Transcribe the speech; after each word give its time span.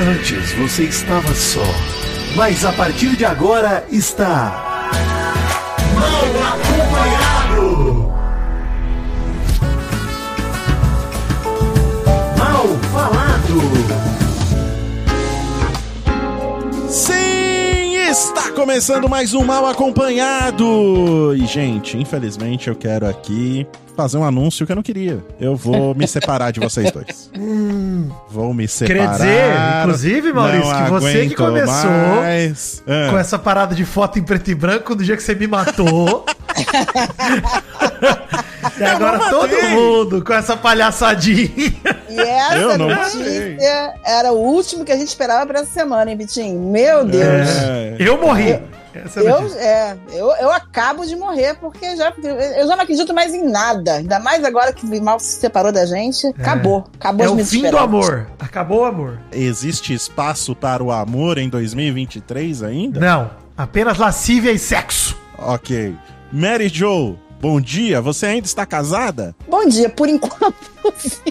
Antes 0.00 0.52
você 0.52 0.84
estava 0.84 1.34
só, 1.34 1.64
mas 2.36 2.64
a 2.64 2.72
partir 2.72 3.16
de 3.16 3.24
agora 3.24 3.84
está. 3.90 4.92
Mal 5.92 6.22
acompanhado! 6.52 8.12
Mal 12.38 12.68
falado! 12.92 13.58
Sim, 16.88 17.17
está 18.08 18.50
começando 18.52 19.06
mais 19.06 19.34
um 19.34 19.44
Mal 19.44 19.66
Acompanhado! 19.66 21.34
E, 21.36 21.44
gente, 21.44 21.98
infelizmente 21.98 22.68
eu 22.68 22.74
quero 22.74 23.06
aqui 23.06 23.66
fazer 23.94 24.16
um 24.16 24.24
anúncio 24.24 24.64
que 24.64 24.72
eu 24.72 24.76
não 24.76 24.82
queria. 24.82 25.22
Eu 25.38 25.54
vou 25.54 25.94
me 25.94 26.08
separar 26.08 26.50
de 26.50 26.58
vocês 26.58 26.90
dois. 26.90 27.30
Vou 28.30 28.54
me 28.54 28.66
separar. 28.66 28.96
Quer 28.96 29.10
dizer, 29.12 29.54
inclusive, 29.80 30.32
Maurício, 30.32 30.72
Não 30.72 30.84
que 30.84 30.90
você 30.90 31.26
que 31.26 31.34
começou 31.34 31.90
mais. 31.90 32.82
Ah. 32.86 33.10
com 33.10 33.18
essa 33.18 33.38
parada 33.38 33.74
de 33.74 33.84
foto 33.84 34.18
em 34.18 34.22
preto 34.22 34.50
e 34.50 34.54
branco 34.54 34.94
do 34.94 35.04
dia 35.04 35.16
que 35.16 35.22
você 35.22 35.34
me 35.34 35.46
matou. 35.46 36.24
e 38.78 38.84
agora 38.84 39.30
todo 39.30 39.62
mundo 39.70 40.24
com 40.24 40.32
essa 40.32 40.56
palhaçadinha. 40.56 41.50
E 42.08 42.20
essa 42.20 42.54
Eu 42.54 42.78
não 42.78 42.88
notícia 42.88 43.94
era 44.04 44.32
o 44.32 44.38
último 44.38 44.84
que 44.84 44.92
a 44.92 44.96
gente 44.96 45.08
esperava 45.08 45.46
pra 45.46 45.60
essa 45.60 45.72
semana, 45.72 46.10
hein, 46.10 46.16
Vitinho? 46.16 46.58
Meu 46.58 47.04
Deus. 47.04 47.48
É. 47.48 47.96
Eu 47.98 48.20
morri. 48.20 48.60
Essa 48.94 49.20
é 49.20 49.30
Eu, 49.30 49.46
é, 49.58 49.96
eu, 50.12 50.26
eu 50.40 50.52
acabo 50.52 51.04
de 51.06 51.14
morrer, 51.14 51.54
porque 51.54 51.96
já, 51.96 52.12
eu 52.22 52.66
já 52.66 52.76
não 52.76 52.82
acredito 52.82 53.14
mais 53.14 53.34
em 53.34 53.48
nada. 53.48 53.94
Ainda 53.94 54.18
mais 54.18 54.44
agora 54.44 54.72
que 54.72 54.84
o 54.84 55.02
mal 55.02 55.20
se 55.20 55.38
separou 55.38 55.70
da 55.70 55.86
gente. 55.86 56.26
Acabou. 56.28 56.84
Acabou 56.98 57.22
É 57.22 57.26
as 57.26 57.32
o 57.32 57.34
minhas 57.34 57.50
fim 57.50 57.70
do 57.70 57.78
amor. 57.78 58.26
Acabou 58.38 58.80
o 58.80 58.84
amor. 58.84 59.18
Existe 59.32 59.92
espaço 59.92 60.54
para 60.54 60.82
o 60.82 60.90
amor 60.90 61.38
em 61.38 61.48
2023 61.48 62.62
ainda? 62.62 63.00
Não. 63.00 63.30
Apenas 63.56 63.98
lascívia 63.98 64.50
e 64.52 64.58
sexo. 64.58 65.16
Ok. 65.38 65.94
Mary 66.32 66.68
Jo, 66.68 67.16
bom 67.40 67.60
dia. 67.60 68.00
Você 68.00 68.26
ainda 68.26 68.46
está 68.46 68.64
casada? 68.66 69.34
Bom 69.48 69.66
dia, 69.66 69.88
por 69.88 70.08
enquanto. 70.08 70.54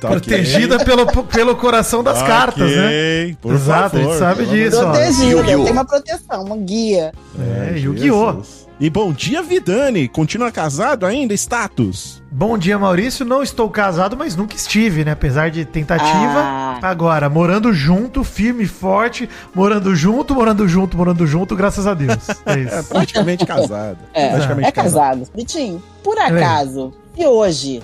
Tá 0.00 0.08
Protegida 0.08 0.82
pelo, 0.82 1.06
pelo 1.24 1.54
coração 1.56 2.02
das 2.02 2.16
Ok, 2.18 2.26
cartas, 2.28 2.70
né? 2.70 3.36
Por 3.42 3.52
Exato, 3.54 3.96
a 3.96 3.98
gente 3.98 4.08
favor, 4.08 4.18
sabe 4.18 4.46
disso. 4.46 4.80
Protegida, 4.80 5.44
tem 5.44 5.56
uma 5.56 5.84
proteção, 5.84 6.44
uma 6.44 6.56
guia. 6.56 7.12
É, 7.38 7.74
É, 7.74 7.78
Yu-Gi-Oh! 7.78 8.42
E 8.78 8.90
bom 8.90 9.10
dia, 9.10 9.42
Vidani. 9.42 10.06
Continua 10.06 10.52
casado 10.52 11.06
ainda? 11.06 11.32
Status? 11.32 12.22
Bom 12.30 12.58
dia, 12.58 12.78
Maurício. 12.78 13.24
Não 13.24 13.42
estou 13.42 13.70
casado, 13.70 14.14
mas 14.18 14.36
nunca 14.36 14.54
estive, 14.54 15.02
né? 15.02 15.12
Apesar 15.12 15.50
de 15.50 15.64
tentativa. 15.64 16.10
Ah. 16.12 16.78
Agora, 16.82 17.30
morando 17.30 17.72
junto, 17.72 18.22
firme 18.22 18.64
e 18.64 18.68
forte, 18.68 19.30
morando 19.54 19.96
junto, 19.96 20.34
morando 20.34 20.68
junto, 20.68 20.94
morando 20.94 21.26
junto, 21.26 21.56
graças 21.56 21.86
a 21.86 21.94
Deus. 21.94 22.28
É 22.44 22.52
É 22.56 22.58
isso. 22.78 22.88
praticamente 22.90 23.46
casado. 23.46 23.98
É, 24.12 24.28
praticamente 24.28 24.68
é 24.68 24.72
casado. 24.72 25.22
Vitinho, 25.34 25.82
por 26.04 26.18
acaso, 26.18 26.92
se 27.16 27.26
hoje 27.26 27.82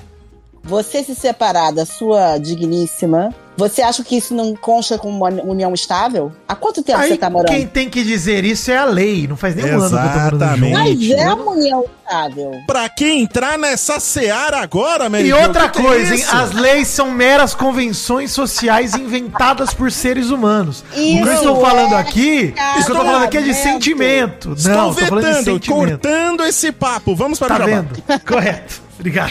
você 0.65 1.03
se 1.03 1.15
separar 1.15 1.73
da 1.73 1.85
sua 1.85 2.39
digníssima, 2.39 3.35
você 3.55 3.83
acha 3.83 4.03
que 4.03 4.17
isso 4.17 4.35
não 4.35 4.55
consta 4.57 4.97
como 4.97 5.15
uma 5.15 5.29
união 5.43 5.75
estável? 5.75 6.33
Há 6.49 6.55
quanto 6.55 6.83
tempo 6.83 6.99
Aí, 6.99 7.09
você 7.11 7.17
tá 7.19 7.29
morando? 7.29 7.51
quem 7.55 7.67
tem 7.67 7.91
que 7.91 8.03
dizer 8.03 8.45
isso 8.45 8.71
é 8.71 8.79
a 8.79 8.85
lei. 8.87 9.27
Não 9.29 9.37
faz 9.37 9.55
nem 9.55 9.67
um 9.67 9.81
ano 9.81 9.89
que 9.91 9.95
eu 9.95 10.01
tô 10.01 10.19
morando 10.37 10.57
junto. 10.57 10.71
Mas 10.73 11.11
é 11.11 11.35
uma 11.35 11.51
união 11.53 11.85
estável. 12.03 12.51
Pra 12.67 12.89
quem 12.89 13.21
entrar 13.23 13.59
nessa 13.59 14.01
seara 14.01 14.59
agora, 14.63 15.11
Mary 15.11 15.27
E 15.29 15.33
outra 15.35 15.69
que 15.69 15.81
que 15.81 15.87
é 15.87 15.89
coisa, 15.91 16.15
hein? 16.15 16.21
isso? 16.21 16.35
As 16.35 16.53
leis 16.53 16.89
são 16.89 17.11
meras 17.11 17.55
convenções 17.55 18.31
sociais 18.31 18.95
inventadas 18.95 19.75
por 19.75 19.93
seres 19.93 20.31
humanos. 20.31 20.83
o 20.91 20.95
que 20.95 21.19
eu 21.19 21.25
Isso 21.25 21.33
estou 21.35 21.61
falando 21.61 21.93
é 21.95 21.99
aqui, 21.99 22.39
o 22.49 22.53
que 22.55 22.61
eu 22.77 22.81
estou 22.81 22.97
falando 22.97 23.25
aqui 23.25 23.37
é 23.37 23.43
de 23.43 23.53
sentimento. 23.55 24.55
Estou 24.57 24.73
Não, 24.73 24.91
estou 24.93 25.07
falando 25.09 25.25
de 25.25 25.29
vetando, 25.31 25.45
sentimento. 25.45 25.89
cortando 26.09 26.45
esse 26.45 26.73
papo. 26.73 27.15
Vamos 27.15 27.39
para 27.39 27.59
Tá 27.59 27.65
o 27.65 27.69
jabá. 27.69 27.83
vendo? 27.83 28.03
Correto. 28.25 28.81
Obrigado. 28.99 29.31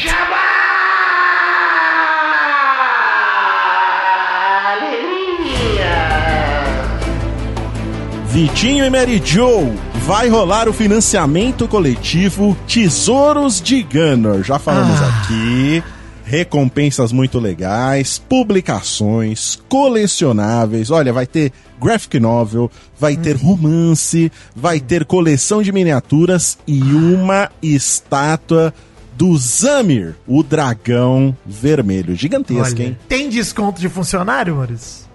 Vitinho 8.31 8.85
e 8.85 8.89
Mary 8.89 9.19
Jo, 9.23 9.73
vai 10.05 10.29
rolar 10.29 10.69
o 10.69 10.73
financiamento 10.73 11.67
coletivo 11.67 12.55
Tesouros 12.65 13.59
de 13.61 13.83
Gunner. 13.83 14.41
Já 14.43 14.57
falamos 14.57 14.99
Ah. 15.01 15.07
aqui. 15.23 15.83
Recompensas 16.23 17.11
muito 17.11 17.39
legais, 17.39 18.17
publicações, 18.17 19.59
colecionáveis. 19.67 20.89
Olha, 20.89 21.11
vai 21.11 21.25
ter 21.27 21.51
graphic 21.81 22.21
novel, 22.21 22.71
vai 22.97 23.17
ter 23.17 23.35
romance, 23.35 24.31
vai 24.55 24.79
ter 24.79 25.03
coleção 25.03 25.61
de 25.61 25.73
miniaturas 25.73 26.57
e 26.65 26.81
uma 26.81 27.49
estátua 27.61 28.73
do 29.17 29.35
Zamir, 29.37 30.15
o 30.25 30.41
dragão 30.41 31.35
vermelho. 31.45 32.15
Gigantesca, 32.15 32.75
Olha, 32.75 32.83
hein? 32.83 32.97
tem 33.09 33.27
desconto 33.29 33.81
de 33.81 33.89
funcionário, 33.89 34.55
Maurício? 34.55 35.10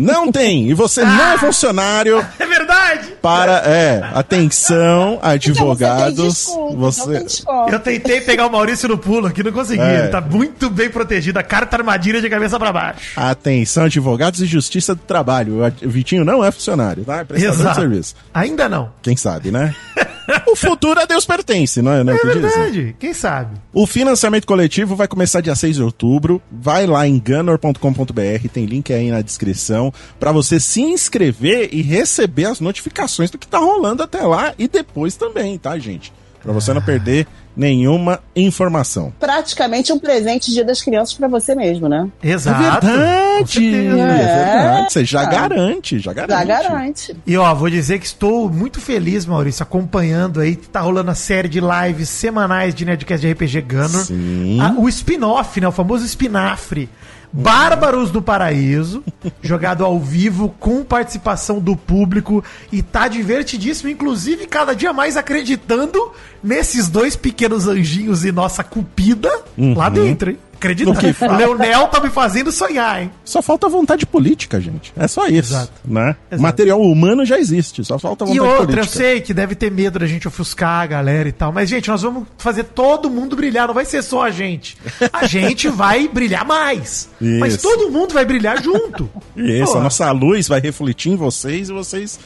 Não 0.00 0.30
tem! 0.32 0.68
E 0.68 0.74
você 0.74 1.04
não 1.04 1.32
é 1.32 1.38
funcionário 1.38 2.24
É 2.38 2.46
verdade! 2.46 3.08
para, 3.20 3.62
é, 3.66 4.02
atenção, 4.14 5.14
Então 5.18 5.30
advogados. 5.30 6.16
você 6.16 6.50
então 6.52 6.76
Você, 6.76 7.24
desconto. 7.24 7.72
Eu 7.72 7.80
tentei 7.80 8.20
pegar 8.22 8.46
o 8.46 8.50
Maurício 8.50 8.88
no 8.88 8.96
pulo 8.96 9.26
aqui, 9.26 9.42
não 9.42 9.52
consegui. 9.52 9.82
É. 9.82 9.98
Ele 10.00 10.08
tá 10.08 10.20
muito 10.20 10.70
bem 10.70 10.88
protegido. 10.88 11.38
A 11.38 11.42
carta 11.42 11.76
armadilha 11.76 12.20
de 12.20 12.30
cabeça 12.30 12.58
pra 12.58 12.72
baixo. 12.72 13.12
atenção, 13.16 13.84
advogados 13.84 14.40
e 14.40 14.46
justiça 14.46 14.94
do 14.94 15.00
trabalho. 15.02 15.60
O 15.82 15.88
Vitinho 15.90 16.24
não 16.24 16.44
é 16.44 16.50
funcionário, 16.50 17.04
tá? 17.04 17.18
É 17.18 17.24
prestador 17.24 17.56
de 17.56 17.62
Exato. 17.62 17.80
serviço. 17.80 18.14
Ainda 18.32 18.68
não. 18.68 18.90
Quem 19.02 19.16
sabe, 19.16 19.50
né? 19.50 19.74
o 20.46 20.56
futuro 20.56 21.00
a 21.00 21.04
Deus 21.04 21.24
pertence, 21.24 21.80
não 21.82 21.92
é? 21.92 22.04
Não 22.04 22.12
é, 22.12 22.16
o 22.16 22.18
É 22.18 22.20
que 22.20 22.26
dizem? 22.38 22.50
verdade. 22.50 22.96
Quem 22.98 23.12
sabe? 23.14 23.56
O 23.72 23.86
financiamento 23.86 24.46
coletivo 24.46 24.94
vai 24.96 25.06
começar 25.08 25.40
dia 25.40 25.54
6 25.54 25.76
de 25.76 25.82
outubro. 25.82 26.40
Vai 26.50 26.86
lá 26.86 27.06
em 27.06 27.18
gunner.com.br, 27.18 28.48
tem 28.52 28.64
link 28.66 28.92
aí 28.92 29.10
na 29.10 29.22
descrição, 29.22 29.92
para 30.18 30.32
você 30.32 30.58
se 30.60 30.80
inscrever 30.80 31.68
e 31.72 31.82
receber 31.82 32.46
as 32.46 32.60
notificações 32.60 33.30
do 33.30 33.38
que 33.38 33.46
tá 33.46 33.58
rolando 33.58 34.02
até 34.02 34.22
lá 34.22 34.54
e 34.58 34.66
depois 34.68 35.16
também, 35.16 35.56
tá, 35.58 35.78
gente? 35.78 36.12
Pra 36.42 36.52
você 36.52 36.72
não 36.72 36.80
perder 36.82 37.26
nenhuma 37.56 38.20
informação. 38.34 39.12
Praticamente 39.20 39.92
um 39.92 39.98
presente 39.98 40.46
de 40.46 40.54
Dia 40.54 40.64
das 40.64 40.80
Crianças 40.80 41.14
pra 41.14 41.28
você 41.28 41.54
mesmo, 41.54 41.88
né? 41.88 42.08
Exato. 42.22 42.86
é 42.86 42.90
verdade! 42.90 43.50
certeza. 43.52 43.98
É, 43.98 44.54
verdade. 44.54 44.92
Você 44.92 45.04
já 45.04 45.20
Ah. 45.22 45.24
garante, 45.26 45.98
já 45.98 46.12
garante. 46.12 46.38
Já 46.38 46.44
garante. 46.44 47.16
E 47.26 47.36
ó, 47.36 47.54
vou 47.54 47.68
dizer 47.68 47.98
que 47.98 48.06
estou 48.06 48.48
muito 48.50 48.80
feliz, 48.80 49.26
Maurício, 49.26 49.62
acompanhando 49.62 50.40
aí. 50.40 50.56
Tá 50.56 50.80
rolando 50.80 51.10
a 51.10 51.14
série 51.14 51.48
de 51.48 51.60
lives 51.60 52.08
semanais 52.08 52.74
de 52.74 52.84
Nerdcast 52.84 53.26
de 53.26 53.32
RPG 53.32 53.60
Gunner. 53.62 53.88
Sim. 54.04 54.58
Ah, 54.60 54.74
o 54.78 54.88
spin-off, 54.88 55.60
né? 55.60 55.68
O 55.68 55.72
famoso 55.72 56.04
espinafre. 56.04 56.88
Bárbaros 57.32 58.10
do 58.10 58.20
Paraíso, 58.20 59.04
jogado 59.40 59.84
ao 59.84 60.00
vivo, 60.00 60.54
com 60.58 60.82
participação 60.82 61.60
do 61.60 61.76
público, 61.76 62.42
e 62.72 62.82
tá 62.82 63.06
divertidíssimo, 63.06 63.88
inclusive 63.88 64.46
cada 64.46 64.74
dia 64.74 64.92
mais 64.92 65.16
acreditando 65.16 66.12
nesses 66.42 66.88
dois 66.88 67.14
pequenos 67.14 67.68
anjinhos 67.68 68.24
e 68.24 68.32
nossa 68.32 68.64
cupida 68.64 69.30
lá 69.76 69.88
dentro, 69.88 70.30
hein? 70.30 70.38
Acredita? 70.60 70.92
No 70.92 70.98
que 70.98 71.12
fala. 71.14 71.32
O 71.32 71.36
Leonel 71.38 71.88
tá 71.88 72.00
me 72.00 72.10
fazendo 72.10 72.52
sonhar, 72.52 73.02
hein? 73.02 73.10
Só 73.24 73.40
falta 73.40 73.66
vontade 73.68 74.04
política, 74.04 74.60
gente. 74.60 74.92
É 74.94 75.08
só 75.08 75.26
isso. 75.26 75.54
Exato. 75.54 75.72
Né? 75.84 76.14
Exato. 76.30 76.42
Material 76.42 76.80
humano 76.80 77.24
já 77.24 77.38
existe, 77.38 77.82
só 77.82 77.98
falta 77.98 78.26
vontade 78.26 78.36
E 78.36 78.40
outra, 78.40 78.62
eu 78.62 78.66
política. 78.66 78.98
sei 78.98 79.20
que 79.22 79.32
deve 79.32 79.54
ter 79.54 79.70
medo 79.70 79.98
da 79.98 80.06
gente 80.06 80.28
ofuscar 80.28 80.82
a 80.82 80.86
galera 80.86 81.28
e 81.28 81.32
tal, 81.32 81.50
mas, 81.52 81.68
gente, 81.68 81.88
nós 81.88 82.02
vamos 82.02 82.24
fazer 82.36 82.64
todo 82.64 83.08
mundo 83.08 83.34
brilhar, 83.34 83.66
não 83.66 83.74
vai 83.74 83.84
ser 83.86 84.02
só 84.02 84.22
a 84.24 84.30
gente. 84.30 84.76
A 85.12 85.24
gente 85.26 85.68
vai 85.68 86.06
brilhar 86.06 86.44
mais. 86.44 87.08
Mas 87.18 87.54
Isso. 87.54 87.62
todo 87.62 87.90
mundo 87.90 88.12
vai 88.12 88.24
brilhar 88.26 88.62
junto. 88.62 89.08
Isso, 89.34 89.72
Pô, 89.72 89.78
a 89.78 89.82
nossa 89.82 90.10
luz 90.12 90.46
vai 90.46 90.60
refletir 90.60 91.12
em 91.12 91.16
vocês 91.16 91.70
e 91.70 91.72
vocês, 91.72 92.20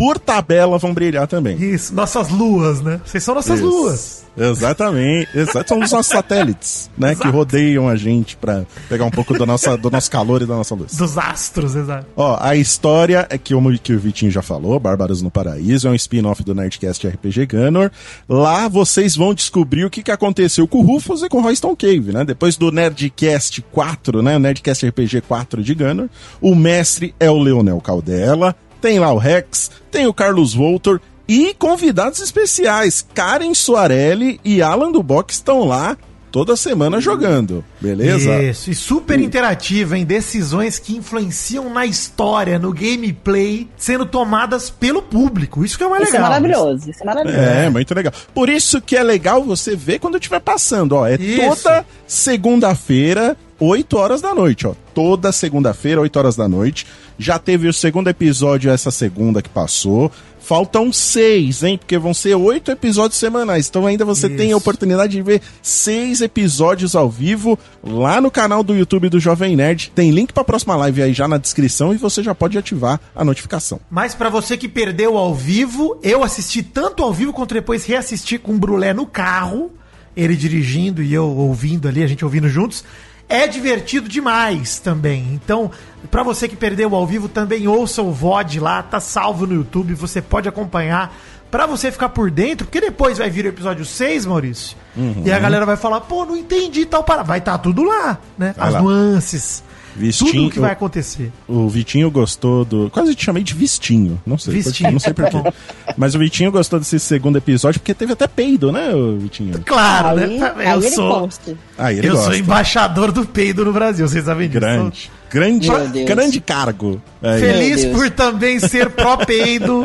por 0.00 0.18
tabela, 0.18 0.78
vão 0.78 0.94
brilhar 0.94 1.26
também. 1.26 1.58
Isso, 1.58 1.94
nossas 1.94 2.30
luas, 2.30 2.80
né? 2.80 3.02
Vocês 3.04 3.22
são 3.22 3.34
nossas 3.34 3.60
Isso. 3.60 3.68
luas. 3.68 4.24
Exatamente. 4.34 5.28
Exato. 5.36 5.68
São 5.68 5.78
os 5.78 5.92
nossos 5.92 6.06
satélites, 6.10 6.90
né? 6.96 7.14
Que 7.14 7.20
Exato. 7.24 7.36
rodeiam 7.36 7.86
a 7.86 7.96
gente 7.96 8.34
pra 8.34 8.64
pegar 8.88 9.04
um 9.04 9.10
pouco 9.10 9.34
do, 9.34 9.44
nossa, 9.44 9.76
do 9.76 9.90
nosso 9.90 10.10
calor 10.10 10.40
e 10.40 10.46
da 10.46 10.56
nossa 10.56 10.74
luz. 10.74 10.96
Dos 10.96 11.18
astros, 11.18 11.76
exato. 11.76 12.06
Ó, 12.16 12.38
a 12.40 12.56
história 12.56 13.26
é 13.28 13.36
que, 13.36 13.52
como 13.52 13.78
que 13.78 13.92
o 13.92 13.98
Vitinho 13.98 14.30
já 14.30 14.40
falou, 14.40 14.80
Bárbaros 14.80 15.20
no 15.20 15.30
Paraíso, 15.30 15.86
é 15.86 15.90
um 15.90 15.94
spin-off 15.94 16.42
do 16.42 16.54
Nerdcast 16.54 17.06
RPG 17.06 17.44
Gunner. 17.44 17.92
Lá 18.26 18.68
vocês 18.68 19.14
vão 19.14 19.34
descobrir 19.34 19.84
o 19.84 19.90
que, 19.90 20.02
que 20.02 20.10
aconteceu 20.10 20.66
com 20.66 20.78
o 20.78 20.82
Rufus 20.82 21.22
e 21.22 21.28
com 21.28 21.40
o 21.40 21.42
Royston 21.42 21.76
Cave, 21.76 22.10
né? 22.10 22.24
Depois 22.24 22.56
do 22.56 22.72
Nerdcast 22.72 23.60
4, 23.70 24.22
né? 24.22 24.36
O 24.36 24.40
Nerdcast 24.40 24.86
RPG 24.88 25.20
4 25.28 25.62
de 25.62 25.74
Gunner, 25.74 26.08
o 26.40 26.54
mestre 26.54 27.14
é 27.20 27.30
o 27.30 27.38
Leonel 27.38 27.82
Caldela, 27.82 28.56
tem 28.80 28.98
lá 28.98 29.12
o 29.12 29.18
Rex, 29.18 29.70
tem 29.90 30.06
o 30.06 30.14
Carlos 30.14 30.54
Voltor 30.54 31.00
e 31.28 31.54
convidados 31.54 32.20
especiais, 32.20 33.06
Karen 33.14 33.54
Soarelli 33.54 34.40
e 34.44 34.60
Alan 34.60 34.90
Duboc 34.90 35.30
estão 35.30 35.64
lá 35.64 35.96
toda 36.30 36.56
semana 36.56 37.00
jogando, 37.00 37.64
beleza? 37.80 38.42
Isso, 38.42 38.70
e 38.70 38.74
super 38.74 39.18
interativa 39.20 39.98
em 39.98 40.04
decisões 40.04 40.78
que 40.78 40.96
influenciam 40.96 41.68
na 41.72 41.84
história, 41.84 42.58
no 42.58 42.72
gameplay, 42.72 43.68
sendo 43.76 44.06
tomadas 44.06 44.70
pelo 44.70 45.02
público. 45.02 45.64
Isso 45.64 45.76
que 45.76 45.84
é 45.84 45.88
mais 45.88 46.04
Isso 46.04 46.10
é 46.16 46.18
legal. 46.18 46.30
maravilhoso. 46.30 46.90
Isso 46.90 47.02
é 47.02 47.06
maravilhoso. 47.06 47.42
É, 47.42 47.70
muito 47.70 47.94
legal. 47.94 48.12
Por 48.34 48.48
isso 48.48 48.80
que 48.80 48.96
é 48.96 49.02
legal 49.02 49.42
você 49.44 49.74
ver 49.76 49.98
quando 49.98 50.16
estiver 50.16 50.40
passando, 50.40 50.92
ó. 50.92 51.06
É 51.06 51.16
Isso. 51.16 51.64
toda 51.64 51.84
segunda-feira, 52.06 53.36
8 53.60 53.96
horas 53.96 54.22
da 54.22 54.34
noite, 54.34 54.66
ó. 54.66 54.74
Toda 54.94 55.30
segunda-feira, 55.30 56.00
8 56.00 56.16
horas 56.18 56.36
da 56.36 56.48
noite. 56.48 56.86
Já 57.18 57.38
teve 57.38 57.68
o 57.68 57.72
segundo 57.72 58.08
episódio 58.08 58.70
essa 58.70 58.90
segunda 58.90 59.42
que 59.42 59.48
passou. 59.50 60.10
Faltam 60.40 60.92
seis, 60.92 61.62
hein? 61.62 61.76
Porque 61.78 61.98
vão 61.98 62.14
ser 62.14 62.34
oito 62.34 62.72
episódios 62.72 63.20
semanais. 63.20 63.68
Então 63.68 63.86
ainda 63.86 64.04
você 64.04 64.26
Isso. 64.26 64.36
tem 64.36 64.52
a 64.52 64.56
oportunidade 64.56 65.12
de 65.12 65.22
ver 65.22 65.40
seis 65.62 66.22
episódios 66.22 66.96
ao 66.96 67.08
vivo 67.08 67.58
lá 67.84 68.20
no 68.20 68.30
canal 68.30 68.64
do 68.64 68.74
YouTube 68.74 69.10
do 69.10 69.20
Jovem 69.20 69.54
Nerd. 69.54 69.92
Tem 69.94 70.10
link 70.10 70.32
pra 70.32 70.42
próxima 70.42 70.74
live 70.74 71.02
aí 71.02 71.12
já 71.12 71.28
na 71.28 71.36
descrição 71.36 71.92
e 71.94 71.98
você 71.98 72.22
já 72.22 72.34
pode 72.34 72.58
ativar 72.58 72.98
a 73.14 73.24
notificação. 73.24 73.78
Mas 73.90 74.14
pra 74.14 74.28
você 74.30 74.56
que 74.56 74.66
perdeu 74.66 75.16
ao 75.16 75.34
vivo, 75.34 76.00
eu 76.02 76.24
assisti 76.24 76.62
tanto 76.62 77.04
ao 77.04 77.12
vivo 77.12 77.32
quanto 77.32 77.54
depois 77.54 77.84
reassisti 77.84 78.38
com 78.38 78.54
o 78.54 78.58
Brulé 78.58 78.92
no 78.92 79.06
carro, 79.06 79.70
ele 80.16 80.34
dirigindo 80.34 81.00
e 81.02 81.14
eu 81.14 81.26
ouvindo 81.28 81.86
ali, 81.86 82.02
a 82.02 82.06
gente 82.08 82.24
ouvindo 82.24 82.48
juntos. 82.48 82.82
É 83.30 83.46
divertido 83.46 84.08
demais 84.08 84.80
também. 84.80 85.24
Então, 85.32 85.70
pra 86.10 86.24
você 86.24 86.48
que 86.48 86.56
perdeu 86.56 86.94
ao 86.96 87.06
vivo, 87.06 87.28
também 87.28 87.68
ouça 87.68 88.02
o 88.02 88.10
VOD 88.12 88.58
lá, 88.58 88.82
tá 88.82 88.98
salvo 88.98 89.46
no 89.46 89.54
YouTube, 89.54 89.94
você 89.94 90.20
pode 90.20 90.48
acompanhar 90.48 91.14
pra 91.48 91.64
você 91.64 91.92
ficar 91.92 92.08
por 92.08 92.28
dentro, 92.28 92.66
porque 92.66 92.80
depois 92.80 93.18
vai 93.18 93.30
vir 93.30 93.44
o 93.44 93.48
episódio 93.48 93.84
6, 93.84 94.26
Maurício. 94.26 94.76
Uhum. 94.96 95.22
E 95.24 95.32
a 95.32 95.38
galera 95.38 95.64
vai 95.64 95.76
falar, 95.76 96.00
pô, 96.00 96.24
não 96.24 96.36
entendi 96.36 96.84
tal 96.84 97.04
para. 97.04 97.22
Vai 97.22 97.38
estar 97.38 97.56
tudo 97.58 97.84
lá, 97.84 98.18
né? 98.36 98.52
Vai 98.56 98.66
As 98.68 98.74
lá. 98.74 98.82
nuances. 98.82 99.62
Vistinho- 99.96 100.32
Tudo 100.32 100.46
o 100.46 100.50
que 100.50 100.60
vai 100.60 100.72
acontecer. 100.72 101.32
O 101.48 101.68
Vitinho 101.68 102.10
gostou 102.10 102.64
do. 102.64 102.88
Quase 102.90 103.14
te 103.14 103.24
chamei 103.24 103.42
de 103.42 103.54
Vistinho. 103.54 104.20
Não 104.24 104.38
sei. 104.38 104.54
Vistinho. 104.54 104.92
Não 104.92 105.00
sei 105.00 105.12
porquê. 105.12 105.36
Mas 105.96 106.14
o 106.14 106.18
Vitinho 106.18 106.50
gostou 106.52 106.78
desse 106.78 106.98
segundo 107.00 107.36
episódio 107.38 107.80
porque 107.80 107.92
teve 107.94 108.12
até 108.12 108.26
peido, 108.28 108.70
né, 108.72 108.94
o 108.94 109.18
Vitinho? 109.18 109.60
Claro, 109.64 110.18
Aí, 110.20 110.38
né? 110.38 110.52
aí 110.56 110.84
ele 110.86 110.96
consta. 110.96 111.56
Ah, 111.76 111.92
ele 111.92 112.06
eu 112.06 112.12
gosta. 112.12 112.26
sou 112.30 112.34
embaixador 112.36 113.10
do 113.12 113.24
peido 113.26 113.64
no 113.64 113.72
Brasil, 113.72 114.06
vocês 114.08 114.24
sabem 114.24 114.48
disso. 114.48 114.60
Grande. 114.60 115.10
Grande, 115.30 115.68
grande 116.04 116.40
cargo. 116.40 117.00
Aí. 117.22 117.40
Feliz 117.40 117.84
Meu 117.84 117.92
Deus. 117.94 117.96
por 118.02 118.10
também 118.10 118.58
ser 118.58 118.90
pró-peido. 118.90 119.84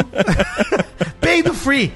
peido 1.22 1.54
free. 1.54 1.92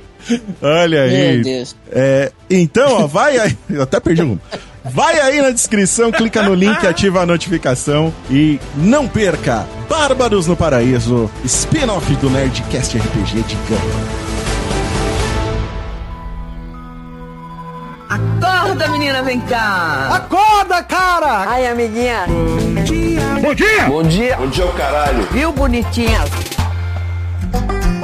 Olha 0.62 1.04
aí. 1.04 1.34
Meu 1.36 1.44
Deus. 1.44 1.76
É, 1.92 2.32
então, 2.50 3.04
ó, 3.04 3.08
vai 3.08 3.38
aí. 3.38 3.58
Eu 3.70 3.84
até 3.84 4.00
perdi 4.00 4.22
rumo. 4.22 4.40
Vai 4.86 5.20
aí 5.20 5.42
na 5.42 5.52
descrição, 5.52 6.12
clica 6.12 6.42
no 6.42 6.54
link, 6.54 6.86
ativa 6.88 7.22
a 7.22 7.26
notificação 7.26 8.14
e 8.30 8.60
não 8.76 9.08
perca 9.08 9.68
Bárbaros 9.90 10.48
no 10.48 10.56
Paraíso, 10.56 11.30
spin-off 11.44 12.16
do 12.16 12.30
Nerdcast 12.30 12.98
RPG 12.98 13.44
de 13.44 13.56
Gama. 13.70 14.20
Acorda, 18.10 18.88
menina, 18.88 19.22
vem 19.22 19.40
cá. 19.42 20.10
Acorda, 20.14 20.82
cara! 20.82 21.50
Ai, 21.50 21.68
amiguinha. 21.68 22.26
Bom 23.42 23.54
dia! 23.54 23.86
Bom 23.88 24.04
dia. 24.04 24.36
Bom 24.38 24.48
dia, 24.48 24.66
o 24.66 24.74
caralho. 24.74 25.28
Viu, 25.32 25.52
bonitinha? 25.52 26.20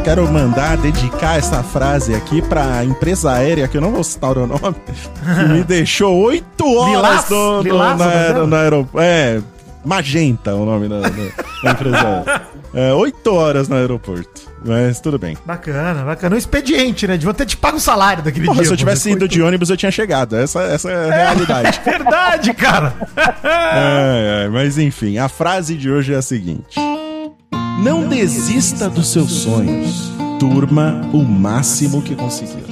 Quero 0.05 0.31
mandar, 0.31 0.77
dedicar 0.77 1.39
essa 1.39 1.63
frase 1.63 2.13
aqui 2.13 2.39
pra 2.39 2.85
empresa 2.85 3.31
aérea, 3.33 3.67
que 3.67 3.75
eu 3.75 3.81
não 3.81 3.91
vou 3.91 4.03
citar 4.03 4.37
o 4.37 4.45
nome, 4.45 4.75
que 4.85 5.43
me 5.51 5.63
deixou 5.65 6.15
oito 6.25 6.63
horas 6.77 6.91
Lilás? 6.95 7.29
no, 7.31 7.55
no, 7.57 7.61
Lilás, 7.63 7.97
na, 7.99 8.33
no 8.45 8.55
aeroporto. 8.55 8.99
É, 9.01 9.41
Magenta 9.83 10.53
o 10.55 10.63
nome 10.65 10.87
da, 10.87 11.01
da- 11.01 11.71
empresa 11.71 11.97
aérea. 11.97 12.41
É, 12.77 12.91
oito 12.91 13.33
horas 13.33 13.69
no 13.69 13.77
aeroporto, 13.77 14.41
mas 14.65 14.99
tudo 14.99 15.17
bem. 15.17 15.37
Bacana, 15.45 16.03
bacana. 16.03 16.35
Um 16.35 16.37
expediente, 16.37 17.07
né? 17.07 17.15
Devia 17.15 17.33
ter 17.33 17.45
te 17.45 17.55
pago 17.55 17.77
o 17.77 17.79
salário 17.79 18.21
daquele 18.21 18.45
Porra, 18.47 18.57
dia. 18.57 18.65
se 18.67 18.73
eu 18.73 18.77
tivesse 18.77 19.11
ido 19.11 19.29
de 19.29 19.41
ônibus, 19.41 19.69
eu 19.69 19.77
tinha 19.77 19.89
chegado. 19.93 20.35
Essa, 20.35 20.61
essa 20.63 20.91
é 20.91 21.09
a 21.09 21.15
realidade. 21.15 21.79
Verdade, 21.85 22.53
cara. 22.53 22.93
Ai, 23.41 24.41
ai, 24.41 24.49
mas 24.49 24.77
enfim, 24.77 25.17
a 25.17 25.29
frase 25.29 25.75
de 25.77 25.89
hoje 25.89 26.13
é 26.13 26.17
a 26.17 26.21
seguinte: 26.21 26.77
Não 27.81 28.07
desista 28.07 28.89
dos 28.89 29.07
seus 29.11 29.31
sonhos. 29.31 30.11
Turma 30.39 31.01
o 31.13 31.23
máximo 31.23 32.01
que 32.01 32.15
conseguir. 32.15 32.63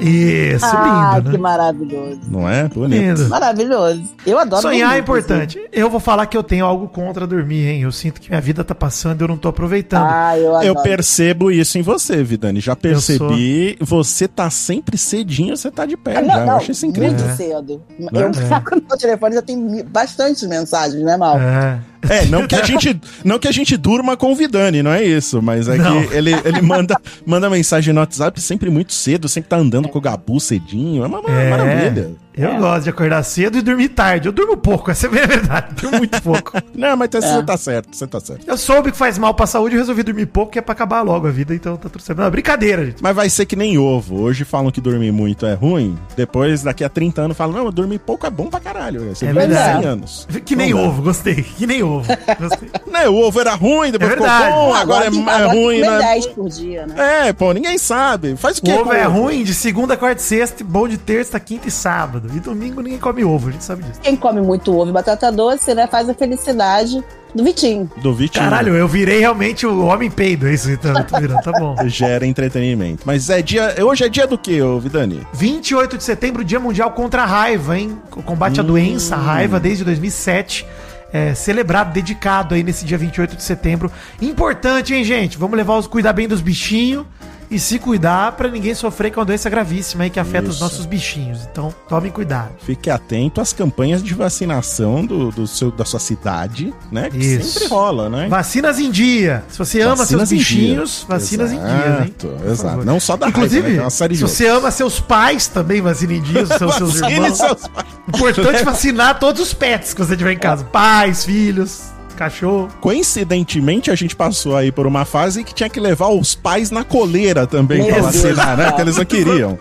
Isso, 0.00 0.64
Ah, 0.66 1.12
lindo, 1.16 1.30
que 1.30 1.36
né? 1.36 1.42
maravilhoso. 1.42 2.20
Não 2.26 2.48
é? 2.48 2.66
Bonito. 2.66 3.00
Lindo. 3.00 3.28
Maravilhoso. 3.28 4.02
Eu 4.26 4.36
adoro 4.36 4.60
Sonhar 4.62 4.80
dormir, 4.88 4.96
é 4.96 4.98
importante. 4.98 5.68
Eu 5.72 5.88
vou 5.88 6.00
falar 6.00 6.26
que 6.26 6.36
eu 6.36 6.42
tenho 6.42 6.64
algo 6.66 6.88
contra 6.88 7.24
dormir, 7.24 7.68
hein? 7.68 7.82
Eu 7.82 7.92
sinto 7.92 8.20
que 8.20 8.28
minha 8.28 8.40
vida 8.40 8.64
tá 8.64 8.74
passando 8.74 9.20
e 9.20 9.22
eu 9.22 9.28
não 9.28 9.36
tô 9.36 9.46
aproveitando. 9.48 10.04
Ah, 10.10 10.36
eu 10.36 10.50
adoro. 10.56 10.66
Eu 10.66 10.82
percebo 10.82 11.52
isso 11.52 11.78
em 11.78 11.82
você, 11.82 12.20
Vidani. 12.24 12.58
Já 12.58 12.74
percebi. 12.74 13.76
Você 13.80 14.26
tá 14.26 14.50
sempre 14.50 14.98
cedinho, 14.98 15.56
você 15.56 15.70
tá 15.70 15.86
de 15.86 15.96
pé. 15.96 16.16
Ah, 16.16 16.22
já. 16.24 16.32
não, 16.34 16.40
Eu 16.40 16.46
não, 16.46 16.56
acho 16.56 16.72
isso 16.72 16.84
incrível. 16.84 17.12
muito 17.16 17.24
É. 17.30 17.36
cedo. 17.36 17.80
Eu 18.12 18.34
saco 18.48 18.74
no 18.74 18.82
meu 18.88 18.98
telefone, 18.98 19.34
já 19.36 19.42
tem 19.42 19.84
bastantes 19.84 20.42
mensagens, 20.48 21.00
né, 21.04 21.16
Mal? 21.16 21.38
É. 21.38 21.78
É, 22.08 22.26
não 22.26 22.46
que 22.48 22.54
a 22.54 22.64
gente, 22.64 23.00
não 23.24 23.38
que 23.38 23.46
a 23.46 23.52
gente 23.52 23.76
durma 23.76 24.16
com 24.16 24.32
o 24.32 24.34
Vidani, 24.34 24.82
não 24.82 24.90
é 24.92 25.04
isso, 25.04 25.40
mas 25.40 25.68
é 25.68 25.76
Não. 25.76 26.06
que 26.06 26.14
ele, 26.14 26.32
ele 26.44 26.60
manda, 26.60 27.00
manda 27.24 27.48
mensagem 27.48 27.94
no 27.94 28.00
WhatsApp 28.00 28.40
sempre 28.40 28.70
muito 28.70 28.92
cedo, 28.92 29.28
sempre 29.28 29.48
tá 29.50 29.56
andando 29.56 29.88
com 29.88 29.98
o 29.98 30.00
Gabu 30.00 30.40
cedinho. 30.40 31.04
É 31.04 31.06
uma, 31.06 31.20
uma 31.20 31.30
É. 31.30 31.50
maravilha. 31.50 32.10
Eu 32.34 32.56
gosto 32.56 32.84
de 32.84 32.90
acordar 32.90 33.22
cedo 33.22 33.58
e 33.58 33.62
dormir 33.62 33.90
tarde. 33.90 34.26
Eu 34.28 34.32
durmo 34.32 34.56
pouco, 34.56 34.90
essa 34.92 35.06
é 35.06 35.08
a 35.08 35.26
verdade. 35.26 35.66
Eu 35.70 35.82
durmo 35.82 35.98
muito 35.98 36.22
pouco. 36.22 36.52
Não, 36.74 36.96
mas 36.96 37.08
tá- 37.10 37.20
você 37.20 37.42
tá 37.42 37.56
certo, 37.56 37.94
você 37.96 38.06
tá 38.06 38.20
certo. 38.20 38.44
Eu 38.48 38.56
soube 38.56 38.90
que 38.92 38.96
faz 38.98 39.18
mal 39.18 39.34
pra 39.34 39.46
saúde 39.46 39.74
e 39.74 39.78
resolvi 39.78 40.02
dormir 40.02 40.26
pouco, 40.26 40.52
que 40.52 40.58
é 40.58 40.62
pra 40.62 40.72
acabar 40.72 41.02
logo 41.02 41.26
a 41.26 41.30
vida, 41.30 41.54
então 41.54 41.76
tá 41.76 41.88
tudo 41.88 42.00
certo. 42.02 42.18
Não, 42.18 42.26
é 42.26 42.30
brincadeira, 42.30 42.84
gente. 42.86 43.02
Mas 43.02 43.14
vai 43.14 43.28
ser 43.28 43.44
que 43.46 43.54
nem 43.56 43.76
ovo. 43.78 44.20
Hoje 44.22 44.44
falam 44.44 44.70
que 44.70 44.80
dormir 44.80 45.12
muito 45.12 45.44
é 45.46 45.54
ruim, 45.54 45.98
depois, 46.16 46.62
daqui 46.62 46.82
a 46.84 46.88
30 46.88 47.22
anos, 47.22 47.36
falam, 47.36 47.64
não, 47.64 47.70
dormir 47.70 47.98
pouco 47.98 48.26
é 48.26 48.30
bom 48.30 48.46
pra 48.48 48.60
caralho. 48.60 49.08
Você 49.14 49.26
É 49.26 49.32
verdade. 49.32 49.82
100 49.82 49.88
anos. 49.90 50.28
Que 50.44 50.56
nem 50.56 50.70
Não 50.72 50.82
dá. 50.82 50.88
ovo, 50.88 51.02
gostei. 51.02 51.42
Que 51.42 51.66
nem 51.66 51.82
ovo. 51.82 52.06
Gostei. 52.38 52.70
Né, 52.92 53.08
o 53.08 53.14
ovo 53.16 53.40
era 53.40 53.54
ruim, 53.54 53.90
depois 53.90 54.10
É 54.10 54.14
ficou 54.14 54.26
verdade. 54.28 54.52
bom, 54.54 54.74
agora, 54.74 55.10
tem- 55.10 55.20
é, 55.20 55.22
é 55.22 55.32
agora 55.34 55.48
tem 55.48 55.50
que 55.58 55.64
ruim, 55.64 55.80
né? 55.80 55.98
10 55.98 56.26
por 56.26 56.48
dia, 56.50 56.86
né? 56.86 57.28
É, 57.28 57.32
pô, 57.32 57.50
ninguém 57.52 57.78
sabe. 57.78 58.36
Faz 58.36 58.58
o 58.58 58.60
O 58.60 58.64
que 58.64 58.70
ovo 58.72 58.92
é 58.92 59.04
ruim 59.04 59.42
de 59.44 59.54
segunda, 59.54 59.96
quarta 59.96 60.20
e 60.20 60.24
sexta, 60.24 60.62
bom 60.62 60.86
de 60.86 60.98
terça, 60.98 61.40
quinta 61.40 61.68
e 61.68 61.70
sábado. 61.70 62.21
E 62.34 62.40
domingo 62.40 62.80
ninguém 62.80 62.98
come 62.98 63.24
ovo, 63.24 63.48
a 63.48 63.52
gente 63.52 63.64
sabe 63.64 63.82
disso. 63.82 64.00
Quem 64.00 64.16
come 64.16 64.40
muito 64.40 64.76
ovo 64.76 64.90
e 64.90 64.92
batata 64.92 65.30
doce, 65.32 65.74
né, 65.74 65.86
faz 65.86 66.08
a 66.08 66.14
felicidade 66.14 67.02
do 67.34 67.42
Vitinho. 67.42 67.90
Do 68.02 68.14
Vitinho. 68.14 68.44
Caralho, 68.44 68.74
eu 68.74 68.86
virei 68.86 69.20
realmente 69.20 69.66
o 69.66 69.86
homem 69.86 70.10
peido, 70.10 70.46
é 70.46 70.54
isso 70.54 70.70
eu 70.70 70.78
tô 70.78 71.18
virando, 71.18 71.42
tá 71.42 71.52
bom. 71.52 71.74
Gera 71.88 72.26
entretenimento. 72.26 73.02
Mas 73.06 73.30
é 73.30 73.40
dia. 73.40 73.74
Hoje 73.84 74.04
é 74.04 74.08
dia 74.08 74.26
do 74.26 74.36
quê, 74.36 74.60
ô 74.62 74.78
Vidani? 74.78 75.26
28 75.32 75.96
de 75.96 76.04
setembro, 76.04 76.44
Dia 76.44 76.60
Mundial 76.60 76.90
contra 76.92 77.22
a 77.22 77.26
Raiva, 77.26 77.78
hein? 77.78 77.98
O 78.14 78.22
combate 78.22 78.60
à 78.60 78.62
doença, 78.62 79.16
a 79.16 79.18
raiva, 79.18 79.58
desde 79.58 79.84
2007. 79.84 80.66
É, 81.14 81.34
celebrado, 81.34 81.92
dedicado 81.92 82.54
aí 82.54 82.62
nesse 82.62 82.86
dia 82.86 82.96
28 82.96 83.36
de 83.36 83.42
setembro. 83.42 83.92
Importante, 84.20 84.94
hein, 84.94 85.04
gente? 85.04 85.36
Vamos 85.36 85.58
levar 85.58 85.76
os 85.76 85.86
cuidar 85.86 86.14
bem 86.14 86.26
dos 86.26 86.40
bichinhos 86.40 87.04
e 87.52 87.58
se 87.58 87.78
cuidar 87.78 88.32
pra 88.32 88.48
ninguém 88.48 88.74
sofrer 88.74 89.10
com 89.10 89.20
uma 89.20 89.26
doença 89.26 89.50
gravíssima 89.50 90.04
aí 90.04 90.10
que 90.10 90.18
afeta 90.18 90.48
os 90.48 90.54
Isso. 90.56 90.64
nossos 90.64 90.86
bichinhos. 90.86 91.46
Então, 91.50 91.72
tomem 91.88 92.10
cuidado. 92.10 92.50
Fique 92.64 92.88
atento 92.88 93.40
às 93.40 93.52
campanhas 93.52 94.02
de 94.02 94.14
vacinação 94.14 95.04
do, 95.04 95.30
do 95.30 95.46
seu, 95.46 95.70
da 95.70 95.84
sua 95.84 96.00
cidade, 96.00 96.72
né? 96.90 97.10
Que 97.10 97.18
Isso. 97.18 97.50
sempre 97.60 97.68
rola, 97.68 98.08
né? 98.08 98.28
Vacinas 98.28 98.78
em 98.78 98.90
dia. 98.90 99.44
Se 99.48 99.58
você 99.58 99.80
ama 99.82 99.96
Vacinas 99.96 100.28
seus 100.28 100.38
bichinhos, 100.40 100.98
dia. 100.98 101.06
vacinas 101.08 101.52
em 101.52 101.58
dia, 101.58 101.66
hein? 101.66 102.14
Exato, 102.18 102.26
Por 102.28 102.46
exato. 102.50 102.68
favor. 102.70 102.84
Não 102.84 102.98
só 102.98 103.16
da 103.16 103.28
Inclusive, 103.28 103.76
raiva, 103.76 103.84
né? 103.84 103.90
Se 103.90 104.22
você 104.22 104.46
ama 104.46 104.70
seus 104.70 104.98
pais, 105.00 105.46
também 105.46 105.80
vacine 105.80 106.18
em 106.18 106.22
dia, 106.22 106.42
os 106.44 106.48
seus, 106.48 107.00
irmãos. 107.02 107.36
seus 107.36 107.68
pais. 107.68 107.86
Importante 108.08 108.64
vacinar 108.64 109.18
todos 109.18 109.42
os 109.42 109.54
pets 109.54 109.92
que 109.94 110.00
você 110.04 110.16
tiver 110.16 110.32
em 110.32 110.38
casa. 110.38 110.64
Pais, 110.64 111.24
filhos, 111.24 111.91
cachorro. 112.14 112.68
Coincidentemente, 112.80 113.90
a 113.90 113.94
gente 113.94 114.14
passou 114.16 114.56
aí 114.56 114.70
por 114.72 114.86
uma 114.86 115.04
fase 115.04 115.42
que 115.44 115.54
tinha 115.54 115.68
que 115.68 115.80
levar 115.80 116.08
os 116.08 116.34
pais 116.34 116.70
na 116.70 116.84
coleira 116.84 117.46
também 117.46 117.78
Meu 117.78 117.86
pra 117.88 118.00
Deus 118.00 118.14
vacinar, 118.14 118.56
né? 118.56 118.66
Porque 118.66 118.80
eles 118.82 118.96
não 118.96 119.04
queriam. 119.04 119.58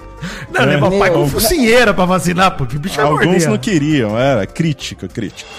Não, 0.52 0.62
É. 0.62 0.66
leva 0.66 0.88
o 0.90 1.00
pai 1.00 1.10
com 1.12 1.28
focinheira 1.28 1.94
pra 1.94 2.06
vacinar, 2.06 2.56
porque 2.58 2.78
o 2.78 2.80
bicho 2.80 3.00
é 3.00 3.04
Alguns 3.04 3.46
não 3.46 3.58
queriam, 3.58 4.18
era 4.18 4.46
crítica, 4.46 5.08
crítica. 5.08 5.50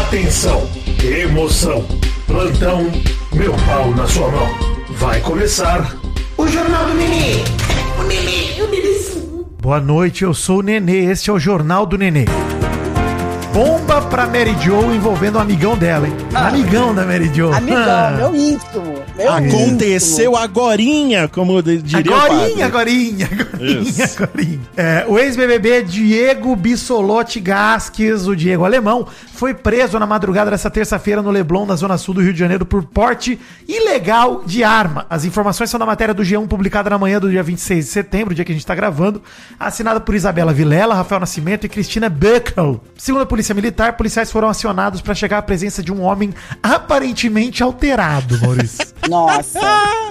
Atenção, 0.00 0.68
emoção, 1.02 1.84
plantão, 2.26 2.90
meu 3.32 3.52
pau 3.66 3.90
na 3.94 4.06
sua 4.06 4.28
mão. 4.30 4.48
Vai 4.90 5.20
começar 5.20 5.96
o 6.36 6.46
Jornal 6.46 6.86
do 6.86 6.94
Nenê. 6.94 7.42
O 7.98 8.02
Nenê, 8.04 8.62
o 8.62 8.68
Nenê. 8.68 8.90
Boa 9.60 9.80
noite, 9.80 10.24
eu 10.24 10.32
sou 10.32 10.58
o 10.58 10.62
Nenê, 10.62 11.04
este 11.10 11.28
é 11.28 11.32
o 11.32 11.38
Jornal 11.38 11.84
do 11.84 11.98
Nenê. 11.98 12.24
Bomba 13.52 14.00
pra 14.02 14.26
Mary 14.28 14.54
Jo 14.62 14.92
envolvendo 14.94 15.36
um 15.36 15.40
amigão 15.40 15.76
dela, 15.76 16.06
hein? 16.06 16.14
Um 16.32 16.36
amigão 16.36 16.94
da 16.94 17.04
Mary 17.04 17.28
Jo. 17.34 17.52
Amigão, 17.52 17.80
Ah. 17.80 18.10
meu 18.16 18.34
íntimo. 18.34 18.94
Meu 19.16 19.32
Aconteceu 19.32 20.30
íntimo. 20.30 20.36
agorinha, 20.36 21.26
como 21.28 21.60
diria 21.60 22.12
o 22.12 22.14
Agorinha, 22.14 22.38
padre. 22.48 22.62
agorinha, 22.62 23.26
agorinha, 23.26 24.04
agorinha. 24.04 24.60
É, 24.76 25.04
o 25.08 25.18
ex-BBB 25.18 25.82
Diego 25.82 26.54
Bissolotti 26.54 27.40
Gasques, 27.40 28.28
o 28.28 28.36
Diego 28.36 28.64
Alemão, 28.64 29.06
foi 29.34 29.52
preso 29.52 29.98
na 29.98 30.06
madrugada 30.06 30.50
dessa 30.50 30.70
terça-feira 30.70 31.20
no 31.20 31.30
Leblon, 31.30 31.66
na 31.66 31.74
zona 31.74 31.98
sul 31.98 32.14
do 32.14 32.20
Rio 32.22 32.32
de 32.32 32.38
Janeiro, 32.38 32.64
por 32.64 32.84
porte 32.84 33.38
ilegal 33.66 34.42
de 34.46 34.62
arma. 34.62 35.06
As 35.10 35.24
informações 35.24 35.68
são 35.70 35.80
da 35.80 35.86
matéria 35.86 36.14
do 36.14 36.22
G1, 36.22 36.46
publicada 36.46 36.88
na 36.88 36.98
manhã 36.98 37.18
do 37.18 37.28
dia 37.28 37.42
26 37.42 37.84
de 37.84 37.90
setembro, 37.90 38.34
dia 38.34 38.44
que 38.44 38.52
a 38.52 38.54
gente 38.54 38.66
tá 38.66 38.74
gravando, 38.76 39.20
assinada 39.58 39.98
por 40.00 40.14
Isabela 40.14 40.52
Vilela, 40.52 40.94
Rafael 40.94 41.20
Nascimento 41.20 41.64
e 41.66 41.68
Cristina 41.68 42.08
Buckle. 42.08 42.80
Segundo 42.96 43.22
a 43.22 43.26
Polícia 43.26 43.39
Militar, 43.54 43.96
policiais 43.96 44.30
foram 44.30 44.48
acionados 44.48 45.00
para 45.00 45.14
chegar 45.14 45.38
à 45.38 45.42
presença 45.42 45.82
de 45.82 45.92
um 45.92 46.02
homem 46.02 46.32
aparentemente 46.62 47.62
alterado, 47.62 48.38
Maurício. 48.40 48.86
Nossa. 49.08 49.58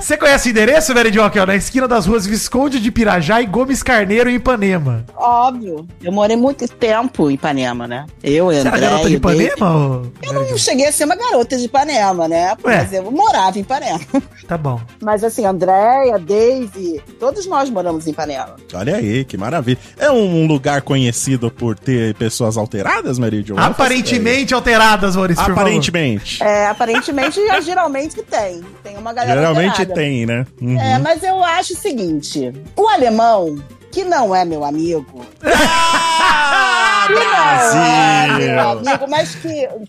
Você 0.01 0.17
conhece 0.17 0.49
o 0.49 0.51
endereço, 0.51 0.93
Veridioca? 0.93 1.45
Na 1.45 1.55
esquina 1.55 1.87
das 1.87 2.05
ruas 2.05 2.25
Visconde 2.25 2.79
de 2.79 2.91
Pirajá 2.91 3.41
e 3.41 3.45
Gomes 3.45 3.83
Carneiro, 3.83 4.29
em 4.29 4.35
Ipanema. 4.35 5.05
Óbvio. 5.15 5.87
Eu 6.03 6.11
morei 6.11 6.35
muito 6.35 6.67
tempo 6.67 7.29
em 7.29 7.35
Ipanema, 7.35 7.87
né? 7.87 8.05
Eu, 8.23 8.47
Você 8.47 8.59
era 8.59 8.69
André. 8.69 8.81
garota 8.81 9.09
de. 9.09 9.15
Ipanema? 9.15 9.55
ô, 9.77 10.05
Eu 10.23 10.33
não 10.33 10.57
cheguei 10.57 10.87
a 10.87 10.91
ser 10.91 11.05
uma 11.05 11.15
garota 11.15 11.55
de 11.57 11.65
Ipanema, 11.65 12.27
né? 12.27 12.55
Mas 12.63 12.91
eu 12.91 13.09
morava 13.11 13.57
em 13.57 13.61
Ipanema. 13.61 13.99
Tá 14.47 14.57
bom. 14.57 14.81
Mas 15.01 15.23
assim, 15.23 15.45
Andréia, 15.45 16.17
Dave, 16.17 16.99
todos 17.19 17.45
nós 17.45 17.69
moramos 17.69 18.07
em 18.07 18.11
Ipanema. 18.11 18.55
Olha 18.73 18.95
aí, 18.95 19.23
que 19.23 19.37
maravilha. 19.37 19.77
É 19.97 20.09
um 20.09 20.47
lugar 20.47 20.81
conhecido 20.81 21.51
por 21.51 21.77
ter 21.77 22.15
pessoas 22.15 22.57
alteradas, 22.57 23.18
Aparentemente 23.57 24.53
alteradas, 24.53 25.15
Maurício. 25.15 25.43
Aparentemente. 25.43 26.41
É, 26.43 26.67
aparentemente, 26.67 27.39
geralmente 27.61 28.21
tem. 28.23 28.63
Tem 28.83 28.97
uma 28.97 29.13
galera 29.13 29.39
Geralmente 29.39 29.69
alterada. 29.81 29.93
tem, 29.93 30.25
né? 30.25 30.45
Uhum. 30.61 30.79
É, 30.79 30.97
mas 30.99 31.23
eu 31.23 31.43
acho 31.43 31.73
o 31.73 31.77
seguinte: 31.77 32.51
o 32.75 32.87
alemão, 32.87 33.57
que 33.91 34.03
não 34.03 34.35
é 34.35 34.45
meu 34.45 34.63
amigo, 34.63 35.25
que 35.39 37.13
não 37.13 37.21
é 37.21 38.27
meu 38.37 38.53
Brasil! 38.53 38.91
amigo, 38.91 39.07
mas 39.09 39.35
que 39.35 39.47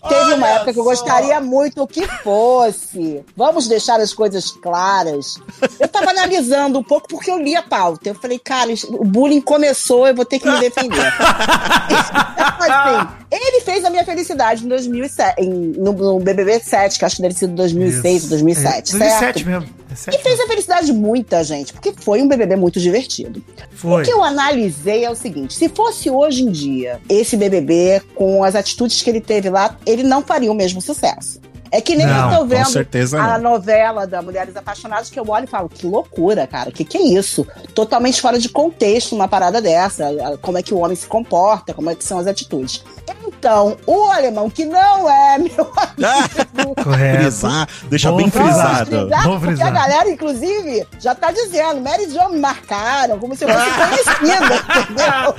teve 0.09 0.33
uma 0.33 0.45
Olha 0.47 0.55
época 0.55 0.73
que 0.73 0.79
eu 0.79 0.83
só. 0.83 0.89
gostaria 0.89 1.39
muito 1.39 1.85
que 1.87 2.07
fosse. 2.23 3.23
Vamos 3.35 3.67
deixar 3.67 3.99
as 3.99 4.13
coisas 4.13 4.51
claras. 4.51 5.39
Eu 5.79 5.87
tava 5.87 6.09
analisando 6.11 6.79
um 6.79 6.83
pouco 6.83 7.07
porque 7.07 7.29
eu 7.29 7.37
li 7.39 7.55
a 7.55 7.61
pauta. 7.61 8.09
Eu 8.09 8.15
falei, 8.15 8.39
cara, 8.39 8.71
o 8.89 9.05
bullying 9.05 9.41
começou, 9.41 10.07
eu 10.07 10.15
vou 10.15 10.25
ter 10.25 10.39
que 10.39 10.49
me 10.49 10.59
defender. 10.59 11.01
assim, 12.59 13.07
ele 13.31 13.61
fez 13.61 13.85
a 13.85 13.89
minha 13.89 14.03
felicidade 14.03 14.65
em 14.65 14.67
2007, 14.67 15.41
em- 15.41 15.49
no, 15.77 15.93
no 15.93 16.19
BBB 16.19 16.59
7, 16.59 16.99
que 16.99 17.05
acho 17.05 17.15
que 17.15 17.21
deve 17.21 17.33
ser 17.33 17.47
2006, 17.47 18.17
Isso. 18.23 18.29
2007, 18.29 18.95
É, 18.95 18.99
certo? 18.99 18.99
2007 19.43 19.45
mesmo. 19.45 19.69
É 20.07 20.15
E 20.15 20.19
fez 20.19 20.39
a 20.39 20.47
felicidade 20.47 20.85
de 20.85 20.93
muita 20.93 21.43
gente, 21.43 21.73
porque 21.73 21.93
foi 21.97 22.21
um 22.21 22.27
BBB 22.27 22.55
muito 22.55 22.79
divertido. 22.79 23.43
Foi. 23.73 24.01
O 24.01 24.05
que 24.05 24.11
eu 24.11 24.23
analisei 24.23 25.03
é 25.05 25.09
o 25.09 25.15
seguinte: 25.15 25.53
se 25.53 25.67
fosse 25.69 26.09
hoje 26.09 26.43
em 26.43 26.49
dia 26.51 26.99
esse 27.09 27.35
BBB, 27.35 28.01
com 28.15 28.43
as 28.43 28.55
atitudes 28.55 29.01
que 29.01 29.09
ele 29.09 29.19
teve 29.21 29.49
lá, 29.49 29.77
ele 29.85 30.03
não 30.03 30.21
faria 30.21 30.51
o 30.51 30.55
mesmo 30.55 30.81
sucesso. 30.81 31.39
É 31.73 31.79
que 31.79 31.95
nem 31.95 32.05
Não, 32.05 32.33
eu 32.33 32.39
tô 32.39 32.45
vendo 32.45 33.15
a 33.17 33.37
não. 33.39 33.51
novela 33.51 34.05
da 34.05 34.21
Mulheres 34.21 34.57
Apaixonadas, 34.57 35.09
que 35.09 35.17
eu 35.17 35.23
olho 35.25 35.45
e 35.45 35.47
falo, 35.47 35.69
que 35.69 35.87
loucura, 35.87 36.45
cara, 36.45 36.69
que 36.69 36.83
que 36.83 36.97
é 36.97 37.01
isso? 37.01 37.47
Totalmente 37.73 38.19
fora 38.19 38.37
de 38.37 38.49
contexto 38.49 39.15
uma 39.15 39.25
parada 39.25 39.61
dessa, 39.61 40.09
como 40.41 40.57
é 40.57 40.61
que 40.61 40.73
o 40.73 40.79
homem 40.79 40.97
se 40.97 41.07
comporta, 41.07 41.73
como 41.73 41.89
é 41.89 41.95
que 41.95 42.03
são 42.03 42.19
as 42.19 42.27
atitudes. 42.27 42.83
Então, 43.41 43.75
o 43.87 44.03
alemão, 44.11 44.51
que 44.51 44.65
não 44.65 45.09
é 45.09 45.39
meu 45.41 45.73
amigo, 45.75 46.75
Correto. 46.83 47.21
Frisar, 47.23 47.67
deixa 47.89 48.11
Bom 48.11 48.17
bem 48.17 48.29
frisar. 48.29 48.85
frisado. 48.85 48.85
Frisar, 49.01 49.23
Vamos 49.23 49.39
porque 49.39 49.55
frisar. 49.55 49.67
a 49.67 49.71
galera, 49.71 50.09
inclusive, 50.11 50.87
já 50.99 51.15
tá 51.15 51.31
dizendo, 51.31 51.81
Mary 51.81 52.07
Jo 52.07 52.29
me 52.29 52.37
marcaram, 52.39 53.17
como 53.17 53.35
se 53.35 53.43
eu 53.43 53.49
fosse 53.49 53.71
conhecida, 53.71 54.55
entendeu? 54.79 55.35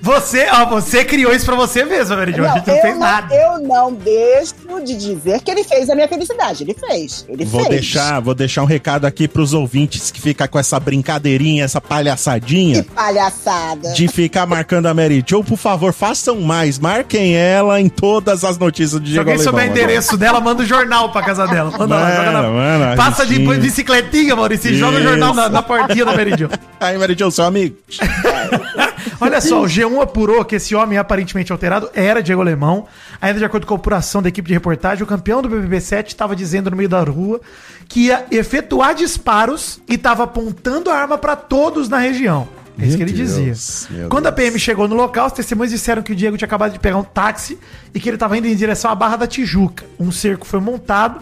Você, 0.00 0.46
ó, 0.50 0.64
você 0.66 1.04
criou 1.04 1.32
isso 1.34 1.44
pra 1.44 1.54
você 1.54 1.84
mesmo, 1.84 2.16
Veridioca. 2.16 2.50
A 2.52 2.54
gente 2.56 2.66
não 2.70 2.80
fez 2.80 2.94
não, 2.94 3.00
nada. 3.00 3.34
eu 3.34 3.58
não 3.60 3.92
deixo 3.92 4.54
de 4.82 4.96
dizer 4.96 5.40
que 5.42 5.50
ele 5.50 5.62
fez 5.64 5.88
a 5.90 5.94
minha 5.94 6.08
felicidade. 6.08 6.64
Ele 6.64 6.74
fez. 6.74 7.26
Ele 7.28 7.44
Vou 7.44 7.60
fez. 7.60 7.70
deixar, 7.74 8.20
vou 8.20 8.34
deixar 8.34 8.62
um 8.62 8.66
recado 8.66 9.04
aqui 9.06 9.28
pros 9.28 9.52
ouvintes 9.52 10.10
que 10.10 10.20
fica 10.20 10.48
com 10.48 10.58
essa 10.58 10.80
brincadeirinha, 10.80 11.64
essa 11.64 11.80
Que 11.80 11.88
palhaçadinha 11.88 12.84
palhaçada. 12.94 13.92
de 13.92 14.08
ficar 14.08 14.46
marcando 14.46 14.86
a 14.86 14.94
Mary 14.94 15.22
Jo. 15.26 15.44
Por 15.44 15.58
favor, 15.58 15.92
façam 16.22 16.40
mais. 16.40 16.78
Marquem 16.78 17.34
ela 17.36 17.80
em 17.80 17.88
todas 17.88 18.44
as 18.44 18.56
notícias 18.56 19.00
do 19.00 19.06
Se 19.06 19.12
Diego 19.12 19.28
alguém 19.30 19.42
souber 19.42 19.54
o 19.54 19.66
Alemão, 19.66 19.76
endereço 19.84 20.16
dela, 20.16 20.40
manda 20.40 20.62
o 20.62 20.66
jornal 20.66 21.10
pra 21.10 21.22
casa 21.22 21.46
dela. 21.48 21.70
Manda 21.76 21.96
lá, 21.96 22.00
Mano, 22.02 22.16
joga 22.16 22.32
na- 22.32 22.42
mano, 22.42 22.96
Passa 22.96 23.26
de 23.26 23.38
bicicletinha, 23.38 24.36
Maurício, 24.36 24.70
e 24.70 24.74
joga 24.76 24.98
o 24.98 25.02
jornal 25.02 25.34
na, 25.34 25.42
Isso. 25.42 25.52
na 25.52 25.62
portinha 25.62 26.04
da 26.04 26.14
Meridion. 26.14 26.48
Aí, 26.80 26.96
Jo, 27.16 27.30
seu 27.30 27.44
amigo. 27.44 27.76
Olha 29.20 29.40
só, 29.40 29.62
o 29.62 29.66
G1 29.66 30.02
apurou 30.02 30.44
que 30.44 30.56
esse 30.56 30.74
homem 30.74 30.98
aparentemente 30.98 31.52
alterado 31.52 31.90
era 31.94 32.22
Diego 32.22 32.40
Alemão. 32.40 32.86
Ainda 33.20 33.38
de 33.38 33.44
acordo 33.44 33.66
com 33.66 33.74
a 33.74 33.76
apuração 33.76 34.22
da 34.22 34.28
equipe 34.28 34.48
de 34.48 34.54
reportagem, 34.54 35.02
o 35.02 35.06
campeão 35.06 35.42
do 35.42 35.48
BBB 35.48 35.80
7 35.80 36.08
estava 36.08 36.34
dizendo 36.34 36.70
no 36.70 36.76
meio 36.76 36.88
da 36.88 37.00
rua 37.02 37.40
que 37.88 38.06
ia 38.06 38.24
efetuar 38.30 38.94
disparos 38.94 39.80
e 39.88 39.94
estava 39.94 40.24
apontando 40.24 40.90
a 40.90 40.94
arma 40.94 41.18
para 41.18 41.36
todos 41.36 41.88
na 41.88 41.98
região. 41.98 42.48
É 42.78 42.86
isso 42.86 42.96
que 42.96 43.02
ele 43.02 43.12
Deus, 43.12 43.36
dizia. 43.36 43.88
meu 43.90 44.08
Quando 44.08 44.26
a 44.26 44.30
Deus. 44.30 44.46
PM 44.46 44.58
chegou 44.58 44.88
no 44.88 44.94
local, 44.96 45.26
os 45.26 45.32
testemunhos 45.32 45.70
disseram 45.72 46.02
que 46.02 46.12
o 46.12 46.16
Diego 46.16 46.36
tinha 46.36 46.46
acabado 46.46 46.72
de 46.72 46.78
pegar 46.78 46.96
um 46.96 47.04
táxi 47.04 47.58
e 47.94 48.00
que 48.00 48.08
ele 48.08 48.16
estava 48.16 48.36
indo 48.36 48.46
em 48.46 48.56
direção 48.56 48.90
à 48.90 48.94
Barra 48.94 49.16
da 49.16 49.26
Tijuca. 49.26 49.84
Um 50.00 50.10
cerco 50.10 50.46
foi 50.46 50.60
montado 50.60 51.20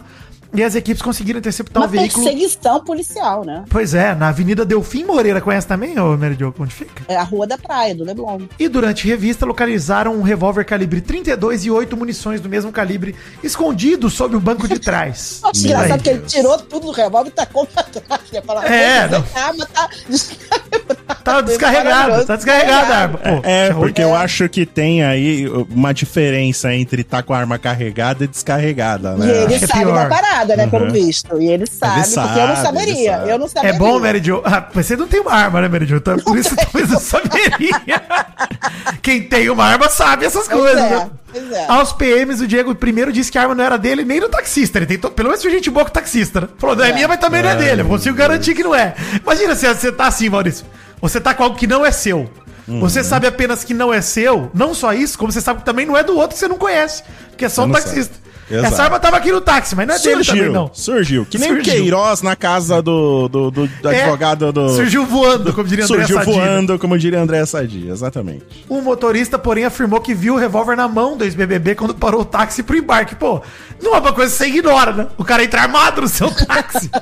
e 0.52 0.64
as 0.64 0.75
equipes 0.75 1.00
conseguiram 1.00 1.38
interceptar 1.38 1.80
Uma 1.80 1.87
o 1.87 1.88
veículo. 1.88 2.25
perseguição 2.25 2.83
policial, 2.83 3.45
né? 3.45 3.64
Pois 3.71 3.95
é, 3.95 4.16
na 4.16 4.30
Avenida 4.30 4.64
Delfim 4.64 5.04
Moreira, 5.04 5.40
conhece 5.40 5.64
também, 5.64 5.97
ô 6.00 6.16
Meridio, 6.16 6.52
onde 6.59 6.75
fica? 6.75 7.04
É 7.07 7.14
a 7.14 7.23
rua 7.23 7.47
da 7.47 7.57
praia, 7.57 7.95
do 7.95 8.02
Leblon. 8.02 8.40
E 8.59 8.66
durante 8.66 9.07
revista 9.07 9.47
localizaram 9.47 10.12
um 10.16 10.23
revólver 10.23 10.64
calibre 10.64 11.00
32 11.00 11.66
e 11.66 11.71
oito 11.71 11.97
munições 11.97 12.40
do 12.40 12.49
mesmo 12.49 12.73
calibre 12.73 13.14
escondido 13.45 14.11
sob 14.11 14.35
o 14.35 14.40
banco 14.40 14.66
de 14.66 14.78
trás. 14.80 15.38
Acho 15.45 15.64
engraçado 15.64 16.02
que 16.02 16.09
ele 16.11 16.23
tirou 16.26 16.59
tudo 16.59 16.87
do 16.87 16.92
revólver 16.92 17.28
e 17.30 17.33
tacou 17.33 17.64
pra 17.66 17.85
trás. 17.85 18.21
Ia 18.33 18.42
falar, 18.42 18.64
É, 18.66 19.07
"Pô, 19.07 19.19
não. 19.19 19.25
A 19.37 19.47
arma 19.47 19.66
tá. 19.73 19.88
Tá 21.34 21.40
descarregado, 21.42 22.25
tá 22.26 22.37
descarregada 22.37 22.94
a 22.94 22.99
arma. 22.99 23.18
Pô, 23.18 23.40
É, 23.44 23.68
que 23.68 23.75
porque 23.75 24.02
eu 24.02 24.14
acho 24.14 24.49
que 24.49 24.64
tem 24.66 25.02
aí 25.04 25.46
uma 25.70 25.92
diferença 25.92 26.75
entre 26.75 27.02
estar 27.02 27.22
com 27.22 27.32
a 27.34 27.38
arma 27.38 27.58
carregada 27.58 28.25
e 28.25 28.26
descarregada, 28.26 29.14
E 29.16 29.20
né? 29.20 29.42
ele 29.44 29.54
Acho 29.54 29.64
é 29.64 29.68
sabe 29.68 29.84
pior. 29.84 30.08
da 30.08 30.14
parada, 30.14 30.56
né? 30.56 30.66
Pelo 30.66 30.84
Uhum. 30.87 30.92
visto. 30.92 31.40
E 31.40 31.49
ele 31.49 31.66
sabe, 31.66 31.92
porque 32.02 32.08
eu 32.08 32.12
sabe, 32.14 32.38
não 32.38 32.44
ele 32.49 32.56
saberia. 32.56 33.12
sabe. 33.18 33.30
Eu 33.30 33.38
não 33.38 33.49
saberia. 33.49 33.75
É 33.76 33.78
bom, 33.78 33.99
Mary 34.00 34.20
Jo. 34.22 34.42
Ah, 34.44 34.66
mas 34.75 34.87
você 34.87 34.96
não 34.96 35.06
tem 35.06 35.20
uma 35.20 35.32
arma, 35.32 35.60
né, 35.60 35.68
Mary 35.68 35.87
Jo? 35.87 35.96
Então, 35.96 36.18
por 36.18 36.37
isso 36.38 36.54
talvez 36.56 36.90
eu 36.92 37.00
saberia. 37.00 37.80
Quem 39.02 39.22
tem 39.22 39.49
uma 39.50 39.64
arma 39.64 39.88
sabe 39.88 40.25
essas 40.26 40.46
Pois 40.49 40.60
coisas, 40.60 40.82
é, 40.82 40.90
né? 40.90 41.10
é. 41.52 41.66
Aos 41.68 41.92
PMs, 41.92 42.40
o 42.42 42.46
Diego 42.46 42.75
primeiro 42.75 43.12
disse 43.12 43.30
que 43.30 43.38
a 43.38 43.42
arma 43.42 43.54
não 43.54 43.64
era 43.64 43.76
dele 43.78 44.04
nem 44.04 44.20
do 44.20 44.28
taxista. 44.28 44.78
Ele 44.78 44.87
tentou, 44.87 45.10
pelo 45.10 45.28
menos 45.30 45.42
gente 45.42 45.70
boa 45.70 45.84
com 45.84 45.90
o 45.90 45.94
taxista, 45.94 46.42
né? 46.42 46.49
Falou, 46.58 46.76
não 46.76 46.84
é, 46.84 46.92
minha, 46.92 47.08
mas 47.08 47.18
também 47.18 47.42
não 47.42 47.50
é 47.50 47.56
dele. 47.56 47.82
Eu 47.82 47.87
consigo 47.87 48.16
garantir 48.16 48.54
que 48.54 48.62
não 48.62 48.75
é. 48.75 48.94
Imagina 49.22 49.54
se 49.54 49.66
você 49.66 49.90
tá 49.92 50.06
assim, 50.06 50.28
Maurício. 50.28 50.64
Você 51.00 51.21
tá 51.21 51.35
com 51.35 51.45
algo 51.45 51.57
que 51.57 51.66
não 51.66 51.85
é 51.85 51.90
seu. 51.90 52.30
Uhum. 52.69 52.80
Você 52.80 53.02
sabe 53.02 53.26
apenas 53.26 53.64
que 53.64 53.75
não 53.75 53.92
é 53.92 54.00
seu. 54.00 54.50
Não 54.54 54.75
só 54.75 54.92
isso, 54.92 55.19
como 55.19 55.33
você 55.33 55.40
sabe 55.40 55.61
que 55.61 55.66
também 55.66 55.87
não 55.87 55.97
é 55.97 56.04
do 56.04 56.16
outro 56.16 56.35
que 56.35 56.38
você 56.38 56.49
não 56.49 56.59
conhece. 56.59 57.02
Porque 57.30 57.45
é 57.45 57.49
só 57.49 57.64
um 57.64 57.73
taxista. 57.73 58.14
sabe. 58.14 58.29
Exato. 58.50 58.66
Essa 58.75 58.83
arma 58.85 58.99
tava 58.99 59.16
aqui 59.16 59.30
no 59.30 59.40
táxi, 59.40 59.76
mas 59.76 59.87
não 59.87 59.95
é 59.95 59.99
dele 59.99 60.11
também, 60.25 60.25
Surgiu, 60.25 60.52
não. 60.52 60.71
surgiu. 60.73 61.26
Que 61.28 61.38
nem 61.38 61.50
o 61.52 61.54
Surgiu. 61.57 61.73
Queiroz 61.75 62.23
na 62.23 62.35
casa 62.35 62.83
do, 62.83 63.28
do, 63.28 63.50
do- 63.50 63.66
do 63.69 63.88
É, 63.90 64.02
advogado 64.02 64.52
do. 64.52 64.69
Surgiu 64.71 65.07
voando, 65.07 65.52
como 65.52 65.69
diria 65.69 65.85
André 65.85 65.99
Surgiu 65.99 66.16
Sadino. 66.16 66.35
voando, 66.35 66.78
como 66.78 66.99
diria 66.99 67.21
André 67.21 67.45
Sadia, 67.47 67.92
exatamente. 67.92 68.45
O 68.69 68.80
motorista, 68.80 69.38
porém, 69.38 69.64
afirmou 69.64 70.00
que 70.00 70.12
viu 70.14 70.35
o 70.35 70.38
revólver 70.38 70.76
na 70.76 70.88
mão 70.88 71.16
do 71.16 71.25
ex-BBB 71.25 71.75
quando 71.76 71.95
parou 71.95 72.23
o 72.23 72.25
táxi 72.25 72.62
pro 72.62 72.76
embarque. 72.76 73.14
Pô, 73.14 73.40
não 73.83 73.95
é 73.95 73.99
uma 73.99 74.12
coisa 74.12 74.30
que 74.33 74.38
você 74.38 74.47
ignora, 74.49 74.92
né? 74.92 75.07
O 75.16 75.25
cara 75.25 75.45
entra 75.45 75.62
armado 75.62 76.00
no 76.02 76.09
seu 76.09 76.30
táxi. 76.30 76.90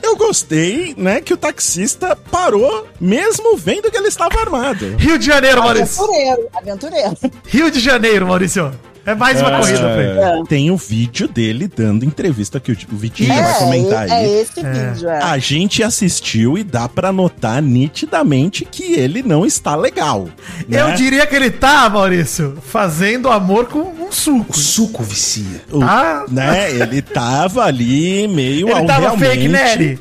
Eu 0.00 0.16
gostei, 0.16 0.94
né, 0.96 1.20
que 1.20 1.34
o 1.34 1.36
taxista 1.36 2.16
parou, 2.30 2.86
mesmo 3.00 3.56
vendo 3.56 3.90
que 3.90 3.96
ele 3.96 4.06
estava 4.06 4.38
armado. 4.38 4.94
Rio 4.96 5.18
de 5.18 5.26
Janeiro, 5.26 5.60
Maurício. 5.62 6.04
Aventureiro, 6.04 6.48
aventureiro. 6.54 7.16
Rio 7.48 7.70
de 7.72 7.80
Janeiro, 7.80 8.24
Maurício. 8.28 8.70
É 9.06 9.14
mais 9.14 9.40
uma 9.40 9.58
corrida 9.58 9.78
pra 9.80 10.02
ele. 10.02 10.18
É, 10.20 10.42
Tem 10.48 10.70
o 10.70 10.76
vídeo 10.76 11.28
dele 11.28 11.68
dando 11.68 12.04
entrevista 12.04 12.58
que 12.58 12.72
o, 12.72 12.76
o 12.92 12.96
Vitinho 12.96 13.34
vai 13.34 13.58
comentar 13.58 14.08
é, 14.08 14.12
aí. 14.12 14.24
é 14.24 14.40
esse 14.40 14.62
vídeo, 14.62 15.08
é. 15.08 15.22
A 15.22 15.38
gente 15.38 15.82
assistiu 15.82 16.56
e 16.56 16.64
dá 16.64 16.88
pra 16.88 17.12
notar 17.12 17.60
nitidamente 17.60 18.64
que 18.64 18.94
ele 18.94 19.22
não 19.22 19.44
está 19.44 19.76
legal. 19.76 20.28
né? 20.68 20.80
Eu 20.80 20.92
diria 20.94 21.26
que 21.26 21.36
ele 21.36 21.50
tá, 21.50 21.88
Maurício, 21.90 22.56
fazendo 22.66 23.28
amor 23.30 23.66
com 23.66 23.80
um 23.80 24.10
suco. 24.10 24.56
Suco 24.58 25.02
vicia. 25.02 25.62
O- 25.70 25.80
tá- 25.80 26.24
né? 26.30 26.70
Ele 26.70 27.02
tava 27.02 27.64
ali 27.64 28.26
meio 28.28 28.68
Ele 28.68 28.78
ao 28.78 28.86
tava 28.86 29.00
realmente... 29.00 29.28
fake, 29.28 29.48
Nery. 29.48 29.98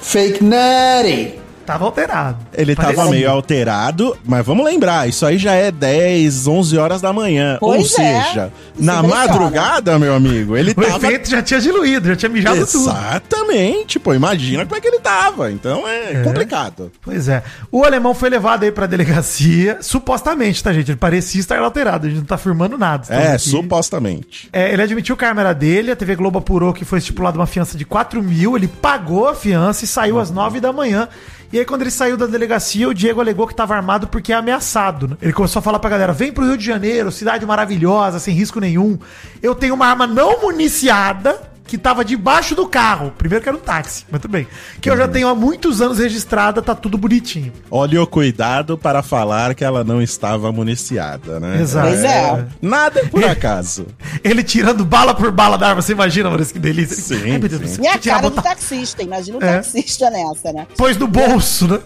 Fake 0.00 0.42
Nutty. 0.44 1.45
Tava 1.66 1.84
alterado. 1.84 2.38
Ele 2.54 2.74
tava 2.76 2.88
Parecia. 2.94 3.10
meio 3.10 3.30
alterado, 3.30 4.16
mas 4.24 4.46
vamos 4.46 4.64
lembrar, 4.64 5.08
isso 5.08 5.26
aí 5.26 5.36
já 5.36 5.52
é 5.52 5.70
10, 5.72 6.46
11 6.46 6.78
horas 6.78 7.00
da 7.00 7.12
manhã. 7.12 7.58
Ou 7.60 7.72
Pois 7.74 7.92
é. 7.98 8.22
seja, 8.22 8.52
Isso 8.74 8.84
na 8.86 8.98
impressiona. 8.98 9.26
madrugada, 9.26 9.98
meu 9.98 10.14
amigo, 10.14 10.56
ele 10.56 10.70
O 10.70 10.74
tava. 10.74 10.96
efeito 11.06 11.28
já 11.28 11.42
tinha 11.42 11.60
diluído, 11.60 12.06
já 12.08 12.16
tinha 12.16 12.28
mijado 12.28 12.64
tudo. 12.66 12.88
Exatamente, 12.88 13.98
pô, 13.98 14.14
imagina 14.14 14.64
como 14.64 14.76
é 14.76 14.80
que 14.80 14.86
ele 14.88 15.00
tava. 15.00 15.50
Então 15.50 15.86
é, 15.86 16.12
É. 16.12 16.22
complicado. 16.22 16.90
Pois 17.02 17.28
é. 17.28 17.42
O 17.70 17.84
alemão 17.84 18.14
foi 18.14 18.30
levado 18.30 18.62
aí 18.62 18.70
pra 18.70 18.86
delegacia, 18.86 19.78
supostamente, 19.80 20.62
tá, 20.62 20.72
gente? 20.72 20.90
Ele 20.92 20.98
parecia 20.98 21.40
estar 21.40 21.58
alterado, 21.58 22.06
a 22.06 22.10
gente 22.10 22.18
não 22.20 22.24
tá 22.26 22.36
afirmando 22.36 22.78
nada. 22.78 23.02
estamos 23.02 23.24
É, 23.24 23.32
aqui. 23.34 23.48
supostamente. 23.48 24.48
É, 24.52 24.72
ele 24.72 24.82
admitiu 24.82 25.16
que 25.16 25.24
a 25.24 25.28
arma 25.28 25.40
era 25.40 25.52
dele, 25.52 25.90
a 25.90 25.96
TV 25.96 26.14
Globo 26.16 26.38
apurou 26.38 26.72
que 26.72 26.84
foi 26.84 26.98
estipulada 26.98 27.38
uma 27.38 27.46
fiança 27.46 27.76
de 27.76 27.84
4 27.84 28.22
mil, 28.22 28.56
ele 28.56 28.68
pagou 28.68 29.28
a 29.28 29.34
fiança 29.34 29.84
e 29.84 29.88
saiu 29.88 30.18
às 30.18 30.30
9 30.30 30.60
da 30.60 30.72
manhã. 30.72 31.08
E 31.52 31.58
aí, 31.58 31.64
quando 31.64 31.82
ele 31.82 31.90
saiu 31.90 32.16
da 32.16 32.26
delegacia, 32.26 32.88
o 32.88 32.94
Diego 32.94 33.20
alegou 33.20 33.46
que 33.46 33.52
estava 33.52 33.74
armado 33.74 34.08
porque 34.08 34.32
é 34.32 34.36
ameaçado. 34.36 35.08
né? 35.08 35.16
Ele 35.22 35.32
começou 35.32 35.60
a 35.60 35.62
falar 35.62 35.78
pra 35.78 35.90
galera: 35.90 36.12
vem 36.12 36.32
pro 36.32 36.44
Rio 36.44 36.56
de 36.56 36.64
Janeiro, 36.64 37.10
cidade 37.12 37.46
maravilhosa, 37.46 38.18
sem 38.18 38.34
risco 38.34 38.60
nenhum. 38.60 38.98
Eu 39.42 39.54
tenho 39.54 39.74
uma 39.74 39.86
arma 39.86 40.06
não 40.06 40.42
municiada 40.42 41.55
que 41.66 41.76
tava 41.78 42.04
debaixo 42.04 42.54
do 42.54 42.66
carro. 42.66 43.12
Primeiro 43.18 43.42
que 43.42 43.48
era 43.48 43.56
um 43.56 43.60
táxi, 43.60 44.04
mas 44.10 44.20
tudo 44.20 44.30
bem. 44.30 44.46
Que 44.80 44.88
eu 44.90 44.96
já 44.96 45.08
tenho 45.08 45.28
há 45.28 45.34
muitos 45.34 45.80
anos 45.80 45.98
registrada, 45.98 46.62
tá 46.62 46.74
tudo 46.74 46.96
bonitinho. 46.96 47.52
Olha 47.70 48.02
o 48.02 48.06
cuidado 48.06 48.78
para 48.78 49.02
falar 49.02 49.54
que 49.54 49.64
ela 49.64 49.82
não 49.84 50.00
estava 50.00 50.50
municiada, 50.52 51.40
né? 51.40 51.60
Exato. 51.60 51.88
Pois 51.88 52.04
é. 52.04 52.46
Nada 52.62 53.00
é 53.00 53.04
por 53.06 53.24
acaso. 53.24 53.86
Ele 54.22 54.42
tirando 54.42 54.84
bala 54.84 55.14
por 55.14 55.30
bala 55.30 55.56
da 55.56 55.68
arma, 55.68 55.82
você 55.82 55.92
imagina, 55.92 56.28
Maurício, 56.28 56.52
que 56.54 56.60
delícia. 56.60 56.96
Sim, 56.96 57.32
Ai, 57.32 57.38
meu 57.38 57.48
Deus 57.48 57.60
do 57.60 57.68
sim. 57.68 57.82
E 57.82 57.86
a 57.88 57.98
Tirar, 57.98 58.16
cara 58.16 58.30
do 58.30 58.36
botar- 58.36 58.50
taxista, 58.50 59.02
imagina 59.02 59.38
o 59.38 59.44
É. 59.44 59.56
taxista 59.56 60.10
nessa, 60.10 60.52
né? 60.52 60.66
Pôs 60.76 60.96
no 60.96 61.06
bolso, 61.06 61.66
né? 61.68 61.78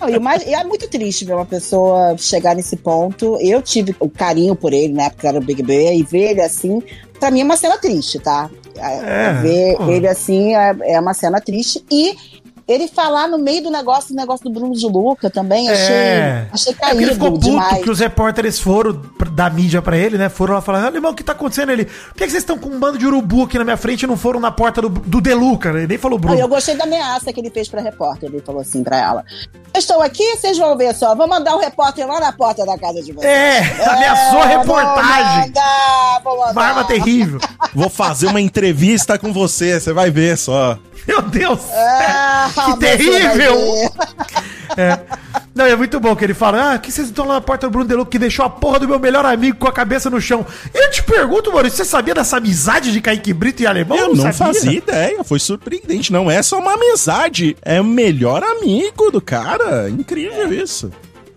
Não, 0.00 0.08
e, 0.08 0.18
mais- 0.18 0.42
e 0.46 0.54
é 0.54 0.64
muito 0.64 0.88
triste 0.88 1.24
ver 1.24 1.34
uma 1.34 1.46
pessoa 1.46 2.16
chegar 2.18 2.54
nesse 2.54 2.76
ponto. 2.76 3.38
Eu 3.40 3.60
tive 3.62 3.94
o 4.00 4.08
carinho 4.08 4.54
por 4.54 4.72
ele, 4.72 4.92
né? 4.94 5.10
Porque 5.10 5.26
era 5.26 5.38
o 5.38 5.40
Big 5.42 5.62
B, 5.62 5.94
e 5.94 6.02
ver 6.02 6.30
ele 6.30 6.40
assim, 6.42 6.82
pra 7.18 7.30
mim 7.30 7.40
é 7.40 7.44
uma 7.44 7.56
cena 7.56 7.76
triste, 7.78 8.18
tá? 8.18 8.48
É, 8.76 9.26
É, 9.28 9.32
ver 9.42 9.76
pô. 9.76 9.88
ele 9.90 10.06
assim 10.06 10.54
é, 10.54 10.76
é 10.82 11.00
uma 11.00 11.14
cena 11.14 11.40
triste. 11.40 11.84
E 11.90 12.14
ele 12.68 12.86
falar 12.86 13.26
no 13.26 13.38
meio 13.38 13.62
do 13.62 13.70
negócio, 13.70 14.10
do 14.10 14.14
negócio 14.16 14.44
do 14.44 14.50
Bruno 14.52 14.74
de 14.74 14.86
Luca 14.86 15.30
também, 15.30 15.68
achei, 15.70 15.94
É. 15.94 16.46
achei 16.52 16.72
É 16.72 16.76
porque 16.76 16.90
ele 16.90 16.96
caído 17.06 17.12
ficou 17.14 17.32
puto 17.32 17.44
demais. 17.50 17.82
que 17.82 17.90
os 17.90 17.98
repórteres 17.98 18.58
foram 18.60 19.00
da 19.32 19.48
mídia 19.48 19.80
pra 19.80 19.96
ele, 19.96 20.18
né? 20.18 20.28
Foram 20.28 20.54
lá 20.54 20.60
falar, 20.60 20.84
Alemão, 20.84 21.12
o 21.12 21.14
que 21.14 21.24
tá 21.24 21.32
acontecendo? 21.32 21.72
Ele, 21.72 21.86
por 21.86 22.14
que, 22.14 22.24
que 22.24 22.30
vocês 22.30 22.42
estão 22.42 22.58
com 22.58 22.68
um 22.68 22.78
bando 22.78 22.98
de 22.98 23.06
urubu 23.06 23.44
aqui 23.44 23.56
na 23.56 23.64
minha 23.64 23.76
frente 23.76 24.02
e 24.02 24.06
não 24.06 24.16
foram 24.16 24.38
na 24.38 24.50
porta 24.50 24.82
do, 24.82 24.88
do 24.90 25.20
Deluca? 25.20 25.70
Ele 25.70 25.86
nem 25.86 25.96
falou 25.98 26.18
Bruno. 26.18 26.38
eu 26.38 26.46
gostei 26.48 26.76
da 26.76 26.84
ameaça 26.84 27.32
que 27.32 27.40
ele 27.40 27.50
fez 27.50 27.68
pra 27.68 27.80
repórter. 27.80 28.28
Ele 28.28 28.42
falou 28.42 28.60
assim 28.60 28.84
pra 28.84 28.98
ela: 28.98 29.24
Eu 29.72 29.78
estou 29.78 30.02
aqui, 30.02 30.36
vocês 30.36 30.58
vão 30.58 30.76
ver 30.76 30.94
só. 30.94 31.14
Vou 31.14 31.26
mandar 31.26 31.54
o 31.56 31.58
repórter 31.60 32.06
lá 32.06 32.20
na 32.20 32.32
porta 32.32 32.66
da 32.66 32.76
casa 32.76 33.02
de 33.02 33.12
vocês. 33.12 33.24
É, 33.32 33.58
ameaçou 33.88 34.40
a 34.42 34.50
É, 34.50 34.56
reportagem. 34.58 35.24
Vou 35.32 35.46
mandar, 35.46 36.20
vou 36.24 36.38
mandar. 36.38 36.52
Uma 36.52 36.64
arma 36.64 36.84
terrível. 36.84 37.40
Vou 37.74 37.88
fazer 37.88 38.26
uma 38.26 38.40
entrevista 38.40 39.18
com 39.18 39.32
você, 39.32 39.80
você 39.80 39.92
vai 39.92 40.10
ver 40.10 40.36
só. 40.36 40.78
Meu 41.08 41.22
Deus. 41.22 41.60
Ah, 41.72 42.50
Que 42.66 42.78
terrível! 42.78 43.56
É. 44.76 44.98
Não, 45.54 45.64
é 45.64 45.74
muito 45.74 45.98
bom 45.98 46.14
que 46.14 46.22
ele 46.24 46.34
fala, 46.34 46.74
ah, 46.74 46.78
que 46.78 46.92
vocês 46.92 47.08
estão 47.08 47.26
lá 47.26 47.34
na 47.34 47.40
porta 47.40 47.66
do 47.66 47.70
Bruno 47.70 47.88
Deluca 47.88 48.10
que 48.10 48.18
deixou 48.18 48.44
a 48.44 48.50
porra 48.50 48.78
do 48.78 48.86
meu 48.86 48.98
melhor 49.00 49.24
amigo 49.24 49.58
com 49.58 49.66
a 49.66 49.72
cabeça 49.72 50.08
no 50.08 50.20
chão. 50.20 50.46
Eu 50.72 50.90
te 50.90 51.02
pergunto, 51.02 51.50
Maurício, 51.50 51.78
você 51.78 51.84
sabia 51.84 52.14
dessa 52.14 52.36
amizade 52.36 52.92
de 52.92 53.00
Kaique 53.00 53.32
Brito 53.32 53.62
e 53.62 53.66
alemão? 53.66 53.96
Eu 53.96 54.14
não 54.14 54.32
fazia 54.32 54.72
ideia, 54.72 55.24
foi 55.24 55.40
surpreendente. 55.40 56.12
Não 56.12 56.30
é 56.30 56.42
só 56.42 56.58
uma 56.58 56.74
amizade, 56.74 57.56
é 57.62 57.80
o 57.80 57.84
melhor 57.84 58.44
amigo 58.44 59.10
do 59.10 59.20
cara. 59.20 59.88
Incrível 59.88 60.52
isso. 60.52 60.92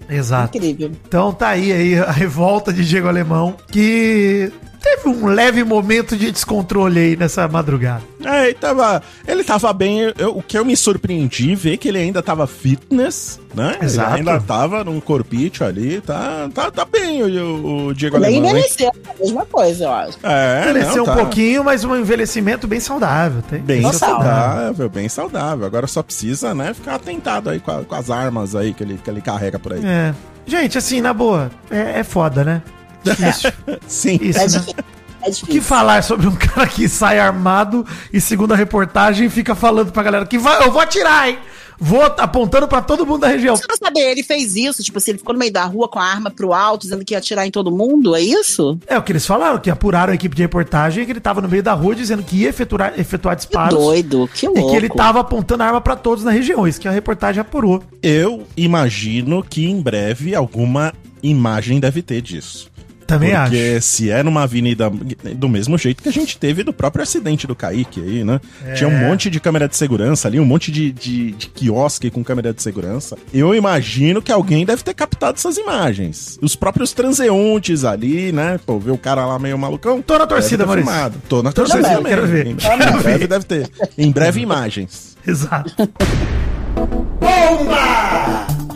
Exato. 0.07 0.57
Incrível. 0.57 0.91
Então 1.07 1.31
tá 1.33 1.49
aí, 1.49 1.71
aí 1.71 1.97
a 1.97 2.11
revolta 2.11 2.73
de 2.73 2.85
Diego 2.85 3.07
Alemão, 3.07 3.55
que 3.71 4.51
teve 4.81 5.07
um 5.09 5.25
leve 5.27 5.63
momento 5.63 6.17
de 6.17 6.31
descontrole 6.31 6.99
aí 6.99 7.15
nessa 7.15 7.47
madrugada. 7.47 8.01
É, 8.23 8.45
ele 8.45 8.53
tava, 8.55 9.01
ele 9.27 9.43
tava 9.43 9.73
bem. 9.73 10.13
eu- 10.17 10.37
o 10.37 10.43
que 10.43 10.57
eu 10.57 10.63
me 10.65 10.75
surpreendi, 10.75 11.55
ver 11.55 11.77
que 11.77 11.87
ele 11.87 11.97
ainda 11.99 12.21
tava 12.21 12.45
fitness, 12.47 13.39
né? 13.53 13.77
Exato. 13.81 14.17
Ele 14.17 14.29
ainda 14.29 14.39
tava 14.41 14.83
num 14.83 14.99
corpite 14.99 15.63
ali, 15.63 16.01
tá, 16.01 16.49
tá, 16.53 16.69
tá 16.71 16.85
bem 16.85 17.21
o, 17.23 17.87
o 17.87 17.93
Diego 17.93 18.17
Ele 18.17 18.25
Alemão. 18.25 18.49
envelheceu, 18.51 18.91
a 19.09 19.23
mesma 19.23 19.45
coisa, 19.45 19.83
eu 19.85 19.91
acho. 19.91 20.17
É, 20.23 20.61
Envelheceu 20.69 20.95
não, 20.97 21.03
um 21.03 21.05
tá 21.05 21.15
pouquinho, 21.15 21.63
mas 21.63 21.83
um 21.83 21.95
envelhecimento 21.95 22.67
bem 22.67 22.79
saudável. 22.79 23.41
Tem, 23.49 23.59
Bem 23.59 23.81
tem 23.81 23.93
saudável, 23.93 24.89
bem 24.89 25.09
saudável. 25.09 25.65
Agora 25.65 25.87
só 25.87 26.01
precisa, 26.03 26.53
né, 26.53 26.73
ficar 26.73 26.95
atentado 26.95 27.49
aí 27.49 27.59
com, 27.59 27.71
a- 27.71 27.83
com 27.83 27.95
as 27.95 28.09
armas 28.09 28.55
aí 28.55 28.73
que 28.73 28.83
ele, 28.83 28.99
que 29.03 29.09
ele 29.09 29.21
carrega 29.21 29.57
por 29.59 29.73
aí. 29.73 29.81
É. 29.83 30.13
Gente, 30.45 30.77
assim, 30.77 31.01
na 31.01 31.13
boa, 31.13 31.51
é, 31.69 31.99
é 31.99 32.03
foda, 32.03 32.43
né? 32.43 32.61
Difícil. 33.03 33.51
Sim. 33.87 34.19
Isso, 34.21 34.39
É 34.39 34.41
né? 34.43 34.47
difícil. 34.47 34.75
É 35.23 35.29
O 35.29 35.45
que 35.47 35.61
falar 35.61 36.03
sobre 36.03 36.27
um 36.27 36.33
cara 36.35 36.65
que 36.67 36.89
sai 36.89 37.19
armado 37.19 37.85
e, 38.11 38.19
segundo 38.19 38.53
a 38.53 38.55
reportagem, 38.55 39.29
fica 39.29 39.53
falando 39.53 39.91
pra 39.91 40.01
galera 40.03 40.25
que 40.25 40.37
vai, 40.37 40.63
eu 40.65 40.71
vou 40.71 40.81
atirar, 40.81 41.29
hein? 41.29 41.37
Vou 41.83 42.01
apontando 42.03 42.67
pra 42.67 42.79
todo 42.79 43.05
mundo 43.07 43.21
da 43.21 43.27
região. 43.27 43.55
Você 43.55 43.65
não 43.67 43.75
saber, 43.75 44.01
ele 44.11 44.21
fez 44.21 44.55
isso, 44.55 44.83
tipo 44.83 44.99
assim, 44.99 45.11
ele 45.11 45.17
ficou 45.17 45.33
no 45.33 45.39
meio 45.39 45.51
da 45.51 45.63
rua 45.65 45.87
com 45.87 45.97
a 45.97 46.03
arma 46.05 46.29
pro 46.29 46.53
alto, 46.53 46.83
dizendo 46.83 47.03
que 47.03 47.15
ia 47.15 47.17
atirar 47.17 47.45
em 47.47 47.49
todo 47.49 47.71
mundo, 47.71 48.15
é 48.15 48.21
isso? 48.21 48.77
É 48.85 48.95
o 48.99 49.01
que 49.01 49.11
eles 49.11 49.25
falaram, 49.25 49.57
que 49.59 49.67
apuraram 49.69 50.11
a 50.11 50.15
equipe 50.15 50.35
de 50.35 50.43
reportagem, 50.43 51.03
que 51.05 51.11
ele 51.11 51.19
tava 51.19 51.41
no 51.41 51.49
meio 51.49 51.63
da 51.63 51.73
rua 51.73 51.95
dizendo 51.95 52.21
que 52.21 52.35
ia 52.37 52.49
efetuar, 52.49 52.93
efetuar 52.99 53.35
Que 53.35 53.41
disparos. 53.41 53.79
doido, 53.79 54.29
que 54.31 54.45
E 54.45 54.49
louco. 54.49 54.69
que 54.69 54.75
ele 54.75 54.89
tava 54.89 55.21
apontando 55.21 55.63
a 55.63 55.67
arma 55.67 55.81
pra 55.81 55.95
todos 55.95 56.23
na 56.23 56.29
região. 56.29 56.67
Isso 56.67 56.79
que 56.79 56.87
a 56.87 56.91
reportagem 56.91 57.41
apurou. 57.41 57.81
Eu 58.03 58.43
imagino 58.55 59.43
que 59.43 59.67
em 59.67 59.81
breve 59.81 60.35
alguma 60.35 60.93
imagem 61.23 61.79
deve 61.79 62.03
ter 62.03 62.21
disso. 62.21 62.69
Também 63.11 63.33
acho. 63.33 63.51
Porque 63.51 63.81
se 63.81 64.09
é 64.09 64.23
numa 64.23 64.43
avenida 64.43 64.89
do 65.35 65.49
mesmo 65.49 65.77
jeito 65.77 66.01
que 66.01 66.07
a 66.07 66.11
gente 66.13 66.37
teve 66.37 66.63
no 66.63 66.71
próprio 66.71 67.03
acidente 67.03 67.45
do 67.45 67.53
Kaique 67.53 67.99
aí, 68.01 68.23
né? 68.23 68.39
É. 68.65 68.73
Tinha 68.73 68.87
um 68.89 68.97
monte 68.97 69.29
de 69.29 69.39
câmera 69.39 69.67
de 69.67 69.75
segurança 69.75 70.27
ali, 70.27 70.39
um 70.39 70.45
monte 70.45 70.71
de, 70.71 70.91
de, 70.91 71.31
de 71.31 71.47
quiosque 71.47 72.09
com 72.09 72.23
câmera 72.23 72.53
de 72.53 72.61
segurança. 72.63 73.17
Eu 73.33 73.53
imagino 73.53 74.21
que 74.21 74.31
alguém 74.31 74.65
deve 74.65 74.81
ter 74.83 74.93
captado 74.93 75.37
essas 75.37 75.57
imagens. 75.57 76.39
Os 76.41 76.55
próprios 76.55 76.93
transeuntes 76.93 77.83
ali, 77.83 78.31
né? 78.31 78.59
Pô, 78.65 78.79
ver 78.79 78.91
o 78.91 78.97
cara 78.97 79.25
lá 79.25 79.37
meio 79.37 79.57
malucão. 79.57 80.01
Tô 80.01 80.17
na 80.17 80.25
torcida, 80.25 80.65
Maurício. 80.65 80.89
filmado. 80.89 81.21
Tô 81.27 81.43
na 81.43 81.51
Tô 81.51 81.63
na 81.63 81.67
torcida 81.67 81.89
também. 81.95 82.13
quero 82.13 82.27
ver. 82.27 82.47
Em, 82.47 82.55
Quero 82.55 82.75
em 82.83 82.85
ver. 82.97 83.03
breve 83.03 83.27
deve 83.27 83.45
ter. 83.45 83.69
Em 83.97 84.11
breve 84.11 84.39
imagens. 84.41 85.17
Exato. 85.27 85.73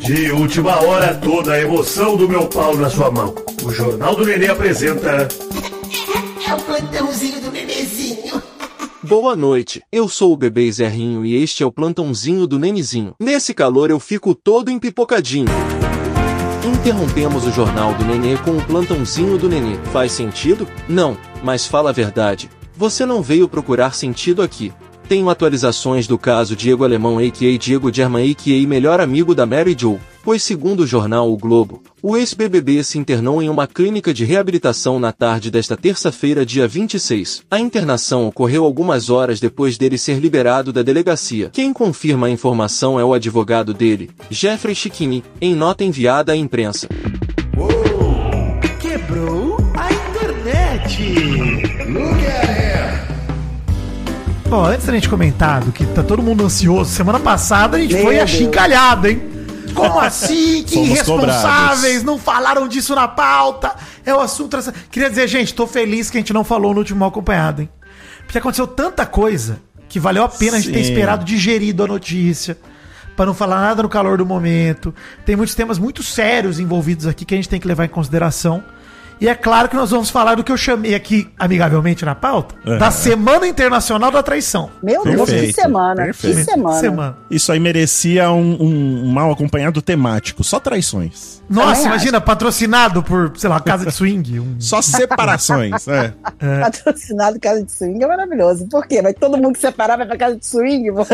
De 0.06 0.32
última 0.32 0.84
hora, 0.84 1.16
toda 1.16 1.54
a 1.54 1.60
emoção 1.60 2.16
do 2.16 2.30
meu 2.30 2.48
pau 2.48 2.78
na 2.78 2.88
sua 2.92 3.10
mão. 3.10 3.34
O 3.64 3.72
Jornal 3.72 4.16
do 4.16 4.24
Nenê 4.24 4.48
apresenta. 4.48 5.28
Boa 9.02 9.36
noite, 9.36 9.82
eu 9.92 10.08
sou 10.08 10.32
o 10.32 10.38
bebê 10.38 10.72
Zerrinho 10.72 11.26
e 11.26 11.42
este 11.42 11.64
é 11.64 11.66
o 11.66 11.72
plantãozinho 11.72 12.46
do 12.46 12.60
Nenezinho. 12.60 13.16
Nesse 13.20 13.52
calor 13.52 13.90
eu 13.90 14.00
fico 14.00 14.36
todo 14.36 14.70
empipocadinho. 14.70 15.48
Interrompemos 16.64 17.48
o 17.48 17.52
jornal 17.52 17.96
do 17.96 18.06
Nenê 18.06 18.38
com 18.38 18.52
o 18.52 18.64
plantãozinho 18.64 19.40
do 19.40 19.50
Nenê. 19.50 19.76
Faz 19.92 20.12
sentido? 20.12 20.68
Não, 20.88 21.18
mas 21.44 21.66
fala 21.66 21.90
a 21.90 21.94
verdade. 21.94 22.48
Você 22.78 23.08
não 23.08 23.24
veio 23.24 23.48
procurar 23.48 23.96
sentido 23.96 24.44
aqui. 24.44 24.72
Tenho 25.08 25.30
atualizações 25.30 26.08
do 26.08 26.18
caso 26.18 26.56
Diego 26.56 26.84
Alemão 26.84 27.20
a.k.a. 27.20 27.58
Diego 27.60 27.94
German 27.94 28.32
a.k.a. 28.32 28.68
melhor 28.68 29.00
amigo 29.00 29.36
da 29.36 29.46
Mary 29.46 29.76
Jo, 29.80 30.00
pois 30.24 30.42
segundo 30.42 30.80
o 30.80 30.88
jornal 30.88 31.32
O 31.32 31.38
Globo, 31.38 31.84
o 32.02 32.18
ex-BBB 32.18 32.84
se 32.84 32.98
internou 32.98 33.40
em 33.40 33.48
uma 33.48 33.68
clínica 33.68 34.12
de 34.12 34.26
reabilitação 34.26 35.00
na 35.00 35.12
tarde 35.12 35.52
desta 35.52 35.78
terça-feira, 35.78 36.44
dia 36.44 36.68
26. 36.68 37.44
A 37.52 37.60
internação 37.60 38.28
ocorreu 38.28 38.66
algumas 38.66 39.12
horas 39.12 39.40
depois 39.40 39.78
dele 39.78 40.00
ser 40.00 40.18
liberado 40.18 40.74
da 40.74 40.82
delegacia. 40.82 41.52
Quem 41.54 41.72
confirma 41.72 42.26
a 42.26 42.32
informação 42.32 43.00
é 43.00 43.06
o 43.06 43.14
advogado 43.14 43.76
dele, 43.76 44.10
Jeffrey 44.32 44.74
Chiquini, 44.74 45.24
em 45.40 45.54
nota 45.54 45.84
enviada 45.84 46.32
à 46.32 46.36
imprensa. 46.36 46.90
Ó, 54.52 54.66
antes 54.66 54.86
da 54.86 54.94
gente 54.94 55.10
comentar 55.10 55.62
do 55.64 55.72
que 55.72 55.86
tá 55.88 56.04
todo 56.04 56.22
mundo 56.22 56.46
ansioso, 56.46 56.92
semana 56.92 57.20
passada 57.20 57.78
a 57.78 57.80
gente 57.80 57.94
Meu 57.96 58.04
foi 58.04 58.16
Deus. 58.16 58.24
achincalhado, 58.32 59.08
hein? 59.08 59.22
Como 59.74 60.00
assim? 60.00 60.64
Que 60.66 60.76
Fomos 60.76 60.90
irresponsáveis, 60.90 61.80
cobrados. 61.82 62.04
não 62.04 62.18
falaram 62.18 62.68
disso 62.68 62.96
na 62.96 63.08
pauta. 63.08 63.76
É 64.06 64.14
o 64.14 64.20
assunto. 64.20 64.56
dessa- 64.56 64.74
Queria 64.92 65.10
dizer, 65.10 65.28
gente, 65.28 65.54
tô 65.54 65.66
feliz 65.68 66.10
que 66.10 66.18
a 66.18 66.22
gente 66.22 66.32
não 66.34 66.44
falou 66.44 66.74
no 66.74 66.80
último 66.80 67.00
mal 67.00 67.10
acompanhado, 67.10 67.64
hein? 67.64 67.70
Porque 68.24 68.38
aconteceu 68.38 68.68
tanta 68.68 69.06
coisa 69.06 69.60
que 69.90 70.00
valeu 70.00 70.24
a 70.24 70.30
pena 70.30 70.58
a 70.58 70.60
gente 70.60 70.72
ter 70.72 70.84
Sim. 70.84 70.90
esperado 70.92 71.26
digerido 71.26 71.84
a 71.84 71.88
notícia. 71.88 72.58
Pra 73.16 73.26
não 73.26 73.34
falar 73.34 73.62
nada 73.62 73.82
no 73.82 73.90
calor 73.90 74.18
do 74.18 74.26
momento. 74.26 74.94
Tem 75.26 75.36
muitos 75.36 75.56
temas 75.56 75.80
muito 75.80 76.04
sérios 76.04 76.60
envolvidos 76.60 77.08
aqui 77.08 77.24
que 77.26 77.34
a 77.34 77.38
gente 77.38 77.48
tem 77.50 77.60
que 77.60 77.68
levar 77.68 77.86
em 77.86 77.90
consideração. 77.90 78.64
E 79.20 79.28
é 79.30 79.34
claro 79.36 79.70
que 79.70 79.76
nós 79.76 79.92
vamos 79.92 80.10
falar 80.10 80.36
do 80.36 80.44
que 80.44 80.52
eu 80.52 80.58
chamei 80.58 80.94
aqui 80.94 81.28
amigavelmente 81.40 82.04
na 82.04 82.14
pauta, 82.14 82.54
Uhum. 82.66 82.78
da 82.78 82.92
Semana 82.92 83.48
Internacional 83.48 84.12
da 84.12 84.22
Traição. 84.22 84.70
Meu 84.84 85.04
Deus, 85.04 85.16
que 85.22 85.26
Perfeito, 85.36 85.56
semana. 85.56 85.96
perfeito. 86.04 86.38
Que 86.38 86.44
semana. 86.44 86.80
Semana. 86.80 87.18
Isso 87.32 87.52
aí 87.52 87.60
merecia 87.60 88.30
um, 88.32 88.58
um 88.62 89.12
mal 89.12 89.32
acompanhado 89.32 89.82
temático, 89.82 90.44
só 90.44 90.60
traições. 90.60 91.42
Nossa, 91.50 91.76
Também 91.76 91.86
imagina, 91.86 92.20
patrocinado 92.20 93.02
por, 93.04 93.32
sei 93.38 93.50
lá, 93.50 93.60
Casa 93.60 93.86
de 93.86 93.92
Swing. 93.96 94.40
um- 94.40 94.56
Só 94.60 94.82
separações, 94.82 95.88
é. 95.88 96.14
Patrocinado 96.62 97.40
Casa 97.40 97.64
de 97.64 97.72
Swing 97.72 98.04
é 98.04 98.08
maravilhoso. 98.08 98.68
Por 98.68 98.86
quê? 98.86 99.02
Vai 99.02 99.14
todo 99.14 99.38
mundo 99.38 99.54
que 99.54 99.60
separar 99.60 99.98
vai 99.98 100.06
pra 100.08 100.18
Casa 100.18 100.36
de 100.36 100.46
Swing? 100.46 100.90
Não, 100.92 101.06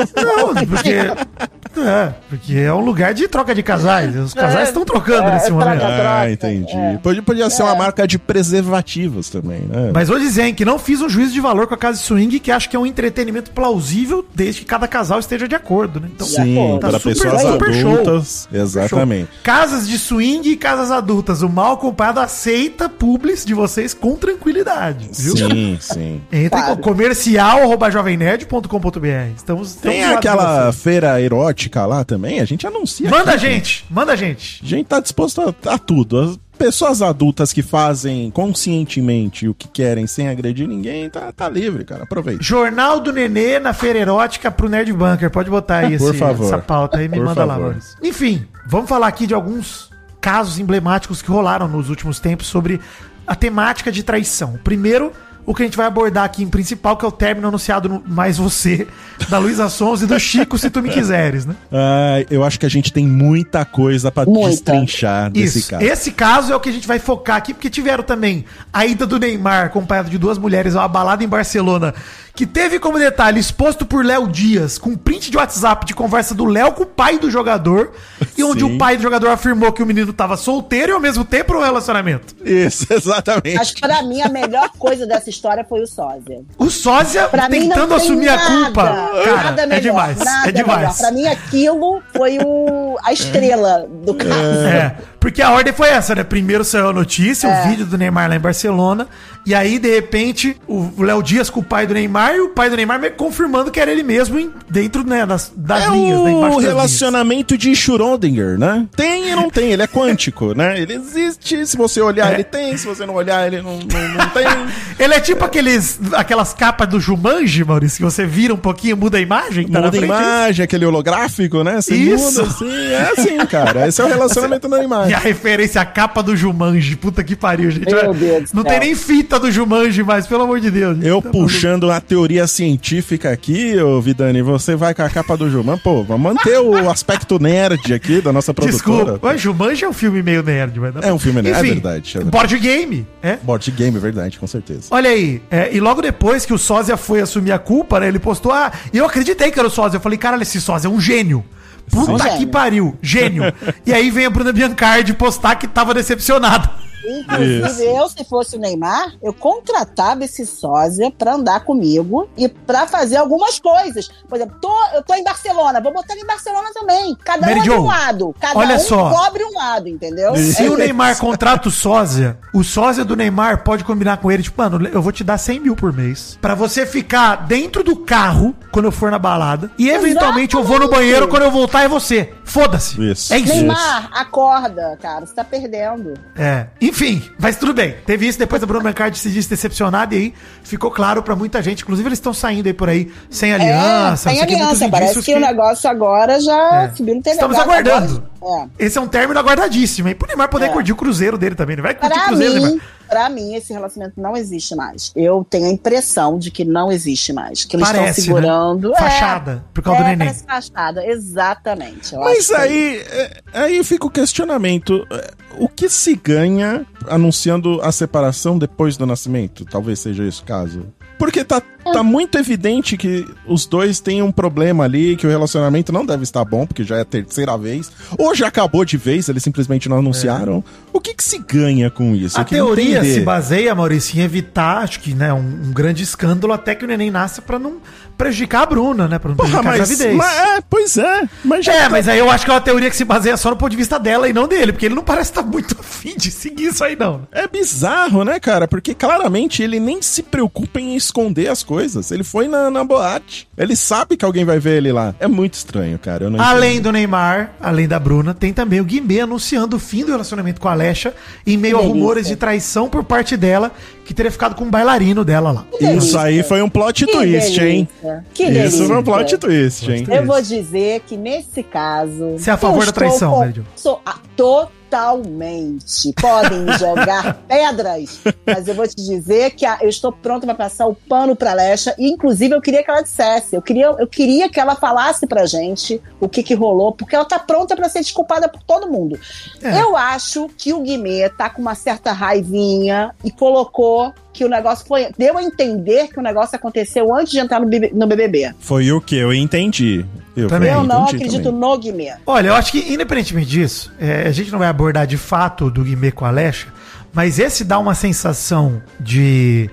porque. 0.68 0.96
É, 1.78 2.14
porque 2.30 2.58
é 2.58 2.74
um 2.74 2.82
lugar 2.82 3.14
de 3.14 3.28
troca 3.28 3.56
de 3.56 3.64
casais. 3.64 4.16
Os 4.16 4.34
casais 4.36 4.68
estão 4.70 4.84
trocando 4.84 5.30
é, 5.30 5.34
nesse 5.34 5.48
é 5.48 5.52
momento. 5.52 5.80
troca. 5.80 6.20
Ah, 6.20 6.32
entendi. 6.32 6.76
é. 6.76 6.98
Podia, 7.02 7.22
podia 7.24 7.50
ser 7.50 7.64
uma 7.64 7.76
marca 7.76 8.06
de 8.08 8.20
preservativos 8.20 9.30
também, 9.30 9.62
né? 9.62 9.92
Mas 9.94 10.10
vou 10.10 10.20
dizer 10.20 10.44
hein, 10.44 10.54
que 10.54 10.66
não 10.66 10.78
fiz 10.78 11.02
um 11.02 11.08
juízo 11.10 11.34
de 11.34 11.40
valor 11.40 11.68
com 11.68 11.74
a 11.74 11.78
Casa 11.78 11.98
de 12.00 12.04
Swing, 12.04 12.40
que 12.40 12.52
acho 12.52 12.70
que 12.70 12.76
é 12.76 12.80
um 12.80 12.86
entretenimento 12.86 13.52
plausível 13.52 14.26
desde 14.36 14.62
que 14.62 14.66
cada 14.66 14.88
casal 14.88 15.20
esteja 15.20 15.48
de 15.48 15.56
acordo, 15.56 16.00
né? 16.00 16.10
Então, 16.14 16.28
Sim, 16.28 16.58
acordo. 16.58 16.80
para 16.80 16.92
Tá 16.92 17.00
super- 17.00 17.14
pessoas 17.14 17.42
super 17.42 17.74
show. 17.74 17.94
adultas. 17.94 18.50
Exatamente. 18.52 19.30
Casas 19.44 19.88
de 19.88 19.98
swing 19.98 20.50
e 20.50 20.56
casas 20.58 20.92
adultas. 20.92 21.42
O 21.42 21.50
mal 21.50 21.74
acompanhado 21.74 22.20
aceita 22.20 22.90
publis 22.90 23.46
de 23.46 23.54
vocês 23.54 23.94
com 23.94 24.16
tranquilidade, 24.16 25.10
viu? 25.14 25.38
Sim, 25.38 25.78
sim. 25.82 26.22
Entre 26.32 26.46
em 26.46 26.50
Claro. 26.50 26.78
comercial 26.78 27.60
arroba 27.64 27.90
jovemnerd.com.br. 27.90 29.08
Estamos, 29.36 29.70
estamos 29.76 29.82
Tem 29.98 30.04
aquela 30.06 30.72
feira 30.74 31.20
erótica 31.22 31.61
lá 31.86 32.04
também, 32.04 32.40
a 32.40 32.46
gente 32.46 32.66
anuncia. 32.66 33.10
Manda 33.10 33.32
a 33.32 33.36
aqui, 33.36 33.46
gente, 33.46 33.86
manda 33.90 34.14
a 34.14 34.16
gente. 34.16 34.62
A 34.64 34.68
gente 34.68 34.86
tá 34.88 35.00
disposto 35.00 35.42
a, 35.42 35.74
a 35.74 35.78
tudo. 35.78 36.20
As 36.20 36.40
pessoas 36.58 37.02
adultas 37.02 37.52
que 37.52 37.62
fazem 37.64 38.30
conscientemente 38.32 39.48
o 39.48 39.54
que 39.54 39.68
querem 39.68 40.06
sem 40.08 40.28
agredir 40.30 40.68
ninguém, 40.68 41.10
tá, 41.10 41.32
tá 41.32 41.50
livre, 41.50 41.84
cara. 41.84 42.04
Aproveita. 42.04 42.42
Jornal 42.44 43.00
do 43.00 43.12
Nenê 43.12 43.60
na 43.60 43.74
feira 43.74 44.00
erótica 44.00 44.52
pro 44.52 44.70
Nerd 44.70 44.94
Bunker. 44.94 45.30
Pode 45.32 45.50
botar 45.50 45.80
aí 45.80 45.98
Por 46.00 46.10
esse- 46.12 46.20
favor. 46.20 46.46
essa 46.46 46.58
pauta 46.60 46.98
aí, 46.98 47.08
me 47.08 47.18
Por 47.18 47.26
manda 47.26 47.44
lá, 47.44 47.54
favor. 47.56 47.70
Maurício. 47.70 47.98
Enfim, 48.04 48.46
vamos 48.68 48.88
falar 48.90 49.08
aqui 49.08 49.26
de 49.28 49.34
alguns 49.34 49.90
casos 50.20 50.60
emblemáticos 50.60 51.22
que 51.22 51.32
rolaram 51.32 51.68
nos 51.68 51.90
últimos 51.90 52.20
tempos 52.20 52.46
sobre 52.48 52.80
a 53.26 53.36
temática 53.36 53.92
de 53.92 54.04
traição. 54.04 54.60
Primeiro, 54.64 55.12
o 55.46 55.54
que 55.54 55.64
a 55.64 55.66
gente 55.66 55.78
vai 55.78 55.88
abordar 55.88 56.24
aqui 56.24 56.44
em 56.44 56.48
principal, 56.50 56.96
que 56.98 57.06
é 57.06 57.08
o 57.08 57.12
término 57.12 57.48
anunciado 57.48 57.90
no 57.90 58.04
Mais 58.06 58.38
Você, 58.38 58.88
da 59.30 59.38
Luísa 59.38 59.70
Sons 59.70 60.02
e 60.02 60.06
do 60.08 60.20
Chico, 60.20 60.58
se 60.58 60.70
tu 60.70 60.82
me 60.82 60.90
quiseres, 60.90 61.46
né? 61.46 61.56
Ah, 61.72 62.24
eu 62.30 62.44
acho 62.44 62.60
que 62.60 62.66
a 62.66 62.70
gente 62.70 62.92
tem 62.94 63.08
muita 63.08 63.66
coisa 63.66 64.12
pra 64.12 64.26
Muita. 64.26 64.50
destrinchar 64.50 65.30
desse 65.32 65.60
Isso. 65.60 65.70
cara. 65.70 65.84
Esse 65.84 66.12
caso 66.12 66.54
é 66.54 66.56
o 66.56 66.60
que 66.60 66.70
a 66.70 66.74
gente 66.74 66.88
vai 66.88 67.00
focar 67.00 67.38
aqui, 67.38 67.54
porque 67.54 67.70
tiveram 67.70 68.04
também 68.04 68.46
a 68.72 68.86
ida 68.86 69.06
do 69.06 69.18
Neymar, 69.20 69.66
acompanhado 69.66 70.10
de 70.10 70.18
duas 70.18 70.38
mulheres, 70.38 70.76
a 70.76 70.80
uma 70.80 70.88
balada 70.88 71.24
em 71.24 71.28
Barcelona, 71.28 71.94
que 72.36 72.46
teve 72.46 72.80
como 72.80 72.98
detalhe 72.98 73.40
exposto 73.40 73.86
por 73.86 74.06
Léo 74.06 74.28
Dias, 74.28 74.78
com 74.78 74.96
print 74.96 75.32
de 75.32 75.38
WhatsApp 75.38 75.86
de 75.86 75.94
conversa 75.94 76.34
do 76.34 76.46
Léo 76.46 76.72
com 76.74 76.84
o 76.84 76.86
pai 76.86 77.20
do 77.20 77.30
jogador, 77.30 77.92
e 78.38 78.44
onde 78.44 78.62
Sim. 78.62 78.76
o 78.76 78.78
pai 78.78 78.96
do 78.96 79.04
jogador 79.04 79.30
afirmou 79.30 79.72
que 79.72 79.84
o 79.84 79.86
menino 79.86 80.14
tava 80.14 80.38
solteiro 80.38 80.92
e 80.92 80.94
ao 80.94 81.00
mesmo 81.00 81.26
tempo 81.26 81.54
no 81.54 81.62
relacionamento. 81.62 82.36
Isso, 82.44 82.88
exatamente. 82.94 83.56
Mas 83.56 83.72
pra 83.72 84.04
mim, 84.04 84.22
a 84.22 84.30
melhor 84.30 84.70
coisa 84.78 85.06
dessa 85.06 85.30
história 85.32 85.66
foi 85.68 85.82
o 85.82 85.88
sósia. 85.88 86.42
O 86.58 86.70
sósia 86.70 87.28
Pra 87.28 87.50
tentando 87.50 87.94
assumir 87.96 88.30
a 88.30 88.36
nada, 88.36 88.66
culpa. 88.66 88.84
Cara, 89.24 89.44
nada 89.44 89.62
é 89.64 89.66
melhor, 89.66 89.82
demais. 89.82 90.18
nada 90.20 90.50
É 90.50 90.52
demais. 90.52 90.80
melhor. 90.80 90.98
Pra 90.98 91.12
mim, 91.12 91.28
aquilo 91.28 92.04
foi 92.16 92.38
o, 92.46 92.98
a 93.04 93.12
estrela 93.12 93.88
do 93.90 94.14
caso. 94.14 94.32
É, 94.68 94.96
porque 95.22 95.42
a 95.42 95.52
ordem 95.52 95.72
foi 95.72 95.88
essa, 95.88 96.14
né? 96.14 96.24
Primeiro 96.26 96.66
saiu 96.66 96.90
a 96.90 96.94
notícia, 96.94 97.48
É. 97.48 97.64
o 97.66 97.70
vídeo 97.70 97.86
do 97.86 97.98
Neymar 97.98 98.28
lá 98.28 98.36
em 98.36 98.40
Barcelona, 98.40 99.08
e 99.46 99.56
aí, 99.56 99.80
de 99.80 99.90
repente, 99.90 100.58
o 100.68 101.02
Léo 101.02 101.24
Dias 101.24 101.50
com 101.50 101.62
o 101.62 101.64
pai 101.64 101.88
do 101.88 101.94
Neymar, 101.94 102.36
e 102.36 102.42
o 102.42 102.50
pai 102.50 102.70
do 102.70 102.76
Neymar 102.76 103.00
confirmando 103.16 103.72
que 103.72 103.80
era 103.80 103.90
ele 103.92 104.04
mesmo 104.04 104.52
dentro 104.70 105.04
né, 105.08 105.26
das, 105.26 105.52
das 105.56 105.86
É 105.86 105.90
linhas, 105.90 106.20
né? 106.20 106.24
o 106.24 106.30
Embaixo 106.30 106.56
das 106.58 106.66
relacionamento 106.66 107.58
de 107.58 107.72
Schrödinger, 107.72 108.58
né? 108.60 108.88
Tem 108.96 109.30
e 109.32 109.36
não 109.36 109.50
tem, 109.50 109.72
ele 109.72 109.82
é 109.84 109.88
quântico, 109.88 110.54
né? 110.54 110.80
Ele 110.80 110.94
existe, 110.96 111.66
se 111.66 111.78
você 111.78 112.02
olhar 112.02 112.32
É. 112.32 112.34
ele 112.36 112.44
tem, 112.44 112.76
se 112.78 112.86
você 112.86 113.06
não 113.06 113.14
olhar 113.14 113.46
ele 113.48 113.62
não, 113.62 113.78
não, 113.78 114.08
não 114.18 114.30
tem. 114.30 114.44
linhas. 114.44 114.72
Ele 115.00 115.14
é 115.16 115.20
tipo 115.20 115.44
aqueles, 115.44 116.00
aquelas 116.14 116.54
capas 116.54 116.88
do 116.88 117.00
Jumanji, 117.00 117.64
Maurício, 117.64 117.98
que 117.98 118.04
você 118.04 118.24
vira 118.26 118.54
um 118.54 118.58
pouquinho, 118.58 118.96
muda 118.96 119.18
a 119.18 119.22
imagem. 119.22 119.68
tá 119.68 119.80
na 119.80 119.86
muda 119.88 119.98
a 119.98 120.00
frente, 120.00 120.06
imagem, 120.12 120.64
aquele 120.64 120.86
holográfico, 120.86 121.64
né? 121.64 121.82
Você 121.82 121.96
Isso. 121.96 122.44
muda 122.44 122.54
assim, 122.54 122.86
é 122.92 123.12
assim, 123.18 123.38
cara. 123.48 123.88
Esse 123.88 124.00
é 124.02 124.04
o 124.04 124.08
relacionamento 124.08 124.68
da 124.70 124.80
E 124.80 124.84
imagem. 124.86 125.11
A 125.14 125.20
referência 125.20 125.82
à 125.82 125.86
capa 125.86 126.22
do 126.22 126.36
Jumanji. 126.36 126.96
Puta 126.96 127.24
que 127.24 127.36
pariu, 127.36 127.72
gente. 127.72 127.92
Meu 127.92 128.14
Deus 128.14 128.54
Não 128.54 128.62
céu. 128.64 128.72
tem 128.72 128.80
nem 128.80 128.96
fita 128.96 129.40
do 129.40 129.52
Jumanji 129.52 130.04
mais, 130.04 130.28
pelo 130.28 130.44
amor 130.44 130.60
de 130.60 130.70
Deus. 130.72 130.96
gente. 130.96 131.08
Eu 131.08 131.22
Tá 131.22 131.30
puxando 131.30 131.84
uma 131.86 132.02
teoria 132.02 132.46
científica 132.48 133.32
aqui, 133.32 133.78
ô 133.80 134.02
Vidani, 134.02 134.42
você 134.42 134.76
vai 134.76 134.94
com 134.94 135.02
a 135.04 135.10
capa 135.10 135.36
do 135.38 135.50
Juman. 135.50 135.78
Pô, 135.78 136.04
vamos 136.04 136.22
manter 136.34 136.60
o 136.60 136.90
aspecto 136.90 137.40
nerd 137.40 137.94
aqui 137.94 138.22
da 138.22 138.32
nossa 138.34 138.54
produtora. 138.54 139.04
Desculpa, 139.06 139.20
mas 139.22 139.42
Jumanji 139.42 139.86
é 139.86 139.90
um 139.90 139.94
filme 139.94 140.22
meio 140.24 140.42
nerd, 140.44 140.80
mas 140.80 140.96
É 141.04 141.14
um 141.14 141.20
filme 141.20 141.42
nerd, 141.42 141.56
é 141.56 141.60
Enfim, 141.60 141.74
verdade, 141.74 142.10
é 142.10 142.20
verdade. 142.20 142.32
Board 142.32 142.60
game, 142.60 143.08
é? 143.22 143.38
Board 143.38 143.72
game, 143.72 143.98
é 143.98 144.00
verdade, 144.00 144.40
com 144.40 144.48
certeza. 144.48 144.88
Olha 144.92 145.10
aí, 145.10 145.42
é, 145.52 145.70
e 145.74 145.80
logo 145.80 146.02
depois 146.02 146.46
que 146.46 146.54
o 146.54 146.58
Sósia 146.58 146.98
foi 146.98 147.22
assumir 147.22 147.52
a 147.52 147.60
culpa, 147.60 148.00
né? 148.00 148.08
Ele 148.08 148.20
postou, 148.20 148.52
ah, 148.52 148.72
e 148.94 148.98
eu 148.98 149.06
acreditei 149.06 149.52
que 149.52 149.60
era 149.60 149.68
o 149.68 149.72
Sósia. 149.72 149.98
Eu 149.98 150.02
falei, 150.02 150.18
caralho, 150.18 150.42
esse 150.42 150.60
Sósia 150.60 150.88
é 150.88 150.92
um 150.92 151.00
gênio. 151.00 151.44
Puta 151.90 152.12
Um 152.12 152.38
que 152.38 152.46
pariu, 152.46 152.98
gênio. 153.02 153.44
e 153.86 153.94
aí 153.94 154.10
vem 154.10 154.26
a 154.26 154.30
Bruna 154.30 154.52
Biancardi 154.54 155.14
postar 155.14 155.56
que 155.56 155.68
tava 155.68 155.94
decepcionada. 155.94 156.70
Inclusive, 157.06 157.68
Isso. 157.68 157.82
eu, 157.82 158.10
se 158.10 158.24
fosse 158.26 158.56
o 158.56 158.60
Neymar, 158.60 159.14
eu 159.22 159.34
contratava 159.34 160.24
esse 160.24 160.46
sósia 160.46 161.12
pra 161.12 161.34
andar 161.36 161.62
comigo 161.62 162.30
e 162.38 162.48
pra 162.48 162.88
fazer 162.88 163.18
algumas 163.18 163.60
coisas. 163.60 164.08
Por 164.28 164.36
exemplo, 164.36 164.58
tô, 164.62 164.72
eu 164.94 165.04
tô 165.04 165.14
em 165.14 165.24
Barcelona, 165.24 165.82
vou 165.82 165.94
botar 165.94 166.14
ele 166.14 166.24
em 166.24 166.28
Barcelona 166.28 166.70
também. 166.74 167.16
Cada 167.24 167.48
Mary 167.48 167.60
um 167.60 167.64
de 167.64 167.70
Jo, 167.70 167.76
um 167.82 167.86
lado. 167.86 168.36
Cada 168.40 168.60
olha 168.60 168.76
um 168.76 168.80
só. 168.80 169.10
cobre 169.10 169.44
um 169.44 169.54
lado, 169.58 169.88
entendeu? 169.88 170.36
Se 170.36 170.66
É 170.66 170.70
o. 170.70 170.78
Neymar 170.78 171.18
contrata 171.18 171.68
o 171.68 171.72
Sósia, 171.72 172.38
o 172.54 172.64
Sósia 172.64 173.06
do 173.06 173.16
Neymar 173.16 173.64
pode 173.64 173.84
combinar 173.84 174.18
com 174.18 174.32
ele, 174.32 174.44
tipo, 174.44 174.62
mano, 174.62 174.88
eu 174.88 175.02
vou 175.02 175.12
te 175.12 175.24
dar 175.24 175.38
100 175.38 175.60
mil 175.60 175.76
por 175.76 175.94
mês. 175.94 176.38
Pra 176.42 176.56
você 176.56 176.86
ficar 176.86 177.36
dentro 177.48 177.84
do 177.84 177.96
carro 177.98 178.56
quando 178.72 178.86
eu 178.86 178.92
for 178.92 179.12
na 179.12 179.20
balada. 179.20 179.70
E 179.78 179.90
eventualmente 179.90 180.56
eu 180.56 180.64
vou 180.64 180.78
no 180.80 180.86
Exatamente. 180.86 181.00
banheiro 181.00 181.28
quando 181.28 181.44
eu 181.44 181.52
voltar 181.52 181.84
é 181.84 181.88
você. 181.88 182.34
Foda-se. 182.44 183.02
Isso. 183.12 183.34
É 183.34 183.38
isso. 183.38 183.54
Neymar, 183.54 184.10
acorda, 184.14 184.98
cara, 185.02 185.26
você 185.26 185.34
tá 185.34 185.44
perdendo. 185.44 186.14
É. 186.36 186.68
Enfim, 186.92 187.24
mas 187.40 187.56
tudo 187.56 187.74
bem. 187.74 187.96
Teve 188.06 188.28
isso, 188.28 188.38
depois 188.38 188.62
a 188.62 188.66
Bruna 188.66 188.84
Biancardi 188.84 189.18
se 189.18 189.30
disse 189.30 189.50
decepcionada 189.50 190.14
e 190.14 190.18
aí 190.18 190.34
ficou 190.62 190.92
claro 190.92 191.24
pra 191.24 191.36
muita 191.38 191.62
gente. 191.64 191.84
Inclusive, 191.84 192.08
eles 192.10 192.18
estão 192.20 192.34
saindo 192.34 192.68
aí 192.68 192.74
por 192.74 192.90
aí 192.90 193.10
sem 193.30 193.54
aliança. 193.54 194.30
é, 194.30 194.34
o 194.34 194.36
que, 194.36 194.40
muitos 194.42 194.56
aliança. 194.62 194.90
Parece 194.90 195.12
indícios 195.12 195.26
que, 195.26 195.34
o 195.36 195.40
negócio 195.40 195.90
agora 195.90 196.40
já 196.42 196.84
É. 196.84 196.92
subiu 196.94 197.16
no 197.16 197.22
TV. 197.22 197.36
Estamos 197.36 197.58
aguardando. 197.58 198.24
agora- 198.42 198.70
é. 198.80 198.86
Esse 198.86 198.98
é 198.98 199.02
um 199.02 199.08
término 199.08 199.40
aguardadíssimo, 199.40 200.10
hein? 200.10 200.16
Pro 200.16 200.28
Neymar 200.28 200.50
poder 200.50 200.66
É. 200.66 200.70
curtir 200.70 200.92
o 200.92 200.96
cruzeiro 200.98 201.38
dele 201.38 201.56
também. 201.56 201.74
Ele 201.76 201.82
vai 201.82 201.94
curtir 201.96 202.12
o 202.14 202.16
Pra 202.20 202.28
cruzeiro, 202.28 202.54
mim, 202.56 202.62
Neymar. 202.62 202.82
Pra 203.12 203.30
mim, 203.30 203.54
esse 203.56 203.74
relacionamento 203.74 204.20
não 204.22 204.38
existe 204.38 204.74
mais. 204.74 205.12
Eu 205.16 205.46
tenho 205.50 205.66
a 205.68 205.70
impressão 205.70 206.40
de 206.40 206.50
que 206.50 206.64
não 206.64 206.90
existe 206.90 207.34
mais. 207.34 207.66
Que 207.66 207.76
eles 207.76 207.86
estão 207.86 208.02
Parece, 208.02 208.22
segurando. 208.22 208.90
né? 208.92 208.98
Fachada, 208.98 209.66
por 209.74 209.84
causa 209.84 210.00
do 210.02 210.04
neném. 210.08 210.28
Parece 210.28 210.44
fachada, 210.46 211.06
exatamente. 211.06 212.14
Eu 212.16 212.22
Mas 212.22 212.38
acho 212.40 212.48
que 212.50 212.54
é 212.56 212.58
aí, 212.58 212.98
é, 213.10 213.42
aí 213.54 213.84
fica 213.84 214.08
o 214.08 214.10
questionamento. 214.10 215.06
é, 215.12 215.32
O 215.60 215.68
que 215.68 215.90
se 215.90 216.16
ganha 216.16 216.86
anunciando 217.08 217.82
a 217.82 217.92
separação 217.92 218.58
depois 218.58 218.96
do 218.96 219.06
nascimento? 219.06 219.66
Talvez 219.66 220.00
seja 220.00 220.24
esse 220.26 220.42
o 220.42 220.46
caso. 220.46 220.86
Porque 221.22 221.44
tá, 221.44 221.62
tá 221.94 222.02
muito 222.02 222.36
evidente 222.40 222.98
que 222.98 223.28
os 223.46 223.68
dois 223.68 224.00
têm 224.00 224.24
um 224.24 224.32
problema 224.32 224.86
ali, 224.86 225.16
que 225.16 225.28
o 225.28 225.30
relacionamento 225.30 225.92
não 225.94 226.04
deve 226.04 226.24
estar 226.24 226.44
bom, 226.44 226.66
porque 226.66 226.84
já 226.84 226.98
é 226.98 227.02
a 227.02 227.06
terceira 227.06 227.56
vez. 227.58 227.92
Ou 228.18 228.34
já 228.34 228.48
acabou 228.48 228.84
de 228.84 228.98
vez, 228.98 229.30
eles 229.30 229.44
simplesmente 229.44 229.88
não 229.88 230.00
anunciaram. 230.00 230.64
O 230.92 231.00
que, 231.00 231.14
que 231.14 231.24
se 231.24 231.38
ganha 231.38 231.92
com 231.92 232.16
isso? 232.16 232.42
A 232.42 232.44
teoria 232.44 232.98
entender. 232.98 233.14
se 233.14 233.20
baseia, 233.22 233.76
Maurício, 233.76 234.20
em 234.20 234.24
evitar, 234.24 234.80
acho 234.80 235.00
que, 235.00 235.14
né, 235.14 235.32
um, 235.32 235.38
um 235.38 235.72
grande 235.72 236.02
escândalo 236.04 236.54
até 236.54 236.74
que 236.74 236.84
o 236.84 236.88
neném 236.88 237.12
nasça 237.12 237.40
pra 237.42 237.60
não 237.60 237.78
prejudicar 238.18 238.64
a 238.64 238.66
Bruna, 238.66 239.08
né? 239.08 239.18
Pra 239.20 239.30
não 239.30 239.36
Porra, 239.38 239.62
prejudicar 239.62 239.74
a 239.76 239.78
mas, 239.78 239.90
gravidez. 239.90 240.16
mas- 240.16 240.38
é, 240.58 240.62
pois 240.70 240.98
é. 240.98 241.30
Mas 241.46 241.66
já 241.66 241.74
É, 241.74 241.80
tá- 241.84 241.90
mas 241.90 242.08
aí 242.08 242.18
eu 242.20 242.30
acho 242.32 242.46
que 242.46 242.52
é 242.52 242.54
uma 242.54 242.62
teoria 242.62 242.90
que 242.90 242.96
se 242.96 243.06
baseia 243.06 243.38
só 243.38 243.50
no 243.52 243.56
ponto 243.56 243.70
de 243.72 243.78
vista 243.78 243.98
dela 244.00 244.28
e 244.28 244.34
não 244.34 244.48
dele, 244.48 244.72
porque 244.72 244.88
ele 244.88 244.96
não 244.96 245.04
parece 245.04 245.32
estar 245.32 245.44
muito 245.44 245.76
afim 245.80 246.16
de 246.18 246.30
seguir 246.32 246.66
isso 246.68 246.84
aí, 246.84 246.96
não. 246.96 247.28
É 247.32 247.48
bizarro, 247.48 248.24
né, 248.24 248.40
cara? 248.40 248.68
Porque 248.68 248.94
claramente 248.94 249.64
ele 249.64 249.80
nem 249.80 250.02
se 250.02 250.22
preocupa 250.24 250.80
em 250.80 250.96
esconder 251.12 251.50
as 251.50 251.62
coisas. 251.62 252.10
Ele 252.12 252.24
foi 252.24 252.48
na, 252.48 252.72
na 252.72 252.84
boate. 252.84 253.48
Ele 253.58 253.76
sabe 253.76 254.16
que 254.16 254.26
alguém 254.26 254.46
vai 254.46 254.60
ver 254.60 254.78
ele 254.78 254.92
lá. 254.92 255.14
É 255.20 255.28
muito 255.28 255.54
estranho, 255.56 256.00
cara. 256.00 256.26
Eu 256.26 256.30
não 256.30 256.42
Além 256.42 256.74
entendo. 256.74 256.84
do 256.86 256.92
Neymar, 256.94 257.54
além 257.60 257.88
da 257.88 258.00
Bruna, 258.00 258.34
tem 258.34 258.54
também 258.54 258.80
o 258.80 258.86
Guimê 258.86 259.20
anunciando 259.20 259.76
o 259.76 259.80
fim 259.80 260.06
do 260.06 260.12
relacionamento 260.12 260.60
com 260.60 260.70
a 260.70 260.72
Alexa, 260.72 261.14
em 261.46 261.58
meio 261.58 261.78
a 261.78 261.82
rumores 261.82 262.28
de 262.28 262.36
traição 262.36 262.90
por 262.90 263.04
parte 263.04 263.36
dela, 263.36 263.72
que 264.12 264.16
teria 264.16 264.32
ficado 264.32 264.56
com 264.56 264.66
um 264.66 264.70
bailarino 264.70 265.24
dela 265.24 265.52
lá. 265.52 265.66
Isso 265.80 266.18
aí 266.20 266.44
foi 266.44 266.62
um 266.62 266.70
plot 266.70 267.06
Que 267.06 267.12
twist, 267.12 267.60
hein? 267.62 267.88
delícia. 268.02 268.26
Que 268.34 268.44
Isso 268.44 268.54
delícia. 268.54 268.86
foi 268.88 268.98
um 268.98 269.04
plot 269.04 269.38
twist, 269.38 269.92
hein? 269.92 270.06
Eu 270.10 270.26
vou 270.26 270.42
dizer 270.42 271.02
que 271.08 271.16
nesse 271.18 271.64
caso. 271.64 272.38
Você 272.38 272.50
é 272.50 272.54
a 272.54 272.58
favor 272.58 272.86
da 272.86 272.92
traição, 272.92 273.34
com- 273.34 273.52
Jo? 273.52 273.64
Sou 273.76 274.02
a- 274.06 274.18
totalmente. 274.36 276.14
Podem 276.20 276.66
jogar 276.78 277.36
pedras, 277.48 278.20
mas 278.46 278.68
eu 278.68 278.74
vou 278.76 278.88
te 278.88 278.96
dizer 278.96 279.52
que 279.52 279.66
a- 279.66 279.78
eu 279.82 279.90
estou 279.90 280.12
pronta 280.12 280.46
para 280.46 280.56
passar 280.56 280.86
o 280.88 280.94
pano 280.96 281.36
pra 281.36 281.54
Lecha. 281.54 281.96
E, 281.98 282.10
inclusive, 282.10 282.54
eu 282.54 282.62
queria 282.62 282.84
que 282.84 282.92
ela 282.92 283.02
dissesse. 283.02 283.56
Eu 283.56 283.62
queria, 283.62 283.86
eu 283.98 284.08
queria 284.08 284.50
que 284.50 284.60
ela 284.60 284.76
falasse 284.76 285.26
pra 285.26 285.46
gente 285.46 286.02
o 286.20 286.28
que, 286.28 286.44
que 286.44 286.54
rolou, 286.54 286.92
porque 286.92 287.16
ela 287.16 287.26
tá 287.26 287.40
pronta 287.40 287.76
para 287.76 287.88
ser 287.90 288.00
desculpada 288.00 288.50
por 288.50 288.62
todo 288.64 288.88
mundo. 288.90 289.18
É. 289.62 289.82
Eu 289.82 289.96
acho 289.96 290.50
que 290.58 290.74
o 290.74 290.82
Guimê 290.82 291.30
tá 291.30 291.50
com 291.50 291.62
uma 291.62 291.76
certa 291.76 292.12
raivinha 292.12 293.12
e 293.24 293.32
colocou 293.32 294.01
que 294.34 294.46
o 294.46 294.50
negócio 294.50 294.86
foi. 294.88 295.08
Deu 295.18 295.38
a 295.38 295.44
entender 295.44 296.08
que 296.08 296.20
o 296.20 296.22
negócio 296.22 296.56
aconteceu 296.56 297.14
antes 297.14 297.32
de 297.32 297.40
entrar 297.40 297.60
no, 297.60 297.68
BB 297.68 297.92
no 297.94 298.08
BBB. 298.08 298.54
Foi 298.60 298.92
o 298.92 299.00
que 299.02 299.16
eu 299.16 299.34
entendi. 299.34 300.06
Eu, 300.36 300.48
Também. 300.48 300.72
Eu 300.72 300.84
não 300.84 301.04
entendi 301.04 301.16
acredito 301.26 301.44
também. 301.52 301.60
no 301.60 301.78
Guimê. 301.78 302.14
Olha, 302.26 302.48
eu 302.48 302.54
acho 302.54 302.72
que, 302.72 302.94
independentemente 302.94 303.50
disso, 303.50 303.92
é, 304.00 304.28
a 304.28 304.32
gente 304.32 304.50
não 304.52 304.60
vai 304.60 304.70
abordar 304.70 305.06
de 305.06 305.18
fato 305.18 305.70
do 305.70 305.84
Guimê 305.84 306.10
com 306.12 306.24
a 306.24 306.30
Alexa, 306.30 306.68
mas 307.14 307.38
esse 307.38 307.66
dá 307.66 307.78
uma 307.78 307.94
sensação 307.94 308.82
de 309.00 309.70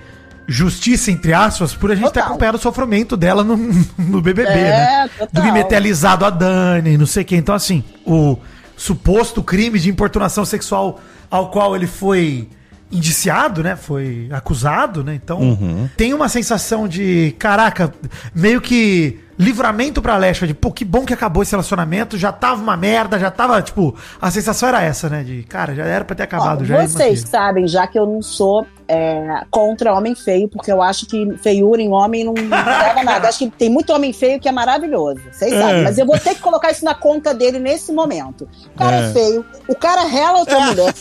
justiça, 0.47 1.11
entre 1.11 1.31
aspas, 1.31 1.73
por 1.75 1.91
a 1.91 1.95
gente 1.95 2.05
ter 2.05 2.13
Total. 2.15 2.27
acompanhado 2.29 2.57
o 2.57 2.61
sofrimento 2.61 3.15
dela 3.15 3.43
no, 3.43 3.55
no 3.97 4.21
BBB, 4.21 4.49
É, 4.49 4.55
né? 4.55 5.09
total. 5.17 5.27
Do 5.31 5.41
Guimê 5.43 5.63
ter 5.63 5.75
alisado 5.75 6.25
a 6.25 6.29
Dani, 6.29 6.97
não 6.97 7.05
sei 7.05 7.23
o 7.23 7.25
quê. 7.25 7.35
Então, 7.35 7.53
assim, 7.55 7.83
o 8.05 8.35
suposto 8.75 9.43
crime 9.43 9.79
de 9.79 9.89
importunação 9.89 10.43
sexual 10.45 10.99
ao 11.29 11.51
qual 11.51 11.75
ele 11.75 11.85
foi 11.87 12.49
indiciado, 12.91 13.63
né? 13.63 13.75
Foi 13.75 14.27
acusado, 14.31 15.03
né? 15.03 15.13
Então, 15.15 15.57
tem 15.95 16.13
uma 16.13 16.29
sensação 16.29 16.87
de, 16.87 17.35
caraca, 17.37 17.93
meio 18.33 18.59
que 18.61 19.19
livramento 19.39 20.01
pra 20.01 20.15
Alexa, 20.15 20.45
de, 20.45 20.53
pô, 20.53 20.69
que 20.69 20.83
bom 20.83 21.05
que 21.05 21.13
acabou 21.13 21.41
esse 21.41 21.51
relacionamento, 21.53 22.17
já 22.17 22.29
tava 22.31 22.61
uma 22.61 22.75
merda, 22.75 23.17
já 23.17 23.31
tava, 23.31 23.61
tipo, 23.61 23.95
a 24.21 24.29
sensação 24.29 24.67
era 24.67 24.81
essa, 24.83 25.07
né? 25.09 25.23
De, 25.23 25.43
cara, 25.43 25.73
já 25.73 25.85
era 25.85 26.03
pra 26.03 26.13
ter 26.15 26.23
acabado, 26.23 26.61
Ó, 26.63 26.65
já. 26.65 26.75
vocês 26.85 26.93
manteve. 26.93 27.17
sabem 27.27 27.67
já 27.67 27.87
que 27.87 27.97
eu 27.97 28.05
não 28.05 28.21
sou 28.21 28.67
é, 28.85 29.43
contra 29.49 29.93
homem 29.93 30.13
feio, 30.13 30.49
porque 30.49 30.69
eu 30.71 30.81
acho 30.81 31.05
que 31.05 31.37
feiura 31.37 31.81
em 31.81 31.89
homem 31.89 32.23
não, 32.25 32.33
não 32.33 32.49
leva 32.57 33.03
nada. 33.03 33.29
Acho 33.29 33.39
que 33.39 33.49
tem 33.51 33.69
muito 33.69 33.93
homem 33.93 34.11
feio 34.11 34.39
que 34.39 34.49
é 34.49 34.51
maravilhoso. 34.51 35.21
Vocês 35.31 35.53
É. 35.53 35.61
sabem. 35.61 35.83
Mas 35.83 35.97
eu 35.97 36.05
vou 36.05 36.17
ter 36.19 36.33
que 36.35 36.41
colocar 36.41 36.71
isso 36.71 36.83
na 36.83 36.93
conta 36.95 37.33
dele 37.33 37.59
nesse 37.59 37.93
momento. 37.93 38.49
O 38.75 38.77
cara 38.77 38.97
é, 38.97 39.09
É. 39.09 39.13
feio, 39.13 39.45
o 39.67 39.75
cara 39.75 40.05
rela 40.05 40.39
outra 40.39 40.59
mulher. 40.59 40.93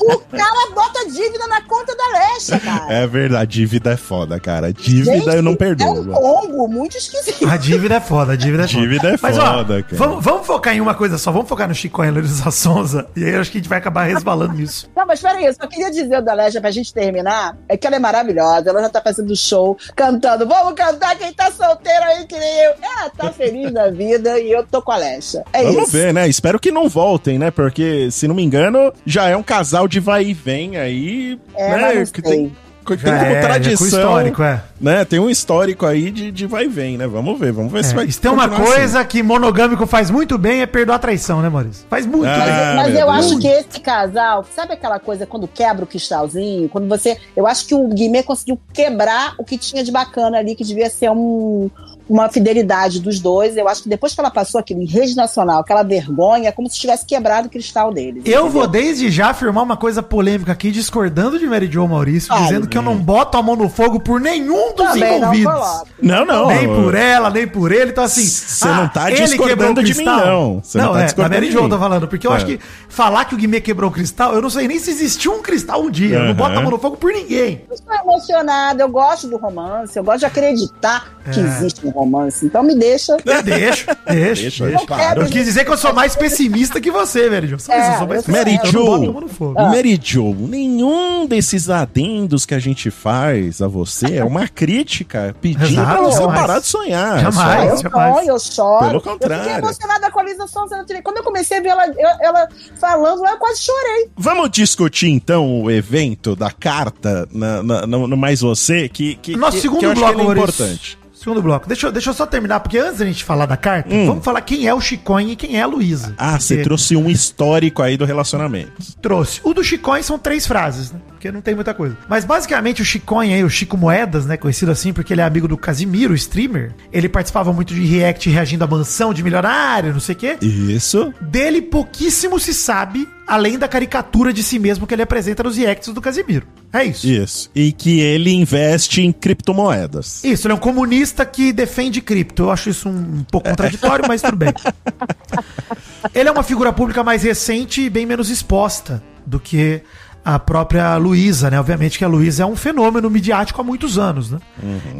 O 0.00 0.18
cara 0.18 0.70
bota 0.74 1.04
dívida 1.10 1.46
na 1.48 1.62
conta 1.62 1.94
da 1.96 2.04
Lecha, 2.18 2.58
cara. 2.60 2.92
É 2.92 3.06
verdade, 3.06 3.50
dívida 3.58 3.92
é 3.92 3.96
foda, 3.96 4.38
cara. 4.38 4.72
Dívida 4.72 5.34
eu 5.34 5.42
não 5.42 5.52
É 5.52 5.54
um 5.54 5.56
perdoo. 5.56 6.06
combo 6.12 6.68
muito 6.68 6.96
esquisito. 6.96 7.44
Dívida 7.66 7.96
é 7.96 8.00
foda, 8.00 8.36
dívida 8.36 8.64
é 8.64 8.68
foda. 8.68 8.80
Dívida 8.80 9.08
é 9.10 9.16
Mas, 9.20 9.38
ó, 9.38 9.54
foda, 9.58 9.82
cara. 9.82 9.96
Vamos, 9.96 10.24
vamos 10.24 10.46
focar 10.46 10.74
em 10.74 10.80
uma 10.80 10.94
coisa 10.94 11.18
só, 11.18 11.30
vamos 11.30 11.48
focar 11.48 11.68
no 11.68 11.74
Chico 11.74 12.04
e 12.04 12.10
Luísa 12.10 12.50
Sonza, 12.50 13.06
e 13.16 13.24
aí 13.24 13.34
eu 13.34 13.40
acho 13.40 13.50
que 13.50 13.58
a 13.58 13.60
gente 13.60 13.68
vai 13.68 13.78
acabar 13.78 14.04
resbalando 14.04 14.54
nisso. 14.54 14.88
Não, 14.94 15.06
mas 15.06 15.20
peraí, 15.20 15.44
eu 15.44 15.54
só 15.54 15.66
queria 15.66 15.90
dizer 15.90 16.22
da 16.22 16.34
Lecha 16.34 16.60
pra 16.60 16.70
gente 16.70 16.92
terminar, 16.92 17.56
é 17.68 17.76
que 17.76 17.86
ela 17.86 17.96
é 17.96 17.98
maravilhosa, 17.98 18.70
ela 18.70 18.82
já 18.82 18.88
tá 18.88 19.00
fazendo 19.02 19.34
show, 19.36 19.76
cantando, 19.94 20.46
vamos 20.46 20.74
cantar 20.74 21.16
quem 21.16 21.32
tá 21.32 21.50
solteiro 21.50 22.04
aí 22.04 22.26
que 22.26 22.38
nem 22.38 22.64
eu. 22.64 22.72
Ela 22.82 23.10
tá 23.10 23.32
feliz 23.32 23.72
da 23.72 23.90
vida 23.90 24.38
e 24.38 24.50
eu 24.50 24.64
tô 24.64 24.80
com 24.82 24.92
a 24.92 24.96
Lecha. 24.96 25.44
É 25.52 25.62
Vamos 25.64 25.84
isso. 25.84 25.92
ver, 25.92 26.12
né? 26.12 26.28
Espero 26.28 26.58
que 26.58 26.70
não 26.70 26.88
voltem, 26.88 27.38
né? 27.38 27.50
Porque, 27.50 28.10
se 28.10 28.28
não 28.28 28.34
me 28.34 28.42
engano, 28.42 28.92
já 29.04 29.28
é 29.28 29.36
um 29.36 29.42
casal 29.42 29.88
de 29.88 30.00
vai 30.00 30.24
e 30.24 30.34
vem 30.34 30.76
aí. 30.76 31.38
É, 31.54 31.70
né? 31.70 31.78
mas 31.80 31.96
não 31.96 32.06
que 32.06 32.28
sei. 32.28 32.36
tem, 32.36 32.56
tem 32.94 33.12
Já 33.12 33.18
como 33.18 33.30
é, 33.30 33.34
com 33.40 33.46
tradição. 33.46 33.86
histórico, 33.86 34.42
é. 34.42 34.62
Né? 34.78 35.04
Tem 35.06 35.18
um 35.18 35.30
histórico 35.30 35.86
aí 35.86 36.10
de, 36.10 36.30
de 36.30 36.46
vai 36.46 36.64
e 36.64 36.68
vem, 36.68 36.98
né? 36.98 37.06
Vamos 37.06 37.38
ver, 37.38 37.52
vamos 37.52 37.72
ver 37.72 37.82
se 37.82 37.92
É, 37.92 37.96
vai. 37.96 38.04
Isso 38.04 38.20
tem 38.20 38.30
uma 38.30 38.48
continuar 38.48 38.66
coisa 38.66 39.04
que 39.04 39.22
monogâmico 39.22 39.86
faz 39.86 40.10
muito 40.10 40.36
bem, 40.36 40.60
é 40.60 40.66
perdoar 40.66 40.96
a 40.96 40.98
traição, 40.98 41.40
né, 41.40 41.48
Maurício? 41.48 41.86
Faz 41.88 42.04
muito. 42.04 42.26
Ah, 42.26 42.36
bem. 42.36 42.46
Mas, 42.46 42.76
mas 42.76 42.88
eu 42.88 43.06
Deus. 43.06 43.10
acho 43.10 43.38
que 43.38 43.48
esse 43.48 43.80
casal, 43.80 44.44
sabe 44.54 44.74
aquela 44.74 44.98
coisa 44.98 45.26
quando 45.26 45.48
quebra 45.48 45.84
o 45.84 45.86
cristalzinho? 45.86 46.68
Quando 46.68 46.86
você. 46.88 47.16
Eu 47.34 47.46
acho 47.46 47.66
que 47.66 47.74
o 47.74 47.88
Guimê 47.88 48.22
conseguiu 48.22 48.58
quebrar 48.72 49.34
o 49.38 49.44
que 49.44 49.56
tinha 49.56 49.82
de 49.82 49.90
bacana 49.90 50.38
ali, 50.38 50.54
que 50.54 50.64
devia 50.64 50.90
ser 50.90 51.10
um, 51.10 51.70
uma 52.08 52.28
fidelidade 52.28 53.00
dos 53.00 53.18
dois. 53.20 53.56
Eu 53.56 53.68
acho 53.68 53.82
que 53.82 53.88
depois 53.88 54.14
que 54.14 54.20
ela 54.20 54.30
passou 54.30 54.58
aquilo 54.60 54.80
em 54.82 54.86
rede 54.86 55.16
nacional, 55.16 55.60
aquela 55.60 55.82
vergonha, 55.82 56.48
é 56.48 56.52
como 56.52 56.68
se 56.70 56.76
tivesse 56.78 57.04
quebrado 57.04 57.48
o 57.48 57.50
cristal 57.50 57.92
deles. 57.92 58.22
Eu 58.24 58.42
entendeu? 58.42 58.48
vou 58.50 58.66
desde 58.66 59.10
já 59.10 59.30
afirmar 59.30 59.62
uma 59.62 59.76
coisa 59.76 60.02
polêmica 60.02 60.52
aqui, 60.52 60.70
discordando 60.70 61.38
de 61.38 61.46
Mary 61.46 61.68
Jo 61.70 61.86
Maurício, 61.86 62.28
Fale. 62.28 62.42
dizendo 62.44 62.68
que 62.68 62.76
eu 62.78 62.82
não 62.82 62.96
boto 62.96 63.36
a 63.36 63.42
mão 63.42 63.56
no 63.56 63.68
fogo 63.68 63.98
por 64.00 64.20
nenhum 64.20 64.74
dos 64.74 64.86
Também 64.86 65.20
não 65.20 65.34
envolvidos. 65.34 65.52
coloco. 65.52 65.86
Não, 66.02 66.24
não. 66.24 66.46
Nem 66.48 66.66
por 66.68 66.94
ela, 66.94 67.30
nem 67.30 67.46
por 67.48 67.72
ele. 67.72 67.90
Então, 67.90 68.04
assim. 68.04 68.24
Cê 68.24 68.68
não 68.68 68.88
tá 68.88 69.10
discordando 69.10 69.82
de 69.82 69.90
mim, 69.94 70.04
cristal. 70.04 70.26
não. 70.26 70.60
Cê 70.62 70.78
não 70.78 70.84
não, 70.86 70.92
tá 70.92 70.98
é, 70.98 71.00
da 71.00 71.06
discordando 71.06 71.34
Mary 71.34 71.46
de 71.46 71.52
Jo 71.52 71.58
eu 71.60 71.68
tô 71.68 71.78
falando. 71.78 72.08
Porque 72.08 72.26
eu 72.26 72.32
É. 72.32 72.36
acho 72.36 72.46
que 72.46 72.60
falar 72.88 73.24
que 73.24 73.34
o 73.34 73.38
Guimê 73.38 73.60
quebrou 73.60 73.90
o 73.90 73.92
cristal, 73.92 74.34
eu 74.34 74.40
não 74.42 74.50
sei 74.50 74.68
nem 74.68 74.78
se 74.78 74.90
existiu 74.90 75.32
um 75.34 75.42
cristal 75.42 75.82
um 75.82 75.90
dia. 75.90 76.16
Eu 76.18 76.24
não 76.26 76.34
boto 76.34 76.56
a 76.58 76.62
mão 76.62 76.70
no 76.70 76.78
fogo 76.78 76.96
por 76.96 77.12
ninguém. 77.12 77.62
Eu 77.68 77.74
estou 77.74 77.94
emocionada, 77.94 78.82
eu 78.82 78.88
gosto 78.88 79.26
do 79.28 79.36
romance, 79.36 79.96
eu 79.96 80.04
gosto 80.04 80.20
de 80.20 80.26
acreditar 80.26 81.16
que 81.32 81.40
É. 81.40 81.42
existe 81.42 81.86
um 81.86 81.90
romance. 81.96 82.46
Então 82.46 82.62
me 82.62 82.74
deixa. 82.74 83.16
Eu 83.24 83.42
deixo, 83.42 83.86
deixo, 84.06 84.42
Deixa, 84.42 84.66
deixo. 84.66 84.86
claro. 84.86 85.22
Eu 85.22 85.26
quis 85.26 85.44
dizer 85.46 85.64
que 85.64 85.70
eu 85.72 85.76
sou 85.76 85.92
mais 85.92 86.14
pessimista 86.16 86.80
que 86.80 86.90
você, 86.90 87.28
Mary 87.28 87.48
Jo. 87.48 87.56
É, 87.68 87.94
eu 87.94 87.98
sou 87.98 88.06
mais 88.06 88.26
eu 88.28 88.32
Mary. 88.32 88.58
Jo, 88.64 88.78
Eu 88.78 88.82
não 88.82 88.86
boto 88.86 89.08
a 89.08 89.12
mão 89.12 89.20
no 89.22 89.28
fogo. 89.28 89.54
Mary 89.54 90.00
Jo, 90.02 90.34
nenhum 90.34 91.26
desses 91.26 91.68
adendos 91.70 92.44
que 92.46 92.54
a 92.54 92.58
gente 92.58 92.90
faz 92.90 93.60
a 93.62 93.68
você 93.68 94.16
é 94.18 94.24
uma 94.24 94.46
crítica 94.48 95.34
pedindo 95.40 95.64
Exato, 95.80 95.96
pra 95.98 96.02
você 96.02 96.18
jamais. 96.20 96.40
parar 96.40 96.60
de 96.60 96.66
sonhar. 96.66 97.18
Jamais. 97.20 97.60
É 97.68 97.72
eu 97.72 97.76
só- 97.76 97.82
jamais. 97.82 98.14
sonho, 98.16 98.28
eu 98.28 98.38
choro. 98.38 98.78
Pelo 98.78 98.92
Eu 98.94 99.00
fiquei 99.00 99.12
contrário. 99.18 99.58
emocionada 99.64 100.10
com 100.10 100.20
a 100.20 100.22
Lisa 100.22 100.46
Sonza. 100.46 100.84
Quando 101.02 101.16
eu 101.18 101.22
comecei 101.24 101.58
a 101.58 101.60
ver 101.60 101.68
ela, 101.68 101.86
eu- 101.86 102.16
ela 102.20 102.48
falando, 102.80 103.24
eu 103.26 103.36
quase 103.38 103.62
chorei. 103.62 104.08
Vamos 104.16 104.50
discutir 104.50 105.08
então 105.08 105.62
o 105.62 105.70
evento 105.70 106.34
da 106.36 106.50
carta 106.50 107.28
na, 107.32 107.62
na- 107.62 107.86
no, 107.86 108.06
no 108.06 108.16
Mais 108.16 108.40
Você, 108.40 108.88
que, 108.88 109.14
que, 109.16 109.36
Nosso 109.36 109.56
que, 109.56 109.62
segundo 109.62 109.78
que 109.80 109.86
eu 109.86 109.92
acho 109.92 110.00
bloco, 110.00 110.14
que 110.16 110.20
ele 110.22 110.28
é 110.30 110.32
importante. 110.32 110.98
Segundo 111.26 111.42
bloco. 111.42 111.66
Deixa 111.66 111.88
eu, 111.88 111.90
deixa 111.92 112.10
eu 112.10 112.14
só 112.14 112.24
terminar, 112.24 112.60
porque 112.60 112.78
antes 112.78 112.98
da 113.00 113.04
gente 113.04 113.24
falar 113.24 113.46
da 113.46 113.56
carta, 113.56 113.92
Hum. 113.92 114.06
vamos 114.06 114.24
falar 114.24 114.40
quem 114.42 114.68
é 114.68 114.72
o 114.72 114.80
Chiconho 114.80 115.30
e 115.30 115.34
quem 115.34 115.56
é 115.58 115.62
a 115.62 115.66
Luísa. 115.66 116.14
Ah, 116.16 116.38
você 116.38 116.58
trouxe 116.58 116.94
um 116.94 117.10
histórico 117.10 117.82
aí 117.82 117.96
do 117.96 118.04
relacionamento. 118.04 118.70
trouxe. 119.02 119.40
O 119.42 119.52
do 119.52 119.64
Chiconho 119.64 120.04
são 120.04 120.20
três 120.20 120.46
frases, 120.46 120.92
né? 120.92 121.00
Porque 121.08 121.32
não 121.32 121.40
tem 121.40 121.56
muita 121.56 121.74
coisa. 121.74 121.96
Mas 122.08 122.24
basicamente 122.24 122.80
o 122.80 122.84
Chiconho 122.84 123.34
aí, 123.34 123.42
o 123.42 123.50
Chico 123.50 123.76
Moedas, 123.76 124.24
né? 124.24 124.36
Conhecido 124.36 124.70
assim 124.70 124.92
porque 124.92 125.12
ele 125.12 125.20
é 125.20 125.24
amigo 125.24 125.48
do 125.48 125.56
Casimiro, 125.56 126.12
o 126.12 126.16
streamer. 126.16 126.72
Ele 126.92 127.08
participava 127.08 127.52
muito 127.52 127.74
de 127.74 127.84
react 127.84 128.30
reagindo 128.30 128.62
à 128.62 128.66
mansão 128.68 129.12
de 129.12 129.24
milionário, 129.24 129.92
não 129.92 129.98
sei 129.98 130.14
o 130.14 130.18
quê. 130.18 130.36
Isso. 130.40 131.12
Dele 131.20 131.60
pouquíssimo 131.60 132.38
se 132.38 132.54
sabe, 132.54 133.08
além 133.26 133.58
da 133.58 133.66
caricatura 133.66 134.32
de 134.32 134.42
si 134.42 134.58
mesmo 134.58 134.86
que 134.86 134.94
ele 134.94 135.02
apresenta 135.02 135.42
nos 135.42 135.56
reacts 135.56 135.92
do 135.92 136.00
Casimiro. 136.00 136.46
É 136.72 136.84
isso. 136.84 137.06
Isso. 137.06 137.50
E 137.54 137.72
que 137.72 138.00
ele 138.00 138.30
investe 138.32 139.02
em 139.02 139.12
criptomoedas. 139.12 140.22
Isso, 140.22 140.46
ele 140.46 140.52
é 140.52 140.54
um 140.54 140.60
comunista 140.60 141.24
que 141.26 141.52
defende 141.52 142.00
cripto. 142.00 142.44
Eu 142.44 142.50
acho 142.50 142.70
isso 142.70 142.88
um, 142.88 143.24
pouco 143.24 143.48
contraditório, 143.48 144.04
mas 144.06 144.22
tudo 144.22 144.36
bem. 144.36 144.52
Ele 146.14 146.28
é 146.28 146.32
uma 146.32 146.44
figura 146.44 146.72
pública 146.72 147.02
mais 147.02 147.24
recente 147.24 147.82
e 147.82 147.90
bem 147.90 148.06
menos 148.06 148.30
exposta 148.30 149.02
do 149.26 149.40
que 149.40 149.82
a 150.26 150.40
própria 150.40 150.96
Luísa, 150.96 151.48
né? 151.48 151.60
Obviamente 151.60 151.96
que 151.96 152.04
a 152.04 152.08
Luísa 152.08 152.42
é 152.42 152.46
um 152.46 152.56
fenômeno 152.56 153.08
midiático 153.08 153.60
há 153.60 153.64
muitos 153.64 153.96
anos, 153.96 154.32
né? 154.32 154.40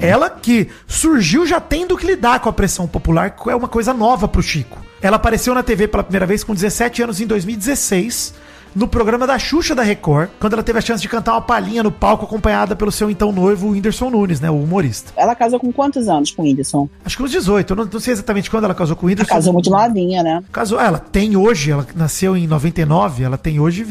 Ela 0.00 0.30
que 0.30 0.68
surgiu 0.86 1.44
já 1.44 1.58
tendo 1.58 1.96
que 1.96 2.06
lidar 2.06 2.38
com 2.38 2.48
a 2.48 2.52
pressão 2.52 2.86
popular, 2.86 3.30
que 3.30 3.50
é 3.50 3.56
uma 3.56 3.66
coisa 3.66 3.92
nova 3.92 4.28
pro 4.28 4.40
Chico. 4.40 4.78
Ela 5.02 5.16
apareceu 5.16 5.52
na 5.52 5.64
TV 5.64 5.88
pela 5.88 6.04
primeira 6.04 6.26
vez 6.26 6.44
com 6.44 6.54
17 6.54 7.02
anos 7.02 7.20
em 7.20 7.26
2016, 7.26 8.34
no 8.72 8.86
programa 8.86 9.26
da 9.26 9.36
Xuxa 9.36 9.74
da 9.74 9.82
Record, 9.82 10.28
quando 10.38 10.52
ela 10.52 10.62
teve 10.62 10.78
a 10.78 10.82
chance 10.82 11.02
de 11.02 11.08
cantar 11.08 11.32
uma 11.32 11.40
palhinha 11.40 11.82
no 11.82 11.90
palco 11.90 12.24
acompanhada 12.24 12.76
pelo 12.76 12.92
seu 12.92 13.10
então 13.10 13.32
noivo, 13.32 13.66
o 13.66 13.70
Whindersson 13.70 14.10
Nunes, 14.10 14.40
né? 14.40 14.48
O 14.48 14.62
humorista. 14.62 15.12
Ela 15.16 15.34
casou 15.34 15.58
com 15.58 15.72
quantos 15.72 16.08
anos 16.08 16.30
com 16.30 16.42
o 16.42 16.44
Whindersson? 16.44 16.88
Acho 17.04 17.16
que 17.16 17.22
uns 17.24 17.32
18, 17.32 17.72
eu 17.72 17.76
não, 17.76 17.88
não 17.92 17.98
sei 17.98 18.12
exatamente 18.12 18.48
quando 18.48 18.62
ela 18.62 18.74
casou 18.74 18.94
com 18.94 19.06
o 19.06 19.08
Whindersson. 19.08 19.34
Casou 19.34 19.52
muito 19.52 19.70
novinha, 19.70 20.22
né? 20.22 20.44
Casou, 20.52 20.78
ela 20.78 21.00
tem 21.00 21.36
hoje, 21.36 21.72
ela 21.72 21.84
nasceu 21.96 22.36
em 22.36 22.46
99, 22.46 23.24
ela 23.24 23.36
tem 23.36 23.58
hoje 23.58 23.82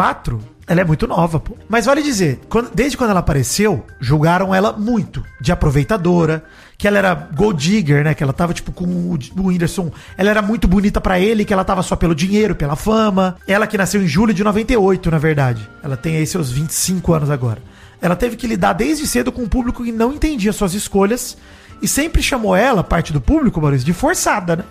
24. 0.00 0.40
Ela 0.68 0.80
é 0.80 0.84
muito 0.84 1.06
nova, 1.06 1.38
pô. 1.40 1.56
Mas 1.68 1.86
vale 1.86 2.02
dizer, 2.02 2.40
quando- 2.48 2.70
desde 2.74 2.96
quando 2.96 3.10
ela 3.10 3.20
apareceu, 3.20 3.86
julgaram 4.00 4.52
ela 4.54 4.72
muito 4.72 5.22
de 5.40 5.52
aproveitadora, 5.52 6.44
que 6.76 6.86
ela 6.88 6.98
era 6.98 7.14
gold 7.14 7.62
digger, 7.62 8.02
né? 8.04 8.14
Que 8.14 8.22
ela 8.22 8.32
tava 8.32 8.52
tipo 8.52 8.72
com 8.72 8.84
o, 8.84 9.16
Whindersson. 9.46 9.90
Ela 10.18 10.30
era 10.30 10.42
muito 10.42 10.66
bonita 10.68 11.00
pra 11.00 11.18
ele, 11.20 11.44
que 11.44 11.52
ela 11.52 11.64
tava 11.64 11.82
só 11.82 11.94
pelo 11.96 12.14
dinheiro, 12.16 12.54
pela 12.56 12.74
fama. 12.76 13.36
Ela 13.46 13.66
que 13.66 13.78
nasceu 13.78 14.02
em 14.02 14.08
julho 14.08 14.34
de 14.34 14.42
98, 14.44 15.08
na 15.10 15.18
verdade. 15.18 15.68
Ela 15.82 15.96
tem 15.96 16.16
aí 16.16 16.26
seus 16.26 16.50
25 16.50 17.12
anos 17.14 17.30
agora. 17.30 17.62
Ela 18.02 18.16
teve 18.16 18.36
que 18.36 18.46
lidar 18.46 18.72
desde 18.74 19.06
cedo 19.06 19.30
com 19.32 19.42
um 19.42 19.48
público 19.48 19.82
que 19.84 19.92
não 19.92 20.12
entendia 20.12 20.52
suas 20.52 20.74
escolhas 20.74 21.38
e 21.80 21.86
sempre 21.88 22.22
chamou 22.22 22.54
ela, 22.56 22.82
parte 22.84 23.12
do 23.12 23.20
público, 23.20 23.60
Maurício, 23.60 23.86
de 23.86 23.92
forçada, 23.92 24.56
né? 24.56 24.64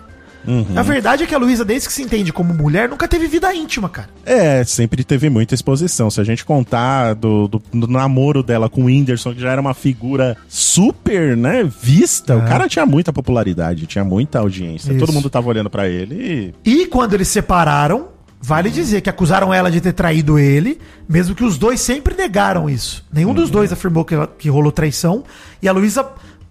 A 0.76 0.82
verdade 0.82 1.24
é 1.24 1.26
que 1.26 1.34
a 1.34 1.38
Luísa, 1.38 1.64
desde 1.64 1.88
que 1.88 1.94
se 1.94 2.02
entende 2.02 2.32
como 2.32 2.54
mulher, 2.54 2.88
nunca 2.88 3.06
teve 3.08 3.26
vida 3.26 3.54
íntima, 3.54 3.88
cara. 3.88 4.08
É, 4.24 4.62
sempre 4.64 5.02
teve 5.04 5.28
muita 5.28 5.54
exposição. 5.54 6.10
Se 6.10 6.20
a 6.20 6.24
gente 6.24 6.44
contar 6.44 7.14
do, 7.14 7.48
do- 7.48 7.62
do 7.72 7.86
namoro 7.86 8.42
dela 8.42 8.68
com 8.68 8.82
o 8.82 8.84
Whindersson, 8.84 9.34
que 9.34 9.40
já 9.40 9.50
era 9.52 9.60
uma 9.60 9.74
figura 9.74 10.36
super, 10.48 11.36
né, 11.36 11.64
vista, 11.64 12.36
o 12.36 12.42
cara 12.46 12.68
tinha 12.68 12.86
muita 12.86 13.12
popularidade, 13.12 13.86
tinha 13.86 14.04
muita 14.04 14.38
audiência. 14.40 14.90
Isso. 14.90 14.98
Todo 15.00 15.12
mundo 15.12 15.28
tava 15.30 15.48
olhando 15.48 15.70
pra 15.70 15.88
ele 15.88 16.54
e... 16.64 16.82
E 16.82 16.86
quando 16.86 17.14
eles 17.14 17.28
separaram, 17.28 18.08
vale 18.40 18.70
dizer 18.70 19.00
que 19.00 19.10
acusaram 19.10 19.52
ela 19.52 19.70
de 19.70 19.80
ter 19.80 19.92
traído 19.92 20.38
ele, 20.38 20.78
mesmo 21.08 21.34
que 21.34 21.44
os 21.44 21.56
dois 21.58 21.80
sempre 21.80 22.14
negaram 22.14 22.68
isso. 22.68 23.04
Nenhum 23.12 23.34
dos 23.34 23.50
dois 23.50 23.72
afirmou 23.72 24.04
que, 24.04 24.14
ela- 24.14 24.26
que 24.26 24.48
rolou 24.48 24.70
traição. 24.72 25.24
E 25.62 25.68
a 25.68 25.72
Luísa 25.72 26.06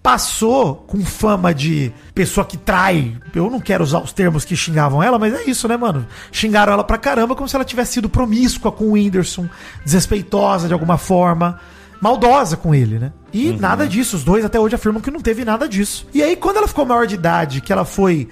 passou 0.06 0.76
com 0.86 1.04
fama 1.04 1.52
de 1.52 1.92
pessoa 2.14 2.46
que 2.46 2.56
trai. 2.56 3.18
Eu 3.34 3.50
não 3.50 3.58
quero 3.58 3.82
usar 3.82 3.98
os 3.98 4.12
termos 4.12 4.44
que 4.44 4.54
xingavam 4.54 5.02
ela, 5.02 5.18
mas 5.18 5.34
é 5.34 5.50
isso, 5.50 5.66
né, 5.66 5.76
mano? 5.76 6.06
Xingaram 6.30 6.72
ela 6.72 6.84
pra 6.84 6.96
caramba 6.96 7.34
como 7.34 7.48
se 7.48 7.56
ela 7.56 7.64
tivesse 7.64 7.94
sido 7.94 8.08
promíscua 8.08 8.70
com 8.70 8.84
o 8.84 8.92
Whindersson, 8.92 9.48
desrespeitosa 9.84 10.68
de 10.68 10.72
alguma 10.72 10.96
forma. 10.96 11.58
Maldosa 12.00 12.56
com 12.56 12.72
ele, 12.72 13.00
né? 13.00 13.12
E 13.32 13.50
nada 13.50 13.88
disso. 13.88 14.14
Os 14.14 14.22
dois 14.22 14.44
até 14.44 14.60
hoje 14.60 14.76
afirmam 14.76 15.02
que 15.02 15.10
não 15.10 15.18
teve 15.18 15.44
nada 15.44 15.68
disso. 15.68 16.06
E 16.14 16.22
aí, 16.22 16.36
quando 16.36 16.58
ela 16.58 16.68
ficou 16.68 16.86
maior 16.86 17.04
de 17.04 17.16
idade, 17.16 17.60
que 17.60 17.72
ela 17.72 17.84
foi 17.84 18.28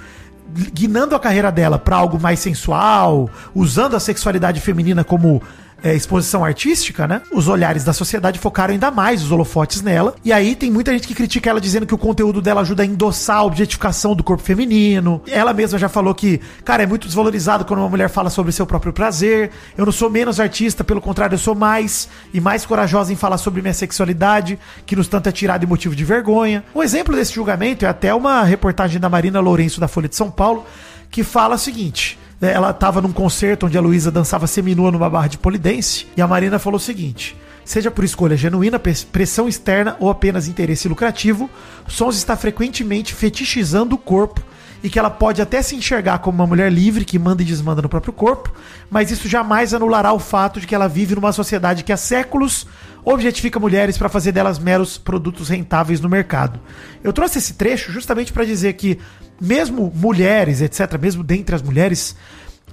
guinando 0.73 1.17
a 1.17 1.19
carreira 1.19 1.51
dela 1.51 1.77
pra 1.77 1.97
algo 1.97 2.21
mais 2.21 2.39
sensual, 2.39 3.29
usando 3.53 3.97
a 3.97 4.01
sexualidade 4.01 4.61
feminina 4.61 5.03
como 5.03 5.43
é, 5.83 5.95
exposição 5.95 6.45
artística, 6.45 7.07
né? 7.07 7.23
Os 7.33 7.49
olhares 7.49 7.85
da 7.85 7.93
sociedade 7.93 8.39
focaram 8.39 8.73
ainda 8.73 8.91
mais 8.91 9.23
os 9.23 9.31
holofotes 9.31 9.83
nela. 9.83 10.15
E 10.25 10.33
aí 10.33 10.55
tem 10.57 10.71
muita 10.71 10.93
gente 10.93 11.07
que 11.07 11.15
critica 11.15 11.51
ela 11.51 11.61
dizendo 11.61 11.87
que 11.87 11.95
o 11.95 11.99
conteúdo 11.99 12.41
dela 12.41 12.63
ajuda 12.63 12.83
a 12.83 12.87
endossar 12.87 13.39
a 13.39 13.45
objetificação 13.45 14.15
do 14.15 14.25
corpo 14.25 14.43
feminino. 14.43 15.21
Ela 15.27 15.53
mesma 15.53 15.79
já 15.79 15.89
falou 15.89 16.15
que, 16.15 16.41
cara, 16.65 16.83
é 16.83 16.87
muito 16.87 17.07
desvalorizado 17.07 17.65
quando 17.65 17.81
uma 17.81 17.89
mulher 17.89 18.09
fala 18.09 18.31
sobre 18.31 18.53
seu 18.53 18.67
próprio 18.67 18.93
prazer. 18.93 19.51
Eu 19.77 19.85
não 19.85 19.93
sou 19.93 20.09
menos 20.09 20.41
artista, 20.41 20.83
pelo 20.83 21.01
contrário, 21.01 21.35
eu 21.35 21.39
sou 21.39 21.55
mais 21.55 22.09
e 22.33 22.41
mais 22.41 22.65
corajosa 22.65 23.13
em 23.13 23.17
falar 23.17 23.39
sobre 23.39 23.61
minha 23.61 23.75
sexualidade, 23.75 24.59
que 24.87 24.97
nos 24.97 25.09
tanto 25.09 25.29
é 25.29 25.33
tirado 25.33 25.65
e 25.65 25.67
motivo 25.67 25.95
de 25.95 26.05
vergonha. 26.05 26.65
Um 26.75 26.83
exemplo 26.83 27.15
desse 27.15 27.35
julgamento 27.35 27.85
é 27.85 27.89
até 27.89 28.15
uma 28.15 28.43
reportagem 28.43 29.01
da 29.01 29.09
Marina 29.09 29.41
Lourenço 29.41 29.81
da 29.81 29.89
Folha 29.89 30.09
de 30.09 30.17
São 30.17 30.31
Paulo, 30.31 30.65
que 31.11 31.23
fala 31.23 31.57
o 31.57 31.59
seguinte: 31.59 32.19
ela 32.41 32.71
estava 32.71 33.01
num 33.01 33.13
concerto 33.13 33.67
onde 33.67 33.79
a 33.79 33.81
Luísa 33.81 34.11
dançava 34.11 34.47
seminua 34.47 34.91
numa 34.91 35.09
barra 35.09 35.29
de 35.29 35.39
polidense, 35.39 36.07
e 36.17 36.23
a 36.23 36.27
Marina 36.27 36.59
falou 36.59 36.77
o 36.77 36.81
seguinte. 36.81 37.37
Seja 37.65 37.91
por 37.91 38.05
escolha 38.05 38.37
genuína, 38.37 38.79
pres- 38.79 39.05
pressão 39.05 39.49
externa 39.49 39.97
ou 39.99 40.11
apenas 40.11 40.49
interesse 40.49 40.87
lucrativo, 40.87 41.49
Sons 41.89 42.17
está 42.17 42.37
frequentemente 42.37 43.15
fetichizando 43.15 43.95
o 43.95 43.99
corpo 43.99 44.43
e 44.83 44.91
que 44.91 44.99
ela 44.99 45.09
pode 45.09 45.41
até 45.41 45.63
se 45.63 45.75
enxergar 45.75 46.19
como 46.19 46.37
uma 46.37 46.47
mulher 46.47 46.71
livre 46.71 47.07
que 47.07 47.19
manda 47.19 47.41
e 47.41 47.47
desmanda 47.47 47.81
no 47.81 47.89
próprio 47.89 48.13
corpo, 48.13 48.53
mas 48.91 49.11
isso 49.11 49.27
jamais 49.27 49.73
anulará 49.73 50.13
o 50.13 50.19
fato 50.19 50.61
de 50.61 50.67
que 50.67 50.75
ela 50.75 50.87
vive 50.87 51.15
numa 51.15 51.33
sociedade 51.33 51.83
que 51.83 51.93
há 51.93 51.97
séculos 51.97 52.67
objetifica 53.03 53.59
mulheres 53.59 53.97
para 53.97 54.11
fazer 54.11 54.33
delas 54.33 54.59
meros 54.59 54.99
produtos 54.99 55.49
rentáveis 55.49 56.03
no 56.03 56.09
mercado. 56.09 56.61
Eu 57.03 57.15
trouxe 57.15 57.39
esse 57.39 57.55
trecho 57.55 57.93
justamente 57.93 58.31
para 58.31 58.45
dizer 58.45 58.75
que 58.75 58.99
mesmo 59.45 59.93
mulheres, 59.95 60.61
etc, 60.61 60.99
mesmo 61.01 61.23
dentre 61.23 61.55
as 61.55 61.63
mulheres, 61.63 62.17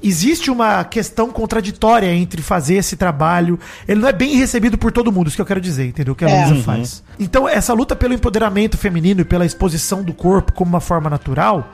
existe 0.01 0.49
uma 0.49 0.83
questão 0.83 1.29
contraditória 1.29 2.11
entre 2.13 2.41
fazer 2.41 2.75
esse 2.75 2.95
trabalho. 2.95 3.59
Ele 3.87 4.01
não 4.01 4.07
é 4.07 4.13
bem 4.13 4.35
recebido 4.35 4.77
por 4.77 4.91
todo 4.91 5.11
mundo, 5.11 5.27
isso 5.27 5.35
que 5.35 5.41
eu 5.41 5.45
quero 5.45 5.61
dizer, 5.61 5.87
entendeu? 5.87 6.13
O 6.13 6.15
que 6.15 6.25
a 6.25 6.29
É. 6.29 6.45
Luísa 6.47 6.63
faz. 6.63 7.03
Então, 7.19 7.47
essa 7.47 7.73
luta 7.73 7.95
pelo 7.95 8.13
empoderamento 8.13 8.77
feminino 8.77 9.21
e 9.21 9.25
pela 9.25 9.45
exposição 9.45 10.03
do 10.03 10.13
corpo 10.13 10.53
como 10.53 10.69
uma 10.69 10.79
forma 10.81 11.09
natural, 11.09 11.71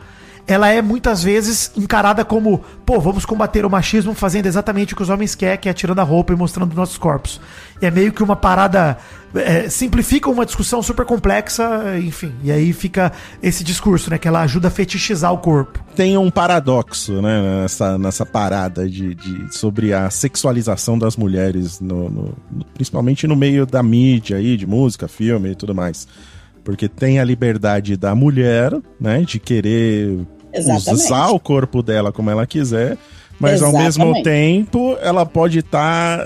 ela 0.48 0.70
é 0.70 0.82
muitas 0.82 1.22
vezes 1.22 1.72
encarada 1.76 2.24
como, 2.24 2.64
pô, 2.86 3.00
vamos 3.02 3.26
combater 3.26 3.66
o 3.66 3.70
machismo 3.70 4.14
fazendo 4.14 4.46
exatamente 4.46 4.94
o 4.94 4.96
que 4.96 5.04
os 5.04 5.10
homens 5.10 5.36
querem, 5.36 5.58
que 5.60 5.68
é 5.68 5.74
tirando 5.74 6.00
a 6.00 6.04
roupa 6.04 6.32
e 6.32 6.36
mostrando 6.38 6.74
nossos 6.74 6.98
corpos. 6.98 7.42
E 7.82 7.86
é 7.86 7.92
meio 7.92 8.12
que 8.14 8.24
uma 8.24 8.36
parada. 8.36 8.98
é, 9.36 9.70
simplifica 9.70 10.30
uma 10.30 10.46
discussão 10.46 10.82
super 10.82 11.06
complexa, 11.06 12.00
enfim. 12.00 12.34
E 12.44 12.52
aí 12.52 12.72
fica 12.74 13.12
esse 13.44 13.64
discurso, 13.64 14.10
né? 14.10 14.18
Que 14.18 14.28
ela 14.28 14.42
ajuda 14.42 14.70
a 14.70 14.72
fetichizar 14.72 15.32
o 15.34 15.38
corpo. 15.38 15.84
Tem 15.96 16.18
um 16.18 16.32
paradoxo, 16.32 17.22
né, 17.22 17.62
nessa, 17.62 17.98
nessa 17.98 18.26
parada 18.26 18.90
de, 18.90 19.14
de- 19.16 19.56
sobre 19.56 19.94
a 19.94 20.10
sexualização 20.10 20.98
das 20.98 21.18
mulheres, 21.18 21.80
no, 21.82 22.10
no- 22.10 22.34
principalmente 22.74 23.28
no 23.28 23.36
meio 23.36 23.66
da 23.66 23.84
mídia 23.84 24.38
aí, 24.38 24.56
de 24.56 24.66
música, 24.66 25.08
filme 25.08 25.52
e 25.52 25.56
tudo 25.56 25.76
mais. 25.76 26.08
Porque 26.64 26.88
tem 26.90 27.20
a 27.20 27.24
liberdade 27.24 27.96
da 27.96 28.14
mulher, 28.16 28.74
né, 29.00 29.22
de 29.22 29.40
querer 29.40 30.20
Exatamente. 30.54 31.06
usar 31.06 31.30
o 31.30 31.40
corpo 31.40 31.82
dela 31.82 32.12
como 32.12 32.30
ela 32.30 32.46
quiser, 32.48 32.98
mas 33.40 33.62
ao 33.62 33.72
mesmo 33.72 34.06
Exatamente. 34.06 34.24
tempo 34.24 34.98
ela 35.00 35.24
pode 35.26 35.60
estar 35.60 36.22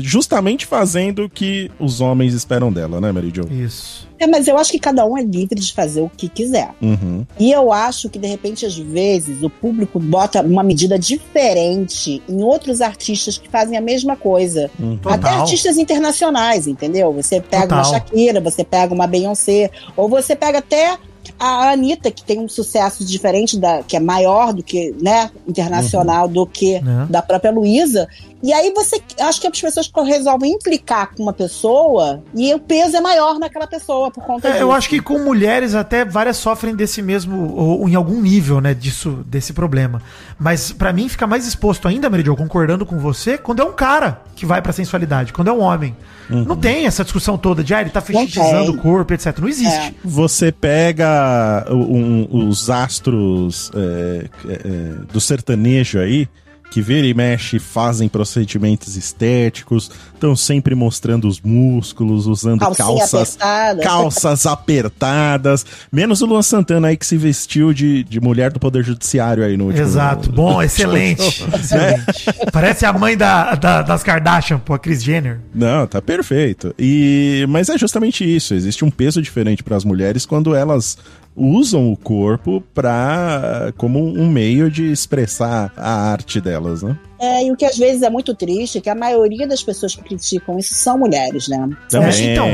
justamente 0.00 0.66
fazendo 0.66 1.24
o 1.24 1.30
que 1.30 1.70
os 1.80 2.00
homens 2.00 2.34
esperam 2.34 2.70
dela, 2.70 3.00
né, 3.00 3.10
Mary 3.10 3.32
Jo? 3.34 3.48
Isso. 3.50 4.06
É, 4.18 4.26
mas 4.26 4.46
eu 4.46 4.56
acho 4.56 4.70
que 4.70 4.78
cada 4.78 5.04
um 5.04 5.18
é 5.18 5.22
livre 5.22 5.58
de 5.58 5.72
fazer 5.72 6.00
o 6.00 6.08
que 6.08 6.28
quiser. 6.28 6.70
Uhum. 6.80 7.26
E 7.40 7.50
eu 7.50 7.72
acho 7.72 8.08
que, 8.08 8.20
de 8.20 8.28
repente, 8.28 8.64
às 8.64 8.78
vezes, 8.78 9.42
o 9.42 9.50
público 9.50 9.98
bota 9.98 10.42
uma 10.42 10.62
medida 10.62 10.96
diferente 10.96 12.22
em 12.28 12.40
outros 12.40 12.80
artistas 12.80 13.36
que 13.36 13.48
fazem 13.48 13.76
a 13.76 13.80
mesma 13.80 14.14
coisa. 14.14 14.70
Até 15.04 15.16
Total. 15.16 15.40
artistas 15.40 15.76
internacionais, 15.76 16.68
entendeu? 16.68 17.12
Você 17.14 17.40
pega 17.40 17.62
Total. 17.62 17.78
uma 17.78 17.84
Shakira, 17.84 18.40
você 18.40 18.62
pega 18.62 18.94
uma 18.94 19.08
Beyoncé, 19.08 19.70
ou 19.96 20.08
você 20.08 20.36
pega 20.36 20.58
até 20.58 20.96
a 21.38 21.70
Anitta, 21.72 22.10
que 22.10 22.22
tem 22.24 22.40
um 22.40 22.48
sucesso 22.48 23.04
diferente, 23.04 23.58
da, 23.58 23.82
que 23.82 23.96
é 23.96 24.00
maior 24.00 24.52
do 24.52 24.62
que, 24.62 24.94
né, 25.00 25.30
internacional 25.46 26.28
do 26.28 26.46
que 26.46 26.80
Né? 26.80 27.06
da 27.08 27.22
própria 27.22 27.50
Luísa. 27.50 28.08
E 28.42 28.52
aí 28.52 28.72
você, 28.74 29.00
acho 29.20 29.40
que 29.40 29.46
as 29.46 29.60
pessoas 29.60 29.90
resolvem 30.04 30.52
implicar 30.52 31.14
com 31.14 31.22
uma 31.22 31.32
pessoa 31.32 32.22
e 32.34 32.52
o 32.52 32.58
peso 32.58 32.96
é 32.96 33.00
maior 33.00 33.38
naquela 33.38 33.68
pessoa 33.68 34.10
por 34.10 34.24
conta 34.24 34.48
É, 34.48 34.52
disso. 34.52 34.62
eu 34.64 34.72
acho 34.72 34.88
que 34.88 35.00
com 35.00 35.18
mulheres 35.20 35.74
até 35.76 36.04
várias 36.04 36.38
sofrem 36.38 36.74
desse 36.74 37.00
mesmo, 37.02 37.54
ou, 37.54 37.88
em 37.88 37.94
algum 37.94 38.20
nível, 38.20 38.60
né, 38.60 38.74
disso, 38.74 39.22
desse 39.26 39.52
problema. 39.52 40.02
Mas 40.38 40.72
pra 40.72 40.92
mim 40.92 41.08
fica 41.08 41.26
mais 41.26 41.46
exposto 41.46 41.86
ainda, 41.86 42.10
Meridio, 42.10 42.34
concordando 42.36 42.84
com 42.84 42.98
você, 42.98 43.38
quando 43.38 43.62
é 43.62 43.64
um 43.64 43.72
cara 43.72 44.22
que 44.34 44.44
vai 44.44 44.60
pra 44.60 44.72
sensualidade, 44.72 45.32
quando 45.32 45.48
é 45.48 45.52
um 45.52 45.60
homem. 45.60 45.96
Não 46.32 46.56
tem 46.56 46.86
essa 46.86 47.04
discussão 47.04 47.36
toda 47.38 47.62
de, 47.62 47.74
ah, 47.74 47.80
ele 47.80 47.90
tá 47.90 48.00
fetichizando 48.00 48.72
o 48.72 48.78
corpo, 48.78 49.12
etc. 49.14 49.38
Não 49.38 49.48
existe. 49.48 49.74
É. 49.76 49.94
Você 50.04 50.50
pega 50.50 51.66
um- 51.70 52.48
os 52.48 52.68
astros 52.70 53.70
é, 53.74 54.24
é, 54.48 54.52
é, 54.52 54.92
do 55.12 55.20
sertanejo 55.20 55.98
aí, 55.98 56.28
que 56.70 56.80
vira 56.80 57.06
e 57.06 57.12
mexe 57.12 57.58
fazem 57.58 58.08
procedimentos 58.08 58.96
estéticos, 58.96 59.90
estão 60.22 60.36
sempre 60.36 60.74
mostrando 60.74 61.26
os 61.26 61.40
músculos, 61.40 62.26
usando 62.26 62.60
Calcinha 62.60 62.86
calças, 62.98 63.36
apertada. 63.40 63.82
calças 63.82 64.46
apertadas. 64.46 65.66
Menos 65.90 66.22
o 66.22 66.26
Luan 66.26 66.42
Santana 66.42 66.88
aí 66.88 66.96
que 66.96 67.04
se 67.04 67.16
vestiu 67.16 67.72
de, 67.72 68.04
de 68.04 68.20
mulher 68.20 68.52
do 68.52 68.60
Poder 68.60 68.84
Judiciário 68.84 69.44
aí 69.44 69.56
no 69.56 69.66
último. 69.66 69.82
Exato. 69.84 70.30
Bom, 70.30 70.62
excelente. 70.62 71.44
excelente. 71.54 72.24
Parece 72.52 72.86
a 72.86 72.92
mãe 72.92 73.16
da, 73.16 73.54
da- 73.54 73.82
das 73.82 74.02
Kardashian, 74.02 74.58
pô, 74.58 74.74
a 74.74 74.78
Kris 74.78 75.02
Jenner. 75.02 75.40
Não, 75.54 75.86
tá 75.86 76.00
perfeito. 76.00 76.72
E 76.78 77.44
mas 77.48 77.68
é 77.68 77.76
justamente 77.76 78.24
isso. 78.24 78.54
Existe 78.54 78.84
um 78.84 78.90
peso 78.90 79.20
diferente 79.20 79.62
para 79.62 79.76
as 79.76 79.84
mulheres 79.84 80.24
quando 80.24 80.54
elas 80.54 80.96
usam 81.34 81.90
o 81.90 81.96
corpo 81.96 82.62
para 82.74 83.72
como 83.76 83.98
um 84.06 84.30
meio 84.30 84.70
de 84.70 84.92
expressar 84.92 85.72
a 85.76 86.10
arte 86.10 86.40
delas, 86.40 86.82
né? 86.82 86.96
É, 87.22 87.46
e 87.46 87.52
o 87.52 87.56
que 87.56 87.64
às 87.64 87.78
vezes 87.78 88.02
é 88.02 88.10
muito 88.10 88.34
triste 88.34 88.78
é 88.78 88.80
que 88.80 88.90
a 88.90 88.94
maioria 88.96 89.46
das 89.46 89.62
pessoas 89.62 89.94
que 89.94 90.02
criticam 90.02 90.58
isso 90.58 90.74
são 90.74 90.98
mulheres, 90.98 91.46
né? 91.46 91.68
São 91.88 92.02
as 92.04 92.18
então, 92.18 92.46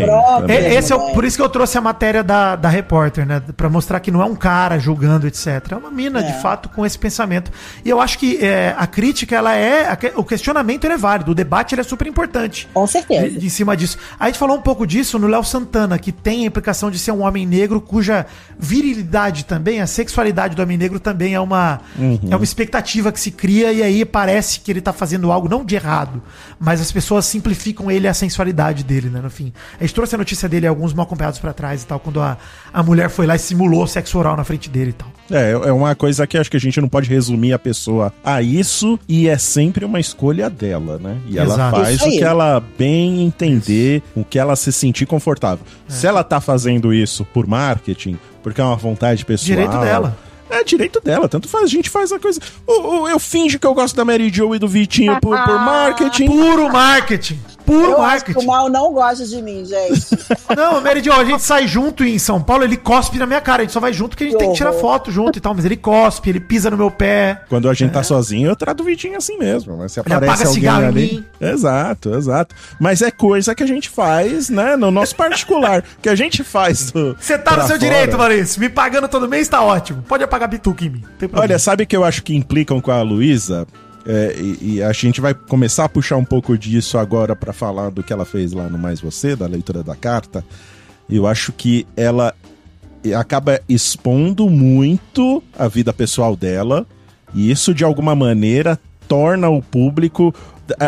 É, 0.47 0.75
esse 0.75 0.93
é 0.93 0.95
o- 0.95 0.99
mulheres. 0.99 1.15
por 1.15 1.25
isso 1.25 1.37
que 1.39 1.43
eu 1.43 1.49
trouxe 1.49 1.79
a 1.79 1.81
matéria 1.81 2.23
da, 2.23 2.55
da 2.55 2.69
repórter, 2.69 3.25
né? 3.27 3.43
Pra 3.57 3.71
mostrar 3.71 3.99
que 4.01 4.11
não 4.11 4.21
é 4.21 4.27
um 4.27 4.37
cara 4.37 4.79
julgando, 4.79 5.27
etc. 5.27 5.73
É 5.73 5.77
uma 5.77 5.91
mina, 5.91 6.23
de 6.23 6.35
fato, 6.43 6.69
com 6.69 6.85
esse 6.85 6.99
pensamento. 6.99 7.51
E 7.83 7.89
eu 7.89 7.99
acho 7.99 8.19
que 8.19 8.45
é, 8.45 8.75
a 8.77 8.87
crítica, 8.87 9.35
ela 9.35 9.55
é. 9.57 9.89
a 9.89 9.99
o 10.17 10.25
questionamento 10.25 10.85
ele 10.85 10.95
é 10.95 10.99
válido, 10.99 11.31
o 11.33 11.35
debate 11.35 11.75
ele 11.75 11.81
é 11.81 11.85
super 11.85 12.07
importante. 12.07 12.69
Com 12.75 12.87
certeza. 12.87 13.39
De- 13.39 13.47
em 13.47 13.49
cima 13.49 13.75
disso. 13.75 13.97
A 14.21 14.27
gente 14.27 14.39
falou 14.39 14.57
um 14.59 14.61
pouco 14.61 14.87
disso 14.87 15.19
no 15.19 15.27
Léo 15.27 15.45
Santana, 15.45 15.99
que 15.99 16.13
tem 16.13 16.43
a 16.45 16.47
implicação 16.47 16.91
de 16.91 16.99
ser 16.99 17.13
um 17.13 17.23
homem 17.23 17.47
negro 17.47 17.81
cuja 17.81 18.27
virilidade 18.59 19.45
também, 19.45 19.81
a 19.81 19.87
sexualidade 19.87 20.55
do 20.55 20.63
homem 20.63 20.77
negro 20.77 21.01
também 21.01 21.33
é 21.35 21.41
uma, 21.41 21.81
é 22.31 22.35
uma 22.37 22.45
expectativa 22.45 23.11
que 23.13 23.21
se 23.21 23.31
cria 23.31 23.73
e 23.73 23.83
aí 23.83 24.05
parece 24.59 24.61
que 24.61 24.71
ele 24.71 24.81
tá 24.81 24.93
fazendo 24.93 25.31
algo 25.33 25.49
não 25.49 25.65
de 25.65 25.75
errado, 25.75 26.23
mas 26.59 26.81
as 26.81 26.91
pessoas 26.93 27.25
simplificam 27.25 27.91
ele 27.91 28.09
a 28.09 28.15
sensualidade 28.15 28.83
dele, 28.83 29.09
né? 29.09 29.21
No 29.21 29.31
fim. 29.31 29.53
A 29.79 29.85
gente 29.85 29.95
trouxe 29.95 30.15
a 30.15 30.19
notícia 30.19 30.49
dele 30.49 30.67
alguns 30.67 30.93
mal 30.93 31.05
acompanhados 31.05 31.39
pra 31.39 31.53
trás 31.53 31.83
e 31.83 31.87
tal, 31.87 32.01
quando 32.01 32.21
a, 32.21 32.37
a 32.73 32.83
mulher 32.83 33.09
foi 33.09 33.27
lá 33.27 33.37
e 33.37 33.39
simulou 33.39 33.87
sexo 33.87 34.19
oral 34.19 34.37
na 34.37 34.45
frente 34.45 34.69
dele 34.69 34.91
e 34.91 34.93
tal. 34.93 35.09
É, 35.31 35.51
é 35.51 35.73
uma 35.73 35.95
coisa 35.95 36.27
que 36.27 36.37
acho 36.39 36.51
que 36.51 36.57
a 36.57 36.61
gente 36.61 36.81
não 36.81 36.89
pode 36.89 37.09
resumir 37.09 37.53
a 37.53 37.59
pessoa 37.59 38.13
a 38.25 38.41
isso 38.43 38.99
e 39.09 39.29
é 39.29 39.39
sempre 39.39 39.85
uma 39.85 40.01
escolha 40.01 40.49
dela, 40.49 40.99
né? 40.99 41.19
E 41.27 41.39
ela 41.39 41.55
Exato. 41.55 41.77
faz 41.77 41.97
Isso 41.97 42.09
o 42.09 42.11
que 42.11 42.25
ela 42.25 42.63
bem 42.79 43.23
entender, 43.23 44.03
o 44.15 44.25
que 44.25 44.39
ela 44.39 44.57
se 44.57 44.73
sentir 44.73 45.07
confortável. 45.07 45.65
Se 45.87 46.07
ela 46.07 46.25
tá 46.25 46.41
fazendo 46.41 46.93
isso 46.93 47.25
por 47.27 47.47
marketing, 47.47 48.19
porque 48.43 48.61
é 48.61 48.65
uma 48.65 48.77
vontade 48.77 49.25
pessoal, 49.25 49.47
Direito 49.47 49.79
dela. 49.79 50.17
É 50.51 50.65
direito 50.65 51.01
dela, 51.01 51.29
tanto 51.29 51.49
faz. 51.49 51.65
A 51.65 51.69
gente 51.69 51.91
faz 51.91 52.11
a 52.13 52.19
coisa. 52.19 52.41
O- 52.67 53.01
o- 53.03 53.09
eu 53.09 53.19
finjo 53.19 53.59
que 53.59 53.67
eu 53.67 53.75
gosto 53.75 53.95
da 53.97 54.05
Mary 54.05 54.31
Jo 54.33 54.55
e 54.55 54.59
do 54.59 54.67
Vitinho 54.69 55.21
por, 55.21 55.37
por 55.45 55.55
marketing. 55.61 56.27
Puro 56.27 56.71
marketing. 56.73 57.39
Puro 57.69 57.91
Eu 57.93 58.03
acho 58.03 58.25
que 58.25 58.31
marketing. 58.33 58.45
o 58.45 58.47
mal 58.47 58.69
não 58.69 58.93
gosta 58.93 59.25
de 59.27 59.43
mim, 59.43 59.65
gente. 59.65 60.07
Não, 60.57 60.81
Meridio, 60.81 61.13
a 61.13 61.25
gente 61.25 61.43
sai 61.43 61.69
junto 61.69 62.03
em 62.03 62.19
São 62.19 62.43
Paulo, 62.43 62.65
ele 62.65 62.77
cospe 62.77 63.19
na 63.19 63.27
minha 63.27 63.41
cara. 63.41 63.61
A 63.63 63.65
gente 63.65 63.73
só 63.73 63.81
vai 63.81 63.93
junto 63.93 64.11
porque 64.11 64.25
a 64.25 64.27
gente 64.29 64.37
Que 64.37 64.41
tem 64.45 64.51
que 64.53 64.57
tirar 64.57 64.73
foto 64.73 65.11
junto 65.13 65.37
e 65.37 65.41
tal. 65.41 65.55
Mas 65.55 65.65
ele 65.67 65.77
cospe, 65.77 66.31
ele 66.31 66.41
pisa 66.41 66.71
no 66.71 66.77
meu 66.77 66.91
pé. 66.91 67.43
Quando 67.49 67.69
a 67.69 67.75
gente 67.75 67.93
tá 67.93 68.03
sozinho, 68.03 68.49
eu 68.49 68.57
trato 68.57 68.81
o 68.81 68.85
Vitinho 68.85 69.17
assim 69.17 69.37
mesmo. 69.39 69.77
Mas 69.77 69.93
se 69.93 70.01
Ele 70.01 70.13
aparece 70.15 70.33
apaga 70.33 70.49
alguém 70.49 70.55
cigarro 70.63 70.83
em 70.83 70.87
ali. 70.87 71.13
mim. 71.13 71.25
Exato, 71.41 72.15
exato. 72.15 72.55
Mas 72.81 73.03
é 73.03 73.11
coisa 73.11 73.55
que 73.55 73.63
a 73.63 73.67
gente 73.67 73.89
faz, 73.91 74.49
né? 74.49 74.75
No 74.77 74.91
nosso 74.91 75.15
particular. 75.15 75.85
que 76.01 76.09
a 76.09 76.15
gente 76.15 76.43
faz. 76.43 76.91
do- 76.91 77.15
Você 77.21 77.37
tá 77.39 77.51
no 77.53 77.59
seu 77.59 77.67
fora. 77.67 77.79
direito, 77.79 78.17
Maurício. 78.17 78.61
Me 78.61 78.69
pagando 78.71 79.09
todo 79.09 79.29
mês 79.29 79.49
tá 79.49 79.63
ótimo. 79.63 80.03
Pode 80.09 80.25
apagar 80.25 80.49
bituca 80.49 80.85
em 80.85 80.91
mim. 80.91 81.05
Olha, 81.35 81.59
sabe 81.59 81.85
que 81.85 81.97
eu 81.97 82.05
acho 82.05 82.23
que 82.23 82.35
implicam 82.35 82.81
com 82.81 82.91
a 82.91 83.03
Luísa? 83.03 83.67
É, 84.11 84.35
e, 84.41 84.77
e 84.77 84.83
a 84.83 84.91
gente 84.91 85.21
vai 85.21 85.35
começar 85.35 85.85
a 85.85 85.89
puxar 85.89 86.17
um 86.17 86.25
pouco 86.25 86.57
disso 86.57 86.97
agora 86.97 87.37
pra 87.37 87.53
falar 87.53 87.91
do 87.91 88.03
que 88.03 88.11
ela 88.11 88.25
fez 88.25 88.53
lá 88.53 88.67
no 88.67 88.79
Mais 88.79 89.03
Você, 89.03 89.37
da 89.37 89.47
leitura 89.47 89.83
da 89.83 89.95
carta. 89.95 90.43
Eu 91.11 91.27
acho 91.27 91.53
que 91.53 91.87
ela 91.95 92.35
acaba 93.19 93.61
expondo 93.69 94.49
muito 94.49 95.43
a 95.59 95.69
vida 95.69 95.93
pessoal 95.93 96.35
dela, 96.35 96.87
e 97.35 97.51
isso 97.51 97.75
de 97.75 97.85
alguma 97.85 98.15
maneira 98.15 98.81
torna 99.07 99.51
o 99.51 99.61
público. 99.61 100.35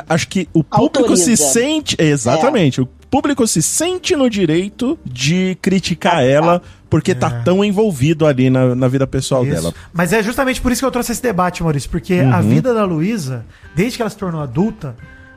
Acho 0.09 0.27
que 0.27 0.49
o 0.55 0.65
público 0.65 1.15
se 1.15 1.33
Autoriza. 1.33 1.45
sente. 1.45 1.97
Exatamente. 1.99 2.81
O 2.81 2.87
público 2.87 3.47
se 3.47 3.61
sente 3.61 4.17
no 4.17 4.31
direito 4.31 4.99
de 5.05 5.59
criticar 5.61 6.25
ela 6.25 6.63
porque 6.91 7.15
tá 7.15 7.31
tão 7.31 7.65
envolvido 7.65 8.27
ali 8.27 8.51
na, 8.51 8.75
na 8.75 8.89
vida 8.89 9.07
pessoal 9.07 9.45
Isso. 9.47 9.55
dela. 9.55 9.75
Mas 9.93 10.13
é 10.13 10.23
justamente 10.23 10.61
por 10.61 10.73
isso 10.73 10.83
que 10.83 10.87
eu 10.87 10.91
trouxe 10.91 11.13
esse 11.13 11.23
debate, 11.23 11.63
Maurício. 11.63 11.89
Porque 11.89 12.21
Uhum. 12.21 12.35
a 12.35 12.41
vida 12.41 12.75
da 12.75 12.85
Luísa, 12.85 13.47
desde 13.75 13.97
que 13.97 14.03
ela 14.03 14.11
se 14.11 14.17
tornou 14.17 14.43
adulta, 14.43 14.97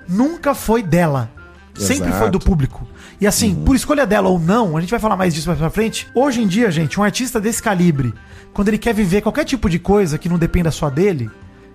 nunca 0.10 0.56
foi 0.56 0.82
dela. 0.82 1.30
Sempre 1.76 2.10
Exato. 2.10 2.18
foi 2.20 2.30
do 2.32 2.40
público. 2.40 2.88
E 3.22 3.26
assim, 3.26 3.56
por 3.56 3.76
escolha 3.76 4.06
dela 4.06 4.30
ou 4.30 4.40
não, 4.40 4.76
a 4.78 4.82
gente 4.82 4.92
vai 4.92 5.00
falar 5.00 5.16
mais 5.16 5.34
disso 5.34 5.48
mais 5.48 5.60
pra 5.60 5.70
frente. 5.70 6.08
Hoje 6.14 6.42
em 6.42 6.48
dia, 6.48 6.70
gente, 6.70 7.00
um 7.00 7.04
artista 7.04 7.40
desse 7.40 7.62
calibre, 7.64 8.14
quando 8.54 8.68
ele 8.68 8.78
quer 8.78 8.94
viver 8.94 9.22
qualquer 9.22 9.44
tipo 9.46 9.70
de 9.70 9.80
coisa 9.80 10.18
que 10.18 10.30
não 10.30 10.38
dependa 10.38 10.70
só 10.72 10.90
dele, 10.90 11.32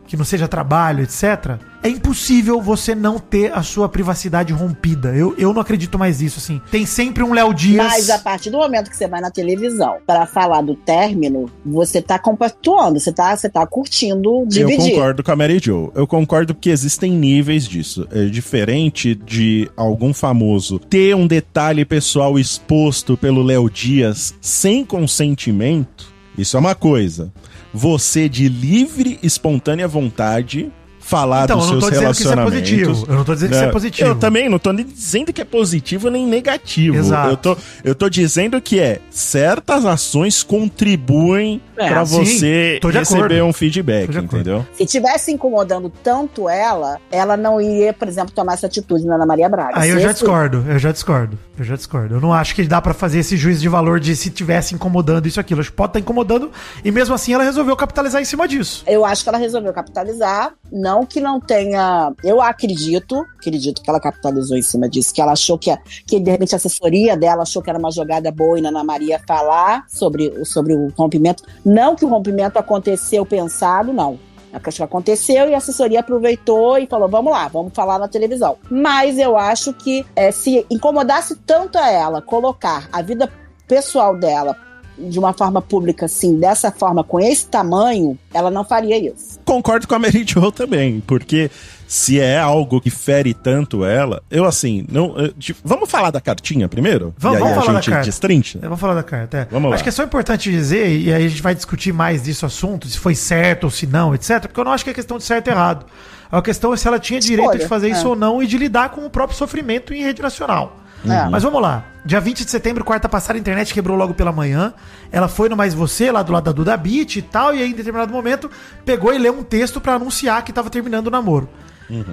que 0.08 0.16
não 0.16 0.24
seja 0.24 0.48
trabalho, 0.48 1.04
etc., 1.04 1.58
é 1.80 1.88
impossível 1.88 2.60
você 2.60 2.92
não 2.94 3.18
ter 3.18 3.52
a 3.52 3.62
sua 3.62 3.88
privacidade 3.88 4.52
rompida. 4.52 5.14
Eu, 5.14 5.34
eu 5.38 5.52
não 5.52 5.60
acredito 5.60 5.96
mais 5.96 6.20
nisso, 6.20 6.38
assim. 6.38 6.60
Tem 6.72 6.84
sempre 6.84 7.22
um 7.22 7.32
Léo 7.32 7.54
Dias. 7.54 7.76
Mas 7.86 8.10
a 8.10 8.18
partir 8.18 8.50
do 8.50 8.58
momento 8.58 8.90
que 8.90 8.96
você 8.96 9.06
vai 9.06 9.20
na 9.20 9.30
televisão 9.30 9.98
para 10.04 10.26
falar 10.26 10.62
do 10.62 10.74
término, 10.74 11.48
você 11.64 12.02
tá 12.02 12.18
compactuando, 12.18 12.98
você 12.98 13.12
tá, 13.12 13.36
você 13.36 13.48
tá 13.48 13.64
curtindo 13.64 14.40
Eu 14.40 14.46
dividir. 14.46 14.92
concordo 14.94 15.22
com 15.22 15.30
a 15.30 15.36
Mary 15.36 15.60
Jo. 15.62 15.92
Eu 15.94 16.06
concordo 16.06 16.52
que 16.54 16.70
existem 16.70 17.12
níveis 17.12 17.68
disso. 17.68 18.08
É 18.10 18.24
diferente 18.24 19.14
de 19.14 19.70
algum 19.76 20.12
famoso 20.12 20.78
ter 20.80 21.14
um 21.14 21.26
detalhe 21.28 21.84
pessoal 21.84 22.38
exposto 22.38 23.16
pelo 23.16 23.42
Léo 23.42 23.70
Dias 23.70 24.34
sem 24.40 24.84
consentimento. 24.84 26.06
Isso 26.36 26.56
é 26.56 26.60
uma 26.60 26.74
coisa. 26.74 27.32
Você, 27.72 28.28
de 28.28 28.48
livre, 28.48 29.18
espontânea 29.22 29.86
vontade, 29.86 30.70
falar 31.00 31.44
Então, 31.44 31.58
dos 31.58 31.68
eu 31.68 31.74
não 31.74 31.80
seus 31.80 31.84
tô 31.84 31.90
dizendo 31.90 32.14
que 32.14 32.20
isso 32.20 32.28
é 32.28 32.34
relacionamentos. 32.34 32.60
positivo. 32.60 33.06
Eu 33.12 33.16
não 33.16 33.24
tô 33.24 33.34
dizendo 33.34 33.50
que 33.50 33.56
isso 33.56 33.64
é 33.64 33.70
positivo. 33.72 34.08
Eu 34.10 34.14
também 34.16 34.48
não 34.48 34.58
tô 34.58 34.72
nem 34.72 34.84
dizendo 34.86 35.32
que 35.32 35.40
é 35.40 35.44
positivo 35.44 36.10
nem 36.10 36.26
negativo. 36.26 36.96
Exato. 36.96 37.30
Eu 37.30 37.36
tô, 37.36 37.56
eu 37.84 37.94
tô 37.94 38.08
dizendo 38.10 38.60
que 38.60 38.78
é 38.78 39.00
certas 39.10 39.84
ações 39.86 40.42
contribuem 40.42 41.60
É, 41.78 41.88
pra 41.88 42.04
sim, 42.04 42.24
você 42.24 42.78
tô 42.80 42.90
de 42.90 42.98
receber 42.98 43.24
acordo. 43.24 43.44
um 43.44 43.52
feedback, 43.52 44.16
entendeu? 44.16 44.66
Se 44.74 44.84
tivesse 44.86 45.30
incomodando 45.32 45.90
tanto 46.02 46.48
ela, 46.48 46.98
ela 47.10 47.36
não 47.36 47.60
iria, 47.60 47.92
por 47.92 48.08
exemplo, 48.08 48.32
tomar 48.34 48.54
essa 48.54 48.66
atitude 48.66 49.06
na 49.06 49.14
Ana 49.14 49.26
Maria 49.26 49.48
Braga. 49.48 49.72
Aí 49.78 49.90
eu 49.90 49.98
já 49.98 50.10
esse- 50.10 50.20
discordo, 50.20 50.64
eu 50.68 50.78
já 50.78 50.90
discordo, 50.92 51.38
eu 51.58 51.64
já 51.64 51.76
discordo. 51.76 52.16
Eu 52.16 52.20
não 52.20 52.32
acho 52.32 52.54
que 52.54 52.64
dá 52.64 52.80
pra 52.80 52.92
fazer 52.94 53.18
esse 53.20 53.36
juízo 53.36 53.60
de 53.60 53.68
valor 53.68 54.00
de 54.00 54.14
se 54.16 54.30
tivesse 54.30 54.74
incomodando 54.74 55.26
isso 55.26 55.38
aquilo. 55.40 55.60
Acho 55.60 55.70
que 55.70 55.76
pode 55.76 55.90
estar 55.90 56.00
incomodando 56.00 56.50
e 56.84 56.90
mesmo 56.90 57.14
assim 57.14 57.32
ela 57.32 57.44
resolveu 57.44 57.76
capitalizar 57.76 58.20
em 58.20 58.24
cima 58.24 58.46
disso. 58.48 58.82
Eu 58.86 59.04
acho 59.04 59.22
que 59.22 59.28
ela 59.28 59.38
resolveu 59.38 59.72
capitalizar. 59.72 60.52
Não 60.72 61.06
que 61.06 61.20
não 61.20 61.40
tenha. 61.40 62.12
Eu 62.22 62.42
acredito, 62.42 63.24
acredito 63.38 63.80
que 63.82 63.88
ela 63.88 64.00
capitalizou 64.00 64.56
em 64.56 64.62
cima 64.62 64.88
disso, 64.88 65.14
que 65.14 65.20
ela 65.20 65.32
achou 65.32 65.56
que, 65.58 65.70
a- 65.70 65.78
que 66.06 66.18
de 66.20 66.30
repente 66.30 66.54
a 66.54 66.56
assessoria 66.56 67.16
dela 67.16 67.42
achou 67.42 67.62
que 67.62 67.70
era 67.70 67.78
uma 67.78 67.90
jogada 67.90 68.30
boa 68.30 68.58
e 68.58 68.62
na 68.62 68.68
Ana 68.68 68.84
Maria 68.84 69.20
falar 69.26 69.84
sobre, 69.88 70.28
o- 70.28 70.44
sobre 70.44 70.74
o 70.74 70.88
rompimento. 70.96 71.42
Não 71.68 71.94
que 71.94 72.04
o 72.04 72.08
rompimento 72.08 72.58
aconteceu 72.58 73.26
pensado, 73.26 73.92
não. 73.92 74.18
Acho 74.50 74.78
que 74.78 74.82
aconteceu 74.82 75.50
e 75.50 75.54
a 75.54 75.58
assessoria 75.58 76.00
aproveitou 76.00 76.78
e 76.78 76.86
falou: 76.86 77.08
vamos 77.08 77.30
lá, 77.30 77.46
vamos 77.48 77.74
falar 77.74 77.98
na 77.98 78.08
televisão. 78.08 78.56
Mas 78.70 79.18
eu 79.18 79.36
acho 79.36 79.74
que 79.74 80.04
eh, 80.16 80.32
se 80.32 80.64
incomodasse 80.70 81.36
tanto 81.36 81.76
a 81.76 81.90
ela 81.90 82.22
colocar 82.22 82.88
a 82.90 83.02
vida 83.02 83.30
pessoal 83.66 84.16
dela 84.16 84.56
de 84.96 85.18
uma 85.18 85.34
forma 85.34 85.60
pública 85.60 86.06
assim, 86.06 86.40
dessa 86.40 86.72
forma, 86.72 87.04
com 87.04 87.20
esse 87.20 87.46
tamanho, 87.46 88.18
ela 88.32 88.50
não 88.50 88.64
faria 88.64 88.98
isso. 88.98 89.38
Concordo 89.44 89.86
com 89.86 89.94
a 89.94 89.98
Mary 89.98 90.24
Jo 90.26 90.50
também, 90.50 91.00
porque 91.06 91.50
se 91.90 92.20
é 92.20 92.38
algo 92.38 92.80
que 92.82 92.90
fere 92.90 93.32
tanto 93.32 93.82
ela, 93.82 94.22
eu 94.30 94.44
assim, 94.44 94.84
não, 94.92 95.16
eu, 95.18 95.32
tipo, 95.32 95.58
vamos 95.64 95.90
falar 95.90 96.10
da 96.10 96.20
cartinha 96.20 96.68
primeiro? 96.68 97.14
Vamos- 97.16 97.38
e 97.38 97.42
aí 97.42 97.48
vamos 97.48 97.58
a 97.58 97.60
falar 97.62 97.72
da 97.72 97.80
gente 97.80 97.90
carta. 97.90 98.04
destrincha? 98.04 98.58
Eu 98.62 98.68
vou 98.68 98.76
falar 98.76 98.94
da 98.94 99.02
carta. 99.02 99.38
é. 99.38 99.48
Vamos 99.50 99.70
lá. 99.70 99.74
Acho 99.74 99.82
que 99.82 99.88
é 99.88 99.92
só 99.92 100.04
importante 100.04 100.50
dizer, 100.50 100.86
e 100.86 101.10
aí 101.10 101.24
a 101.24 101.28
gente 101.28 101.40
vai 101.42 101.54
discutir 101.54 101.90
mais 101.92 102.20
desse 102.22 102.44
assunto, 102.44 102.86
se 102.86 102.98
foi 102.98 103.14
certo 103.14 103.64
ou 103.64 103.70
se 103.70 103.86
não, 103.86 104.14
etc. 104.14 104.42
Porque 104.42 104.60
eu 104.60 104.64
não 104.64 104.72
acho 104.72 104.84
que 104.84 104.90
é 104.90 104.94
questão 104.94 105.16
de 105.16 105.24
certo 105.24 105.48
e 105.48 105.50
errado. 105.50 105.86
A 106.30 106.42
questão 106.42 106.74
é 106.74 106.76
se 106.76 106.86
ela 106.86 106.98
tinha 106.98 107.18
direito 107.18 107.46
Escolha, 107.52 107.58
de 107.62 107.66
fazer 107.68 107.88
isso 107.88 108.04
é. 108.06 108.08
ou 108.10 108.14
não 108.14 108.42
e 108.42 108.46
de 108.46 108.58
lidar 108.58 108.90
com 108.90 109.06
o 109.06 109.08
próprio 109.08 109.38
sofrimento 109.38 109.94
em 109.94 110.02
rede 110.02 110.20
nacional. 110.20 110.76
É. 111.08 111.28
Mas 111.30 111.42
vamos 111.42 111.62
lá. 111.62 111.84
Dia 112.04 112.20
20 112.20 112.44
de 112.44 112.50
setembro, 112.50 112.84
quarta 112.84 113.08
passada, 113.08 113.38
a 113.38 113.40
internet 113.40 113.72
quebrou 113.72 113.96
logo 113.96 114.12
pela 114.12 114.30
manhã. 114.32 114.74
Ela 115.10 115.26
foi 115.28 115.48
no 115.48 115.56
Mais 115.56 115.72
Você, 115.72 116.10
lá 116.10 116.22
do 116.22 116.32
lado 116.32 116.44
da 116.44 116.52
Duda 116.52 116.76
Beat 116.76 117.16
e 117.16 117.22
tal, 117.22 117.54
e 117.54 117.62
aí 117.62 117.70
em 117.70 117.74
determinado 117.74 118.12
momento 118.12 118.50
pegou 118.84 119.14
e 119.14 119.18
leu 119.18 119.32
um 119.38 119.42
texto 119.42 119.80
pra 119.80 119.94
anunciar 119.94 120.42
que 120.44 120.52
tava 120.52 120.68
terminando 120.68 121.06
o 121.06 121.10
namoro. 121.10 121.48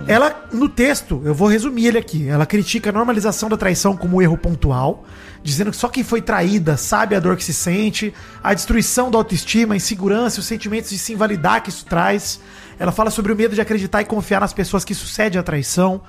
Ela, 0.07 0.47
no 0.53 0.69
texto, 0.69 1.21
eu 1.25 1.33
vou 1.35 1.47
resumir 1.47 1.87
ele 1.87 1.97
aqui. 1.97 2.27
Ela 2.29 2.45
critica 2.45 2.89
a 2.89 2.93
normalização 2.93 3.49
da 3.49 3.57
traição 3.57 3.95
como 3.97 4.17
um 4.17 4.21
erro 4.21 4.37
pontual, 4.37 5.03
dizendo 5.43 5.71
que 5.71 5.77
só 5.77 5.87
quem 5.89 6.03
foi 6.03 6.21
traída 6.21 6.77
sabe 6.77 7.15
a 7.15 7.19
dor 7.19 7.35
que 7.35 7.43
se 7.43 7.53
sente, 7.53 8.13
a 8.43 8.53
destruição 8.53 9.11
da 9.11 9.17
autoestima, 9.17 9.73
a 9.73 9.77
insegurança, 9.77 10.39
os 10.39 10.45
sentimentos 10.45 10.89
de 10.89 10.97
se 10.97 11.13
invalidar 11.13 11.61
que 11.61 11.69
isso 11.69 11.85
traz. 11.85 12.39
Ela 12.79 12.91
fala 12.91 13.09
sobre 13.11 13.31
o 13.33 13.35
medo 13.35 13.53
de 13.55 13.61
acreditar 13.61 14.01
e 14.01 14.05
confiar 14.05 14.39
nas 14.41 14.53
pessoas 14.53 14.83
que 14.85 14.93
sucede 14.95 15.37
a 15.37 15.43
traição. 15.43 16.01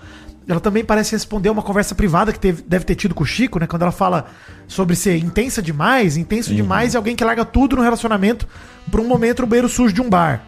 Ela 0.48 0.60
também 0.60 0.84
parece 0.84 1.10
responder 1.12 1.50
uma 1.50 1.62
conversa 1.62 1.92
privada 1.92 2.32
que 2.32 2.38
teve- 2.38 2.62
deve 2.62 2.84
ter 2.84 2.94
tido 2.94 3.16
com 3.16 3.24
o 3.24 3.26
Chico, 3.26 3.58
né? 3.58 3.66
Quando 3.66 3.82
ela 3.82 3.90
fala 3.90 4.26
sobre 4.68 4.94
ser 4.94 5.16
intensa 5.16 5.60
demais, 5.60 6.16
intenso 6.16 6.54
demais 6.54 6.94
e 6.94 6.96
alguém 6.96 7.16
que 7.16 7.24
larga 7.24 7.44
tudo 7.44 7.74
no 7.74 7.82
relacionamento 7.82 8.46
por 8.90 9.00
um 9.00 9.08
momento 9.08 9.42
no 9.42 9.48
banheiro 9.48 9.68
sujo 9.68 9.92
de 9.92 10.00
um 10.00 10.08
bar. 10.08 10.46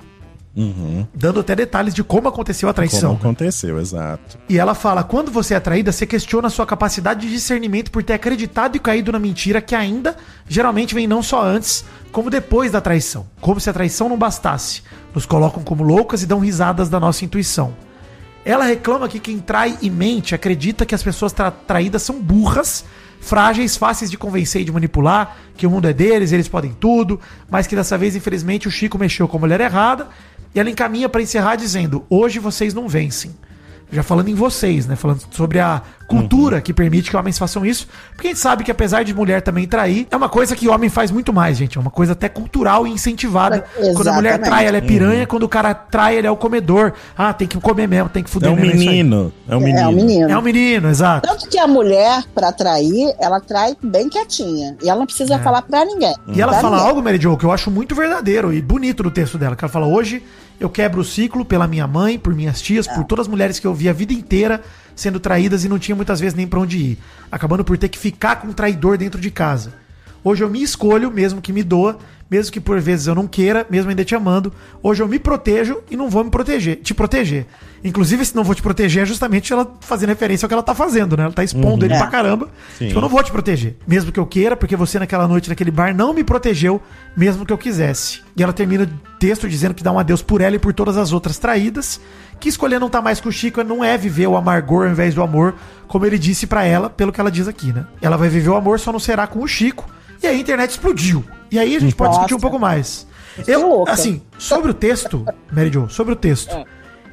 Dando 1.14 1.38
até 1.40 1.54
detalhes 1.54 1.94
de 1.94 2.02
como 2.02 2.26
aconteceu 2.28 2.68
a 2.68 2.72
traição. 2.72 3.10
Como 3.16 3.20
aconteceu, 3.20 3.78
exato. 3.78 4.38
E 4.48 4.58
ela 4.58 4.74
fala: 4.74 5.04
quando 5.04 5.30
você 5.30 5.54
é 5.54 5.60
traída, 5.60 5.92
você 5.92 6.04
questiona 6.06 6.48
a 6.48 6.50
sua 6.50 6.66
capacidade 6.66 7.20
de 7.20 7.32
discernimento 7.32 7.90
por 7.92 8.02
ter 8.02 8.14
acreditado 8.14 8.74
e 8.76 8.80
caído 8.80 9.12
na 9.12 9.18
mentira 9.20 9.60
que 9.60 9.74
ainda 9.74 10.16
geralmente 10.48 10.94
vem 10.94 11.06
não 11.06 11.22
só 11.22 11.44
antes, 11.44 11.84
como 12.10 12.28
depois 12.30 12.72
da 12.72 12.80
traição. 12.80 13.26
Como 13.40 13.60
se 13.60 13.70
a 13.70 13.72
traição 13.72 14.08
não 14.08 14.18
bastasse. 14.18 14.82
Nos 15.14 15.26
colocam 15.26 15.62
como 15.62 15.82
loucas 15.84 16.22
e 16.22 16.26
dão 16.26 16.40
risadas 16.40 16.88
da 16.88 16.98
nossa 16.98 17.24
intuição. 17.24 17.72
Ela 18.44 18.64
reclama 18.64 19.08
que 19.08 19.20
quem 19.20 19.38
trai 19.38 19.76
e 19.82 19.90
mente 19.90 20.34
acredita 20.34 20.86
que 20.86 20.94
as 20.94 21.02
pessoas 21.02 21.32
tra- 21.32 21.50
traídas 21.50 22.02
são 22.02 22.20
burras, 22.20 22.84
frágeis, 23.20 23.76
fáceis 23.76 24.10
de 24.10 24.16
convencer 24.16 24.62
e 24.62 24.64
de 24.64 24.72
manipular, 24.72 25.36
que 25.56 25.66
o 25.66 25.70
mundo 25.70 25.86
é 25.86 25.92
deles, 25.92 26.32
eles 26.32 26.48
podem 26.48 26.72
tudo, 26.72 27.20
mas 27.50 27.66
que 27.66 27.76
dessa 27.76 27.98
vez, 27.98 28.16
infelizmente, 28.16 28.66
o 28.66 28.70
Chico 28.70 28.96
mexeu 28.98 29.28
com 29.28 29.36
a 29.36 29.40
mulher 29.40 29.60
errada. 29.60 30.08
E 30.54 30.60
ela 30.60 30.70
encaminha 30.70 31.08
pra 31.08 31.22
encerrar 31.22 31.56
dizendo: 31.56 32.04
Hoje 32.08 32.38
vocês 32.38 32.74
não 32.74 32.88
vencem. 32.88 33.34
Já 33.90 34.02
falando 34.02 34.28
em 34.28 34.34
vocês, 34.34 34.86
né? 34.86 34.96
Falando 34.96 35.22
sobre 35.30 35.58
a 35.58 35.80
cultura 36.06 36.60
que 36.60 36.72
permite 36.72 37.10
que 37.10 37.16
homens 37.16 37.38
façam 37.38 37.64
isso. 37.66 37.86
Porque 38.14 38.28
a 38.28 38.30
gente 38.30 38.40
sabe 38.40 38.64
que 38.64 38.70
apesar 38.70 39.02
de 39.02 39.12
mulher 39.14 39.40
também 39.42 39.66
trair, 39.66 40.06
é 40.10 40.16
uma 40.16 40.28
coisa 40.28 40.54
que 40.56 40.68
homem 40.68 40.88
faz 40.90 41.10
muito 41.10 41.32
mais, 41.32 41.56
gente. 41.56 41.76
É 41.78 41.80
uma 41.80 41.90
coisa 41.90 42.12
até 42.12 42.28
cultural 42.28 42.86
e 42.86 42.90
incentivada. 42.90 43.64
Exatamente. 43.76 43.94
Quando 43.96 44.08
a 44.08 44.12
mulher 44.12 44.38
trai, 44.40 44.66
ela 44.66 44.76
é 44.76 44.80
piranha. 44.80 45.26
Quando 45.26 45.42
o 45.44 45.48
cara 45.48 45.72
trai, 45.74 46.16
ele 46.16 46.26
é 46.26 46.30
o 46.30 46.36
comedor. 46.36 46.92
Ah, 47.16 47.32
tem 47.32 47.48
que 47.48 47.58
comer 47.60 47.86
mesmo, 47.88 48.08
tem 48.10 48.22
que 48.22 48.28
É 48.28 48.32
fuder 48.32 48.50
um 48.50 48.56
mesmo. 48.56 48.70
aí. 48.72 48.78
menino. 48.78 49.32
É 49.48 49.56
um 49.56 49.60
menino. 49.60 49.80
É 49.80 49.88
um 49.88 49.92
menino. 49.92 50.30
É 50.32 50.38
um 50.38 50.42
menino, 50.42 50.88
exato. 50.88 51.26
Tanto 51.28 51.48
que 51.48 51.58
a 51.58 51.66
mulher, 51.66 52.24
pra 52.34 52.52
trair, 52.52 53.14
ela 53.18 53.40
trai 53.40 53.74
bem 53.82 54.08
quietinha. 54.08 54.76
E 54.82 54.88
ela 54.88 54.98
não 54.98 55.06
precisa 55.06 55.38
falar 55.38 55.62
pra 55.62 55.84
ninguém. 55.84 56.14
E 56.28 56.40
ela 56.40 56.52
Pra 56.52 56.60
fala 56.60 56.76
ninguém. 56.76 56.88
algo, 56.90 57.02
Mary 57.02 57.18
Jo, 57.20 57.36
que 57.36 57.44
eu 57.44 57.52
acho 57.52 57.70
muito 57.70 57.94
verdadeiro 57.94 58.52
e 58.52 58.60
bonito 58.62 59.02
no 59.02 59.10
texto 59.10 59.36
dela. 59.38 59.56
Que 59.56 59.64
ela 59.64 59.72
fala: 59.72 59.86
Hoje 59.86 60.22
eu 60.60 60.68
quebro 60.68 61.00
o 61.00 61.04
ciclo 61.04 61.44
pela 61.44 61.66
minha 61.66 61.86
mãe, 61.86 62.18
por 62.18 62.34
minhas 62.34 62.60
tias, 62.60 62.86
por 62.86 63.04
todas 63.04 63.26
as 63.26 63.30
mulheres 63.30 63.58
que 63.58 63.66
eu 63.66 63.74
vi 63.74 63.88
a 63.88 63.92
vida 63.92 64.12
inteira 64.12 64.62
sendo 64.94 65.20
traídas 65.20 65.64
e 65.64 65.68
não 65.68 65.78
tinha 65.78 65.94
muitas 65.94 66.18
vezes 66.18 66.34
nem 66.34 66.46
pra 66.46 66.58
onde 66.58 66.78
ir. 66.78 66.98
Acabando 67.30 67.64
por 67.64 67.78
ter 67.78 67.88
que 67.88 67.98
ficar 67.98 68.36
com 68.36 68.48
um 68.48 68.52
traidor 68.52 68.98
dentro 68.98 69.20
de 69.20 69.30
casa. 69.30 69.72
Hoje 70.24 70.42
eu 70.42 70.50
me 70.50 70.60
escolho, 70.60 71.10
mesmo 71.10 71.40
que 71.40 71.52
me 71.52 71.62
doa, 71.62 71.98
mesmo 72.30 72.52
que 72.52 72.60
por 72.60 72.78
vezes 72.80 73.06
eu 73.06 73.14
não 73.14 73.26
queira, 73.26 73.66
mesmo 73.70 73.90
ainda 73.90 74.04
te 74.04 74.14
amando. 74.14 74.52
Hoje 74.82 75.02
eu 75.02 75.08
me 75.08 75.18
protejo 75.18 75.78
e 75.90 75.96
não 75.96 76.08
vou 76.10 76.22
me 76.24 76.30
proteger, 76.30 76.76
te 76.76 76.92
proteger. 76.92 77.46
Inclusive, 77.82 78.24
se 78.24 78.34
não 78.34 78.42
vou 78.42 78.54
te 78.54 78.60
proteger, 78.62 79.04
é 79.04 79.06
justamente 79.06 79.52
ela 79.52 79.70
fazendo 79.80 80.08
referência 80.08 80.44
ao 80.44 80.48
que 80.48 80.52
ela 80.52 80.62
tá 80.62 80.74
fazendo, 80.74 81.16
né? 81.16 81.24
Ela 81.24 81.32
tá 81.32 81.44
expondo 81.44 81.84
ele 81.84 81.94
É. 81.94 81.98
pra 81.98 82.08
caramba. 82.08 82.48
Sim. 82.76 82.88
Tipo, 82.88 82.98
eu 82.98 83.02
não 83.02 83.08
vou 83.08 83.22
te 83.22 83.30
proteger, 83.30 83.76
mesmo 83.86 84.10
que 84.10 84.18
eu 84.18 84.26
queira, 84.26 84.56
porque 84.56 84.74
você 84.76 84.98
naquela 84.98 85.28
noite, 85.28 85.48
naquele 85.48 85.70
bar, 85.70 85.94
não 85.94 86.12
me 86.12 86.24
protegeu, 86.24 86.82
mesmo 87.16 87.46
que 87.46 87.52
eu 87.52 87.58
quisesse. 87.58 88.20
E 88.36 88.42
ela 88.42 88.52
termina 88.52 88.84
o 88.84 89.18
texto 89.18 89.48
dizendo 89.48 89.74
que 89.74 89.82
dá 89.82 89.92
um 89.92 89.98
adeus 89.98 90.22
por 90.22 90.40
ela 90.40 90.56
e 90.56 90.58
por 90.58 90.74
todas 90.74 90.96
as 90.96 91.12
outras 91.12 91.38
traídas, 91.38 92.00
que 92.40 92.48
escolher 92.48 92.78
não 92.80 92.90
tá 92.90 93.00
mais 93.00 93.20
com 93.20 93.28
o 93.28 93.32
Chico 93.32 93.62
não 93.64 93.82
é 93.84 93.96
viver 93.96 94.26
o 94.26 94.36
amargor 94.36 94.84
ao 94.86 94.90
invés 94.92 95.14
do 95.14 95.22
amor, 95.22 95.54
como 95.86 96.04
ele 96.04 96.18
disse 96.18 96.46
pra 96.46 96.64
ela, 96.64 96.90
pelo 96.90 97.12
que 97.12 97.20
ela 97.20 97.30
diz 97.30 97.48
aqui, 97.48 97.72
né? 97.72 97.86
Ela 98.02 98.16
vai 98.16 98.28
viver 98.28 98.48
o 98.50 98.56
amor, 98.56 98.78
só 98.80 98.92
não 98.92 99.00
será 99.00 99.26
com 99.26 99.40
o 99.40 99.46
Chico. 99.48 99.88
E 100.22 100.26
aí 100.26 100.36
a 100.36 100.40
internet 100.40 100.70
explodiu. 100.70 101.24
E 101.50 101.58
aí 101.58 101.76
a 101.76 101.80
gente 101.80 101.94
pode 101.94 102.10
Nossa. 102.10 102.20
discutir 102.20 102.34
um 102.34 102.40
pouco 102.40 102.58
mais. 102.58 103.06
Eu, 103.46 103.68
louca. 103.68 103.92
assim, 103.92 104.20
sobre 104.38 104.70
o 104.70 104.74
texto, 104.74 105.24
Mary 105.52 105.70
Jo, 105.72 105.88
sobre 105.88 106.12
o 106.12 106.16
texto. 106.16 106.54
É. 106.54 106.64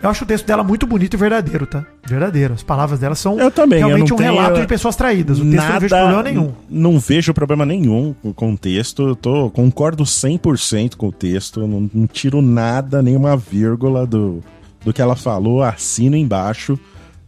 Eu 0.03 0.09
acho 0.09 0.23
o 0.23 0.27
texto 0.27 0.45
dela 0.45 0.63
muito 0.63 0.86
bonito 0.86 1.13
e 1.15 1.17
verdadeiro, 1.17 1.65
tá? 1.65 1.83
Verdadeiro. 2.05 2.53
As 2.53 2.61
palavras 2.61 2.99
dela 2.99 3.15
são 3.15 3.39
Eu 3.39 3.49
também, 3.49 3.79
eu 3.81 3.88
realmente 3.88 4.09
não 4.11 4.17
um 4.17 4.19
relato 4.21 4.59
de 4.61 4.67
pessoas 4.67 4.95
traídas. 4.95 5.39
O 5.39 5.43
texto 5.49 5.63
eu 5.65 5.71
não 5.73 5.79
vejo 5.79 5.95
problema 5.95 6.23
nenhum. 6.23 6.51
Não 6.69 6.99
vejo 6.99 7.33
problema 7.33 7.65
nenhum 7.65 8.15
com- 8.21 8.33
com 8.33 8.53
o 8.53 8.57
texto. 8.57 9.07
Eu 9.07 9.15
tô, 9.15 9.49
concordo 9.49 10.03
100% 10.03 10.95
com 10.95 11.07
o 11.07 11.11
texto. 11.11 11.65
Não, 11.65 11.89
não 11.91 12.05
tiro 12.07 12.39
nada, 12.41 13.01
nenhuma 13.01 13.36
vírgula 13.36 14.05
do, 14.05 14.43
do 14.83 14.93
que 14.93 15.01
ela 15.01 15.15
falou. 15.15 15.63
Assino 15.63 16.15
embaixo. 16.15 16.77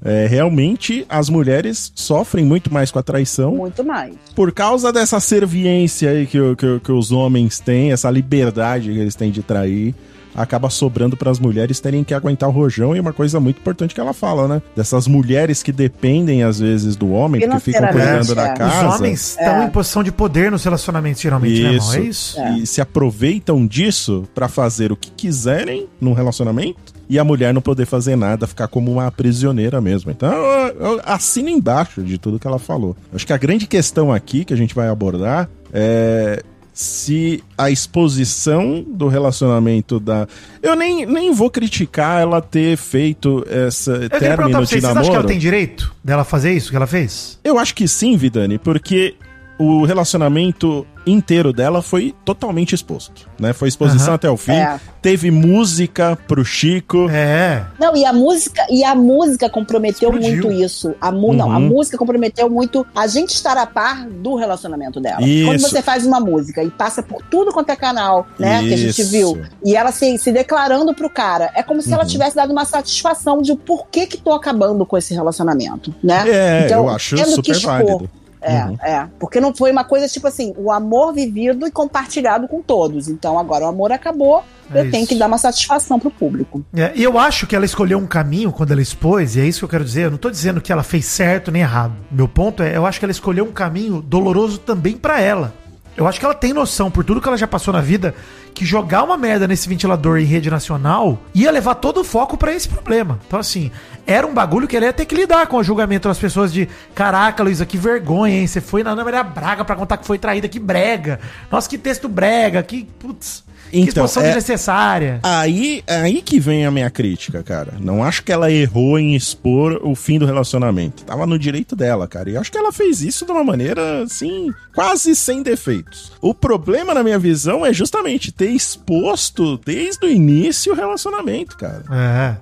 É, 0.07 0.25
realmente, 0.25 1.05
as 1.09 1.29
mulheres 1.29 1.91
sofrem 1.93 2.45
muito 2.45 2.73
mais 2.73 2.89
com 2.89 2.97
a 2.97 3.03
traição 3.03 3.53
Muito 3.57 3.83
mais. 3.83 4.15
por 4.33 4.53
causa 4.53 4.91
dessa 4.93 5.19
serviência 5.19 6.09
aí 6.11 6.25
que, 6.25 6.39
que, 6.55 6.79
que 6.79 6.91
os 6.93 7.11
homens 7.11 7.59
têm, 7.59 7.91
essa 7.91 8.09
liberdade 8.09 8.93
que 8.93 8.99
eles 8.99 9.15
têm 9.15 9.29
de 9.29 9.43
trair, 9.43 9.93
acaba 10.33 10.69
sobrando 10.69 11.17
para 11.17 11.29
as 11.29 11.39
mulheres 11.39 11.81
terem 11.81 12.05
que 12.05 12.13
aguentar 12.13 12.47
o 12.47 12.51
rojão. 12.53 12.95
E 12.95 12.99
uma 12.99 13.11
coisa 13.11 13.39
muito 13.39 13.59
importante 13.59 13.93
que 13.93 13.99
ela 13.99 14.13
fala, 14.13 14.47
né? 14.47 14.61
Dessas 14.75 15.07
mulheres 15.07 15.61
que 15.61 15.71
dependem, 15.73 16.43
às 16.43 16.59
vezes, 16.59 16.95
do 16.95 17.11
homem, 17.11 17.41
que 17.41 17.59
ficam 17.59 17.87
cuidando 17.87 18.35
da 18.35 18.47
é. 18.47 18.53
Os 18.53 18.57
casa. 18.57 18.87
Os 18.87 18.95
homens 18.95 19.29
estão 19.31 19.63
em 19.63 19.69
posição 19.69 20.03
de 20.03 20.11
poder 20.11 20.51
nos 20.51 20.63
relacionamentos, 20.63 21.21
geralmente, 21.21 21.61
né, 21.61 21.73
irmão? 21.73 21.93
É 21.95 21.99
isso. 21.99 22.39
E 22.55 22.67
se 22.67 22.79
aproveitam 22.79 23.65
disso 23.65 24.25
pra 24.33 24.47
fazer 24.47 24.91
o 24.91 24.95
que 24.95 25.11
quiserem 25.11 25.87
num 25.99 26.13
relacionamento 26.13 26.96
e 27.09 27.17
a 27.17 27.23
mulher 27.23 27.53
não 27.53 27.61
poder 27.61 27.85
fazer 27.85 28.15
nada, 28.15 28.47
ficar 28.47 28.67
como 28.67 28.91
uma 28.91 29.11
prisioneira 29.11 29.79
mesmo. 29.79 30.11
Então, 30.11 30.31
eu, 30.31 30.75
eu 30.79 31.01
assino 31.05 31.49
embaixo 31.49 32.01
de 32.01 32.17
tudo 32.17 32.39
que 32.39 32.47
ela 32.47 32.59
falou. 32.59 32.95
Acho 33.13 33.25
que 33.25 33.33
a 33.33 33.37
grande 33.37 33.65
questão 33.65 34.11
aqui 34.11 34.43
que 34.43 34.53
a 34.53 34.57
gente 34.57 34.75
vai 34.75 34.87
abordar 34.87 35.49
é 35.71 36.43
se 36.77 37.43
a 37.57 37.71
exposição 37.71 38.85
do 38.87 39.07
relacionamento 39.07 39.99
da. 39.99 40.27
Eu 40.61 40.75
nem, 40.75 41.07
nem 41.07 41.33
vou 41.33 41.49
criticar 41.49 42.21
ela 42.21 42.39
ter 42.39 42.77
feito 42.77 43.43
essa 43.49 44.07
término 44.09 44.49
de 44.49 44.53
vocês, 44.53 44.69
vocês 44.69 44.85
acham 44.85 44.93
que 44.93 45.07
namoro. 45.07 45.15
ela 45.15 45.27
tem 45.27 45.39
direito 45.39 45.91
dela 46.03 46.23
fazer 46.23 46.53
isso 46.53 46.69
que 46.69 46.75
ela 46.75 46.85
fez? 46.85 47.39
Eu 47.43 47.57
acho 47.57 47.73
que 47.73 47.87
sim, 47.87 48.15
Vidani, 48.15 48.59
porque 48.59 49.15
o 49.59 49.85
relacionamento 49.85 50.85
inteiro 51.05 51.53
dela 51.53 51.81
foi 51.81 52.13
totalmente 52.25 52.75
exposto, 52.75 53.29
né? 53.39 53.53
Foi 53.53 53.69
exposição 53.69 54.07
Aham. 54.07 54.15
até 54.15 54.29
o 54.29 54.35
fim. 54.35 54.51
É. 54.51 54.77
Teve 55.01 55.31
música 55.31 56.17
pro 56.27 56.43
Chico. 56.43 57.07
É. 57.09 57.65
Não, 57.79 57.95
e 57.95 58.03
a 58.03 58.11
música, 58.11 58.61
e 58.69 58.83
a 58.83 58.93
música 58.93 59.49
comprometeu 59.49 60.09
Explodiu. 60.09 60.43
muito 60.43 60.51
isso. 60.51 60.93
A 60.99 61.09
mu- 61.11 61.33
Não, 61.33 61.49
a 61.51 61.57
Uhum. 61.57 61.67
música 61.69 61.97
comprometeu 61.97 62.49
muito 62.49 62.85
a 62.93 63.07
gente 63.07 63.29
estar 63.29 63.55
a 63.57 63.65
par 63.65 64.05
do 64.05 64.35
relacionamento 64.35 64.99
dela. 64.99 65.21
Isso. 65.21 65.45
Quando 65.47 65.59
você 65.61 65.81
faz 65.81 66.05
uma 66.05 66.19
música 66.19 66.61
e 66.61 66.69
passa 66.69 67.01
por 67.01 67.21
tudo 67.31 67.53
quanto 67.53 67.69
é 67.69 67.75
canal, 67.77 68.27
né, 68.37 68.59
que 68.67 68.73
a 68.73 68.77
gente 68.77 69.01
Isso. 69.01 69.09
viu, 69.11 69.41
e 69.63 69.75
ela 69.77 69.91
se, 69.93 70.17
se 70.17 70.31
declarando 70.31 70.93
pro 70.93 71.09
cara, 71.09 71.49
é 71.55 71.63
como 71.63 71.81
se 71.81 71.91
ela 71.93 72.03
Uhum. 72.03 72.09
tivesse 72.09 72.35
dado 72.35 72.51
uma 72.51 72.65
satisfação 72.65 73.41
de 73.41 73.55
por 73.55 73.87
que 73.87 74.07
que 74.07 74.17
tô 74.17 74.33
acabando 74.33 74.85
com 74.85 74.97
esse 74.97 75.13
relacionamento, 75.13 75.95
né? 76.03 76.25
É, 76.27 76.67
eu 76.73 76.89
acho 76.89 77.17
super 77.29 77.57
válido. 77.59 78.09
É, 78.41 78.65
Uhum. 78.65 78.77
é. 78.81 79.07
Porque 79.19 79.39
não 79.41 79.53
foi 79.55 79.71
uma 79.71 79.83
coisa 79.83 80.07
tipo 80.07 80.27
assim, 80.27 80.53
o 80.57 80.71
amor 80.71 81.13
vivido 81.13 81.65
e 81.67 81.71
compartilhado 81.71 82.47
com 82.47 82.61
todos. 82.61 83.07
Então 83.07 83.37
agora 83.39 83.65
o 83.65 83.67
amor 83.67 83.91
acabou, 83.91 84.43
É 84.73 84.81
eu 84.81 84.91
tenho 84.91 85.03
isso. 85.03 85.09
que 85.13 85.15
dar 85.19 85.27
uma 85.27 85.37
satisfação 85.37 85.99
pro 85.99 86.11
público. 86.11 86.63
É, 86.75 86.91
e 86.95 87.03
eu 87.03 87.17
acho 87.17 87.47
que 87.47 87.55
ela 87.55 87.65
escolheu 87.65 87.97
um 87.97 88.05
caminho 88.07 88.51
quando 88.51 88.71
ela 88.71 88.81
expôs, 88.81 89.35
e 89.35 89.41
é 89.41 89.45
isso 89.45 89.59
que 89.59 89.65
eu 89.65 89.69
quero 89.69 89.83
dizer. 89.83 90.05
Eu 90.05 90.11
não 90.11 90.17
tô 90.17 90.29
dizendo 90.29 90.61
que 90.61 90.71
ela 90.71 90.83
fez 90.83 91.05
certo 91.05 91.51
nem 91.51 91.61
errado. 91.63 91.93
Meu 92.11 92.27
ponto 92.27 92.61
é, 92.61 92.75
eu 92.77 92.85
acho 92.85 92.99
que 92.99 93.05
ela 93.05 93.11
escolheu 93.11 93.45
um 93.45 93.51
caminho 93.51 94.01
doloroso 94.01 94.59
também 94.59 94.95
pra 94.95 95.19
ela. 95.19 95.53
Eu 95.97 96.07
acho 96.07 96.19
que 96.19 96.25
ela 96.25 96.35
tem 96.35 96.53
noção, 96.53 96.91
por 96.91 97.03
tudo 97.03 97.19
que 97.19 97.27
ela 97.27 97.35
já 97.35 97.47
passou 97.47 97.73
na 97.73 97.81
vida, 97.81 98.13
que 98.53 98.63
jogar 98.63 99.01
uma 99.01 99.17
merda 99.17 99.47
nesse 99.47 99.67
ventilador 99.67 100.19
em 100.19 100.25
rede 100.25 100.47
nacional 100.47 101.19
ia 101.33 101.49
levar 101.49 101.73
todo 101.73 102.01
o 102.01 102.03
foco 102.03 102.37
pra 102.37 102.53
esse 102.53 102.69
problema. 102.69 103.19
Então, 103.25 103.39
assim, 103.39 103.71
era 104.05 104.25
um 104.25 104.33
bagulho 104.33 104.67
que 104.67 104.77
ela 104.77 104.85
ia 104.85 104.93
ter 104.93 105.05
que 105.05 105.15
lidar 105.15 105.47
com 105.47 105.57
o 105.57 105.63
julgamento 105.63 106.07
das 106.07 106.19
pessoas 106.19 106.53
de 106.53 106.69
caraca, 106.93 107.41
Luísa, 107.41 107.65
que 107.65 107.77
vergonha, 107.77 108.35
hein? 108.35 108.45
Você 108.45 108.61
foi 108.61 108.83
na 108.83 108.91
Ana 108.91 109.03
Maria 109.03 109.23
Braga 109.23 109.65
pra 109.65 109.75
contar 109.75 109.97
que 109.97 110.05
foi 110.05 110.19
traída, 110.19 110.47
que 110.47 110.59
brega. 110.59 111.19
Nossa, 111.51 111.67
que 111.67 111.79
texto 111.79 112.07
brega, 112.07 112.61
que 112.61 112.85
putz, 112.99 113.43
Então, 113.71 114.05
exposição 114.05 114.23
é- 114.23 114.27
desnecessária. 114.27 115.19
Aí, 115.23 115.83
aí 115.87 116.21
que 116.21 116.39
vem 116.39 116.65
a 116.65 116.71
minha 116.71 116.89
crítica, 116.89 117.43
cara. 117.43 117.73
Não 117.79 118.03
acho 118.03 118.23
que 118.23 118.31
ela 118.31 118.51
errou 118.51 118.97
em 118.97 119.15
expor 119.15 119.79
o 119.83 119.95
fim 119.95 120.17
do 120.19 120.25
relacionamento. 120.25 121.03
Tava 121.03 121.25
no 121.25 121.37
direito 121.37 121.75
dela, 121.75 122.07
cara. 122.07 122.29
E 122.29 122.37
acho 122.37 122.51
que 122.51 122.57
ela 122.57 122.71
fez 122.71 123.01
isso 123.01 123.25
de 123.25 123.31
uma 123.31 123.43
maneira, 123.43 124.03
assim, 124.03 124.53
quase 124.73 125.15
sem 125.15 125.41
defeitos. 125.43 126.11
O 126.21 126.33
problema, 126.33 126.93
na 126.93 127.03
minha 127.03 127.19
visão, 127.19 127.65
é 127.65 127.73
justamente 127.73 128.31
ter 128.31 128.49
exposto 128.51 129.57
desde 129.65 130.05
o 130.05 130.09
início 130.09 130.73
o 130.73 130.75
relacionamento, 130.75 131.57
cara. 131.57 131.83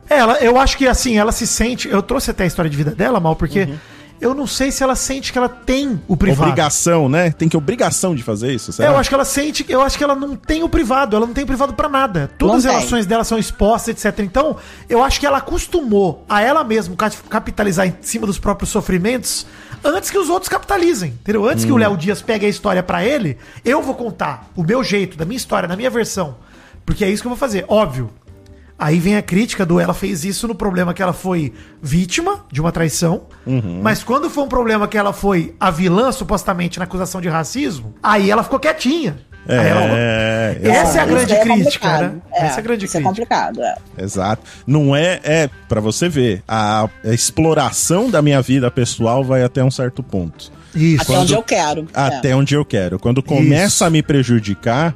É. 0.10 0.16
Ela, 0.16 0.38
eu 0.40 0.58
acho 0.60 0.78
que 0.78 0.88
assim, 0.88 1.18
ela 1.18 1.32
se 1.32 1.48
sente. 1.48 1.88
Eu 1.88 2.02
trouxe 2.02 2.32
até 2.32 2.44
a 2.44 2.48
história 2.48 2.70
de 2.70 2.78
vida 2.78 2.92
dela, 2.92 3.20
mal, 3.20 3.36
porque 3.36 3.68
eu 4.22 4.34
não 4.34 4.48
sei 4.48 4.72
se 4.72 4.82
ela 4.84 4.96
sente 4.96 5.32
que 5.32 5.38
ela 5.38 5.50
tem 5.50 6.02
o 6.08 6.16
privado. 6.18 6.50
Obrigação, 6.50 7.08
né? 7.10 7.32
Tem 7.32 7.48
que 7.50 7.56
obrigação 7.58 8.16
de 8.16 8.24
fazer 8.24 8.54
isso, 8.54 8.72
É, 8.72 8.74
certo? 8.74 8.92
Eu 8.92 8.98
acho 8.98 9.10
que 9.10 9.16
ela 9.16 9.26
sente, 9.26 9.66
eu 9.70 9.82
acho 9.82 9.98
que 9.98 10.04
ela 10.04 10.16
não 10.16 10.36
tem 10.36 10.64
o 10.64 10.70
privado, 10.70 11.16
ela 11.16 11.26
não 11.26 11.34
tem 11.34 11.46
privado 11.46 11.74
pra 11.74 11.88
nada. 11.90 12.32
Todas 12.38 12.52
Não 12.52 12.58
as 12.58 12.64
tem. 12.64 12.72
relações 12.74 13.06
dela 13.06 13.24
são 13.24 13.38
expostas, 13.38 13.90
etc. 14.06 14.20
Então, 14.20 14.58
eu 14.90 15.04
acho 15.04 15.20
que 15.20 15.26
ela 15.26 15.38
acostumou 15.40 16.26
a 16.30 16.42
ela 16.42 16.64
mesma 16.64 16.96
ca- 16.96 17.12
capitalizar 17.30 17.88
em 17.88 17.96
cima 18.02 18.26
dos 18.28 18.40
próprios 18.40 18.70
sofrimentos 18.70 19.46
antes 19.84 20.10
que 20.10 20.18
os 20.18 20.30
outros 20.30 20.50
capitalizem, 20.50 21.10
entendeu? 21.12 21.48
Antes 21.48 21.64
que 21.66 21.72
Hum. 21.72 21.76
o 21.76 21.78
Léo 21.78 21.96
Dias 21.98 22.22
pegue 22.22 22.46
a 22.46 22.50
história 22.50 22.82
pra 22.82 23.06
ele, 23.06 23.38
eu 23.64 23.82
vou 23.82 23.94
contar 23.96 24.50
o 24.56 24.64
meu 24.64 24.84
jeito, 24.84 25.18
da 25.18 25.26
minha 25.26 25.38
história, 25.38 25.68
da 25.68 25.76
minha 25.76 25.90
versão. 25.90 26.36
Porque 26.86 27.04
é 27.04 27.10
isso 27.10 27.22
que 27.24 27.28
eu 27.28 27.32
vou 27.32 27.38
fazer, 27.38 27.66
óbvio. 27.68 28.10
Aí 28.78 29.00
vem 29.00 29.16
a 29.16 29.22
crítica 29.22 29.66
do 29.66 29.80
ela 29.80 29.94
fez 29.94 30.26
isso 30.26 30.48
no 30.48 30.54
problema 30.56 30.94
que 30.94 31.02
ela 31.02 31.14
foi 31.14 31.54
vítima 31.82 32.46
de 32.52 32.60
uma 32.60 32.72
traição. 32.74 33.24
Uhum. 33.46 33.80
Mas 33.82 34.04
quando 34.04 34.30
foi 34.30 34.44
um 34.44 34.50
problema 34.50 34.86
que 34.88 34.98
ela 34.98 35.14
foi 35.14 35.56
a 35.60 35.72
vilã, 35.72 36.12
supostamente, 36.12 36.78
na 36.78 36.84
acusação 36.86 37.22
de 37.22 37.30
racismo, 37.30 37.96
aí 38.04 38.30
ela 38.30 38.44
ficou 38.44 38.60
quietinha. 38.60 39.18
Aí 39.48 39.56
ela- 39.68 39.82
É, 39.98 40.60
Essa 40.64 40.98
é 40.98 41.02
a 41.02 41.06
grande 41.06 41.34
daí 41.34 41.42
crítica, 41.44 41.98
né? 42.02 42.16
Essa 42.34 42.56
é 42.56 42.60
a 42.60 42.62
grande 42.62 42.86
isso 42.86 42.98
é 42.98 43.00
crítica. 43.00 43.10
complicado, 43.10 43.62
é. 43.64 43.76
Exato. 43.98 44.42
Não 44.68 44.96
é, 44.96 45.20
é 45.24 45.50
para 45.70 45.80
você 45.80 46.10
ver, 46.10 46.44
a, 46.48 46.90
a 47.04 47.14
exploração 47.14 48.10
da 48.10 48.22
minha 48.22 48.42
vida 48.42 48.70
pessoal 48.72 49.24
vai 49.24 49.44
até 49.44 49.64
um 49.64 49.72
certo 49.72 50.02
ponto. 50.04 50.52
Isso. 50.74 51.04
Até 51.04 51.18
onde 51.20 51.34
eu 51.34 51.44
quero. 51.44 51.88
Até 51.94 52.32
é. 52.32 52.36
onde 52.36 52.56
eu 52.56 52.66
quero. 52.66 53.00
Quando 53.00 53.24
começa 53.24 53.68
Isso. 53.68 53.86
a 53.86 53.90
me 53.90 54.02
prejudicar, 54.04 54.94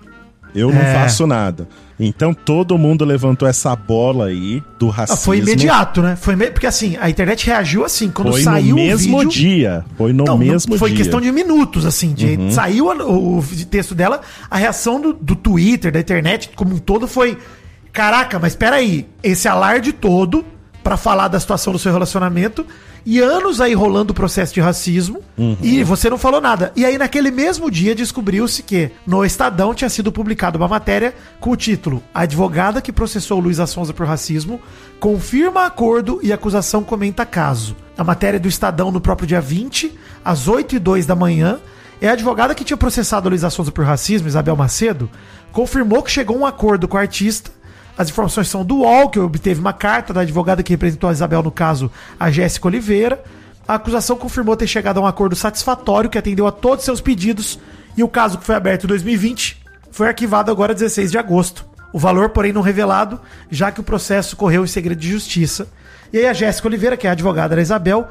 eu 0.53 0.71
não 0.73 0.81
É. 0.81 0.93
faço 0.95 1.25
nada. 1.27 1.67
Então 1.99 2.33
todo 2.33 2.77
mundo 2.77 3.03
levantou 3.03 3.45
essa 3.47 3.75
bola 3.75 4.27
aí 4.27 4.63
do 4.79 4.87
Ah, 4.89 4.93
racismo. 4.93 5.21
Foi 5.23 5.39
imediato, 5.39 6.01
né? 6.01 6.15
Foi 6.15 6.35
me- 6.35 6.49
Porque 6.49 6.65
assim, 6.65 6.95
a 7.01 7.09
internet 7.09 7.45
reagiu 7.45 7.83
assim, 7.83 8.09
quando 8.09 8.31
Foi 8.31 8.41
saiu 8.41 8.69
no 8.69 8.75
mesmo 8.75 9.17
o 9.17 9.19
vídeo. 9.19 9.31
dia. 9.31 9.85
Foi 9.97 10.13
no 10.13 10.23
Não, 10.23 10.37
mesmo 10.37 10.77
foi 10.77 10.89
dia. 10.91 10.97
questão 10.99 11.19
de 11.19 11.29
minutos, 11.31 11.85
assim. 11.85 12.13
De, 12.13 12.37
Uhum. 12.37 12.51
Saiu 12.51 12.85
o, 12.87 13.39
o 13.39 13.43
texto 13.69 13.93
dela, 13.93 14.21
a 14.49 14.57
reação 14.57 15.01
do, 15.01 15.11
do 15.13 15.35
Twitter, 15.35 15.91
da 15.91 15.99
internet, 15.99 16.51
como 16.55 16.73
um 16.75 16.77
todo, 16.77 17.05
foi: 17.07 17.37
Caraca, 17.91 18.39
mas 18.39 18.55
peraí, 18.55 19.05
esse 19.21 19.47
alarde 19.47 19.91
todo 19.91 20.45
pra 20.83 20.95
falar 20.95 21.27
da 21.27 21.39
situação 21.39 21.73
do 21.73 21.79
seu 21.79 21.91
relacionamento. 21.91 22.65
E 23.05 23.19
anos 23.19 23.61
aí 23.61 23.73
rolando 23.73 24.11
o 24.11 24.15
processo 24.15 24.53
de 24.53 24.61
racismo. 24.61 25.21
Uhum. 25.37 25.57
E 25.61 25.83
você 25.83 26.09
não 26.09 26.17
falou 26.17 26.41
nada. 26.41 26.71
E 26.75 26.85
aí, 26.85 26.97
naquele 26.97 27.31
mesmo 27.31 27.69
dia, 27.71 27.95
descobriu-se 27.95 28.63
que 28.63 28.91
no 29.05 29.23
Estadão 29.25 29.73
tinha 29.73 29.89
sido 29.89 30.11
publicada 30.11 30.57
uma 30.57 30.67
matéria 30.67 31.15
com 31.39 31.51
o 31.51 31.55
título: 31.55 32.03
A 32.13 32.21
advogada 32.21 32.81
que 32.81 32.91
processou 32.91 33.39
Luísa 33.39 33.65
Sonza 33.65 33.93
por 33.93 34.05
racismo 34.05 34.61
confirma 34.99 35.65
acordo 35.65 36.19
e 36.21 36.33
acusação 36.33 36.83
comenta 36.83 37.25
caso. 37.25 37.75
A 37.97 38.03
matéria 38.03 38.37
é 38.37 38.39
do 38.39 38.47
Estadão 38.47 38.91
no 38.91 39.01
próprio 39.01 39.27
dia 39.27 39.41
20, 39.41 39.97
às 40.23 40.47
8 40.47 40.75
e 40.75 40.79
2 40.79 41.05
da 41.05 41.15
manhã. 41.15 41.59
É 42.01 42.07
a 42.07 42.13
advogada 42.13 42.55
que 42.55 42.63
tinha 42.63 42.77
processado 42.77 43.27
a 43.27 43.29
Luísa 43.29 43.49
Sonza 43.49 43.71
por 43.71 43.83
racismo, 43.83 44.27
Isabel 44.27 44.55
Macedo, 44.55 45.09
confirmou 45.51 46.01
que 46.01 46.11
chegou 46.11 46.37
a 46.37 46.39
um 46.39 46.45
acordo 46.45 46.87
com 46.87 46.95
o 46.95 46.99
artista 46.99 47.51
as 47.99 48.07
informações 48.07 48.47
são 48.47 48.63
do 48.63 48.77
UOL, 48.77 49.09
que 49.09 49.19
obteve 49.19 49.59
uma 49.59 49.73
carta 49.73 50.13
da 50.13 50.21
advogada 50.21 50.63
que 50.63 50.71
representou 50.71 51.09
a 51.09 51.11
Isabel, 51.11 51.43
no 51.43 51.51
caso, 51.51 51.91
a 52.17 52.31
Jéssica 52.31 52.69
Oliveira. 52.69 53.21
A 53.67 53.73
acusação 53.73 54.15
confirmou 54.15 54.55
ter 54.55 54.67
chegado 54.67 54.99
a 54.99 55.01
um 55.01 55.05
acordo 55.05 55.35
satisfatório 55.35 56.09
que 56.09 56.17
atendeu 56.17 56.47
a 56.47 56.51
todos 56.51 56.85
seus 56.85 57.01
pedidos 57.01 57.59
E 57.97 58.03
o 58.03 58.07
caso 58.07 58.37
que 58.37 58.45
foi 58.45 58.55
aberto 58.55 58.85
em 58.85 58.87
2020 58.87 59.61
foi 59.91 60.07
arquivado 60.07 60.49
agora 60.49 60.73
16 60.73 61.11
de 61.11 61.17
agosto. 61.17 61.65
O 61.91 61.99
valor, 61.99 62.29
porém, 62.29 62.53
não 62.53 62.61
revelado, 62.61 63.19
já 63.51 63.69
que 63.69 63.81
o 63.81 63.83
processo 63.83 64.37
correu 64.37 64.63
em 64.63 64.67
segredo 64.67 65.01
de 65.01 65.11
justiça. 65.11 65.67
E 66.13 66.19
aí 66.19 66.27
a 66.27 66.31
Jéssica 66.31 66.69
Oliveira, 66.69 66.95
que 66.95 67.05
é 67.05 67.09
a 67.09 67.13
advogada 67.13 67.53
da 67.53 67.61
Isabel, 67.61 68.07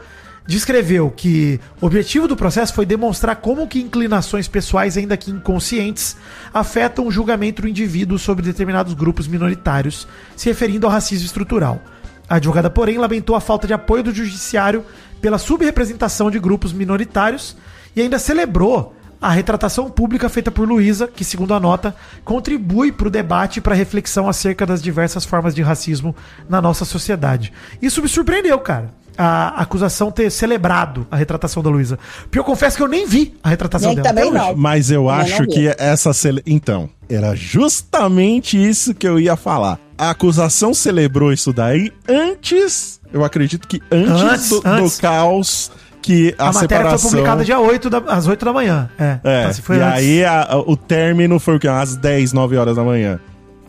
descreveu 0.48 1.10
que 1.10 1.60
o 1.78 1.84
objetivo 1.84 2.26
do 2.26 2.34
processo 2.34 2.72
foi 2.72 2.86
demonstrar 2.86 3.36
como 3.36 3.68
que 3.68 3.82
inclinações 3.82 4.48
pessoais, 4.48 4.96
ainda 4.96 5.14
que 5.14 5.30
inconscientes, 5.30 6.16
afetam 6.54 7.06
o 7.06 7.10
julgamento 7.10 7.60
do 7.60 7.68
indivíduo 7.68 8.18
sobre 8.18 8.46
determinados 8.46 8.94
grupos 8.94 9.28
minoritários, 9.28 10.08
se 10.34 10.48
referindo 10.48 10.86
ao 10.86 10.92
racismo 10.92 11.26
estrutural. 11.26 11.82
A 12.26 12.36
advogada, 12.36 12.70
porém, 12.70 12.96
lamentou 12.96 13.36
a 13.36 13.42
falta 13.42 13.66
de 13.66 13.74
apoio 13.74 14.02
do 14.02 14.14
judiciário 14.14 14.86
pela 15.20 15.36
subrepresentação 15.36 16.30
de 16.30 16.38
grupos 16.38 16.72
minoritários 16.72 17.54
e 17.94 18.00
ainda 18.00 18.18
celebrou 18.18 18.96
a 19.20 19.30
retratação 19.30 19.90
pública 19.90 20.30
feita 20.30 20.50
por 20.50 20.66
Luísa, 20.66 21.08
que, 21.08 21.24
segundo 21.24 21.52
a 21.52 21.60
nota, 21.60 21.94
contribui 22.24 22.90
para 22.90 23.08
o 23.08 23.10
debate 23.10 23.58
e 23.58 23.60
para 23.60 23.74
a 23.74 23.76
reflexão 23.76 24.26
acerca 24.26 24.64
das 24.64 24.82
diversas 24.82 25.26
formas 25.26 25.54
de 25.54 25.60
racismo 25.60 26.16
na 26.48 26.62
nossa 26.62 26.86
sociedade. 26.86 27.52
Isso 27.82 28.00
me 28.00 28.08
surpreendeu, 28.08 28.58
cara. 28.60 28.96
A 29.18 29.48
acusação 29.62 30.12
ter 30.12 30.30
celebrado 30.30 31.04
a 31.10 31.16
retratação 31.16 31.60
da 31.62 31.68
Luísa. 31.68 31.98
Porque 32.22 32.38
eu 32.38 32.44
confesso 32.44 32.76
que 32.76 32.82
eu 32.84 32.86
nem 32.88 33.04
vi 33.04 33.34
a 33.42 33.48
retratação 33.48 33.88
Nem 33.88 33.96
dela. 33.96 34.08
também 34.08 34.28
até 34.28 34.38
hoje. 34.38 34.48
não. 34.52 34.56
Mas 34.56 34.90
eu 34.92 35.06
Também 35.06 35.20
acho 35.20 35.46
que 35.48 35.74
essa. 35.76 36.12
Cele... 36.12 36.40
Então, 36.46 36.88
era 37.10 37.34
justamente 37.34 38.56
isso 38.56 38.94
que 38.94 39.06
eu 39.08 39.18
ia 39.18 39.36
falar. 39.36 39.78
A 39.96 40.10
acusação 40.10 40.72
celebrou 40.72 41.32
isso 41.32 41.52
daí 41.52 41.92
antes. 42.08 43.00
Eu 43.12 43.24
acredito 43.24 43.66
que 43.66 43.80
antes, 43.90 44.22
Antes, 44.22 44.48
do, 44.50 44.60
do 44.60 44.68
antes. 44.68 45.00
caos 45.00 45.70
que 46.00 46.34
a, 46.38 46.44
A, 46.50 46.52
matéria 46.52 46.76
separação. 46.84 46.98
foi 46.98 47.18
publicada 47.18 47.44
dia 47.44 47.58
8 47.58 47.90
da, 47.90 47.98
às 48.06 48.26
8 48.26 48.44
da 48.44 48.52
manhã. 48.52 48.88
É, 48.98 49.04
É, 49.04 49.38
então, 49.40 49.50
assim, 49.50 49.62
foi 49.62 49.76
e 49.76 49.80
antes. 49.80 49.98
aí 49.98 50.24
a- 50.24 50.42
a- 50.50 50.58
o 50.58 50.76
término 50.76 51.40
foi 51.40 51.56
o 51.56 51.58
quê? 51.58 51.66
Às 51.68 51.96
10, 51.96 52.32
9 52.32 52.56
horas 52.56 52.76
da 52.76 52.84
manhã. 52.84 53.18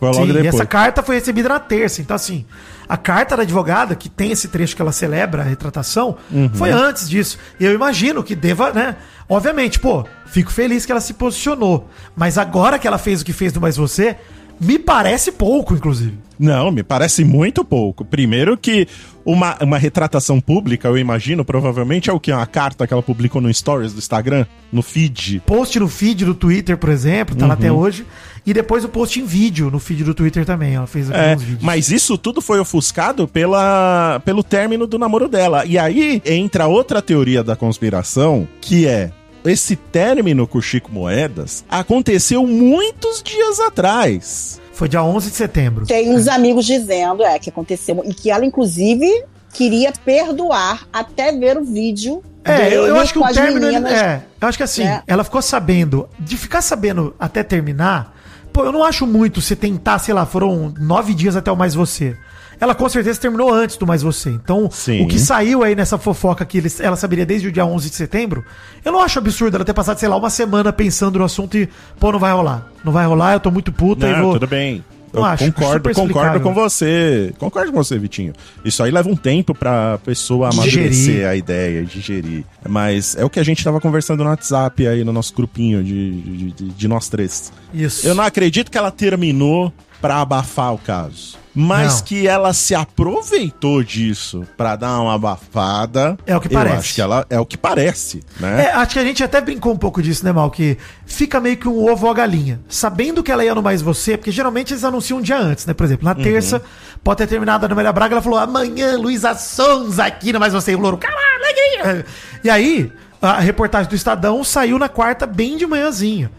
Foi 0.00 0.08
logo 0.08 0.22
Sim, 0.24 0.30
e 0.30 0.32
depois. 0.32 0.54
essa 0.54 0.66
carta 0.66 1.02
foi 1.02 1.14
recebida 1.16 1.48
na 1.50 1.60
terça. 1.60 2.00
Então, 2.00 2.16
assim, 2.16 2.44
a 2.88 2.96
carta 2.96 3.36
da 3.36 3.42
advogada, 3.42 3.94
que 3.94 4.08
tem 4.08 4.32
esse 4.32 4.48
trecho 4.48 4.74
que 4.74 4.80
ela 4.82 4.90
celebra 4.92 5.42
a 5.42 5.44
retratação, 5.44 6.16
Uhum. 6.30 6.50
foi 6.54 6.70
antes 6.70 7.08
disso. 7.08 7.38
E 7.60 7.64
eu 7.66 7.72
imagino 7.74 8.22
que 8.24 8.34
deva, 8.34 8.72
né? 8.72 8.96
Obviamente, 9.28 9.78
pô, 9.78 10.04
fico 10.26 10.50
feliz 10.50 10.84
que 10.86 10.90
ela 10.90 11.00
se 11.00 11.12
posicionou. 11.14 11.88
Mas 12.16 12.38
agora 12.38 12.78
que 12.78 12.88
ela 12.88 12.98
fez 12.98 13.20
o 13.20 13.24
que 13.24 13.32
fez 13.32 13.52
do 13.52 13.60
Mais 13.60 13.76
Você, 13.76 14.16
me 14.60 14.78
parece 14.78 15.32
pouco, 15.32 15.74
inclusive. 15.74 16.18
Não, 16.38 16.70
me 16.70 16.82
parece 16.82 17.22
muito 17.24 17.62
pouco. 17.64 18.02
Primeiro 18.04 18.56
que 18.56 18.88
uma, 19.26 19.56
uma 19.62 19.76
retratação 19.76 20.40
pública, 20.40 20.88
eu 20.88 20.96
imagino, 20.96 21.44
provavelmente 21.44 22.08
é 22.08 22.12
o 22.12 22.18
que? 22.18 22.32
Uma 22.32 22.46
carta 22.46 22.86
que 22.86 22.92
ela 22.94 23.02
publicou 23.02 23.42
no 23.42 23.52
Stories 23.52 23.92
do 23.92 23.98
Instagram, 23.98 24.46
no 24.72 24.80
feed. 24.80 25.42
Post 25.44 25.78
no 25.78 25.86
feed 25.88 26.24
do 26.24 26.34
Twitter, 26.34 26.78
por 26.78 26.88
exemplo, 26.88 27.36
tá 27.36 27.46
lá 27.46 27.54
até 27.54 27.70
hoje. 27.70 28.06
E 28.46 28.54
depois 28.54 28.82
o 28.84 28.88
post 28.88 29.20
em 29.20 29.24
vídeo 29.26 29.70
no 29.70 29.78
feed 29.78 30.02
do 30.02 30.14
Twitter 30.14 30.46
também. 30.46 30.74
Ela 30.74 30.86
fez 30.86 31.10
É, 31.10 31.36
vídeos. 31.36 31.62
mas 31.62 31.90
isso 31.90 32.16
tudo 32.16 32.40
foi 32.40 32.58
ofuscado 32.58 33.28
pela, 33.28 34.20
pelo 34.24 34.42
término 34.42 34.86
do 34.86 34.98
namoro 34.98 35.28
dela. 35.28 35.66
E 35.66 35.76
aí 35.78 36.22
entra 36.24 36.66
outra 36.66 37.02
teoria 37.02 37.44
da 37.44 37.54
conspiração, 37.54 38.48
que 38.62 38.86
é 38.86 39.10
esse 39.44 39.76
término 39.76 40.46
com 40.46 40.58
o 40.58 40.62
Chico 40.62 40.92
Moedas 40.92 41.64
aconteceu 41.68 42.46
muitos 42.46 43.22
dias 43.22 43.60
atrás. 43.60 44.60
Foi 44.72 44.88
dia 44.88 45.02
11 45.02 45.30
de 45.30 45.36
setembro. 45.36 45.86
Tem 45.86 46.14
uns 46.14 46.26
amigos 46.26 46.64
dizendo 46.64 47.22
é, 47.22 47.38
que 47.38 47.50
aconteceu 47.50 48.02
e 48.04 48.14
que 48.14 48.30
ela, 48.30 48.44
inclusive, 48.44 49.24
queria 49.52 49.92
perdoar 50.04 50.86
até 50.92 51.32
ver 51.32 51.58
o 51.58 51.64
vídeo. 51.64 52.22
É, 52.44 52.74
eu, 52.74 52.86
eu 52.86 52.96
acho 52.96 53.12
que 53.12 53.18
o 53.18 53.26
término. 53.32 53.66
meninas. 53.66 53.92
é, 53.92 54.22
eu 54.40 54.48
acho 54.48 54.56
que 54.56 54.64
assim, 54.64 54.84
né? 54.84 55.02
ela 55.06 55.22
ficou 55.22 55.42
sabendo. 55.42 56.08
De 56.18 56.36
ficar 56.36 56.62
sabendo 56.62 57.14
até 57.18 57.42
terminar. 57.42 58.16
Pô, 58.52 58.64
eu 58.64 58.72
não 58.72 58.82
acho 58.82 59.06
muito 59.06 59.40
se 59.40 59.54
tentar, 59.54 59.98
sei 59.98 60.14
lá, 60.14 60.24
foram 60.26 60.72
nove 60.78 61.14
dias 61.14 61.36
até 61.36 61.52
o 61.52 61.56
Mais 61.56 61.74
Você. 61.74 62.16
Ela 62.60 62.74
com 62.74 62.88
certeza 62.88 63.18
terminou 63.18 63.52
antes 63.52 63.76
do 63.76 63.86
Mais 63.86 64.02
Você. 64.02 64.28
Então, 64.30 64.68
Sim. 64.70 65.02
o 65.02 65.08
que 65.08 65.18
saiu 65.18 65.62
aí 65.62 65.74
nessa 65.74 65.96
fofoca 65.96 66.44
que 66.44 66.58
eles, 66.58 66.78
ela 66.80 66.94
saberia 66.96 67.24
desde 67.24 67.48
o 67.48 67.52
dia 67.52 67.64
11 67.64 67.88
de 67.88 67.96
setembro, 67.96 68.44
eu 68.84 68.92
não 68.92 69.00
acho 69.00 69.18
absurdo 69.18 69.56
ela 69.56 69.64
ter 69.64 69.72
passado, 69.72 69.98
sei 69.98 70.08
lá, 70.08 70.16
uma 70.16 70.28
semana 70.30 70.72
pensando 70.72 71.18
no 71.18 71.24
assunto 71.24 71.56
e, 71.56 71.68
pô, 71.98 72.12
não 72.12 72.18
vai 72.18 72.32
rolar. 72.32 72.66
Não 72.84 72.92
vai 72.92 73.06
rolar, 73.06 73.32
eu 73.32 73.40
tô 73.40 73.50
muito 73.50 73.72
puta 73.72 74.06
e 74.06 74.12
Não, 74.12 74.22
vou. 74.22 74.32
tudo 74.34 74.46
bem. 74.46 74.84
Eu 75.12 75.24
acho, 75.24 75.44
concordo, 75.52 75.92
concordo 75.92 76.40
com 76.40 76.54
você. 76.54 77.34
Concordo 77.36 77.72
com 77.72 77.82
você, 77.82 77.98
Vitinho. 77.98 78.32
Isso 78.64 78.80
aí 78.80 78.92
leva 78.92 79.08
um 79.08 79.16
tempo 79.16 79.52
pra 79.52 79.98
pessoa 80.04 80.50
Digerir. 80.50 80.78
amadurecer 80.78 81.26
a 81.26 81.34
ideia, 81.34 81.82
digerir. 81.82 82.44
Mas 82.68 83.16
é 83.16 83.24
o 83.24 83.28
que 83.28 83.40
a 83.40 83.42
gente 83.42 83.64
tava 83.64 83.80
conversando 83.80 84.22
no 84.22 84.30
WhatsApp 84.30 84.86
aí, 84.86 85.02
no 85.02 85.12
nosso 85.12 85.34
grupinho 85.34 85.82
de, 85.82 86.12
de, 86.20 86.50
de- 86.52 86.64
de 86.68 86.88
nós 86.88 87.08
três. 87.08 87.52
Isso. 87.74 88.06
Eu 88.06 88.14
não 88.14 88.22
acredito 88.22 88.70
que 88.70 88.78
ela 88.78 88.92
terminou 88.92 89.72
pra 90.00 90.20
abafar 90.20 90.74
o 90.74 90.78
caso. 90.78 91.38
Mas 91.52 91.96
Não. 91.96 92.02
que 92.04 92.28
ela 92.28 92.52
se 92.52 92.76
aproveitou 92.76 93.82
disso 93.82 94.46
pra 94.56 94.76
dar 94.76 95.00
uma 95.00 95.14
abafada. 95.14 96.16
É 96.24 96.36
o 96.36 96.40
que 96.40 96.48
parece. 96.48 96.76
acho 96.76 96.94
que 96.94 97.00
ela 97.00 97.26
é 97.28 97.40
o 97.40 97.44
que 97.44 97.56
parece, 97.58 98.22
né? 98.38 98.66
É, 98.66 98.72
acho 98.72 98.92
que 98.92 98.98
a 99.00 99.04
gente 99.04 99.24
até 99.24 99.40
brincou 99.40 99.72
um 99.72 99.76
pouco 99.76 100.00
disso, 100.00 100.24
né, 100.24 100.30
Mal? 100.30 100.48
Que 100.48 100.78
fica 101.04 101.40
meio 101.40 101.56
que 101.56 101.66
um 101.68 101.90
ovo 101.90 102.06
ou 102.06 102.12
a 102.12 102.14
galinha. 102.14 102.60
Sabendo 102.68 103.20
que 103.20 103.32
ela 103.32 103.44
ia 103.44 103.52
no 103.52 103.62
Mais 103.62 103.82
Você, 103.82 104.16
porque 104.16 104.30
geralmente 104.30 104.72
eles 104.72 104.84
anunciam 104.84 105.18
um 105.18 105.22
dia 105.22 105.38
antes, 105.38 105.66
né? 105.66 105.74
Por 105.74 105.84
exemplo, 105.84 106.04
na 106.04 106.14
terça, 106.14 106.62
pode 107.02 107.18
ter 107.18 107.26
terminado 107.26 107.66
a 107.66 107.68
Amélia 107.70 107.92
Braga, 107.92 108.14
ela 108.14 108.22
falou, 108.22 108.38
amanhã, 108.38 108.96
Luísa 108.96 109.34
Sons 109.34 109.98
aqui 109.98 110.32
no 110.32 110.38
Mais 110.38 110.52
Você. 110.52 110.70
E 110.70 110.76
o 110.76 110.78
Louro, 110.78 110.98
caralho, 110.98 111.20
alegria! 111.42 112.06
E 112.44 112.48
aí, 112.48 112.92
a 113.20 113.40
reportagem 113.40 113.88
do 113.88 113.96
Estadão 113.96 114.44
saiu 114.44 114.78
na 114.78 114.88
quarta, 114.88 115.26
bem 115.26 115.56
de 115.56 115.66
manhãzinho. 115.66 116.30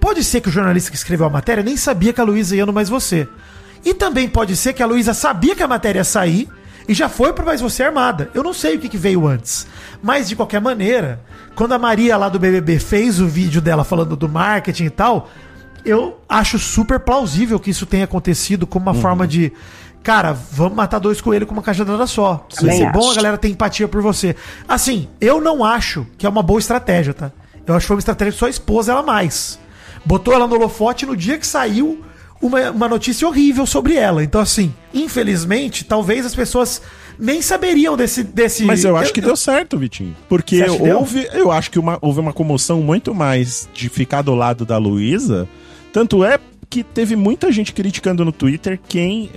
Pode 0.00 0.22
ser 0.24 0.40
que 0.40 0.48
o 0.48 0.52
jornalista 0.52 0.90
que 0.90 0.96
escreveu 0.96 1.26
a 1.26 1.30
matéria 1.30 1.62
nem 1.62 1.76
sabia 1.76 2.12
que 2.12 2.20
a 2.20 2.24
Luísa 2.24 2.56
ia 2.56 2.66
no 2.66 2.72
Mais 2.72 2.88
Você. 2.88 3.28
E 3.84 3.94
também 3.94 4.28
pode 4.28 4.56
ser 4.56 4.72
que 4.72 4.82
a 4.82 4.86
Luísa 4.86 5.14
sabia 5.14 5.54
que 5.54 5.62
a 5.62 5.68
matéria 5.68 6.00
ia 6.00 6.04
sair 6.04 6.48
e 6.88 6.94
já 6.94 7.08
foi 7.08 7.32
pro 7.32 7.44
Mais 7.44 7.60
Você 7.60 7.82
Armada. 7.82 8.30
Eu 8.32 8.42
não 8.42 8.54
sei 8.54 8.76
o 8.76 8.78
que, 8.78 8.88
que 8.88 8.96
veio 8.96 9.26
antes. 9.26 9.66
Mas, 10.02 10.28
de 10.28 10.34
qualquer 10.34 10.60
maneira, 10.60 11.20
quando 11.54 11.72
a 11.72 11.78
Maria 11.78 12.16
lá 12.16 12.28
do 12.28 12.38
BBB 12.38 12.78
fez 12.78 13.20
o 13.20 13.28
vídeo 13.28 13.60
dela 13.60 13.84
falando 13.84 14.16
do 14.16 14.28
marketing 14.28 14.84
e 14.84 14.90
tal, 14.90 15.28
eu 15.84 16.18
acho 16.28 16.58
super 16.58 17.00
plausível 17.00 17.60
que 17.60 17.70
isso 17.70 17.84
tenha 17.84 18.04
acontecido 18.04 18.66
como 18.66 18.86
uma 18.86 18.94
forma 18.94 19.26
de. 19.26 19.52
Cara, 20.02 20.32
vamos 20.32 20.74
matar 20.74 20.98
dois 20.98 21.20
coelhos 21.20 21.48
com 21.48 21.54
uma 21.54 21.62
cajadada 21.62 22.06
só. 22.06 22.46
Vai 22.62 22.76
ser 22.76 22.90
bom 22.92 23.10
a 23.10 23.14
galera 23.14 23.36
ter 23.36 23.48
empatia 23.48 23.86
por 23.86 24.00
você. 24.00 24.34
Assim, 24.66 25.08
eu 25.20 25.40
não 25.40 25.64
acho 25.64 26.06
que 26.16 26.24
é 26.24 26.28
uma 26.28 26.42
boa 26.42 26.58
estratégia, 26.60 27.12
tá? 27.12 27.32
Eu 27.66 27.74
acho 27.74 27.84
que 27.84 27.88
foi 27.88 27.96
uma 27.96 28.00
estratégia 28.00 28.32
que 28.32 28.38
só 28.38 28.48
expôs 28.48 28.88
ela 28.88 29.02
mais. 29.02 29.58
Botou 30.08 30.32
ela 30.32 30.46
no 30.46 30.54
holofote 30.54 31.04
no 31.04 31.14
dia 31.14 31.36
que 31.36 31.46
saiu 31.46 32.02
uma, 32.40 32.70
uma 32.70 32.88
notícia 32.88 33.28
horrível 33.28 33.66
sobre 33.66 33.94
ela. 33.94 34.24
Então, 34.24 34.40
assim, 34.40 34.72
infelizmente, 34.94 35.84
talvez 35.84 36.24
as 36.24 36.34
pessoas 36.34 36.80
nem 37.18 37.42
saberiam 37.42 37.94
desse. 37.94 38.22
desse 38.22 38.64
Mas 38.64 38.84
eu 38.84 38.96
acho 38.96 39.12
que 39.12 39.20
deu 39.20 39.36
certo, 39.36 39.76
Vitinho. 39.76 40.16
Porque 40.28 40.56
houve, 40.96 41.28
eu 41.34 41.52
acho 41.52 41.70
que 41.70 41.78
uma- 41.78 41.98
houve 42.00 42.20
uma 42.20 42.32
comoção 42.32 42.80
muito 42.80 43.14
mais 43.14 43.68
de 43.74 43.90
ficar 43.90 44.22
do 44.22 44.34
lado 44.34 44.64
da 44.64 44.78
Luísa. 44.78 45.46
Tanto 45.92 46.24
é 46.24 46.38
que 46.70 46.82
teve 46.84 47.16
muita 47.16 47.50
gente 47.50 47.72
criticando 47.72 48.24
no 48.24 48.32
Twitter 48.32 48.78
quem. 48.88 49.30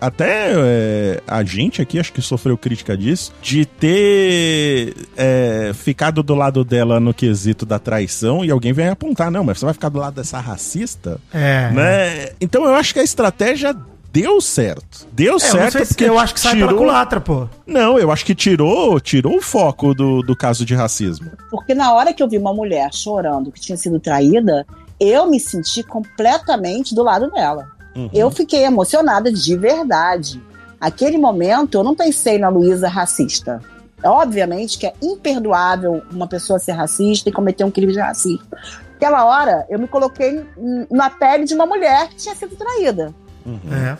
Até 0.00 0.52
eh, 0.54 1.20
a 1.26 1.42
gente 1.42 1.82
aqui, 1.82 1.98
acho 1.98 2.12
que 2.12 2.22
sofreu 2.22 2.56
crítica 2.56 2.96
disso, 2.96 3.32
de 3.42 3.64
ter 3.66 4.94
eh, 5.16 5.72
ficado 5.74 6.22
do 6.22 6.34
lado 6.34 6.64
dela 6.64 7.00
no 7.00 7.12
quesito 7.12 7.66
da 7.66 7.78
traição 7.78 8.44
e 8.44 8.50
alguém 8.50 8.72
vem 8.72 8.88
apontar, 8.88 9.30
não, 9.30 9.42
mas 9.44 9.58
você 9.58 9.64
vai 9.64 9.74
ficar 9.74 9.88
do 9.88 9.98
lado 9.98 10.14
dessa 10.14 10.38
racista? 10.38 11.20
É. 11.32 11.70
Né? 11.72 12.28
Então 12.40 12.64
eu 12.64 12.74
acho 12.74 12.92
que 12.94 13.00
a 13.00 13.04
estratégia 13.04 13.74
deu 14.12 14.40
certo. 14.40 15.06
Deu 15.12 15.36
É, 15.36 15.38
certo 15.38 15.84
se- 15.84 16.04
eu 16.04 16.18
acho 16.18 16.32
que 16.34 16.40
sai 16.40 16.54
pela 16.54 16.68
tirou- 16.68 16.78
culatra, 16.82 17.20
pô. 17.20 17.48
não, 17.66 17.98
eu 17.98 18.10
acho 18.10 18.24
que 18.24 18.34
tirou, 18.34 18.98
tirou 19.00 19.36
o 19.36 19.42
foco 19.42 19.92
do, 19.94 20.22
do 20.22 20.36
caso 20.36 20.64
de 20.64 20.74
racismo. 20.74 21.30
Porque 21.50 21.74
na 21.74 21.92
hora 21.92 22.12
que 22.14 22.22
eu 22.22 22.28
vi 22.28 22.38
uma 22.38 22.54
mulher 22.54 22.88
chorando 22.94 23.52
que 23.52 23.60
tinha 23.60 23.76
sido 23.76 24.00
traída, 24.00 24.66
eu 25.00 25.28
me 25.30 25.38
senti 25.38 25.82
completamente 25.82 26.94
do 26.94 27.02
lado 27.02 27.30
dela. 27.30 27.68
Uhum. 27.94 28.10
Eu 28.12 28.30
fiquei 28.30 28.64
emocionada 28.64 29.32
de 29.32 29.56
verdade. 29.56 30.42
Aquele 30.80 31.18
momento, 31.18 31.76
eu 31.76 31.84
não 31.84 31.94
pensei 31.94 32.38
na 32.38 32.48
Luísa 32.48 32.88
racista. 32.88 33.60
Obviamente 34.04 34.78
que 34.78 34.86
é 34.86 34.94
imperdoável 35.02 36.02
uma 36.12 36.28
pessoa 36.28 36.58
ser 36.58 36.72
racista 36.72 37.28
e 37.28 37.32
cometer 37.32 37.64
um 37.64 37.70
crime 37.70 37.92
de 37.92 37.98
racismo. 37.98 38.46
Naquela 38.92 39.24
hora, 39.24 39.66
eu 39.68 39.78
me 39.78 39.88
coloquei 39.88 40.44
na 40.90 41.08
pele 41.10 41.44
de 41.44 41.54
uma 41.54 41.66
mulher 41.66 42.08
que 42.08 42.16
tinha 42.16 42.34
sido 42.34 42.56
traída. 42.56 43.14
É. 43.46 43.96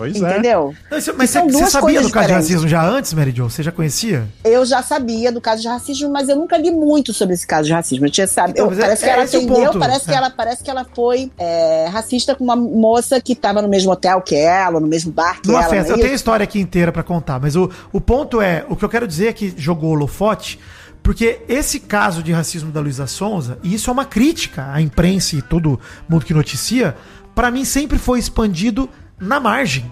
Pois 0.00 0.16
é. 0.16 0.30
Entendeu? 0.30 0.74
Mas, 0.90 1.04
você- 1.04 1.12
você, 1.12 1.66
sabia 1.66 2.00
do 2.00 2.10
caso 2.10 2.28
de 2.28 2.32
racismo 2.32 2.66
já 2.66 2.82
antes, 2.82 3.12
Mary 3.12 3.32
Jo? 3.36 3.50
Você 3.50 3.62
já 3.62 3.70
conhecia? 3.70 4.26
Eu 4.42 4.64
já 4.64 4.82
sabia 4.82 5.30
do 5.30 5.42
caso 5.42 5.60
de 5.60 5.68
racismo, 5.68 6.10
mas 6.10 6.26
eu 6.30 6.36
nunca 6.36 6.56
li 6.56 6.70
muito 6.70 7.12
sobre 7.12 7.34
esse 7.34 7.46
caso 7.46 7.66
de 7.66 7.74
racismo. 7.74 8.06
Eu 8.06 8.10
tinha 8.10 8.26
sabe, 8.26 8.52
Então, 8.52 8.72
é- 8.72 8.76
parece 8.76 9.04
é 9.04 9.06
que 9.08 9.12
ela 9.12 9.22
o 9.22 9.24
atendeu, 9.26 9.78
parece 9.78 10.04
que 10.06 10.10
É. 10.12 10.14
ela 10.14 10.30
parece 10.30 10.64
que 10.64 10.70
ela 10.70 10.86
foi 10.96 11.30
é, 11.38 11.86
racista 11.92 12.34
com 12.34 12.42
uma 12.42 12.56
moça 12.56 13.20
que 13.20 13.34
estava 13.34 13.60
no 13.60 13.68
mesmo 13.68 13.92
hotel 13.92 14.22
que 14.22 14.34
ela, 14.34 14.80
no 14.80 14.86
mesmo 14.86 15.12
bar 15.12 15.38
que 15.42 15.48
Numa 15.48 15.60
ela. 15.60 15.68
festa. 15.68 15.90
não 15.90 15.96
Eu 15.96 15.98
é 15.98 16.00
tenho 16.00 16.12
a 16.12 16.16
história 16.16 16.44
aqui 16.44 16.58
inteira 16.58 16.90
pra 16.90 17.02
contar, 17.02 17.38
mas 17.38 17.54
o, 17.54 17.68
o 17.92 18.00
ponto 18.00 18.40
é, 18.40 18.64
o 18.70 18.76
que 18.76 18.84
eu 18.84 18.88
quero 18.88 19.06
dizer 19.06 19.26
é 19.28 19.32
que 19.34 19.52
jogou 19.56 19.90
holofote 19.90 20.58
Porque 21.02 21.40
esse 21.48 21.80
caso 21.80 22.22
de 22.22 22.30
racismo 22.30 22.70
da 22.70 22.78
Luísa 22.80 23.06
Sonza, 23.06 23.58
e 23.62 23.72
isso 23.74 23.88
é 23.88 23.92
uma 23.92 24.04
crítica 24.04 24.70
à 24.70 24.82
imprensa 24.82 25.34
e 25.34 25.40
todo 25.42 25.80
mundo 26.06 26.26
que 26.26 26.34
noticia, 26.34 26.94
pra 27.34 27.50
mim 27.50 27.64
sempre 27.64 27.96
foi 27.98 28.18
expandido 28.18 28.86
na 29.20 29.38
margem 29.38 29.90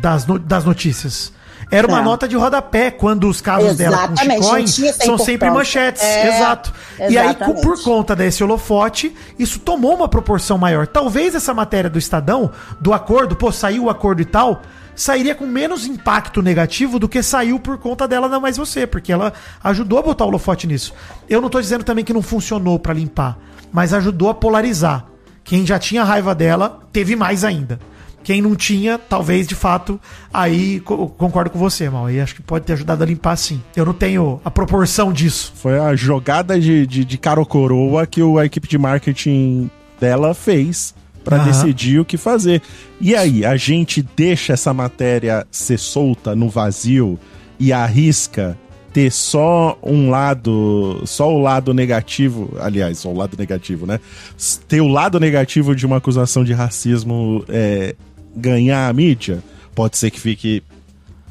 das, 0.00 0.26
no- 0.26 0.38
das 0.38 0.64
notícias. 0.64 1.32
Era 1.70 1.86
uma 1.86 2.00
É. 2.00 2.02
nota 2.02 2.26
de 2.26 2.34
rodapé 2.34 2.90
quando 2.90 3.28
os 3.28 3.40
casos 3.42 3.76
dela 3.76 3.98
com 4.08 4.12
Exatamente, 4.14 4.70
Chicoin 4.70 4.92
são 4.92 5.18
sempre 5.18 5.50
manchetes. 5.50 6.02
É, 6.02 6.36
Exato. 6.36 6.72
E 6.98 7.18
aí, 7.18 7.26
exatamente. 7.26 7.60
por 7.62 7.82
conta 7.82 8.16
desse 8.16 8.42
holofote, 8.42 9.14
isso 9.38 9.58
tomou 9.58 9.94
uma 9.94 10.08
proporção 10.08 10.56
maior. 10.56 10.86
Talvez 10.86 11.34
essa 11.34 11.52
matéria 11.52 11.90
do 11.90 11.98
Estadão, 11.98 12.50
do 12.80 12.94
acordo, 12.94 13.36
pô, 13.36 13.52
saiu 13.52 13.84
o 13.84 13.90
acordo 13.90 14.22
e 14.22 14.24
tal, 14.24 14.62
sairia 14.94 15.34
com 15.34 15.44
menos 15.46 15.84
impacto 15.84 16.40
negativo 16.40 16.98
do 16.98 17.06
que 17.08 17.22
saiu 17.22 17.58
por 17.60 17.76
conta 17.76 18.08
dela 18.08 18.28
não 18.28 18.40
mais 18.40 18.56
você, 18.56 18.86
porque 18.86 19.12
ela 19.12 19.32
ajudou 19.62 19.98
a 19.98 20.02
botar 20.02 20.24
o 20.24 20.28
holofote 20.28 20.66
nisso. 20.66 20.94
Eu 21.28 21.40
não 21.42 21.50
tô 21.50 21.60
dizendo 21.60 21.84
também 21.84 22.04
que 22.04 22.14
não 22.14 22.22
funcionou 22.22 22.78
pra 22.78 22.94
limpar, 22.94 23.36
mas 23.70 23.92
ajudou 23.92 24.30
a 24.30 24.34
polarizar. 24.34 25.04
Quem 25.44 25.66
já 25.66 25.78
tinha 25.78 26.02
raiva 26.02 26.34
dela, 26.34 26.80
teve 26.92 27.14
mais 27.14 27.44
ainda. 27.44 27.78
Quem 28.24 28.42
não 28.42 28.54
tinha, 28.54 28.98
talvez 28.98 29.46
de 29.46 29.54
fato, 29.54 29.98
aí 30.32 30.80
co- 30.80 31.08
concordo 31.08 31.50
com 31.50 31.58
você, 31.58 31.88
mal. 31.88 32.06
Aí 32.06 32.20
acho 32.20 32.34
que 32.34 32.42
pode 32.42 32.64
ter 32.66 32.74
ajudado 32.74 33.02
a 33.02 33.06
limpar 33.06 33.36
sim. 33.36 33.62
Eu 33.74 33.86
não 33.86 33.94
tenho 33.94 34.40
a 34.44 34.50
proporção 34.50 35.12
disso. 35.12 35.52
Foi 35.56 35.78
a 35.78 35.94
jogada 35.96 36.60
de, 36.60 36.86
de, 36.86 37.04
de 37.04 37.18
cara 37.18 37.40
ou 37.40 37.46
coroa 37.46 38.06
que 38.06 38.22
o- 38.22 38.38
a 38.38 38.44
equipe 38.44 38.68
de 38.68 38.76
marketing 38.76 39.70
dela 40.00 40.34
fez 40.34 40.94
pra 41.24 41.36
Aham. 41.38 41.46
decidir 41.46 42.00
o 42.00 42.04
que 42.04 42.16
fazer. 42.16 42.60
E 43.00 43.14
aí, 43.14 43.44
a 43.46 43.56
gente 43.56 44.02
deixa 44.16 44.52
essa 44.52 44.74
matéria 44.74 45.46
ser 45.50 45.78
solta 45.78 46.34
no 46.34 46.48
vazio 46.50 47.18
e 47.58 47.72
arrisca 47.72 48.58
ter 48.92 49.10
só 49.12 49.78
um 49.82 50.08
lado, 50.10 51.02
só 51.04 51.30
o 51.32 51.38
lado 51.40 51.74
negativo, 51.74 52.50
aliás, 52.60 52.98
só 52.98 53.10
o 53.10 53.16
lado 53.16 53.36
negativo, 53.38 53.86
né? 53.86 54.00
Ter 54.66 54.80
o 54.80 54.88
lado 54.88 55.20
negativo 55.20 55.74
de 55.76 55.84
uma 55.84 55.98
acusação 55.98 56.42
de 56.42 56.52
racismo 56.54 57.44
é, 57.48 57.94
ganhar 58.38 58.88
a 58.88 58.92
mídia. 58.92 59.42
Pode 59.74 59.96
ser 59.98 60.10
que 60.10 60.18
fique 60.20 60.62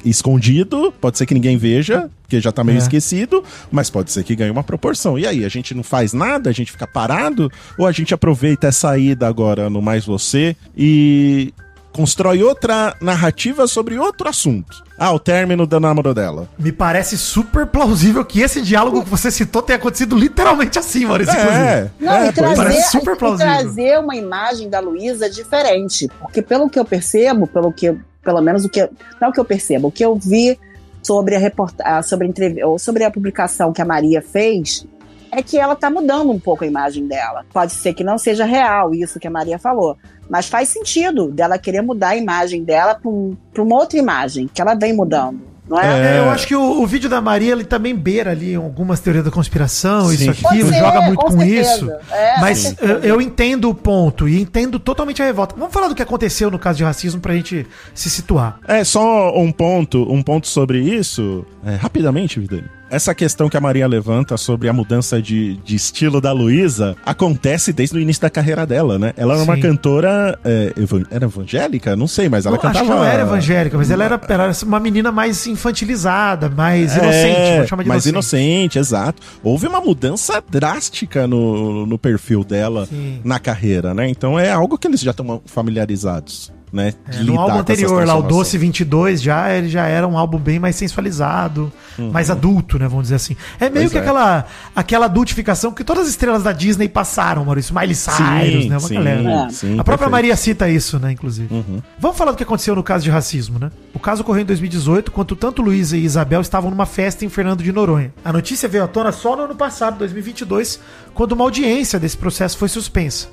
escondido, 0.06 0.94
pode 1.02 1.18
ser 1.18 1.26
que 1.26 1.34
ninguém 1.34 1.58
veja, 1.58 2.10
porque 2.22 2.40
já 2.40 2.52
tá 2.52 2.64
meio 2.64 2.76
É. 2.76 2.80
esquecido, 2.80 3.44
mas 3.72 3.90
pode 3.90 4.12
ser 4.12 4.24
que 4.24 4.36
ganhe 4.36 4.52
uma 4.52 4.64
proporção. 4.64 5.18
E 5.18 5.26
aí, 5.26 5.44
a 5.44 5.50
gente 5.50 5.74
não 5.74 5.84
faz 5.84 6.14
nada, 6.14 6.50
a 6.50 6.54
gente 6.54 6.72
fica 6.72 6.86
parado, 6.88 7.52
ou 7.78 7.86
a 7.88 7.92
gente 7.92 8.14
aproveita 8.14 8.68
essa 8.68 8.98
ida 8.98 9.28
agora 9.28 9.70
no 9.70 9.82
Mais 9.82 10.06
Você 10.06 10.56
e 10.78 11.54
constrói 11.98 12.44
outra 12.44 12.96
narrativa 13.02 13.66
sobre 13.66 13.98
outro 13.98 14.30
assunto. 14.30 14.84
Ah, 15.00 15.12
o 15.12 15.20
término 15.20 15.66
da 15.66 15.80
namoro 15.80 16.14
dela. 16.14 16.48
Me 16.60 16.72
parece 16.72 17.18
super 17.18 17.66
plausível 17.66 18.24
que 18.24 18.42
esse 18.42 18.62
diálogo 18.62 19.04
que 19.04 19.10
você 19.10 19.32
citou 19.32 19.64
tenha 19.64 19.78
acontecido 19.78 20.16
literalmente 20.16 20.78
assim, 20.78 21.06
Maurício. 21.06 21.34
inclusive. 21.34 21.58
É, 21.66 21.92
Não, 22.00 22.14
é, 22.14 22.26
e, 22.26 22.28
é. 22.28 22.32
trazer, 22.32 22.56
Parece 22.56 22.92
super 22.92 23.16
e 23.16 23.18
plausível. 23.18 23.46
trazer 23.54 24.00
uma 24.00 24.16
imagem 24.16 24.70
da 24.70 24.80
Luísa 24.80 25.28
diferente. 25.30 26.08
Porque 26.20 26.42
pelo 26.42 26.70
que 26.70 26.78
eu 26.80 26.86
percebo, 26.86 27.48
pelo 27.48 27.74
que 27.74 27.88
eu- 27.88 28.00
pelo 28.24 28.42
menos 28.42 28.64
o 28.64 28.70
que 28.70 28.80
eu, 28.82 28.90
não 29.20 29.30
o 29.30 29.34
que 29.34 29.40
eu 29.40 29.46
percebo, 29.46 29.88
o 29.88 29.92
que 29.92 30.06
eu 30.06 30.16
vi 30.16 30.60
sobre 31.02 31.36
a 31.36 31.40
reportagem, 31.40 32.04
sobre 32.04 32.28
a 32.28 32.30
entrev- 32.30 32.64
ou 32.66 32.78
sobre 32.78 33.04
a 33.04 33.10
publicação 33.12 33.74
que 33.74 33.82
a 33.82 33.86
Maria 33.86 34.22
fez, 34.22 34.86
é 35.32 35.42
que 35.42 35.58
ela 35.58 35.76
tá 35.76 35.90
mudando 35.90 36.32
um 36.32 36.40
pouco 36.40 36.64
a 36.64 36.68
imagem 36.68 37.06
dela. 37.08 37.46
Pode 37.54 37.72
ser 37.74 37.94
que 37.94 38.04
não 38.04 38.18
seja 38.18 38.46
real 38.46 38.94
isso 38.96 39.20
que 39.20 39.28
a 39.28 39.32
Maria 39.32 39.60
falou, 39.60 39.98
mas 40.30 40.48
faz 40.48 40.70
sentido 40.70 41.32
dela 41.32 41.58
querer 41.58 41.82
mudar 41.82 42.10
a 42.10 42.18
imagem 42.18 42.64
dela 42.64 42.96
para 42.96 43.10
um, 43.10 43.36
pra 43.54 43.64
uma 43.64 43.76
outra 43.76 43.98
imagem 43.98 44.50
que 44.54 44.62
ela 44.62 44.74
vem 44.74 44.94
mudando, 44.94 45.40
não 45.68 45.80
é? 45.80 46.16
É, 46.16 46.20
eu 46.20 46.30
acho 46.30 46.48
que 46.48 46.56
o, 46.56 46.82
o 46.82 46.88
vídeo 46.88 47.10
da 47.10 47.20
Maria 47.20 47.52
ele 47.52 47.66
também 47.66 47.94
beira 47.96 48.32
ali 48.32 48.56
algumas 48.56 49.00
teorias 49.00 49.26
da 49.26 49.32
conspiração, 49.32 50.08
Sim. 50.10 50.16
isso, 50.16 50.32
aquilo, 50.32 50.70
ser, 50.70 50.80
joga 50.80 51.02
muito 51.02 51.26
com 51.26 51.36
com, 51.36 51.44
isso. 51.44 51.92
É, 52.12 52.40
mas 52.40 52.74
com 52.74 52.86
eu, 52.86 53.00
eu 53.00 53.22
entendo 53.22 53.70
o 53.70 53.76
ponto 53.76 54.28
e 54.28 54.40
entendo 54.40 54.80
totalmente 54.80 55.22
a 55.22 55.26
revolta. 55.26 55.56
Vamos 55.58 55.74
falar 55.74 55.90
do 55.90 55.96
que 55.96 56.02
aconteceu 56.02 56.50
no 56.50 56.58
caso 56.58 56.78
de 56.78 56.84
racismo 56.84 57.20
pra 57.20 57.34
gente 57.34 57.68
se 57.94 58.10
situar. 58.10 58.60
É, 58.68 58.84
só 58.84 59.38
um 59.38 59.52
ponto, 59.52 60.12
um 60.12 60.24
ponto 60.24 60.48
sobre 60.48 60.80
isso, 60.80 61.46
é, 61.66 61.76
rapidamente, 61.76 62.40
Vidani. 62.40 62.77
Essa 62.90 63.14
questão 63.14 63.50
que 63.50 63.58
a 63.58 63.60
Maria 63.62 63.86
levanta 63.86 64.38
sobre 64.38 64.70
a 64.70 64.74
mudança 64.74 65.22
de, 65.22 65.58
de 65.58 65.76
estilo 65.76 66.22
da 66.22 66.32
Luísa 66.32 66.96
acontece 67.06 67.74
desde 67.74 67.98
o 67.98 68.00
início 68.00 68.22
da 68.22 68.30
carreira 68.30 68.66
dela, 68.66 68.98
né? 68.98 69.14
Ela 69.18 69.34
era 69.34 69.44
uma 69.44 69.56
Sim. 69.56 69.62
cantora. 69.62 70.40
é, 70.46 70.72
evan- 70.78 71.04
era 71.12 71.26
evangélica? 71.26 71.96
Não 71.98 72.08
sei, 72.08 72.30
mas 72.30 72.46
ela 72.46 72.56
Não, 72.56 72.62
cantava. 72.62 72.86
Acho 72.86 72.90
que 72.92 72.98
não 72.98 73.04
era 73.04 73.24
evangélica, 73.24 73.78
mas 73.78 73.92
ela 73.92 74.06
era, 74.06 74.22
ela 74.30 74.44
era 74.46 74.54
uma 74.64 74.80
menina 74.80 75.12
mais 75.12 75.46
infantilizada, 75.48 76.50
mais 76.50 76.96
É, 76.96 77.00
inocente. 77.04 77.52
Vamos 77.56 77.70
chamar 77.70 77.84
de 77.84 77.90
mais 77.90 78.06
inocente. 78.06 78.44
inocente, 78.48 78.80
exato. 78.80 79.22
Houve 79.44 79.68
uma 79.68 79.82
mudança 79.82 80.42
drástica 80.50 81.28
no, 81.28 81.86
no 81.86 81.98
perfil 81.98 82.44
dela 82.44 82.86
Sim. 82.86 83.20
na 83.24 83.38
carreira, 83.38 83.94
né? 83.94 84.08
Então 84.10 84.40
é 84.40 84.50
algo 84.50 84.78
que 84.78 84.88
eles 84.88 85.02
já 85.02 85.12
estão 85.12 85.42
familiarizados, 85.46 86.52
né? 86.72 86.94
É, 87.10 87.24
no 87.24 87.40
álbum 87.40 87.60
anterior, 87.60 88.06
lá, 88.06 88.16
o 88.16 88.22
Doce 88.22 88.58
22, 88.58 89.22
já, 89.22 89.52
ele 89.54 89.70
já 89.70 89.86
era 89.86 90.08
um 90.08 90.18
álbum 90.18 90.38
bem 90.38 90.60
mais 90.60 90.76
sensualizado, 90.76 91.72
mais 92.12 92.30
adulto, 92.30 92.78
né, 92.78 92.88
vamos 92.88 93.04
dizer 93.04 93.16
assim. 93.16 93.36
É 93.60 93.70
meio 93.70 93.88
Uhum. 93.88 93.88
Pois 93.88 93.92
que 93.92 93.98
é. 93.98 94.02
aquela, 94.02 94.46
aquela 94.76 95.06
adultificação 95.06 95.72
que 95.72 95.84
todas 95.84 96.04
as 96.04 96.10
estrelas 96.10 96.44
da 96.44 96.52
Disney 96.52 96.90
passaram, 96.90 97.46
Maurício. 97.46 97.74
Miley 97.74 97.96
Cyrus, 97.96 98.66
né, 98.68 98.78
uma 98.78 98.88
sim, 98.88 98.96
galera. 98.96 99.50
sim, 99.50 99.74
A 99.74 99.84
própria 99.84 99.98
perfeito. 99.98 100.12
Maria 100.12 100.36
cita 100.36 100.70
isso, 100.70 101.00
né, 101.00 101.12
inclusive. 101.12 101.54
Uhum. 101.54 101.82
Vamos 101.98 102.18
falar 102.18 102.32
do 102.32 102.38
que 102.38 102.44
aconteceu 102.44 102.76
no 102.76 102.84
caso 102.84 103.04
de 103.04 103.10
racismo, 103.10 103.58
né? 103.60 103.72
O 103.94 104.00
caso 104.00 104.22
ocorreu 104.22 104.42
em 104.42 104.46
2018, 104.46 105.12
quando 105.12 105.36
tanto 105.36 105.62
Luísa 105.62 105.96
e 105.98 106.04
Isabel 106.04 106.42
estavam 106.42 106.70
numa 106.70 106.86
festa 106.86 107.24
em 107.26 107.30
Fernando 107.30 107.64
de 107.64 107.72
Noronha. 107.72 108.14
A 108.24 108.34
notícia 108.34 108.68
veio 108.68 108.84
à 108.84 108.88
tona 108.88 109.12
só 109.12 109.36
no 109.36 109.44
ano 109.44 109.56
passado, 109.56 109.98
2022, 110.00 110.80
quando 111.14 111.32
uma 111.32 111.46
audiência 111.46 112.00
desse 112.00 112.18
processo 112.18 112.58
foi 112.58 112.68
suspensa. 112.68 113.30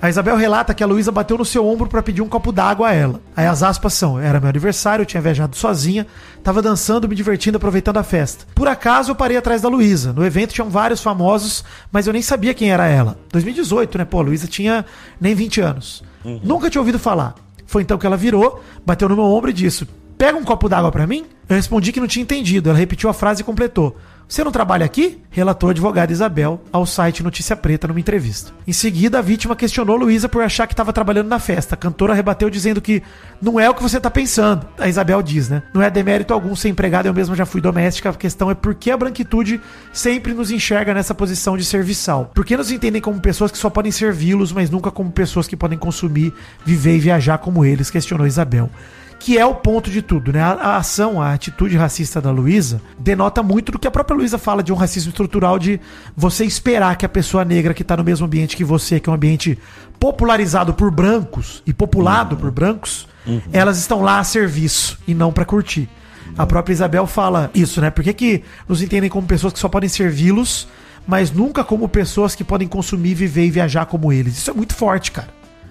A 0.00 0.10
Isabel 0.10 0.36
relata 0.36 0.74
que 0.74 0.82
a 0.82 0.86
Luísa 0.86 1.10
bateu 1.10 1.38
no 1.38 1.44
seu 1.44 1.66
ombro 1.66 1.88
pra 1.88 2.02
pedir 2.02 2.20
um 2.20 2.28
copo 2.28 2.52
d'água 2.52 2.88
a 2.88 2.92
ela. 2.92 3.20
Aí 3.34 3.46
as 3.46 3.62
aspas 3.62 3.94
são: 3.94 4.18
era 4.18 4.38
meu 4.38 4.48
aniversário, 4.48 5.02
eu 5.02 5.06
tinha 5.06 5.22
viajado 5.22 5.56
sozinha, 5.56 6.06
tava 6.42 6.60
dançando, 6.60 7.08
me 7.08 7.14
divertindo, 7.14 7.56
aproveitando 7.56 7.96
a 7.96 8.02
festa. 8.02 8.44
Por 8.54 8.68
acaso 8.68 9.10
eu 9.10 9.14
parei 9.14 9.36
atrás 9.36 9.62
da 9.62 9.68
Luísa. 9.68 10.12
No 10.12 10.24
evento 10.24 10.52
tinham 10.52 10.68
vários 10.68 11.02
famosos, 11.02 11.64
mas 11.90 12.06
eu 12.06 12.12
nem 12.12 12.22
sabia 12.22 12.52
quem 12.52 12.70
era 12.70 12.86
ela. 12.86 13.16
2018, 13.32 13.98
né? 13.98 14.04
Pô, 14.04 14.20
a 14.20 14.22
Luísa 14.22 14.46
tinha 14.46 14.84
nem 15.20 15.34
20 15.34 15.60
anos. 15.60 16.04
Nunca 16.42 16.68
tinha 16.68 16.80
ouvido 16.80 16.98
falar. 16.98 17.34
Foi 17.66 17.82
então 17.82 17.98
que 17.98 18.06
ela 18.06 18.16
virou, 18.16 18.62
bateu 18.84 19.08
no 19.08 19.16
meu 19.16 19.24
ombro 19.24 19.50
e 19.50 19.52
disse: 19.52 19.88
Pega 20.18 20.38
um 20.38 20.44
copo 20.44 20.68
d'água 20.68 20.90
pra 20.90 21.06
mim? 21.06 21.26
Eu 21.48 21.54
respondi 21.54 21.92
que 21.92 22.00
não 22.00 22.08
tinha 22.08 22.22
entendido. 22.22 22.70
Ela 22.70 22.78
repetiu 22.78 23.08
a 23.10 23.14
frase 23.14 23.42
e 23.42 23.44
completou: 23.44 23.96
Você 24.26 24.42
não 24.42 24.50
trabalha 24.50 24.84
aqui? 24.84 25.22
Relatou 25.30 25.68
a 25.68 25.72
advogada 25.72 26.10
Isabel 26.10 26.60
ao 26.72 26.86
site 26.86 27.22
Notícia 27.22 27.54
Preta 27.54 27.86
numa 27.86 28.00
entrevista. 28.00 28.50
Em 28.66 28.72
seguida, 28.72 29.18
a 29.18 29.22
vítima 29.22 29.54
questionou 29.54 29.94
Luísa 29.94 30.26
por 30.26 30.42
achar 30.42 30.66
que 30.66 30.72
estava 30.72 30.90
trabalhando 30.92 31.28
na 31.28 31.38
festa. 31.38 31.74
A 31.74 31.78
cantora 31.78 32.14
rebateu 32.14 32.48
dizendo 32.48 32.80
que 32.80 33.02
não 33.40 33.60
é 33.60 33.68
o 33.68 33.74
que 33.74 33.82
você 33.82 34.00
tá 34.00 34.10
pensando. 34.10 34.66
A 34.78 34.88
Isabel 34.88 35.22
diz, 35.22 35.50
né? 35.50 35.62
Não 35.74 35.82
é 35.82 35.90
demérito 35.90 36.32
algum 36.32 36.56
ser 36.56 36.70
empregada, 36.70 37.08
eu 37.08 37.14
mesma 37.14 37.36
já 37.36 37.44
fui 37.44 37.60
doméstica. 37.60 38.08
A 38.08 38.14
questão 38.14 38.50
é 38.50 38.54
por 38.54 38.74
que 38.74 38.90
a 38.90 38.96
branquitude 38.96 39.60
sempre 39.92 40.32
nos 40.32 40.50
enxerga 40.50 40.94
nessa 40.94 41.14
posição 41.14 41.58
de 41.58 41.64
serviçal. 41.64 42.30
Por 42.34 42.44
que 42.44 42.56
nos 42.56 42.72
entendem 42.72 43.02
como 43.02 43.20
pessoas 43.20 43.52
que 43.52 43.58
só 43.58 43.68
podem 43.68 43.92
servi-los, 43.92 44.50
mas 44.50 44.70
nunca 44.70 44.90
como 44.90 45.12
pessoas 45.12 45.46
que 45.46 45.56
podem 45.56 45.78
consumir, 45.78 46.32
viver 46.64 46.96
e 46.96 47.00
viajar 47.00 47.36
como 47.36 47.66
eles? 47.66 47.90
Questionou 47.90 48.26
Isabel 48.26 48.70
que 49.18 49.38
é 49.38 49.44
o 49.44 49.54
ponto 49.54 49.90
de 49.90 50.02
tudo, 50.02 50.32
né? 50.32 50.40
A, 50.40 50.52
a 50.52 50.76
ação, 50.76 51.20
a 51.20 51.32
atitude 51.32 51.76
racista 51.76 52.20
da 52.20 52.30
Luísa 52.30 52.80
denota 52.98 53.42
muito 53.42 53.72
do 53.72 53.78
que 53.78 53.86
a 53.88 53.90
própria 53.90 54.16
Luísa 54.16 54.38
fala 54.38 54.62
de 54.62 54.72
um 54.72 54.76
racismo 54.76 55.10
estrutural 55.10 55.58
de 55.58 55.80
você 56.16 56.44
esperar 56.44 56.96
que 56.96 57.06
a 57.06 57.08
pessoa 57.08 57.44
negra 57.44 57.74
que 57.74 57.82
tá 57.82 57.96
no 57.96 58.04
mesmo 58.04 58.26
ambiente 58.26 58.56
que 58.56 58.64
você, 58.64 59.00
que 59.00 59.08
é 59.08 59.12
um 59.12 59.16
ambiente 59.16 59.58
popularizado 59.98 60.74
por 60.74 60.90
brancos 60.90 61.62
e 61.66 61.72
populado 61.72 62.36
por 62.36 62.50
brancos, 62.50 63.08
elas 63.52 63.78
estão 63.78 64.02
lá 64.02 64.18
a 64.18 64.24
serviço 64.24 64.98
e 65.08 65.14
não 65.14 65.32
pra 65.32 65.44
curtir. 65.44 65.88
A 66.36 66.46
própria 66.46 66.74
Isabel 66.74 67.06
fala 67.06 67.50
isso, 67.54 67.80
né? 67.80 67.90
Por 67.90 68.04
que, 68.04 68.12
que 68.12 68.42
nos 68.68 68.82
entendem 68.82 69.08
como 69.08 69.26
pessoas 69.26 69.52
que 69.52 69.58
só 69.58 69.68
podem 69.68 69.88
servi-los, 69.88 70.68
mas 71.06 71.30
nunca 71.30 71.64
como 71.64 71.88
pessoas 71.88 72.34
que 72.34 72.44
podem 72.44 72.68
consumir, 72.68 73.14
viver 73.14 73.46
e 73.46 73.50
viajar 73.50 73.86
como 73.86 74.12
eles? 74.12 74.36
Isso 74.36 74.50
é 74.50 74.54
muito 74.54 74.74
forte, 74.74 75.10
cara. 75.12 75.28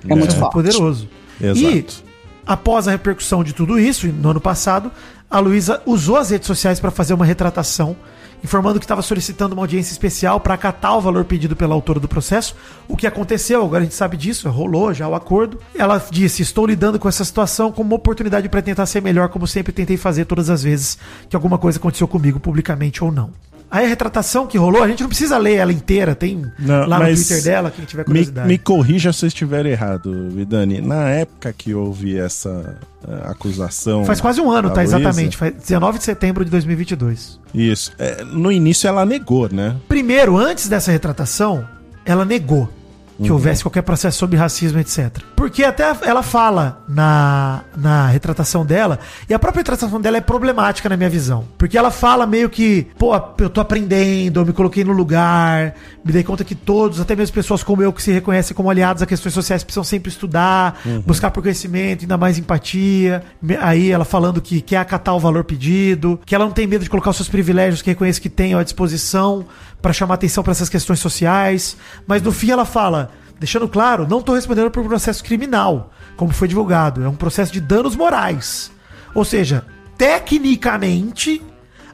É 0.07 0.15
muito 0.15 0.31
Isso 0.31 0.39
forte. 0.39 0.53
poderoso. 0.53 1.07
Exato. 1.39 1.59
E 1.59 2.04
após 2.45 2.87
a 2.87 2.91
repercussão 2.91 3.43
de 3.43 3.53
tudo 3.53 3.79
isso, 3.79 4.07
no 4.07 4.29
ano 4.29 4.41
passado, 4.41 4.91
a 5.29 5.39
Luísa 5.39 5.81
usou 5.85 6.17
as 6.17 6.29
redes 6.29 6.47
sociais 6.47 6.79
para 6.79 6.91
fazer 6.91 7.13
uma 7.13 7.25
retratação, 7.25 7.95
informando 8.43 8.79
que 8.79 8.85
estava 8.85 9.01
solicitando 9.01 9.53
uma 9.53 9.63
audiência 9.63 9.91
especial 9.91 10.39
para 10.39 10.53
acatar 10.53 10.97
o 10.97 11.01
valor 11.01 11.25
pedido 11.25 11.55
pela 11.55 11.73
autora 11.73 11.99
do 11.99 12.07
processo. 12.07 12.55
O 12.87 12.95
que 12.95 13.07
aconteceu, 13.07 13.63
agora 13.63 13.81
a 13.81 13.83
gente 13.83 13.95
sabe 13.95 14.17
disso, 14.17 14.49
rolou 14.49 14.93
já 14.93 15.07
o 15.07 15.15
acordo. 15.15 15.59
Ela 15.73 16.01
disse: 16.11 16.43
Estou 16.43 16.67
lidando 16.67 16.99
com 16.99 17.09
essa 17.09 17.25
situação 17.25 17.71
como 17.71 17.89
uma 17.89 17.95
oportunidade 17.95 18.47
para 18.47 18.61
tentar 18.61 18.85
ser 18.85 19.01
melhor, 19.01 19.29
como 19.29 19.47
sempre 19.47 19.73
tentei 19.73 19.97
fazer 19.97 20.25
todas 20.25 20.49
as 20.49 20.61
vezes 20.61 20.97
que 21.27 21.35
alguma 21.35 21.57
coisa 21.57 21.79
aconteceu 21.79 22.07
comigo, 22.07 22.39
publicamente 22.39 23.03
ou 23.03 23.11
não. 23.11 23.31
Aí 23.75 23.83
a 23.83 23.89
retratação 23.89 24.47
que 24.47 24.57
rolou, 24.57 24.81
a 24.81 24.87
gente 24.87 25.01
não 25.01 25.09
precisa 25.09 25.37
ler 25.37 25.55
ela 25.55 25.73
inteira, 25.73 26.15
tem 26.15 26.49
Não, 26.57 26.87
lá 26.87 26.97
no 26.97 27.13
Twitter 27.13 27.43
dela, 27.43 27.69
quem 27.69 27.83
tiver 27.83 28.03
Me, 28.03 28.05
curiosidade. 28.05 28.47
me 28.47 28.57
corrija 28.57 29.11
se 29.11 29.25
eu 29.25 29.27
estiver 29.27 29.65
errado, 29.65 30.29
Vidani. 30.29 30.79
Na 30.79 31.09
época 31.09 31.51
que 31.51 31.73
houve 31.73 32.17
essa 32.17 32.77
eh, 33.05 33.21
acusação. 33.25 34.05
Faz 34.05 34.21
quase 34.21 34.39
um 34.39 34.49
ano, 34.49 34.69
tá? 34.69 34.79
Luísa, 34.79 34.97
Exatamente. 34.97 35.35
Faz 35.35 35.53
19 35.55 35.97
de 35.97 36.05
setembro 36.05 36.45
de 36.45 36.51
2022. 36.51 37.37
Isso. 37.53 37.91
É, 37.99 38.23
no 38.23 38.49
início 38.49 38.87
ela 38.87 39.05
negou, 39.05 39.49
né? 39.51 39.75
Primeiro, 39.89 40.37
antes 40.37 40.69
dessa 40.69 40.89
retratação, 40.89 41.67
ela 42.05 42.23
negou 42.23 42.69
que 43.17 43.29
Uhum. 43.29 43.33
houvesse 43.33 43.63
qualquer 43.63 43.81
processo 43.81 44.17
sobre 44.17 44.37
racismo, 44.37 44.79
etc. 44.79 45.19
Porque 45.35 45.63
até 45.63 45.95
ela 46.03 46.21
fala 46.21 46.83
na, 46.87 47.61
na 47.75 48.07
retratação 48.07 48.65
dela, 48.65 48.99
e 49.29 49.33
a 49.33 49.39
própria 49.39 49.61
retratação 49.61 50.01
dela 50.01 50.17
é 50.17 50.21
problemática 50.21 50.89
na 50.89 50.97
minha 50.97 51.09
visão. 51.09 51.45
Porque 51.57 51.77
ela 51.77 51.91
fala 51.91 52.25
meio 52.25 52.49
que, 52.49 52.87
pô, 52.97 53.15
eu 53.37 53.49
tô 53.49 53.61
aprendendo, 53.61 54.39
eu 54.41 54.45
me 54.45 54.53
coloquei 54.53 54.83
no 54.83 54.91
lugar, 54.91 55.75
me 56.03 56.11
dei 56.11 56.23
conta 56.23 56.43
que 56.43 56.55
todos, 56.55 56.99
até 56.99 57.15
mesmo 57.15 57.33
pessoas 57.33 57.63
como 57.63 57.81
eu 57.81 57.93
que 57.93 58.01
se 58.03 58.11
reconhecem 58.11 58.55
como 58.55 58.69
aliados 58.69 59.01
a 59.01 59.05
questões 59.05 59.33
sociais, 59.33 59.63
precisam 59.63 59.83
sempre 59.83 60.09
estudar, 60.09 60.79
buscar 61.05 61.31
por 61.31 61.41
conhecimento, 61.41 62.01
ainda 62.01 62.17
mais 62.17 62.37
empatia. 62.37 63.23
Aí 63.61 63.91
ela 63.91 64.05
falando 64.05 64.41
que 64.41 64.61
quer 64.61 64.77
acatar 64.77 65.15
o 65.15 65.19
valor 65.19 65.43
pedido, 65.43 66.19
que 66.25 66.35
ela 66.35 66.45
não 66.45 66.51
tem 66.51 66.67
medo 66.67 66.83
de 66.83 66.89
colocar 66.89 67.09
os 67.11 67.15
seus 67.15 67.29
privilégios, 67.29 67.81
que 67.81 67.89
reconhece 67.89 68.19
que 68.19 68.29
tem 68.29 68.53
à 68.55 68.63
disposição 68.63 69.45
para 69.85 69.93
chamar 69.93 70.15
atenção 70.15 70.43
para 70.43 70.49
essas 70.49 70.67
questões 70.67 70.99
sociais. 70.99 71.77
Mas 72.07 72.19
no 72.23 72.31
fim 72.31 72.49
ela 72.49 72.65
fala, 72.65 73.11
deixando 73.39 73.67
claro, 73.67 74.07
não 74.07 74.19
tô 74.19 74.33
respondendo 74.33 74.71
por 74.71 74.83
processo 74.83 75.23
criminal, 75.23 75.91
como 76.17 76.33
foi 76.33 76.47
divulgado, 76.47 77.03
é 77.03 77.07
um 77.07 77.15
processo 77.15 77.53
de 77.53 77.61
danos 77.61 77.95
morais. 77.95 78.71
Ou 79.13 79.23
seja, 79.23 79.63
tecnicamente, 79.95 81.39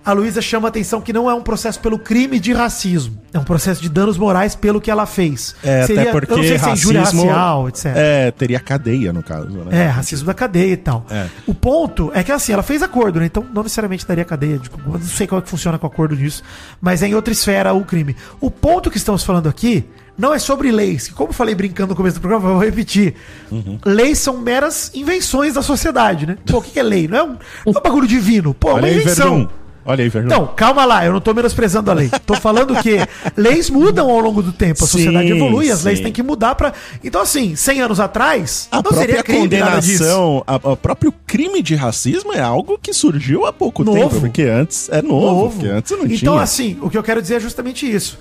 a 0.03 0.11
Luísa 0.13 0.41
chama 0.41 0.67
a 0.67 0.69
atenção 0.69 0.99
que 1.01 1.13
não 1.13 1.29
é 1.29 1.33
um 1.33 1.41
processo 1.41 1.79
pelo 1.79 1.99
crime 1.99 2.39
de 2.39 2.53
racismo. 2.53 3.19
É 3.33 3.39
um 3.39 3.43
processo 3.43 3.81
de 3.81 3.87
danos 3.89 4.17
morais 4.17 4.55
pelo 4.55 4.81
que 4.81 4.89
ela 4.91 5.05
fez. 5.05 5.55
É, 5.63 5.85
Seria- 5.85 6.01
até 6.03 6.11
porque 6.11 6.33
eu 6.33 6.37
não 6.37 6.43
sei 6.43 6.57
se 6.57 6.65
é 6.65 6.69
racismo. 6.69 6.99
racial, 6.99 7.69
etc. 7.69 7.85
É, 7.95 8.31
teria 8.31 8.59
cadeia 8.59 9.13
no 9.13 9.21
caso, 9.23 9.47
né? 9.49 9.83
É, 9.83 9.87
racismo 9.87 10.25
da 10.25 10.33
cadeia 10.33 10.73
e 10.73 10.77
tal. 10.77 11.05
É. 11.09 11.27
O 11.45 11.53
ponto 11.53 12.11
é 12.13 12.23
que 12.23 12.31
assim, 12.31 12.51
ela 12.51 12.63
fez 12.63 12.81
acordo, 12.81 13.19
né? 13.19 13.25
Então 13.27 13.45
não 13.53 13.63
necessariamente 13.63 14.05
daria 14.07 14.25
cadeia. 14.25 14.57
Tipo, 14.57 14.77
não 14.89 14.99
sei 15.01 15.27
como 15.27 15.39
é 15.39 15.43
que 15.43 15.49
funciona 15.49 15.77
com 15.77 15.85
o 15.85 15.89
acordo 15.89 16.15
disso, 16.15 16.43
mas 16.81 17.01
é 17.03 17.07
em 17.07 17.15
outra 17.15 17.31
esfera 17.31 17.73
o 17.73 17.85
crime. 17.85 18.15
O 18.39 18.49
ponto 18.51 18.89
que 18.91 18.97
estamos 18.97 19.23
falando 19.23 19.47
aqui 19.47 19.85
não 20.17 20.33
é 20.33 20.39
sobre 20.39 20.71
leis, 20.71 21.07
que 21.07 21.13
como 21.13 21.29
eu 21.29 21.33
falei 21.33 21.55
brincando 21.55 21.89
no 21.91 21.95
começo 21.95 22.17
do 22.17 22.21
programa, 22.21 22.49
eu 22.49 22.53
vou 22.55 22.63
repetir. 22.63 23.15
Uhum. 23.49 23.79
Leis 23.85 24.19
são 24.19 24.37
meras 24.37 24.91
invenções 24.93 25.53
da 25.53 25.61
sociedade, 25.61 26.25
né? 26.27 26.37
Pô, 26.45 26.57
o 26.57 26.61
que 26.61 26.77
é 26.77 26.83
lei? 26.83 27.07
Não 27.07 27.17
é 27.17 27.23
um, 27.23 27.27
não 27.29 27.37
é 27.67 27.69
um 27.69 27.81
bagulho 27.81 28.07
divino. 28.07 28.53
Pô, 28.53 28.71
é 28.71 28.73
uma 28.73 28.89
invenção. 28.89 29.49
Olha 29.91 30.03
aí, 30.03 30.09
Verdun. 30.09 30.27
Então, 30.27 30.47
calma 30.55 30.85
lá, 30.85 31.05
eu 31.05 31.13
não 31.13 31.21
tô 31.21 31.33
menosprezando 31.33 31.91
a 31.91 31.93
lei. 31.93 32.09
Tô 32.25 32.35
falando 32.35 32.75
que 32.81 32.97
leis 33.37 33.69
mudam 33.69 34.09
ao 34.09 34.19
longo 34.19 34.41
do 34.41 34.51
tempo, 34.51 34.83
a 34.83 34.87
Sim, 34.87 34.91
sociedade 34.93 35.31
evolui, 35.31 35.69
as 35.71 35.83
leis 35.83 35.97
sim. 35.99 36.05
têm 36.05 36.13
que 36.13 36.23
mudar 36.23 36.55
pra. 36.55 36.73
Então, 37.03 37.21
assim, 37.21 37.55
100 37.55 37.81
anos 37.81 37.99
atrás, 37.99 38.67
A 38.71 38.81
própria 38.81 39.07
nada 39.17 39.23
disso. 39.23 40.03
condenação, 40.03 40.43
a- 40.47 40.55
o 40.71 40.77
próprio 40.77 41.13
crime 41.27 41.61
de 41.61 41.75
racismo 41.75 42.33
é 42.33 42.39
algo 42.41 42.79
que 42.81 42.93
surgiu 42.93 43.45
há 43.45 43.53
pouco 43.53 43.83
Novo. 43.83 43.97
tempo, 43.99 44.19
porque 44.21 44.43
antes 44.43 44.89
é 44.89 45.01
novo, 45.01 45.49
porque 45.51 45.67
antes 45.67 45.91
não 45.91 46.05
então, 46.05 46.17
tinha. 46.17 46.41
assim, 46.41 46.77
o 46.81 46.89
que 46.89 46.97
eu 46.97 47.03
quero 47.03 47.21
dizer 47.21 47.35
é 47.35 47.39
justamente 47.39 47.89
isso. 47.91 48.17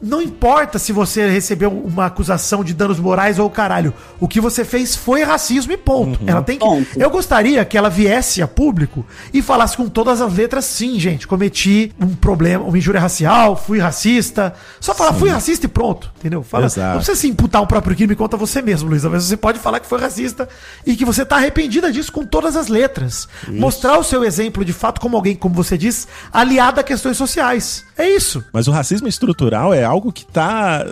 Não 0.00 0.22
importa 0.22 0.78
se 0.78 0.92
você 0.92 1.28
recebeu 1.28 1.70
uma 1.70 2.06
acusação 2.06 2.62
de 2.62 2.72
danos 2.72 3.00
morais 3.00 3.38
ou 3.38 3.50
caralho. 3.50 3.92
O 4.20 4.28
que 4.28 4.40
você 4.40 4.64
fez 4.64 4.94
foi 4.94 5.24
racismo 5.24 5.72
e 5.72 5.76
ponto. 5.76 6.20
Uhum. 6.20 6.28
Ela 6.28 6.42
tem 6.42 6.58
que. 6.58 6.64
Ponto. 6.64 6.86
Eu 6.96 7.10
gostaria 7.10 7.64
que 7.64 7.76
ela 7.76 7.90
viesse 7.90 8.40
a 8.40 8.46
público 8.46 9.04
e 9.34 9.42
falasse 9.42 9.76
com 9.76 9.88
todas 9.88 10.20
as 10.20 10.32
letras, 10.32 10.64
sim, 10.64 11.00
gente, 11.00 11.26
cometi 11.26 11.92
um 12.00 12.14
problema, 12.14 12.64
uma 12.64 12.78
injúria 12.78 13.00
racial, 13.00 13.56
fui 13.56 13.80
racista. 13.80 14.54
Só 14.80 14.94
falar, 14.94 15.12
fui 15.14 15.30
racista 15.30 15.66
e 15.66 15.68
pronto, 15.68 16.12
entendeu? 16.18 16.42
Fala, 16.42 16.66
Exato. 16.66 16.88
não 16.88 16.96
precisa 16.96 17.16
se 17.16 17.28
imputar 17.28 17.62
um 17.62 17.66
próprio 17.66 17.96
crime 17.96 18.14
contra 18.14 18.38
você 18.38 18.62
mesmo, 18.62 18.88
Luísa, 18.88 19.10
mas 19.10 19.24
você 19.24 19.36
pode 19.36 19.58
falar 19.58 19.80
que 19.80 19.86
foi 19.86 20.00
racista 20.00 20.48
e 20.86 20.94
que 20.94 21.04
você 21.04 21.24
tá 21.24 21.36
arrependida 21.36 21.90
disso 21.90 22.12
com 22.12 22.24
todas 22.24 22.56
as 22.56 22.68
letras. 22.68 23.28
Mostrar 23.48 23.98
o 23.98 24.04
seu 24.04 24.22
exemplo 24.22 24.64
de 24.64 24.72
fato 24.72 25.00
como 25.00 25.16
alguém, 25.16 25.34
como 25.34 25.54
você 25.54 25.76
diz, 25.76 26.06
aliado 26.32 26.78
a 26.78 26.84
questões 26.84 27.16
sociais. 27.16 27.84
É 27.96 28.08
isso. 28.08 28.44
Mas 28.52 28.68
o 28.68 28.70
racismo 28.70 29.08
estrutural 29.08 29.74
é 29.74 29.87
algo 29.88 30.12
que 30.12 30.24
tá 30.24 30.86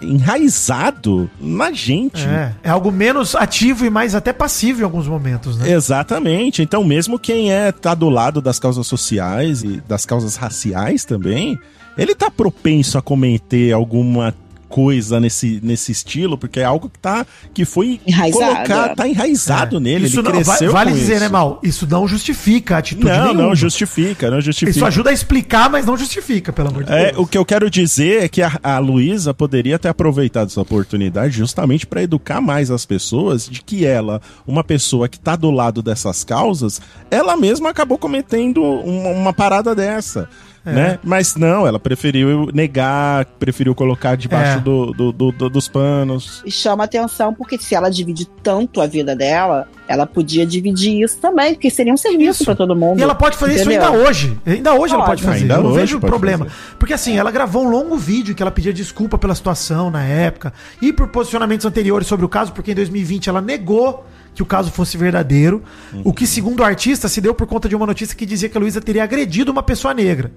enraizado 0.00 1.30
na 1.40 1.72
gente. 1.72 2.26
É, 2.26 2.52
é 2.62 2.70
algo 2.70 2.90
menos 2.90 3.34
ativo 3.34 3.84
e 3.84 3.90
mais 3.90 4.14
até 4.14 4.32
passivo 4.32 4.80
em 4.80 4.84
alguns 4.84 5.06
momentos, 5.06 5.56
né? 5.56 5.70
Exatamente. 5.70 6.62
Então, 6.62 6.84
mesmo 6.84 7.18
quem 7.18 7.52
é 7.52 7.72
tá 7.72 7.94
do 7.94 8.08
lado 8.08 8.40
das 8.40 8.58
causas 8.58 8.86
sociais 8.86 9.62
e 9.62 9.82
das 9.88 10.04
causas 10.04 10.36
raciais 10.36 11.04
também, 11.04 11.58
ele 11.96 12.14
tá 12.14 12.30
propenso 12.30 12.98
a 12.98 13.02
cometer 13.02 13.72
alguma 13.72 14.34
coisa 14.72 15.20
nesse, 15.20 15.60
nesse 15.62 15.92
estilo, 15.92 16.38
porque 16.38 16.58
é 16.58 16.64
algo 16.64 16.88
que 16.88 16.98
tá 16.98 17.26
que 17.52 17.66
foi 17.66 18.00
Enraizado, 18.06 18.54
colocado, 18.54 18.90
é. 18.92 18.94
tá 18.94 19.06
enraizado 19.06 19.78
nele, 19.78 20.06
Isso 20.06 20.20
ele 20.20 20.22
não, 20.28 20.32
cresceu 20.32 20.72
vale 20.72 20.90
com 20.92 20.96
dizer, 20.96 21.12
isso. 21.16 21.20
né, 21.24 21.28
Mal? 21.28 21.60
Isso 21.62 21.86
não 21.86 22.08
justifica 22.08 22.76
a 22.76 22.78
atitude 22.78 23.04
Não, 23.06 23.24
nenhuma. 23.24 23.42
não 23.42 23.54
justifica, 23.54 24.30
não 24.30 24.40
justifica. 24.40 24.70
Isso 24.76 24.84
ajuda 24.86 25.10
a 25.10 25.12
explicar, 25.12 25.68
mas 25.68 25.84
não 25.84 25.94
justifica, 25.96 26.52
pelo 26.54 26.68
amor 26.68 26.84
de 26.84 26.92
É, 26.92 27.12
Deus. 27.12 27.18
o 27.18 27.26
que 27.26 27.36
eu 27.36 27.44
quero 27.44 27.68
dizer 27.70 28.22
é 28.22 28.28
que 28.28 28.40
a, 28.40 28.58
a 28.62 28.78
Luísa 28.78 29.34
poderia 29.34 29.78
ter 29.78 29.88
aproveitado 29.88 30.48
essa 30.48 30.60
oportunidade 30.62 31.36
justamente 31.36 31.86
para 31.86 32.02
educar 32.02 32.40
mais 32.40 32.70
as 32.70 32.86
pessoas 32.86 33.46
de 33.46 33.60
que 33.62 33.84
ela, 33.84 34.22
uma 34.46 34.64
pessoa 34.64 35.06
que 35.06 35.20
tá 35.20 35.36
do 35.36 35.50
lado 35.50 35.82
dessas 35.82 36.24
causas, 36.24 36.80
ela 37.10 37.36
mesma 37.36 37.68
acabou 37.68 37.98
cometendo 37.98 38.62
uma, 38.62 39.10
uma 39.10 39.32
parada 39.34 39.74
dessa. 39.74 40.28
É. 40.64 40.72
Né? 40.72 40.98
Mas 41.02 41.34
não, 41.34 41.66
ela 41.66 41.78
preferiu 41.80 42.48
negar, 42.54 43.24
preferiu 43.38 43.74
colocar 43.74 44.16
debaixo 44.16 44.58
É. 44.58 44.60
do, 44.60 44.92
do- 44.92 45.12
do- 45.12 45.32
do- 45.32 45.50
dos 45.50 45.66
panos. 45.68 46.40
E 46.46 46.50
chama 46.52 46.84
atenção 46.84 47.34
porque 47.34 47.58
se 47.58 47.74
ela 47.74 47.90
divide 47.90 48.26
tanto 48.42 48.80
a 48.80 48.86
vida 48.86 49.16
dela, 49.16 49.66
ela 49.88 50.06
podia 50.06 50.46
dividir 50.46 51.02
isso 51.02 51.18
também, 51.18 51.54
porque 51.54 51.68
seria 51.68 51.92
um 51.92 51.96
serviço 51.96 52.44
pra 52.44 52.54
todo 52.54 52.76
mundo. 52.76 53.00
E 53.00 53.02
ela 53.02 53.14
pode 53.14 53.36
fazer 53.36 53.54
entendeu? 53.54 53.72
isso 53.82 53.84
ainda 53.92 54.08
hoje. 54.08 54.38
Ainda 54.46 54.74
hoje 54.74 54.94
ela 54.94 55.04
pode 55.04 55.22
fazer. 55.22 55.40
Ainda 55.42 55.54
eu 55.54 55.62
não 55.62 55.70
hoje 55.70 55.80
vejo 55.80 56.00
problema. 56.00 56.44
fazer. 56.46 56.56
Porque 56.78 56.92
assim, 56.94 57.18
ela 57.18 57.30
gravou 57.32 57.64
um 57.64 57.68
longo 57.70 57.96
vídeo 57.96 58.34
que 58.34 58.42
ela 58.42 58.50
pedia 58.52 58.72
desculpa 58.72 59.18
pela 59.18 59.34
situação 59.34 59.90
na 59.90 60.04
época 60.04 60.52
e 60.80 60.92
por 60.92 61.08
posicionamentos 61.08 61.66
anteriores 61.66 62.06
sobre 62.06 62.24
o 62.24 62.28
caso, 62.28 62.52
porque 62.52 62.70
em 62.70 62.74
2020 62.76 63.28
ela 63.28 63.40
negou 63.40 64.06
que 64.34 64.42
o 64.42 64.46
caso 64.46 64.70
fosse 64.70 64.96
verdadeiro. 64.96 65.62
O 66.04 66.12
que, 66.12 66.26
segundo 66.26 66.60
o 66.60 66.64
artista, 66.64 67.08
se 67.08 67.20
deu 67.20 67.34
por 67.34 67.46
conta 67.46 67.68
de 67.68 67.76
uma 67.76 67.86
notícia 67.86 68.16
que 68.16 68.26
dizia 68.26 68.48
que 68.48 68.56
a 68.56 68.60
Luísa 68.60 68.80
teria 68.80 69.04
agredido 69.04 69.52
uma 69.52 69.62
pessoa 69.62 69.92
negra. 69.94 70.32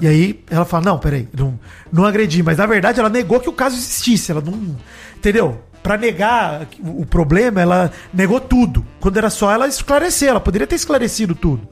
E 0.00 0.06
aí 0.06 0.44
ela 0.50 0.64
fala: 0.64 0.84
não, 0.84 0.98
peraí, 0.98 1.28
não, 1.36 1.58
não 1.92 2.04
agredi. 2.04 2.42
Mas 2.42 2.58
na 2.58 2.66
verdade 2.66 3.00
ela 3.00 3.08
negou 3.08 3.40
que 3.40 3.48
o 3.48 3.52
caso 3.52 3.76
existisse. 3.76 4.30
Ela 4.30 4.40
não. 4.40 4.76
Entendeu? 5.16 5.60
Pra 5.82 5.96
negar 5.96 6.66
o 6.80 7.06
problema, 7.06 7.60
ela 7.60 7.90
negou 8.12 8.38
tudo. 8.38 8.84
Quando 9.00 9.16
era 9.16 9.30
só 9.30 9.50
ela 9.50 9.66
esclarecer, 9.66 10.28
ela 10.28 10.40
poderia 10.40 10.66
ter 10.66 10.74
esclarecido 10.74 11.34
tudo. 11.34 11.66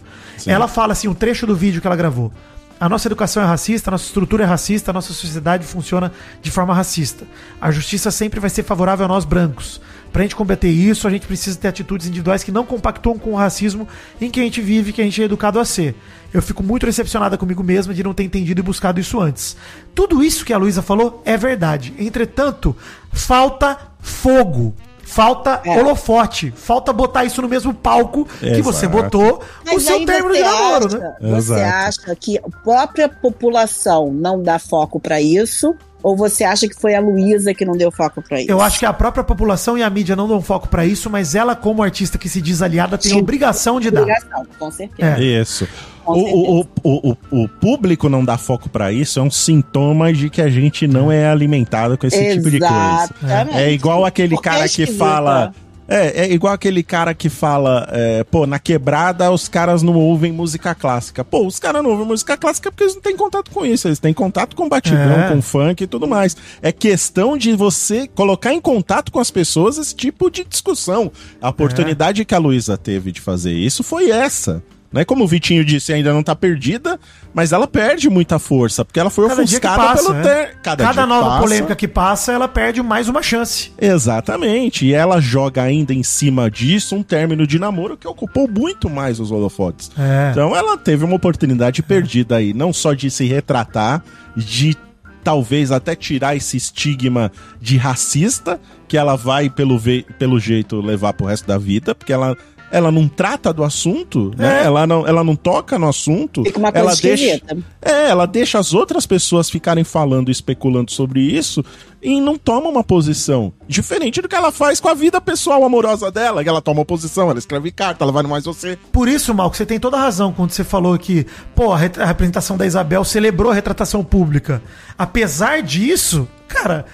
Ela 0.47 0.67
fala 0.67 0.93
assim, 0.93 1.09
um 1.09 1.15
trecho 1.15 1.47
do 1.47 1.55
vídeo 1.55 1.81
que 1.81 1.87
ela 1.87 1.97
gravou. 1.97 2.33
A 2.81 2.89
nossa 2.89 3.09
educação 3.09 3.43
é 3.43 3.47
racista, 3.47 3.91
a 3.91 3.93
nossa 3.93 4.05
estrutura 4.05 4.45
é 4.45 4.47
racista, 4.47 4.93
a 4.93 4.95
nossa 4.95 5.13
sociedade 5.13 5.67
funciona 5.67 6.13
de 6.41 6.51
forma 6.51 6.73
racista. 6.73 7.27
A 7.61 7.71
justiça 7.73 8.11
sempre 8.11 8.39
vai 8.39 8.49
ser 8.49 8.63
favorável 8.63 9.05
a 9.05 9.09
nós 9.09 9.25
brancos. 9.25 9.81
Pra 10.13 10.23
gente 10.23 10.35
combater 10.37 10.69
isso, 10.69 11.07
a 11.07 11.11
gente 11.11 11.27
precisa 11.27 11.59
ter 11.59 11.69
atitudes 11.69 12.07
individuais 12.07 12.43
que 12.43 12.51
não 12.51 12.65
compactuam 12.65 13.19
com 13.19 13.33
o 13.33 13.37
racismo 13.37 13.87
em 14.21 14.31
que 14.31 14.41
a 14.41 14.43
gente 14.43 14.61
vive, 14.61 14.93
que 14.93 15.01
a 15.01 15.05
gente 15.05 15.21
é 15.21 15.25
educado 15.27 15.61
a 15.61 15.65
ser. 15.65 15.95
Eu 16.33 16.43
fico 16.43 16.63
muito 16.63 16.85
decepcionada 16.87 17.39
comigo 17.39 17.63
mesma 17.63 17.95
de 17.95 18.03
não 18.03 18.13
ter 18.15 18.23
entendido 18.25 18.61
e 18.61 18.63
buscado 18.63 19.01
isso 19.01 19.21
antes. 19.21 19.57
Tudo 19.95 20.23
isso 20.23 20.45
que 20.45 20.53
a 20.53 20.59
Luísa 20.59 20.83
falou 20.83 21.23
é 21.25 21.37
verdade. 21.37 21.95
Entretanto, 21.99 22.77
falta 23.13 23.79
fogo. 24.01 24.75
Falta 25.03 25.63
É. 25.65 25.81
holofote. 25.81 26.53
Falta 26.55 26.93
botar 26.93 27.25
isso 27.25 27.41
no 27.41 27.49
mesmo 27.49 27.73
palco 27.73 28.27
que 28.41 28.61
você 28.61 28.85
Exato. 28.85 29.03
botou 29.03 29.39
o 29.39 29.43
Mas 29.65 29.83
seu 29.83 29.97
aí 29.97 30.05
término 30.05 30.35
você 30.35 30.39
de 30.43 30.45
namoro, 30.45 30.87
acha, 30.87 30.99
né? 30.99 31.15
Você 31.23 31.53
Exato. 31.55 31.63
acha 31.89 32.17
que 32.17 32.37
a 32.39 32.43
própria 32.63 33.09
população 33.09 34.13
não 34.13 34.43
dá 34.43 34.59
foco 34.59 35.01
pra 35.01 35.19
isso? 35.19 35.75
Ou 36.03 36.17
você 36.17 36.45
acha 36.45 36.69
que 36.69 36.75
foi 36.75 36.95
a 36.95 37.01
Luísa 37.01 37.53
que 37.53 37.65
não 37.65 37.77
deu 37.77 37.91
foco 37.91 38.23
pra 38.23 38.41
isso? 38.41 38.51
Eu 38.51 38.61
acho 38.61 38.79
que 38.79 38.87
a 38.87 38.93
própria 38.93 39.25
população 39.25 39.77
e 39.77 39.83
a 39.83 39.91
mídia 39.91 40.15
não 40.15 40.29
dão 40.29 40.41
foco 40.41 40.69
pra 40.69 40.87
isso, 40.87 41.11
mas 41.11 41.35
ela, 41.35 41.57
como 41.57 41.83
artista 41.83 42.17
que 42.17 42.29
se 42.29 42.41
diz 42.41 42.63
aliada, 42.63 42.97
tem 42.97 43.13
a 43.13 43.15
Sim. 43.17 43.21
obrigação 43.21 43.81
de 43.81 43.91
dar. 43.91 44.03
Obrigação, 44.03 44.47
com 44.59 44.71
certeza. 44.71 45.21
É. 45.21 45.21
Isso. 45.21 45.69
O, 46.07 46.61
o, 46.61 46.67
o, 46.83 47.11
o, 47.11 47.43
o 47.43 47.49
público 47.49 48.09
não 48.09 48.25
dá 48.25 48.39
foco 48.39 48.69
pra 48.71 48.91
isso 48.91 49.21
é 49.21 49.23
um 49.23 49.31
sintoma 49.31 50.11
de 50.11 50.31
que 50.31 50.41
a 50.41 50.49
gente 50.49 50.87
não 50.87 51.13
é 51.13 51.29
alimentado 51.29 51.99
com 51.99 52.07
esse 52.07 52.35
tipo 52.35 52.51
de 52.51 52.61
coisa. 52.61 53.11
Exatamente. 53.23 53.59
É 53.59 53.71
igual 53.71 54.07
aquele 54.07 54.35
Porque 54.35 54.49
cara 54.49 54.65
é 54.65 54.69
que 54.69 54.87
fala. 54.87 55.53
É, 55.89 56.27
é 56.27 56.33
igual 56.33 56.53
aquele 56.53 56.83
cara 56.83 57.15
que 57.15 57.31
fala, 57.31 57.89
é, 57.91 58.23
pô, 58.25 58.47
na 58.47 58.59
quebrada 58.59 59.31
os 59.33 59.49
caras 59.49 59.83
não 59.83 59.95
ouvem 59.95 60.31
música 60.31 60.75
clássica. 60.75 61.25
Pô, 61.25 61.47
os 61.47 61.59
caras 61.59 61.83
não 61.83 61.91
ouvem 61.91 62.07
música 62.07 62.37
clássica 62.37 62.71
porque 62.71 62.85
eles 62.85 62.95
não 62.95 63.01
têm 63.03 63.17
contato 63.17 63.51
com 63.51 63.65
isso, 63.65 63.89
eles 63.89 63.99
têm 63.99 64.13
contato 64.13 64.55
com 64.55 64.69
batidão, 64.69 65.21
É. 65.21 65.29
com 65.33 65.41
funk 65.41 65.83
e 65.83 65.87
tudo 65.87 66.07
mais. 66.07 66.37
É 66.61 66.71
questão 66.71 67.39
de 67.39 67.55
você 67.57 68.07
colocar 68.15 68.53
em 68.53 68.61
contato 68.61 69.11
com 69.11 69.19
as 69.19 69.31
pessoas 69.31 69.79
esse 69.79 69.95
tipo 69.95 70.31
de 70.31 70.45
discussão. 70.45 71.11
A 71.41 71.49
oportunidade 71.49 72.25
que 72.25 72.35
a 72.35 72.39
Luísa 72.39 72.77
teve 72.77 73.11
de 73.11 73.21
fazer 73.21 73.55
isso 73.55 73.83
foi 73.83 74.11
essa. 74.11 74.63
Né? 74.91 75.05
Como 75.05 75.25
o 75.25 75.29
Vitinho 75.29 75.63
disse, 75.65 75.93
ainda 75.93 76.15
não 76.15 76.23
tá 76.23 76.35
perdida, 76.35 76.99
mas 77.35 77.53
ela 77.53 77.67
perde 77.67 78.09
muita 78.09 78.39
força, 78.39 78.85
porque 78.87 78.99
ela 78.99 79.11
foi 79.11 79.29
Cada 79.29 79.43
ofuscada 79.43 79.77
passa, 79.77 80.03
pelo 80.03 80.15
né? 80.15 80.23
ter. 80.23 80.57
Cada, 80.63 81.07
nova 81.07 81.27
passa- 81.29 81.41
polêmica 81.43 81.77
que 81.77 81.87
passa, 81.87 82.33
ela 82.33 82.49
perde 82.49 82.83
mais 82.83 83.07
uma 83.07 83.23
chance. 83.23 83.71
Exatamente. 83.79 84.87
E 84.87 84.95
ela 84.95 85.21
joga 85.21 85.63
ainda 85.63 85.93
em 85.93 86.03
cima 86.03 86.51
disso 86.51 86.97
um 86.97 87.03
término 87.03 87.47
de 87.47 87.59
namoro 87.59 87.97
que 87.99 88.09
ocupou 88.09 88.49
muito 88.49 88.89
mais 88.89 89.21
os 89.21 89.31
holofotes. 89.31 89.91
É. 89.99 90.31
Então 90.31 90.57
ela 90.57 90.79
teve 90.79 91.05
uma 91.05 91.17
oportunidade 91.17 91.83
perdida 91.83 92.37
aí, 92.37 92.55
não 92.55 92.73
só 92.73 92.95
de 92.95 93.11
se 93.11 93.27
retratar, 93.27 94.03
de 94.35 94.75
talvez 95.23 95.71
até 95.71 95.95
tirar 95.95 96.35
esse 96.35 96.57
estigma 96.57 97.31
de 97.61 97.77
racista 97.77 98.59
que 98.89 98.97
ela 98.97 99.17
vai 99.17 99.51
pelo, 99.51 99.79
ve- 99.79 100.07
pelo 100.19 100.41
jeito 100.41 100.81
levar 100.81 101.13
pro 101.13 101.27
resto 101.27 101.47
da 101.47 101.59
vida, 101.59 101.95
porque 101.95 102.13
ela 102.13 102.35
ela 102.71 102.93
não 102.93 103.09
trata 103.09 103.53
do 103.53 103.65
assunto, 103.65 104.33
né? 104.37 104.63
É. 104.63 104.65
Ela 104.67 104.87
não, 104.87 105.07
ela 105.07 105.25
não 105.25 105.35
toca 105.35 105.79
no 105.79 105.89
assunto. 105.89 106.45
Fica 106.45 106.59
uma 106.59 106.73
coisa 106.73 106.89
ela 106.89 106.97
deixa, 106.97 107.43
é, 107.81 108.11
ela 108.11 108.27
deixa 108.27 108.59
as 108.59 108.75
outras 108.75 109.07
pessoas 109.07 109.49
ficarem 109.49 109.85
falando 109.85 110.29
e 110.29 110.33
especulando 110.33 110.91
sobre 110.91 111.21
isso 111.21 111.65
e 112.03 112.21
não 112.21 112.37
toma 112.39 112.69
uma 112.69 112.85
posição. 112.85 113.53
Diferente 113.67 114.21
do 114.21 114.29
que 114.29 114.35
ela 114.35 114.53
faz 114.53 114.81
com 114.81 114.89
a 114.89 114.95
vida 114.95 115.21
pessoal 115.21 115.65
amorosa 115.65 116.11
dela, 116.11 116.43
que 116.43 116.49
ela 116.49 116.63
toma 116.63 116.81
uma 116.81 116.85
posição, 116.85 117.31
ela 117.31 117.39
escreve 117.39 117.71
carta, 117.71 118.05
ela 118.05 118.13
vai 118.13 118.23
no 118.23 118.29
mais 118.29 118.45
você. 118.45 118.79
Por 118.93 119.09
isso, 119.09 119.35
Mal, 119.35 119.51
que 119.51 119.57
você 119.57 119.67
tem 119.67 119.81
toda 119.81 119.97
a 119.97 120.01
razão 120.01 120.33
quando 120.33 120.51
você 120.51 120.65
falou 120.65 120.97
que, 120.99 121.27
pô, 121.55 121.73
a, 121.73 121.77
a 121.77 122.07
representação 122.07 122.57
da 122.57 122.67
Isabel 122.67 123.05
celebrou 123.05 123.51
a 123.51 123.55
retratação 123.55 124.05
pública. 124.05 124.63
Apesar 124.97 125.63
disso, 125.63 126.29
cara, 126.47 126.87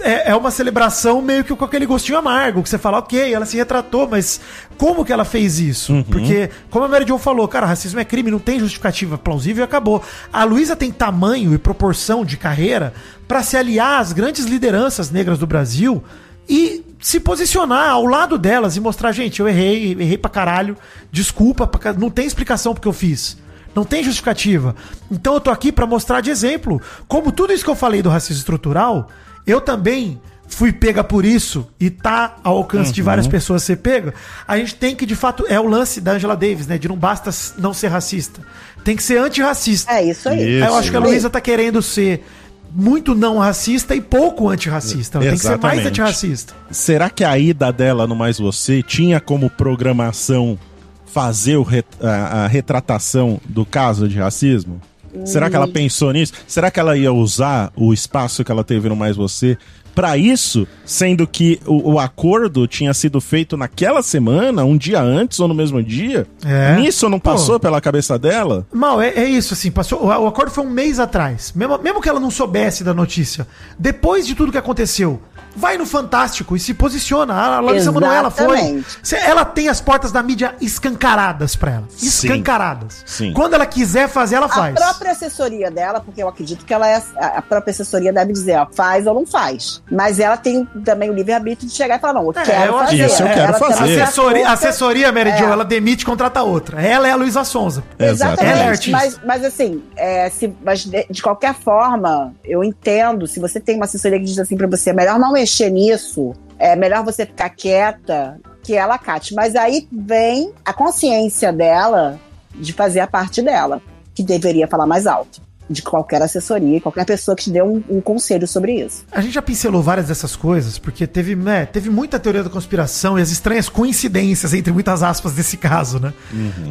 é, 0.00 0.30
é 0.30 0.36
uma 0.36 0.50
celebração 0.50 1.20
meio 1.22 1.44
que 1.44 1.54
com 1.54 1.64
aquele 1.64 1.86
gostinho 1.86 2.18
amargo, 2.18 2.62
que 2.62 2.68
você 2.68 2.78
fala, 2.78 2.98
ok, 2.98 3.32
ela 3.32 3.44
se 3.46 3.56
retratou, 3.56 4.08
mas 4.08 4.40
como 4.76 5.04
que 5.04 5.12
ela 5.12 5.24
fez 5.24 5.58
isso? 5.58 6.04
Porque, 6.10 6.50
como 6.70 6.84
a 6.84 6.88
Mary 6.88 7.06
Jo 7.06 7.18
falou, 7.18 7.46
cara, 7.48 7.66
racismo 7.66 7.98
é 8.00 8.04
crime, 8.04 8.30
não 8.30 8.38
tem 8.38 8.58
justificativa 8.60 9.18
plausível 9.18 9.62
e 9.62 9.64
acabou. 9.64 10.02
A 10.32 10.44
Luísa 10.44 10.74
tem 10.76 10.90
tamanho 10.90 11.52
e 11.54 11.58
proporção 11.58 12.24
de 12.24 12.36
carreira 12.36 12.92
pra 13.26 13.42
se 13.42 13.56
aliar 13.56 14.00
às 14.00 14.12
grandes 14.12 14.44
lideranças 14.46 15.10
negras 15.10 15.38
do 15.38 15.46
Brasil 15.46 16.02
e 16.48 16.82
se 17.00 17.20
posicionar 17.20 17.90
ao 17.90 18.06
lado 18.06 18.38
delas 18.38 18.76
e 18.76 18.80
mostrar, 18.80 19.12
gente, 19.12 19.38
eu 19.40 19.48
errei, 19.48 19.92
errei 19.92 20.16
pra 20.18 20.30
caralho, 20.30 20.76
desculpa, 21.12 21.66
pra 21.66 21.78
ca- 21.80 21.92
não 21.92 22.08
tem 22.10 22.26
explicação 22.26 22.72
porque 22.74 22.88
eu 22.88 22.92
fiz. 22.92 23.36
Não 23.74 23.84
tem 23.84 24.02
justificativa. 24.02 24.74
Então 25.10 25.34
eu 25.34 25.40
tô 25.40 25.50
aqui 25.50 25.70
pra 25.70 25.86
mostrar 25.86 26.20
de 26.20 26.30
exemplo 26.30 26.80
como 27.06 27.30
tudo 27.30 27.52
isso 27.52 27.62
que 27.62 27.70
eu 27.70 27.76
falei 27.76 28.00
do 28.02 28.08
racismo 28.08 28.38
estrutural, 28.38 29.08
eu 29.48 29.60
também 29.60 30.20
fui 30.46 30.72
pega 30.72 31.04
por 31.04 31.24
isso 31.24 31.66
e 31.78 31.90
tá 31.90 32.36
ao 32.42 32.56
alcance 32.58 32.90
de 32.92 33.02
várias 33.02 33.26
pessoas 33.26 33.62
ser 33.62 33.76
pega. 33.76 34.14
A 34.46 34.56
gente 34.56 34.74
tem 34.76 34.94
que, 34.96 35.04
de 35.04 35.14
fato, 35.16 35.44
é 35.48 35.58
o 35.60 35.66
lance 35.66 36.00
da 36.00 36.12
Angela 36.12 36.34
Davis, 36.36 36.66
né? 36.66 36.78
De 36.78 36.88
não 36.88 36.96
basta 36.96 37.30
não 37.58 37.74
ser 37.74 37.88
racista. 37.88 38.40
Tem 38.82 38.96
que 38.96 39.02
ser 39.02 39.18
antirracista. 39.18 39.92
É 39.92 40.04
isso 40.04 40.28
aí. 40.28 40.56
Isso. 40.58 40.64
eu 40.66 40.74
acho 40.76 40.90
que 40.90 40.96
a 40.96 41.00
Luísa 41.00 41.28
tá 41.28 41.40
querendo 41.40 41.82
ser 41.82 42.24
muito 42.72 43.14
não 43.14 43.38
racista 43.38 43.94
e 43.94 44.00
pouco 44.00 44.48
antirracista. 44.48 45.18
Ela 45.18 45.26
Tem 45.26 45.34
que 45.38 45.42
ser 45.42 45.58
mais 45.58 45.86
antirracista. 45.86 46.54
Será 46.70 47.10
que 47.10 47.24
a 47.24 47.38
ida 47.38 47.70
dela 47.72 48.06
no 48.06 48.16
Mais 48.16 48.38
Você 48.38 48.82
tinha 48.82 49.20
como 49.20 49.50
programação 49.50 50.58
fazer 51.06 51.56
o 51.56 51.62
ret- 51.62 51.86
a, 52.02 52.44
a 52.44 52.46
retratação 52.46 53.40
do 53.44 53.64
caso 53.66 54.08
de 54.08 54.18
racismo? 54.18 54.80
Será 55.24 55.48
que 55.48 55.56
ela 55.56 55.68
pensou 55.68 56.12
nisso? 56.12 56.32
Será 56.46 56.70
que 56.70 56.78
ela 56.78 56.96
ia 56.96 57.12
usar 57.12 57.72
o 57.76 57.92
espaço 57.92 58.44
que 58.44 58.52
ela 58.52 58.64
teve 58.64 58.88
no 58.88 58.96
Mais 58.96 59.16
Você 59.16 59.56
para 59.98 60.16
isso, 60.16 60.64
sendo 60.84 61.26
que 61.26 61.60
o, 61.66 61.94
o 61.94 61.98
acordo 61.98 62.68
tinha 62.68 62.94
sido 62.94 63.20
feito 63.20 63.56
naquela 63.56 64.00
semana, 64.00 64.62
um 64.62 64.76
dia 64.76 65.02
antes 65.02 65.40
ou 65.40 65.48
no 65.48 65.54
mesmo 65.54 65.82
dia? 65.82 66.24
É. 66.44 66.76
Nisso 66.76 67.08
não 67.08 67.18
Pô. 67.18 67.32
passou 67.32 67.58
pela 67.58 67.80
cabeça 67.80 68.16
dela? 68.16 68.64
Mal, 68.72 69.02
é, 69.02 69.08
é 69.08 69.24
isso, 69.24 69.54
assim, 69.54 69.72
passou, 69.72 70.04
o, 70.04 70.06
o 70.06 70.26
acordo 70.28 70.52
foi 70.52 70.62
um 70.62 70.70
mês 70.70 71.00
atrás. 71.00 71.52
Mesmo, 71.52 71.76
mesmo 71.78 72.00
que 72.00 72.08
ela 72.08 72.20
não 72.20 72.30
soubesse 72.30 72.84
da 72.84 72.94
notícia, 72.94 73.44
depois 73.76 74.24
de 74.24 74.36
tudo 74.36 74.52
que 74.52 74.58
aconteceu, 74.58 75.20
vai 75.56 75.76
no 75.76 75.84
Fantástico 75.84 76.54
e 76.54 76.60
se 76.60 76.72
posiciona. 76.72 77.34
A 77.34 77.60
Larissa 77.60 77.90
Manoela 77.90 78.30
foi. 78.30 78.84
Ela 79.24 79.44
tem 79.44 79.68
as 79.68 79.80
portas 79.80 80.12
da 80.12 80.22
mídia 80.22 80.54
escancaradas 80.60 81.56
pra 81.56 81.72
ela. 81.72 81.88
Escancaradas. 82.00 83.02
Sim. 83.04 83.32
Quando 83.32 83.54
ela 83.54 83.66
quiser 83.66 84.08
fazer, 84.08 84.36
ela 84.36 84.46
A 84.46 84.48
faz. 84.48 84.74
própria 84.74 85.10
assessoria 85.12 85.70
dela, 85.70 86.00
porque 86.00 86.22
eu 86.22 86.28
acredito 86.28 86.64
que 86.64 86.72
ela 86.72 86.88
é. 86.88 87.02
A 87.16 87.38
a 87.38 87.42
própria 87.42 87.70
assessoria 87.70 88.12
deve 88.12 88.32
dizer, 88.32 88.58
ó, 88.58 88.66
faz 88.70 89.06
ou 89.06 89.14
não 89.14 89.26
faz. 89.26 89.82
Mas 89.90 90.20
ela 90.20 90.36
tem 90.36 90.64
também 90.84 91.08
o 91.10 91.14
livre-arbítrio 91.14 91.68
de 91.68 91.74
chegar 91.74 91.96
e 91.96 91.98
falar, 91.98 92.14
não, 92.14 92.24
eu 92.24 92.32
É, 92.36 92.44
quero 92.44 92.72
eu 92.72 92.78
fazer. 92.78 93.06
Isso 93.06 93.22
eu 93.22 93.26
quero 93.26 93.40
Ela 93.40 93.58
fazer. 93.58 94.00
Assessoria, 94.02 94.48
assessoria 94.50 95.12
Mary 95.12 95.30
É. 95.30 95.36
Jo, 95.38 95.44
ela 95.44 95.64
demite 95.64 96.02
e 96.02 96.06
contrata 96.06 96.42
outra. 96.42 96.80
Ela 96.80 97.08
é 97.08 97.10
a 97.10 97.16
Luísa 97.16 97.44
Sonza. 97.44 97.82
Exatamente. 97.98 98.52
Ela 98.52 98.64
é 98.64 98.68
artista. 98.68 98.90
mas, 98.90 99.20
mas 99.24 99.44
assim, 99.44 99.82
é, 99.96 100.28
se, 100.30 100.52
mas 100.62 100.84
de, 100.84 101.06
de 101.10 101.22
qualquer 101.22 101.54
forma, 101.54 102.34
eu 102.44 102.62
entendo. 102.62 103.26
Se 103.26 103.40
você 103.40 103.58
tem 103.58 103.76
uma 103.76 103.86
assessoria 103.86 104.18
que 104.18 104.24
diz 104.24 104.38
assim 104.38 104.56
pra 104.56 104.66
você, 104.66 104.90
é 104.90 104.92
melhor 104.92 105.18
não 105.18 105.32
mexer 105.32 105.70
nisso, 105.70 106.34
é 106.58 106.76
melhor 106.76 107.02
você 107.04 107.24
ficar 107.24 107.48
quieta, 107.50 108.38
que 108.62 108.74
ela 108.74 108.98
cate. 108.98 109.34
Mas 109.34 109.56
aí 109.56 109.88
vem 109.90 110.52
a 110.64 110.72
consciência 110.72 111.52
dela 111.52 112.18
de 112.54 112.72
fazer 112.72 113.00
a 113.00 113.06
parte 113.06 113.40
dela, 113.40 113.80
que 114.14 114.22
deveria 114.22 114.68
falar 114.68 114.86
mais 114.86 115.06
alto. 115.06 115.47
De 115.68 115.82
qualquer 115.82 116.22
assessoria, 116.22 116.80
qualquer 116.80 117.04
pessoa 117.04 117.36
que 117.36 117.44
te 117.44 117.50
dê 117.50 117.62
um, 117.62 117.82
um 117.88 118.00
conselho 118.00 118.46
sobre 118.46 118.72
isso. 118.72 119.04
A 119.12 119.20
gente 119.20 119.34
já 119.34 119.42
pincelou 119.42 119.82
várias 119.82 120.08
dessas 120.08 120.34
coisas, 120.34 120.78
porque 120.78 121.06
teve, 121.06 121.36
né, 121.36 121.66
teve 121.66 121.90
muita 121.90 122.18
teoria 122.18 122.42
da 122.42 122.50
conspiração 122.50 123.18
e 123.18 123.22
as 123.22 123.30
estranhas 123.30 123.68
coincidências, 123.68 124.54
entre 124.54 124.72
muitas 124.72 125.02
aspas, 125.02 125.32
desse 125.34 125.56
caso, 125.56 125.98
né? 125.98 126.12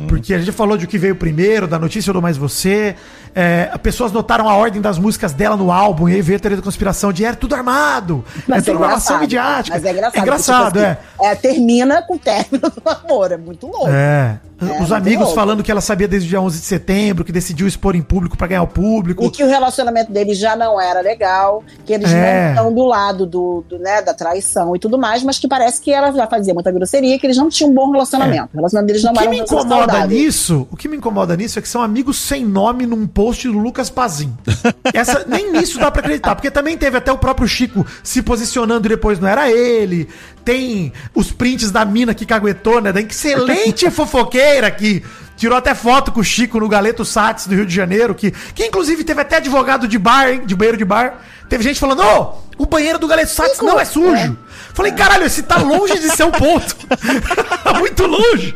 Porque 0.07 0.33
a 0.33 0.39
gente 0.39 0.51
falou 0.51 0.77
de 0.77 0.85
o 0.85 0.87
que 0.87 0.97
veio 0.97 1.15
primeiro, 1.15 1.67
da 1.67 1.77
notícia 1.77 2.11
do 2.11 2.21
Mais 2.21 2.37
Você. 2.37 2.95
É, 3.35 3.69
as 3.71 3.79
pessoas 3.79 4.11
notaram 4.11 4.49
a 4.49 4.55
ordem 4.55 4.81
das 4.81 4.97
músicas 4.97 5.31
dela 5.31 5.55
no 5.55 5.71
álbum, 5.71 6.09
e 6.09 6.15
aí 6.15 6.21
veio 6.21 6.37
a 6.37 6.39
teoria 6.39 6.57
da 6.57 6.63
conspiração 6.63 7.13
de 7.13 7.23
era 7.23 7.35
tudo 7.35 7.53
armado. 7.53 8.25
é 8.49 8.61
tudo 8.61 8.77
uma 8.77 8.93
ação 8.93 9.19
midiática. 9.19 9.75
Mas 9.75 9.85
é 9.85 9.91
engraçado. 9.91 10.17
É 10.17 10.21
engraçado, 10.21 10.73
porque, 10.73 10.85
é. 10.85 10.95
tipo 10.95 11.23
assim, 11.23 11.31
é. 11.31 11.35
Termina 11.35 12.01
com 12.01 12.15
o 12.15 12.19
término 12.19 12.69
do 12.69 12.81
namoro. 12.83 13.33
É 13.33 13.37
muito 13.37 13.67
louco. 13.67 13.89
É. 13.89 14.39
É, 14.59 14.81
Os 14.81 14.91
amigos 14.91 15.25
louco. 15.25 15.35
falando 15.35 15.63
que 15.63 15.69
ela 15.69 15.81
sabia 15.81 16.07
desde 16.07 16.27
o 16.27 16.29
dia 16.29 16.41
11 16.41 16.59
de 16.59 16.65
setembro, 16.65 17.23
que 17.23 17.31
decidiu 17.31 17.67
expor 17.67 17.95
em 17.95 18.01
público 18.01 18.35
pra 18.35 18.47
ganhar 18.47 18.63
o 18.63 18.67
público. 18.67 18.86
E 19.27 19.29
que 19.31 19.43
o 19.43 19.47
relacionamento 19.47 20.11
dele 20.11 20.33
já 20.33 20.55
não 20.55 20.79
era 20.79 21.01
legal, 21.01 21.63
que 21.85 21.93
eles 21.93 22.11
É. 22.11 22.45
não 22.45 22.49
estão 22.49 22.73
do 22.73 22.85
lado 22.85 23.25
do, 23.25 23.63
do, 23.67 23.77
né, 23.79 24.01
da 24.01 24.13
traição 24.13 24.75
e 24.75 24.79
tudo 24.79 24.97
mais, 24.97 25.23
mas 25.23 25.37
que 25.37 25.47
parece 25.47 25.81
que 25.81 25.91
ela 25.91 26.11
já 26.11 26.27
fazia 26.27 26.53
muita 26.53 26.71
grosseria, 26.71 27.17
que 27.19 27.25
eles 27.25 27.37
não 27.37 27.49
tinham 27.49 27.71
um 27.71 27.73
bom 27.73 27.91
relacionamento. 27.91 28.49
O 28.53 28.57
relacionamento 28.57 28.87
deles 28.87 29.03
não 29.03 29.11
O 29.11 29.15
que 29.15 29.21
era 29.21 29.29
me 29.29 29.39
incomoda 29.39 29.69
saudável. 29.75 30.07
nisso, 30.07 30.67
o 30.71 30.77
que 30.77 30.87
me 30.87 30.97
incomoda 30.97 31.35
nisso 31.35 31.59
é 31.59 31.61
que 31.61 31.67
são 31.69 31.81
amigos 31.81 32.17
sem 32.17 32.45
nome 32.45 32.85
num 32.85 33.05
post 33.07 33.47
do 33.47 33.57
Lucas 33.57 33.89
Pazin. 33.89 34.33
Essa, 34.93 35.25
nem 35.27 35.51
nisso 35.51 35.79
dá 35.79 35.91
pra 35.91 36.01
acreditar, 36.01 36.35
porque 36.35 36.49
também 36.51 36.77
teve 36.77 36.97
até 36.97 37.11
o 37.11 37.17
próprio 37.17 37.47
Chico 37.47 37.85
se 38.03 38.21
posicionando 38.21 38.87
e 38.87 38.89
depois 38.89 39.19
não 39.19 39.27
era 39.27 39.51
ele. 39.51 40.07
Tem 40.45 40.93
os 41.13 41.31
prints 41.31 41.71
da 41.71 41.83
mina 41.83 42.13
que 42.13 42.25
caguetou, 42.25 42.81
né? 42.81 42.91
Da 42.93 43.01
excelente 43.01 43.89
fofoqueira 43.91 44.71
que 44.71 45.03
tirou 45.37 45.57
até 45.57 45.73
foto 45.73 46.11
com 46.11 46.19
o 46.19 46.23
Chico 46.23 46.59
no 46.59 46.67
Galeto 46.67 47.05
Sats 47.05 47.47
do 47.47 47.55
Rio 47.55 47.65
de 47.65 47.73
Janeiro, 47.73 48.13
que, 48.13 48.31
que 48.31 48.65
inclusive 48.65 49.03
teve 49.05 49.21
até 49.21 49.37
advogado 49.37 49.87
de 49.87 49.97
bar, 49.97 50.27
hein? 50.29 50.41
De 50.45 50.53
banheiro 50.55 50.77
de 50.77 50.83
bar. 50.83 51.21
Teve 51.47 51.63
gente 51.63 51.79
falando, 51.79 52.01
ô, 52.03 52.33
o 52.57 52.65
banheiro 52.65 52.99
do 52.99 53.07
Galeto 53.07 53.31
Sats 53.31 53.61
não 53.61 53.79
é 53.79 53.85
sujo. 53.85 54.37
Falei, 54.73 54.91
caralho, 54.91 55.23
esse 55.25 55.43
tá 55.43 55.57
longe 55.59 55.97
de 55.97 56.09
ser 56.09 56.23
o 56.23 56.31
ponto. 56.31 56.75
Muito 57.79 58.05
longe. 58.05 58.53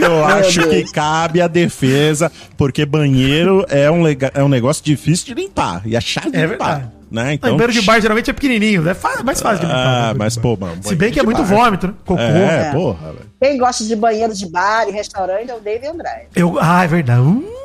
Eu 0.00 0.24
acho 0.24 0.60
que 0.68 0.84
cabe 0.92 1.40
a 1.40 1.48
defesa, 1.48 2.30
porque 2.56 2.84
banheiro 2.84 3.64
é 3.68 3.90
um, 3.90 4.02
lega- 4.02 4.30
é 4.34 4.42
um 4.42 4.48
negócio 4.48 4.84
difícil 4.84 5.26
de 5.26 5.34
limpar. 5.34 5.82
E 5.86 5.96
é 5.96 6.00
chato 6.00 6.30
de 6.30 6.36
É 6.36 6.42
limpar. 6.46 6.48
verdade. 6.76 6.90
Né? 7.10 7.32
Então, 7.34 7.50
banheiro 7.56 7.72
de 7.72 7.82
bar 7.82 8.00
geralmente 8.00 8.30
é 8.30 8.32
pequenininho, 8.32 8.82
é 8.88 8.96
mais 9.24 9.40
fácil 9.40 9.60
de 9.60 9.66
limpar. 9.66 9.78
Ah, 9.80 10.00
banheiro 10.00 10.18
mas 10.18 10.36
pô, 10.36 10.56
bar. 10.56 10.66
mano. 10.68 10.82
Se 10.84 10.94
bem 10.94 11.10
que 11.10 11.18
é 11.18 11.22
muito 11.22 11.42
banheiro 11.42 11.56
de 11.56 11.64
vômito, 11.64 11.86
né? 11.88 11.92
Cocô. 12.04 12.22
bar. 12.22 12.30
É, 12.36 12.68
É. 12.68 12.72
porra, 12.72 13.12
velho. 13.12 13.29
Quem 13.40 13.56
gosta 13.56 13.84
de 13.84 13.96
banheiro 13.96 14.34
de 14.34 14.46
bar 14.50 14.86
e 14.88 14.92
restaurante 14.92 15.50
é 15.50 15.54
o 15.54 15.60
David 15.60 15.86
André. 15.88 16.26
Eu, 16.36 16.58
ah, 16.60 16.84
é 16.84 16.86
verdade. 16.86 17.22
Uh. 17.22 17.60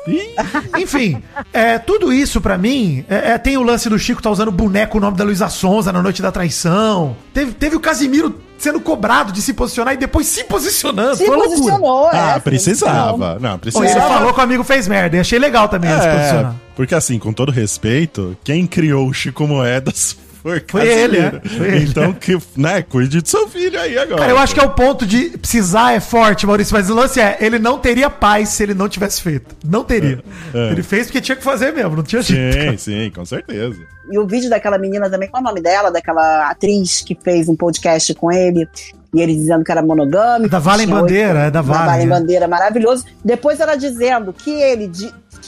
Enfim, 0.78 1.22
é, 1.52 1.78
tudo 1.78 2.12
isso 2.12 2.40
pra 2.40 2.56
mim. 2.56 3.04
é, 3.10 3.32
é, 3.32 3.38
tem 3.38 3.56
o 3.56 3.62
lance 3.62 3.88
do 3.88 3.98
Chico 3.98 4.22
tá 4.22 4.30
usando 4.30 4.50
boneco 4.52 4.98
o 4.98 5.00
nome 5.00 5.16
da 5.16 5.24
Luísa 5.24 5.48
Sonza 5.48 5.92
na 5.92 6.02
noite 6.02 6.22
da 6.22 6.30
traição. 6.32 7.16
Teve, 7.34 7.52
teve 7.52 7.76
o 7.76 7.80
Casimiro 7.80 8.40
sendo 8.56 8.80
cobrado 8.80 9.32
de 9.32 9.42
se 9.42 9.52
posicionar 9.52 9.94
e 9.94 9.96
depois 9.98 10.26
se 10.26 10.44
posicionando. 10.44 11.16
Se 11.16 11.26
posicionou, 11.26 12.10
é, 12.10 12.16
Ah, 12.18 12.34
se 12.36 12.40
precisava. 12.40 13.38
Não, 13.38 13.58
Pô, 13.58 13.68
ele 13.68 13.72
precisava. 13.72 14.08
falou 14.14 14.32
que 14.32 14.40
o 14.40 14.42
amigo 14.42 14.64
fez 14.64 14.88
merda. 14.88 15.16
E 15.16 15.20
achei 15.20 15.38
legal 15.38 15.68
também 15.68 15.90
ele 15.90 16.00
se 16.00 16.06
É, 16.08 16.16
posicionar. 16.16 16.54
porque 16.74 16.94
assim, 16.94 17.18
com 17.18 17.32
todo 17.32 17.52
respeito, 17.52 18.36
quem 18.42 18.66
criou 18.66 19.06
o 19.08 19.12
Chico 19.12 19.46
Moedas 19.46 20.16
foi, 20.46 20.64
Foi 20.68 20.86
ele, 20.88 21.16
Casimiro. 21.16 21.42
é. 21.44 21.48
Foi 21.48 21.66
ele. 21.68 21.90
Então, 21.90 22.12
que, 22.12 22.38
né, 22.56 22.82
cuide 22.82 23.20
do 23.20 23.28
seu 23.28 23.48
filho 23.48 23.80
aí 23.80 23.98
agora. 23.98 24.20
Cara, 24.20 24.32
eu 24.32 24.38
acho 24.38 24.54
que 24.54 24.60
é 24.60 24.62
o 24.62 24.70
ponto 24.70 25.04
de 25.04 25.30
precisar 25.38 25.92
é 25.92 25.98
forte, 25.98 26.46
Maurício, 26.46 26.72
mas 26.72 26.88
o 26.88 26.94
lance 26.94 27.20
é, 27.20 27.36
ele 27.40 27.58
não 27.58 27.78
teria 27.78 28.08
paz 28.08 28.50
se 28.50 28.62
ele 28.62 28.74
não 28.74 28.88
tivesse 28.88 29.20
feito. 29.20 29.56
Não 29.64 29.82
teria. 29.82 30.22
É, 30.54 30.68
é. 30.68 30.72
Ele 30.72 30.84
fez 30.84 31.06
porque 31.06 31.20
tinha 31.20 31.34
que 31.34 31.42
fazer 31.42 31.72
mesmo, 31.72 31.96
não 31.96 32.02
tinha 32.04 32.22
jeito. 32.22 32.70
Sim, 32.72 32.76
sim, 32.76 33.10
com 33.12 33.24
certeza. 33.24 33.76
E 34.10 34.18
o 34.18 34.26
vídeo 34.26 34.48
daquela 34.48 34.78
menina 34.78 35.10
também, 35.10 35.28
qual 35.28 35.42
é 35.42 35.44
o 35.44 35.48
nome 35.48 35.60
dela? 35.60 35.90
Daquela 35.90 36.48
atriz 36.48 37.02
que 37.02 37.18
fez 37.20 37.48
um 37.48 37.56
podcast 37.56 38.14
com 38.14 38.30
ele. 38.30 38.68
e 39.12 39.20
ele 39.20 39.34
dizendo 39.34 39.64
que 39.64 39.72
era 39.72 39.82
monogâmico. 39.82 40.48
Da 40.48 40.60
Valen 40.60 40.86
Bandeira, 40.86 41.40
é 41.40 41.50
da 41.50 41.60
Valen, 41.60 41.86
Valen 41.86 42.06
é. 42.06 42.08
Bandeira, 42.08 42.46
maravilhoso. 42.48 43.04
Depois 43.24 43.58
ela 43.58 43.74
dizendo 43.74 44.32
que 44.32 44.50
ele 44.50 44.86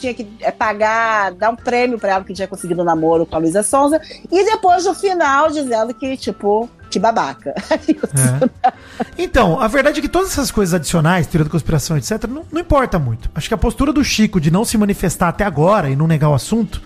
tinha 0.01 0.15
que 0.15 0.27
é, 0.41 0.51
pagar, 0.51 1.33
dar 1.33 1.51
um 1.51 1.57
prêmio 1.57 1.99
pra 1.99 2.13
ela 2.13 2.25
que 2.25 2.35
tinha 2.35 2.49
conseguido 2.49 2.83
um 2.83 2.85
namoro 2.85 3.27
com 3.27 3.37
a 3.37 3.39
Luísa 3.39 3.63
Sonza. 3.63 4.01
E 4.31 4.45
depois, 4.45 4.85
no 4.85 4.95
final, 4.95 5.51
dizendo 5.51 5.93
que, 5.95 6.17
tipo, 6.17 6.69
que 6.91 6.99
babaca. 6.99 7.55
É. 7.89 8.69
Então, 9.17 9.61
a 9.61 9.69
verdade 9.69 9.99
é 9.99 10.03
que 10.03 10.09
todas 10.09 10.31
essas 10.31 10.51
coisas 10.51 10.75
adicionais, 10.75 11.27
teoria 11.27 11.45
da 11.45 11.51
conspiração, 11.51 11.97
etc., 11.97 12.25
não, 12.29 12.45
não 12.51 12.61
importa 12.61 12.99
muito. 12.99 13.31
Acho 13.35 13.49
que 13.49 13.55
a 13.55 13.59
postura 13.59 13.93
do 13.93 14.03
Chico 14.03 14.41
de 14.41 14.51
não 14.51 14.65
se 14.65 14.77
manifestar 14.79 15.29
até 15.29 15.45
agora 15.45 15.91
e 15.91 15.97
não 15.97 16.07
negar 16.07 16.31
o 16.31 16.35
assunto 16.35 16.81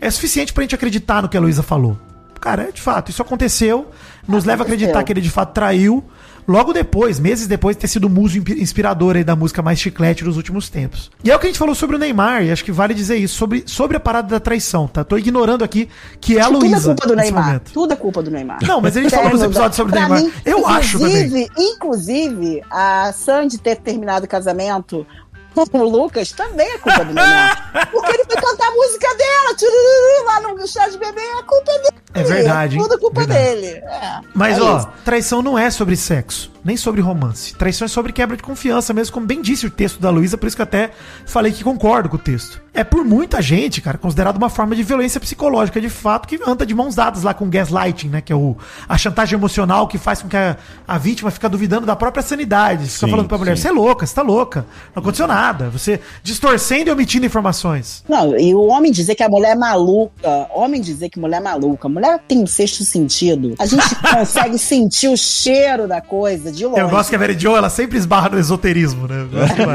é 0.00 0.10
suficiente 0.10 0.52
pra 0.52 0.62
gente 0.62 0.74
acreditar 0.74 1.22
no 1.22 1.28
que 1.28 1.36
a 1.36 1.40
Luísa 1.40 1.62
falou. 1.62 1.98
Cara, 2.40 2.64
é 2.64 2.72
de 2.72 2.80
fato, 2.80 3.10
isso 3.10 3.20
aconteceu, 3.20 3.90
nos 4.26 4.44
leva 4.44 4.62
a 4.62 4.64
acreditar 4.64 4.90
Aconteceu. 4.90 5.06
que 5.06 5.12
ele 5.12 5.20
de 5.20 5.30
fato 5.30 5.52
traiu. 5.52 6.04
Logo 6.48 6.72
depois, 6.72 7.20
meses 7.20 7.46
depois 7.46 7.76
de 7.76 7.80
ter 7.82 7.88
sido 7.88 8.06
o 8.06 8.10
muso 8.10 8.38
inspirador 8.38 9.16
aí 9.16 9.22
da 9.22 9.36
música 9.36 9.60
mais 9.60 9.78
chiclete 9.78 10.24
dos 10.24 10.38
últimos 10.38 10.70
tempos. 10.70 11.10
E 11.22 11.30
é 11.30 11.36
o 11.36 11.38
que 11.38 11.44
a 11.46 11.48
gente 11.50 11.58
falou 11.58 11.74
sobre 11.74 11.96
o 11.96 11.98
Neymar, 11.98 12.42
e 12.42 12.50
acho 12.50 12.64
que 12.64 12.72
vale 12.72 12.94
dizer 12.94 13.16
isso, 13.16 13.36
sobre, 13.36 13.64
sobre 13.66 13.98
a 13.98 14.00
parada 14.00 14.28
da 14.28 14.40
traição, 14.40 14.88
tá? 14.88 15.04
Tô 15.04 15.18
ignorando 15.18 15.62
aqui 15.62 15.90
que 16.20 16.38
é 16.38 16.40
a 16.40 16.46
Tudo 16.46 16.64
é 16.64 16.68
Luísa. 16.70 16.94
culpa 16.94 17.06
do 17.06 17.16
Neymar. 17.16 17.44
momento. 17.44 17.72
Tudo 17.72 17.92
é 17.92 17.96
culpa 17.96 18.22
do 18.22 18.30
Neymar. 18.30 18.58
Não, 18.62 18.80
mas 18.80 18.96
a 18.96 19.02
gente 19.02 19.14
falou 19.14 19.30
nos 19.30 19.42
episódios 19.42 19.76
sobre 19.76 19.92
o 19.92 20.00
Neymar. 20.00 20.22
mim, 20.22 20.32
Eu 20.44 20.66
acho 20.66 20.98
também. 20.98 21.26
inclusive, 21.26 21.48
Inclusive, 21.58 22.62
a 22.70 23.12
Sandy 23.12 23.58
ter 23.58 23.76
terminado 23.76 24.24
o 24.24 24.28
casamento 24.28 25.06
o 25.54 25.82
Lucas 25.84 26.32
também 26.32 26.66
é 26.66 26.78
culpa 26.78 27.04
do 27.04 27.14
Neymar. 27.14 27.88
Porque 27.90 28.12
ele 28.12 28.24
foi 28.24 28.36
cantar 28.40 28.68
a 28.68 28.70
música 28.70 29.08
dela, 29.14 29.54
tchururu, 29.56 30.24
lá 30.26 30.40
no 30.40 30.68
chá 30.68 30.88
de 30.88 30.98
bebê, 30.98 31.20
é 31.20 31.42
culpa 31.42 31.72
dele. 31.72 31.98
É 32.14 32.22
verdade? 32.22 32.76
É 32.78 32.82
tudo 32.82 32.98
culpa 32.98 33.20
Verdade. 33.20 33.60
dele. 33.60 33.66
É, 33.66 34.20
Mas, 34.34 34.58
é 34.58 34.62
ó, 34.62 34.78
isso. 34.78 34.88
traição 35.04 35.42
não 35.42 35.58
é 35.58 35.70
sobre 35.70 35.94
sexo, 35.94 36.50
nem 36.64 36.76
sobre 36.76 37.00
romance. 37.00 37.54
Traição 37.54 37.84
é 37.84 37.88
sobre 37.88 38.12
quebra 38.12 38.36
de 38.36 38.42
confiança, 38.42 38.94
mesmo 38.94 39.12
como 39.12 39.26
bem 39.26 39.42
disse 39.42 39.66
o 39.66 39.70
texto 39.70 40.00
da 40.00 40.08
Luísa, 40.10 40.38
por 40.38 40.46
isso 40.46 40.56
que 40.56 40.62
eu 40.62 40.64
até 40.64 40.90
falei 41.26 41.52
que 41.52 41.62
concordo 41.62 42.08
com 42.08 42.16
o 42.16 42.18
texto. 42.18 42.60
É 42.72 42.82
por 42.82 43.04
muita 43.04 43.42
gente, 43.42 43.80
cara, 43.80 43.98
considerado 43.98 44.36
uma 44.36 44.48
forma 44.48 44.74
de 44.74 44.82
violência 44.82 45.20
psicológica, 45.20 45.80
de 45.80 45.90
fato, 45.90 46.26
que 46.26 46.40
anda 46.46 46.64
de 46.64 46.74
mãos 46.74 46.94
dadas 46.94 47.22
lá 47.24 47.34
com 47.34 47.48
gaslighting, 47.50 48.08
né? 48.08 48.20
Que 48.20 48.32
é 48.32 48.36
o, 48.36 48.56
a 48.88 48.96
chantagem 48.96 49.36
emocional 49.36 49.86
que 49.86 49.98
faz 49.98 50.22
com 50.22 50.28
que 50.28 50.36
a, 50.36 50.56
a 50.86 50.96
vítima 50.96 51.30
fica 51.30 51.48
duvidando 51.48 51.86
da 51.86 51.96
própria 51.96 52.22
sanidade. 52.22 52.86
Fica 52.86 53.06
Sim, 53.06 53.10
falando 53.10 53.28
pra 53.28 53.36
mulher, 53.36 53.56
você 53.56 53.68
é 53.68 53.72
louca, 53.72 54.06
você 54.06 54.14
tá 54.14 54.22
louca. 54.22 54.64
Não 54.94 55.00
aconteceu 55.00 55.26
nada. 55.26 55.47
Você 55.70 56.00
distorcendo 56.22 56.90
e 56.90 56.92
omitindo 56.92 57.26
informações. 57.26 58.02
Não, 58.08 58.38
e 58.38 58.54
o 58.54 58.66
homem 58.66 58.90
dizer 58.92 59.14
que 59.14 59.22
a 59.22 59.28
mulher 59.28 59.52
é 59.52 59.54
maluca, 59.54 60.46
homem 60.54 60.80
dizer 60.80 61.08
que 61.08 61.18
mulher 61.18 61.38
é 61.38 61.40
maluca, 61.40 61.88
mulher 61.88 62.20
tem 62.26 62.42
um 62.42 62.46
sexto 62.46 62.84
sentido. 62.84 63.54
A 63.58 63.66
gente 63.66 63.94
consegue 64.14 64.58
sentir 64.58 65.08
o 65.08 65.16
cheiro 65.16 65.86
da 65.88 66.00
coisa 66.00 66.50
de 66.52 66.64
longe. 66.66 66.80
Eu 66.80 66.88
gosto 66.88 67.10
que 67.10 67.16
a 67.16 67.18
Mary 67.18 67.38
Jo, 67.38 67.56
ela 67.56 67.70
sempre 67.70 67.98
esbarra 67.98 68.30
no 68.30 68.38
esoterismo, 68.38 69.06
né? 69.06 69.28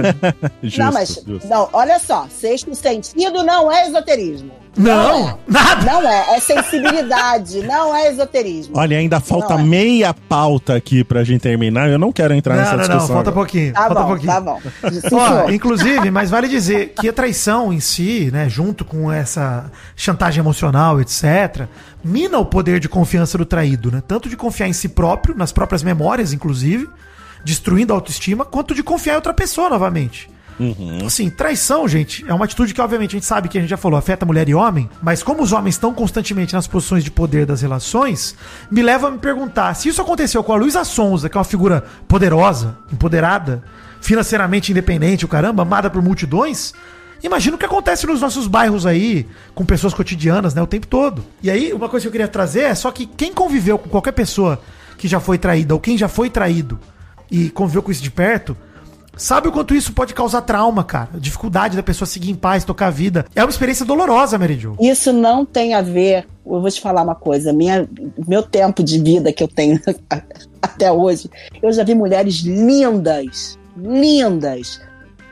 Justo, 0.63 0.79
não, 0.79 0.91
mas, 0.91 1.21
justo. 1.25 1.47
não, 1.47 1.69
olha 1.73 1.99
só, 1.99 2.27
sexto 2.29 2.73
sentido 2.75 3.43
não 3.43 3.71
é 3.71 3.87
esoterismo. 3.87 4.51
Não, 4.75 5.29
é. 5.29 5.37
nada. 5.47 5.85
Não 5.85 6.09
é, 6.09 6.35
é 6.35 6.39
sensibilidade, 6.39 7.61
não 7.67 7.95
é 7.95 8.09
esoterismo. 8.11 8.73
Olha, 8.75 8.97
ainda 8.97 9.19
falta 9.19 9.53
Não 9.55 9.59
é. 9.59 9.63
meia 9.63 10.13
pauta 10.13 10.75
aqui 10.75 11.03
pra 11.03 11.23
gente 11.23 11.41
terminar. 11.41 11.89
Eu 11.89 11.99
não 11.99 12.11
quero 12.11 12.33
entrar 12.33 12.55
nessa 12.55 12.71
Não, 12.71 12.77
não, 12.77 12.83
discussão. 12.85 13.07
não, 13.07 13.13
falta 13.15 13.29
agora. 13.29 13.45
pouquinho. 13.45 13.73
Tá 13.73 13.79
falta 13.81 14.01
bom, 14.01 14.07
pouquinho. 14.07 14.31
tá 14.33 14.41
bom. 14.41 14.59
Sim, 14.91 15.15
Ó. 15.15 15.49
inclusive, 15.55 16.11
mas 16.11 16.29
vale 16.29 16.47
dizer 16.47 16.93
que 16.99 17.07
a 17.07 17.13
traição 17.13 17.71
em 17.71 17.79
si, 17.79 18.29
né, 18.31 18.49
junto 18.49 18.83
com 18.83 19.11
essa 19.11 19.71
chantagem 19.95 20.39
emocional, 20.39 20.99
etc., 20.99 21.67
mina 22.03 22.37
o 22.37 22.45
poder 22.45 22.79
de 22.79 22.89
confiança 22.89 23.37
do 23.37 23.45
traído, 23.45 23.91
né? 23.91 24.01
Tanto 24.05 24.29
de 24.29 24.35
confiar 24.35 24.67
em 24.67 24.73
si 24.73 24.89
próprio, 24.89 25.35
nas 25.35 25.51
próprias 25.51 25.83
memórias, 25.83 26.33
inclusive, 26.33 26.89
destruindo 27.43 27.93
a 27.93 27.95
autoestima, 27.95 28.45
quanto 28.45 28.73
de 28.73 28.83
confiar 28.83 29.13
em 29.13 29.17
outra 29.17 29.33
pessoa 29.33 29.69
novamente. 29.69 30.29
Então, 30.59 31.07
Assim, 31.07 31.29
traição, 31.29 31.87
gente, 31.87 32.23
é 32.27 32.33
uma 32.33 32.45
atitude 32.45 32.73
que, 32.73 32.81
obviamente, 32.81 33.11
a 33.11 33.17
gente 33.17 33.25
sabe 33.25 33.49
que 33.49 33.57
a 33.57 33.61
gente 33.61 33.69
já 33.69 33.77
falou, 33.77 33.97
afeta 33.97 34.25
mulher 34.25 34.47
e 34.47 34.53
homem, 34.53 34.89
mas 35.01 35.23
como 35.23 35.41
os 35.41 35.51
homens 35.51 35.75
estão 35.75 35.93
constantemente 35.93 36.53
nas 36.53 36.67
posições 36.67 37.03
de 37.03 37.11
poder 37.11 37.45
das 37.45 37.61
relações, 37.61 38.35
me 38.69 38.81
leva 38.81 39.07
a 39.07 39.11
me 39.11 39.17
perguntar 39.17 39.73
se 39.73 39.89
isso 39.89 40.01
aconteceu 40.01 40.43
com 40.43 40.53
a 40.53 40.55
Luísa 40.55 40.83
Sonza, 40.83 41.29
que 41.29 41.37
é 41.37 41.39
uma 41.39 41.43
figura 41.43 41.83
poderosa, 42.07 42.77
empoderada, 42.91 43.63
financeiramente 44.03 44.71
independente, 44.71 45.23
o 45.23 45.29
caramba, 45.29 45.63
amada 45.63 45.89
por 45.89 46.01
multidões. 46.01 46.73
Imagina 47.23 47.55
o 47.55 47.59
que 47.59 47.65
acontece 47.65 48.05
nos 48.05 48.19
nossos 48.19 48.47
bairros 48.47 48.85
aí, 48.85 49.25
com 49.55 49.65
pessoas 49.65 49.93
cotidianas, 49.93 50.53
né, 50.53 50.61
o 50.61 50.67
tempo 50.67 50.85
todo. 50.85 51.23
E 51.41 51.49
aí, 51.49 51.71
uma 51.71 51.87
coisa 51.87 52.03
que 52.03 52.07
eu 52.09 52.11
queria 52.11 52.27
trazer 52.27 52.63
é 52.63 52.75
só 52.75 52.91
que 52.91 53.05
quem 53.05 53.33
conviveu 53.33 53.79
com 53.79 53.87
qualquer 53.87 54.11
pessoa 54.11 54.61
que 54.97 55.07
já 55.07 55.21
foi 55.21 55.37
traída 55.37 55.73
ou 55.73 55.79
quem 55.79 55.97
já 55.97 56.09
foi 56.09 56.29
traído 56.29 56.77
e 57.31 57.49
conviveu 57.49 57.81
com 57.81 57.91
isso 57.91 58.03
de 58.03 58.11
perto, 58.11 58.57
sabe 59.15 59.47
o 59.47 59.53
quanto 59.53 59.73
isso 59.73 59.93
pode 59.93 60.13
causar 60.13 60.41
trauma, 60.41 60.83
cara. 60.83 61.11
Dificuldade 61.17 61.77
da 61.77 61.81
pessoa 61.81 62.05
seguir 62.05 62.29
em 62.29 62.35
paz, 62.35 62.65
tocar 62.65 62.87
a 62.87 62.91
vida. 62.91 63.25
É 63.33 63.41
uma 63.41 63.49
experiência 63.49 63.85
dolorosa, 63.85 64.37
Jo. 64.57 64.75
Isso 64.81 65.13
não 65.13 65.45
tem 65.45 65.75
a 65.75 65.81
ver. 65.81 66.27
Eu 66.45 66.59
vou 66.59 66.69
te 66.69 66.81
falar 66.81 67.03
uma 67.03 67.15
coisa. 67.15 67.53
Minha, 67.53 67.87
meu 68.27 68.43
tempo 68.43 68.83
de 68.83 68.99
vida 68.99 69.31
que 69.31 69.41
eu 69.41 69.47
tenho 69.47 69.79
até 70.61 70.91
hoje, 70.91 71.29
eu 71.61 71.71
já 71.71 71.85
vi 71.85 71.95
mulheres 71.95 72.41
lindas, 72.41 73.57
lindas, 73.75 74.81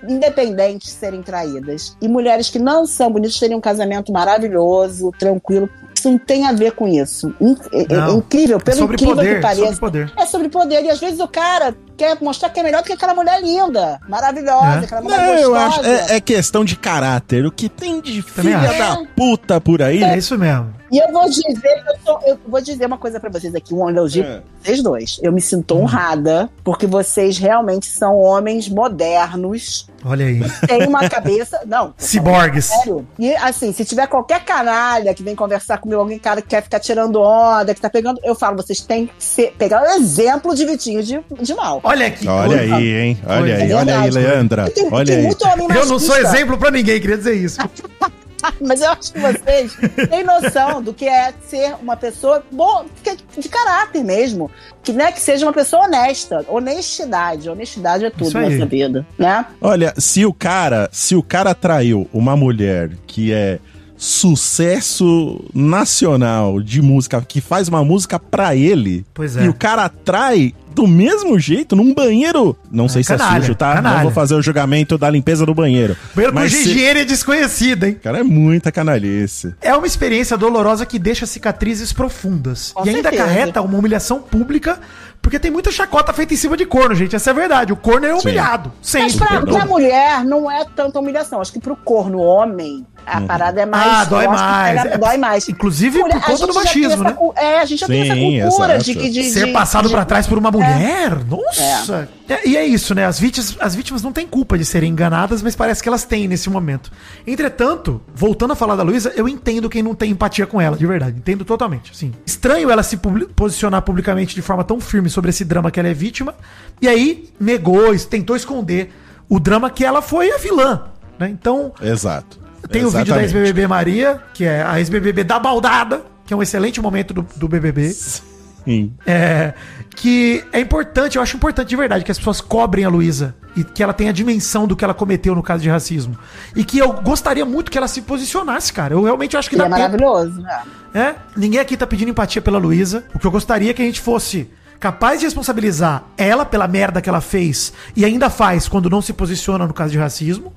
independentes 0.08 0.90
serem 0.92 1.22
traídas. 1.22 1.96
E 2.02 2.08
mulheres 2.08 2.50
que 2.50 2.60
não 2.60 2.86
são 2.86 3.12
bonitas 3.12 3.40
terem 3.40 3.56
um 3.56 3.62
casamento 3.62 4.12
maravilhoso, 4.12 5.12
tranquilo. 5.18 5.70
Isso 5.96 6.10
não 6.10 6.18
tem 6.18 6.48
a 6.48 6.52
ver 6.52 6.72
com 6.72 6.88
isso. 6.88 7.32
É, 7.72 7.94
é 7.94 7.98
Não. 7.98 8.18
incrível, 8.18 8.58
É 8.58 8.60
pelo 8.60 8.78
sobre 8.78 8.96
incrível 8.96 9.16
poder, 9.16 9.36
que 9.36 9.42
pareça. 9.42 9.62
sobre 9.66 9.80
poder. 9.80 10.14
É 10.18 10.26
sobre 10.26 10.50
poder. 10.50 10.84
E 10.86 10.90
às 10.90 11.00
vezes 11.00 11.20
o 11.20 11.28
cara 11.28 11.76
quer 11.96 12.18
mostrar 12.22 12.50
que 12.50 12.60
é 12.60 12.64
melhor 12.64 12.82
do 12.82 12.86
que 12.88 12.94
aquela 12.94 13.14
mulher 13.14 13.40
linda, 13.40 14.00
maravilhosa, 14.10 14.66
É. 14.82 14.86
aquela 14.86 15.02
Não, 15.02 15.10
mulher 15.12 15.42
eu 15.44 15.52
gostosa. 15.52 15.80
acho. 15.82 16.12
É, 16.14 16.16
é 16.18 16.22
questão 16.22 16.66
de 16.66 16.76
caráter. 16.76 17.46
O 17.46 17.52
que 17.52 17.70
tem 17.70 18.02
de 18.02 18.24
Também 18.24 18.54
filha 18.58 18.70
acho. 18.72 18.80
da 18.80 19.08
puta 19.16 19.62
por 19.62 19.82
aí. 19.84 20.04
É 20.04 20.18
isso 20.18 20.36
mesmo. 20.40 20.74
E 20.92 20.98
eu 20.98 21.12
vou 21.12 21.30
dizer, 21.30 21.84
eu, 21.88 21.96
sou- 22.04 22.20
eu 22.26 22.38
vou 22.48 22.60
dizer 22.62 22.86
uma 22.86 22.98
coisa 22.98 23.20
pra 23.20 23.30
vocês 23.30 23.56
aqui, 23.56 23.74
um 23.74 23.90
elogio 23.90 24.24
É. 24.24 24.26
pra 24.36 24.44
vocês 24.62 24.84
dois. 24.84 25.20
Eu 25.24 25.32
me 25.32 25.40
sinto 25.40 25.76
honrada, 25.78 26.50
porque 26.64 26.86
vocês 26.86 27.38
realmente 27.38 27.86
são 27.86 28.18
homens 28.18 28.68
modernos, 28.68 29.88
Olha 30.04 30.26
aí. 30.26 30.42
têm 30.68 30.86
uma 30.88 31.08
cabeça. 31.10 31.62
Não, 31.66 31.88
tô 31.88 31.94
Ciborgues. 31.98 32.66
sério. 32.66 33.08
E 33.18 33.34
assim, 33.36 33.72
se 33.72 33.86
tiver 33.86 34.08
qualquer 34.08 34.44
canalha 34.44 35.14
que 35.14 35.24
vem 35.24 35.36
conversar 35.36 35.78
comigo, 35.78 36.02
alguém 36.02 36.20
cara 36.20 36.42
que 36.42 36.50
quer 36.50 36.62
ficar 36.64 36.80
tirando 36.80 37.22
onda, 37.22 37.74
que 37.74 37.80
tá 37.82 37.90
pegando, 37.90 38.20
eu 38.24 38.36
falo, 38.36 38.58
vocês 38.58 38.82
têm 38.82 39.08
que 39.08 39.14
ser, 39.24 39.54
pegar 39.58 39.82
o 39.84 39.86
exemplo 39.86 40.54
de 40.54 40.66
Vitinho 40.66 41.02
de, 41.02 41.22
de 41.42 41.54
mal. 41.54 41.80
Olha 41.84 42.08
aqui. 42.08 42.28
Olha 42.28 42.58
coisa. 42.58 42.76
aí, 42.76 42.94
hein? 42.94 43.20
Olha 43.26 43.38
Coisa. 43.40 43.56
aí, 43.56 43.72
É 43.72 43.76
olha 43.76 43.94
aí, 44.02 44.12
verdade. 44.12 44.28
Leandra. 44.28 44.70
Tem, 44.72 44.90
Olha 44.92 45.06
tem 45.06 45.16
aí. 45.18 45.24
muito 45.28 45.48
homem 45.48 45.68
Eu 45.74 45.86
não 45.86 46.00
sou 46.00 46.18
exemplo 46.18 46.58
pra 46.58 46.70
ninguém, 46.70 47.00
queria 47.00 47.18
dizer 47.18 47.36
isso. 47.36 47.58
Mas 48.62 48.82
eu 48.82 48.92
acho 48.92 49.14
que 49.14 49.20
vocês 49.20 49.76
têm 50.10 50.24
noção 50.24 50.82
do 50.82 50.94
que 50.94 51.08
é 51.08 51.34
ser 51.48 51.76
uma 51.82 51.96
pessoa 51.96 52.44
boa, 52.52 52.86
que- 53.04 53.18
de 53.40 53.50
caráter 53.50 54.04
mesmo. 54.04 54.50
Que, 54.84 54.92
né, 54.94 55.12
que 55.12 55.20
seja 55.20 55.46
uma 55.46 55.54
pessoa 55.54 55.84
honesta. 55.86 56.44
Honestidade. 56.48 57.50
Honestidade 57.50 58.06
é 58.06 58.10
tudo 58.10 58.32
nessa 58.40 58.66
vida, 58.66 59.06
né? 59.18 59.46
Olha, 59.62 59.94
se 59.98 60.26
o 60.26 60.34
cara, 60.34 60.90
se 60.92 61.16
o 61.16 61.22
cara 61.22 61.54
traiu 61.54 62.10
uma 62.12 62.36
mulher 62.36 62.90
que 63.06 63.32
é 63.32 63.60
sucesso 64.02 65.44
nacional 65.54 66.60
de 66.62 66.82
música, 66.82 67.22
que 67.28 67.40
faz 67.40 67.68
uma 67.68 67.84
música 67.84 68.18
pra 68.20 68.56
ele, 68.56 69.06
Pois 69.14 69.38
é. 69.38 69.46
e 69.46 69.50
o 69.50 69.54
cara 69.54 69.88
trai 69.90 70.54
do 70.74 70.88
mesmo 70.88 71.38
jeito 71.38 71.76
num 71.76 71.94
banheiro, 71.94 72.56
não 72.72 72.88
sei 72.88 73.04
se 73.04 73.12
é 73.14 73.18
canalha, 73.18 73.42
sujo, 73.42 73.56
tá? 73.56 73.74
canalha. 73.76 73.96
Não 73.98 74.04
vou 74.04 74.12
fazer 74.12 74.36
o 74.36 74.42
julgamento 74.42 74.98
da 74.98 75.10
limpeza 75.10 75.46
do 75.46 75.54
banheiro. 75.54 75.98
Banheiro 76.16 76.34
com 76.34 76.40
Mas 76.40 76.54
se- 76.54 76.70
higiene 76.70 77.04
desconhecida, 77.06 77.88
hein? 77.90 77.98
Cara, 78.02 78.20
é 78.20 78.24
muita 78.24 78.72
canalice. 78.72 79.54
É 79.62 79.76
uma 79.76 79.86
experiência 79.86 80.38
dolorosa 80.38 80.86
que 80.86 80.98
deixa 80.98 81.26
cicatrizes 81.26 81.92
profundas. 81.92 82.72
Com 82.74 82.86
e 82.86 82.90
ainda 82.90 83.02
certeza. 83.10 83.24
carreta 83.24 83.62
uma 83.62 83.78
humilhação 83.78 84.22
pública, 84.22 84.80
porque 85.22 85.38
tem 85.38 85.52
muita 85.52 85.72
chacota 85.72 86.14
feita 86.14 86.34
em 86.34 86.38
cima 86.38 86.56
de 86.56 86.66
corno, 86.66 86.96
gente. 86.96 87.16
Essa 87.18 87.30
é 87.30 87.34
a 87.34 87.36
verdade. 87.36 87.74
O 87.74 87.76
corno 87.76 88.06
é 88.08 88.14
humilhado. 88.16 88.72
Mas 88.80 88.88
Sempre. 88.88 89.18
pra, 89.18 89.28
Perdão. 89.28 89.54
pra 89.56 89.66
mulher 89.66 90.24
não 90.24 90.50
é 90.50 90.64
tanta 90.74 90.98
humilhação. 91.00 91.42
Acho 91.42 91.52
que 91.52 91.60
pro 91.60 91.76
corno 91.76 92.20
homem, 92.20 92.86
a 93.06 93.22
parada 93.22 93.62
é 93.62 93.66
mais. 93.66 93.92
Ah, 93.92 94.04
dói 94.06 94.28
mais. 94.28 94.86
É, 94.86 94.98
dói 94.98 95.18
mais. 95.18 95.50
inclusive 95.50 96.00
Mulher- 96.00 96.14
por 96.20 96.24
a 96.24 96.28
conta 96.28 96.48
do 96.48 96.54
machismo, 96.54 97.04
né? 97.04 97.16
É, 97.36 97.60
a 97.60 97.66
gente 97.66 97.80
já 97.80 97.88
tem 97.88 98.02
essa 98.02 98.14
Sim, 98.14 98.42
cultura 98.42 98.78
de, 98.78 98.96
que- 98.96 99.10
de, 99.10 99.24
Ser 99.26 99.46
de- 99.48 99.52
passado 99.54 99.88
de- 99.88 99.94
pra 99.94 100.06
trás 100.06 100.28
por 100.28 100.38
uma 100.38 100.52
mulher? 100.52 101.18
Nossa! 101.26 102.08
É, 102.30 102.48
e 102.48 102.56
é 102.56 102.66
isso, 102.66 102.96
né? 102.96 103.06
As 103.06 103.20
vítimas, 103.20 103.58
as 103.60 103.76
vítimas 103.76 104.02
não 104.02 104.12
têm 104.14 104.26
culpa 104.26 104.58
de 104.58 104.64
serem 104.64 104.92
enganadas, 104.92 105.42
mas 105.42 105.56
parece 105.56 105.84
que 105.84 105.90
elas 105.90 106.04
têm 106.06 106.28
nesse 106.28 106.50
momento. 106.50 106.92
Entretanto, 107.28 108.02
voltando 108.14 108.52
a 108.54 108.56
falar 108.56 108.76
da 108.76 108.84
Luísa, 108.84 109.12
eu 109.16 109.28
entendo 109.28 109.70
quem 109.70 109.82
não 109.84 109.94
tem 109.96 110.12
empatia 110.12 110.46
com 110.46 110.60
ela, 110.62 110.78
de 110.78 110.86
verdade. 110.86 111.18
Entendo 111.18 111.44
totalmente. 111.44 111.92
Assim, 111.92 112.14
estranho 112.26 112.70
ela 112.70 112.84
se 112.84 112.98
posicionar 113.36 113.82
publicamente 113.82 114.34
de 114.36 114.42
forma 114.42 114.64
tão 114.64 114.80
firme 114.80 115.10
sobre 115.10 115.30
esse 115.30 115.44
drama 115.44 115.72
que 115.72 115.80
ela 115.80 115.90
é 115.90 115.94
vítima, 115.94 116.34
e 116.82 116.88
aí 116.88 117.30
negou, 117.40 117.94
es- 117.94 118.06
tentou 118.06 118.36
esconder 118.36 118.94
o 119.28 119.40
drama 119.40 119.70
que 119.70 119.84
ela 119.86 120.02
foi 120.02 120.32
a 120.32 120.38
vilã. 120.38 120.84
Né? 121.20 121.30
Então, 121.30 121.72
Exato. 121.82 122.40
Tem 122.72 122.84
o 122.84 122.90
vídeo 122.90 123.14
da 123.14 123.22
Exatamente. 123.22 123.36
ex-BBB 123.36 123.68
Maria, 123.68 124.22
que 124.34 124.46
é 124.46 124.64
a 124.64 124.80
ex-BBB 124.80 125.24
da 125.24 125.38
baldada, 125.40 126.04
que 126.26 126.34
é 126.34 126.38
um 126.38 126.42
excelente 126.42 126.80
momento 126.82 127.14
do, 127.14 127.26
do 127.36 127.48
BBB. 127.48 127.90
Sim. 127.92 128.94
É, 129.06 129.54
que 129.96 130.44
é 130.54 130.60
importante, 130.60 131.18
eu 131.18 131.22
acho 131.22 131.36
importante 131.36 131.70
de 131.70 131.76
verdade 131.76 132.06
que 132.06 132.12
as 132.12 132.18
pessoas 132.18 132.40
cobrem 132.40 132.86
a 132.86 132.90
Luísa 132.90 133.36
e 133.56 133.64
que 133.64 133.82
ela 133.84 133.92
tenha 133.92 134.12
a 134.12 134.14
dimensão 134.14 134.68
do 134.68 134.76
que 134.76 134.84
ela 134.84 134.94
cometeu 134.94 135.34
no 135.36 135.44
caso 135.44 135.64
de 135.64 135.70
racismo. 135.70 136.18
E 136.56 136.64
que 136.64 136.78
eu 136.78 136.94
gostaria 136.94 137.44
muito 137.46 137.72
que 137.72 137.78
ela 137.78 137.88
se 137.88 138.02
posicionasse, 138.02 138.72
cara. 138.72 138.94
Eu 138.94 139.04
realmente 139.04 139.36
acho 139.36 139.50
que 139.50 139.56
Ele 139.56 139.64
é 139.64 139.66
tempo. 139.66 139.78
maravilhoso, 139.78 140.42
né? 140.42 140.62
É, 140.94 141.16
ninguém 141.36 141.60
aqui 141.60 141.76
tá 141.76 141.88
pedindo 141.88 142.10
empatia 142.10 142.42
pela 142.42 142.58
Luísa. 142.60 143.04
O 143.14 143.20
que 143.20 143.26
eu 143.26 143.32
gostaria 143.32 143.72
é 143.72 143.74
que 143.74 143.82
a 143.82 143.86
gente 143.86 144.00
fosse 144.00 144.50
capaz 144.82 145.20
de 145.20 145.26
responsabilizar 145.28 146.04
ela 146.18 146.44
pela 146.44 146.68
merda 146.68 147.00
que 147.02 147.08
ela 147.08 147.22
fez 147.22 147.72
e 147.96 148.04
ainda 148.04 148.30
faz 148.30 148.68
quando 148.68 148.90
não 148.90 149.02
se 149.02 149.14
posiciona 149.14 149.66
no 149.66 149.74
caso 149.74 149.92
de 149.92 149.98
racismo. 149.98 150.52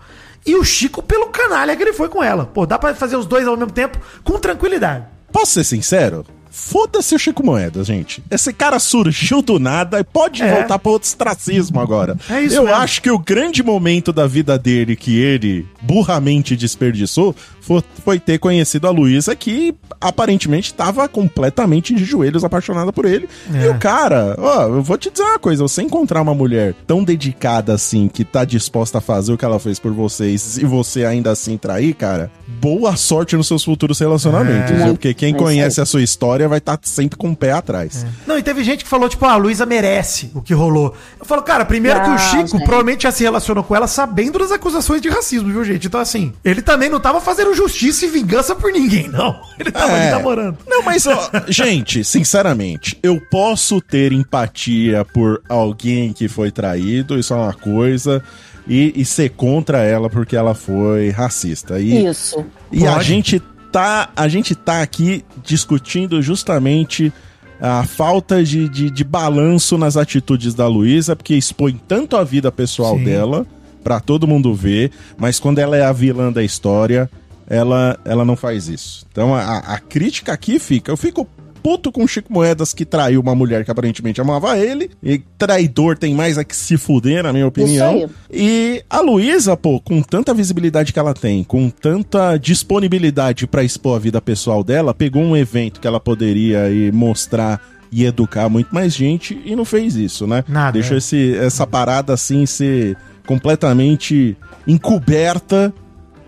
E 0.47 0.57
o 0.57 0.65
Chico 0.65 1.03
pelo 1.03 1.27
canalha 1.29 1.77
que 1.77 1.83
ele 1.83 1.93
foi 1.93 2.09
com 2.09 2.23
ela. 2.23 2.45
Pô, 2.47 2.67
dá 2.67 2.79
pra 2.79 2.95
fazer 2.95 3.17
os 3.17 3.27
dois 3.27 3.47
ao 3.47 3.57
mesmo 3.57 3.71
tempo 3.73 3.99
com 4.25 4.39
tranquilidade. 4.39 5.05
Posso 5.31 5.53
ser 5.53 5.65
sincero? 5.65 6.25
Foda-se 6.51 7.13
o 7.17 7.19
Chico 7.19 7.45
Moedas, 7.45 7.89
gente. 7.89 8.23
Esse 8.31 8.53
cara 8.53 8.79
surgiu 8.79 9.43
do 9.43 9.59
nada 9.59 9.99
e 9.99 10.05
pode 10.05 10.41
É. 10.41 10.55
voltar 10.55 10.79
para 10.79 10.93
outro 10.93 11.09
ostracismo 11.09 11.81
agora. 11.81 12.17
É 12.31 12.43
isso 12.43 12.55
Eu 12.57 12.65
mesmo. 12.65 12.77
acho 12.81 13.03
que 13.03 13.11
o 13.11 13.19
grande 13.19 13.61
momento 13.63 14.13
da 14.13 14.25
vida 14.27 14.57
dele 14.57 14.95
que 14.95 15.19
ele 15.19 15.67
burramente 15.83 16.55
desperdiçou 16.57 17.35
foi, 17.67 18.19
ter 18.21 18.39
conhecido 18.39 18.87
a 18.87 18.91
Luísa, 18.91 19.35
que 19.35 19.75
aparentemente 20.01 20.71
estava 20.73 21.09
completamente 21.09 21.95
de 21.95 22.05
joelhos 22.05 22.45
apaixonada 22.45 22.93
por 22.93 23.05
ele. 23.05 23.29
É. 23.53 23.65
E 23.67 23.69
o 23.69 23.79
cara, 23.79 24.37
ó, 24.39 24.63
eu 24.69 24.83
vou 24.83 24.99
te 24.99 25.11
dizer 25.11 25.23
uma 25.25 25.39
coisa: 25.39 25.63
você 25.63 25.83
encontrar 25.83 26.21
uma 26.23 26.35
mulher 26.35 26.75
tão 26.87 27.03
dedicada 27.03 27.73
assim, 27.73 28.09
que 28.09 28.25
tá 28.25 28.45
disposta 28.45 28.99
a 28.99 29.01
fazer 29.01 29.33
o 29.33 29.39
que 29.39 29.45
ela 29.45 29.59
fez 29.59 29.79
por 29.79 29.93
vocês 29.93 30.59
e 30.59 30.65
você 30.65 31.05
ainda 31.05 31.31
assim 31.31 31.57
trair, 31.57 31.95
cara, 31.95 32.31
boa 32.47 32.97
sorte 32.97 33.37
nos 33.37 33.47
seus 33.49 33.65
futuros 33.65 33.99
relacionamentos, 33.99 34.71
É. 34.73 34.85
viu? 34.85 34.95
Porque 34.95 35.15
quem 35.15 35.35
É 35.35 35.37
conhece 35.37 35.81
a 35.81 35.87
sua 35.87 36.03
história 36.03 36.49
vai 36.49 36.59
estar 36.59 36.79
sempre 36.83 37.17
com 37.17 37.31
o 37.31 37.37
pé 37.37 37.53
atrás. 37.53 38.05
Não, 38.27 38.39
e 38.39 38.43
teve 38.43 38.63
gente 38.63 38.85
que 38.85 38.91
falou, 38.91 39.09
tipo, 39.09 39.25
ah, 39.25 39.33
a 39.33 39.37
Luísa 39.37 39.65
merece 39.65 40.31
o 40.35 40.43
que 40.43 40.53
rolou. 40.53 40.95
Eu 41.19 41.25
falo, 41.25 41.43
cara, 41.43 41.65
primeiro 41.65 42.01
que 42.01 42.07
o 42.09 42.11
Não, 42.11 42.19
Chico 42.19 42.49
gente. 42.49 42.65
provavelmente 42.65 43.03
já 43.05 43.11
se 43.13 43.23
relacionou 43.23 43.65
com 43.65 43.75
ela 43.75 43.87
sabendo 43.87 44.39
das 44.39 44.53
acusações 44.53 45.01
de 45.01 45.09
racismo, 45.09 45.51
viu, 45.51 45.65
gente? 45.65 45.87
Então, 45.87 46.01
assim, 46.01 46.33
ele 46.45 46.61
também 46.63 46.89
não 46.89 47.01
tava 47.01 47.21
fazendo 47.21 47.54
justiça 47.55 48.07
e 48.07 48.09
vingança 48.09 48.55
por 48.55 48.73
ninguém, 48.73 49.09
não. 49.09 49.41
Ele 49.59 49.71
tava 49.71 49.93
ali 49.95 50.07
É. 50.07 50.11
namorando. 50.11 50.59
Não, 50.67 50.83
mas, 50.83 51.07
ó, 51.07 51.31
gente, 51.49 52.05
sinceramente, 52.05 52.99
eu 53.03 53.21
posso 53.31 53.81
ter 53.81 54.13
empatia 54.13 55.05
por 55.05 55.43
alguém 55.49 56.13
que 56.13 56.29
foi 56.29 56.51
traído, 56.51 57.19
isso 57.19 57.33
é 57.33 57.37
uma 57.37 57.53
coisa, 57.53 58.23
e, 58.67 58.93
e 58.97 59.05
ser 59.05 59.31
contra 59.31 59.83
ela 59.83 60.09
porque 60.09 60.35
ela 60.37 60.55
foi 60.55 61.11
racista. 61.11 61.79
E, 61.81 62.07
Isso. 62.07 62.45
e 62.73 62.87
a 62.87 62.95
Pode. 62.95 63.05
gente 63.05 63.43
tá, 63.71 64.09
a 64.17 64.27
gente 64.29 64.55
tá 64.55 64.81
aqui 64.83 65.25
discutindo 65.43 66.23
justamente 66.23 67.13
a 67.61 67.85
falta 67.85 68.43
de, 68.43 68.69
de, 68.69 68.91
de 68.91 69.05
balanço 69.05 69.77
nas 69.79 69.97
atitudes 69.97 70.55
da 70.55 70.67
Luísa, 70.67 71.15
porque 71.15 71.35
expõe 71.35 71.81
tanto 71.87 72.17
a 72.17 72.25
vida 72.25 72.51
pessoal 72.51 72.97
Sim. 72.99 73.05
dela 73.05 73.47
pra 73.83 74.01
todo 74.01 74.27
mundo 74.27 74.55
ver, 74.55 74.91
mas 75.19 75.39
quando 75.39 75.59
ela 75.59 75.77
é 75.77 75.85
a 75.85 75.93
vilã 75.93 76.33
da 76.33 76.43
história, 76.43 77.09
ela, 77.49 77.99
ela 78.05 78.25
não 78.25 78.37
faz 78.37 78.69
isso. 78.69 79.07
Então 79.11 79.35
a, 79.35 79.59
a 79.59 79.79
crítica 79.79 80.33
aqui 80.33 80.59
fica, 80.59 80.91
eu 80.91 80.97
fico 80.97 81.29
puto 81.65 81.91
com 81.91 82.05
o 82.05 82.09
Chico 82.09 82.31
Moedas 82.31 82.75
que 82.75 82.85
traiu 82.85 83.23
uma 83.23 83.35
mulher 83.35 83.65
que 83.65 83.71
aparentemente 83.71 84.21
amava 84.21 84.59
ele, 84.59 84.91
e 85.03 85.19
traidor 85.39 85.97
tem 85.97 86.15
mais 86.15 86.37
a 86.37 86.45
que 86.45 86.55
se 86.55 86.77
fuder, 86.77 87.23
na 87.23 87.33
minha 87.33 87.47
opinião. 87.47 87.95
aí. 87.95 88.09
E 88.31 88.85
a 88.91 89.01
Luísa, 89.01 89.57
pô, 89.57 89.81
com 89.81 90.03
tanta 90.03 90.35
visibilidade 90.35 90.93
que 90.93 90.99
ela 90.99 91.15
tem, 91.15 91.43
com 91.43 91.71
tanta 91.71 92.37
disponibilidade 92.37 93.47
pra 93.47 93.65
expor 93.65 93.97
a 93.97 93.99
vida 93.99 94.21
pessoal 94.21 94.63
dela, 94.63 94.93
pegou 94.93 95.23
um 95.23 95.35
evento 95.35 95.81
que 95.81 95.87
ela 95.87 95.99
poderia 95.99 96.69
ir 96.69 96.93
mostrar 96.93 97.59
e 97.91 98.05
educar 98.05 98.51
muito 98.51 98.75
mais 98.75 98.93
gente 98.93 99.41
e 99.43 99.57
não 99.57 99.65
fez 99.65 99.97
isso, 99.97 100.27
né? 100.27 100.45
Nada, 100.47 100.73
Deixou 100.73 100.97
é. 100.97 100.99
esse, 100.99 101.35
essa 101.37 101.67
parada 101.67 102.13
assim 102.13 102.45
ser 102.45 102.95
completamente 103.25 104.37
encoberta 104.67 105.73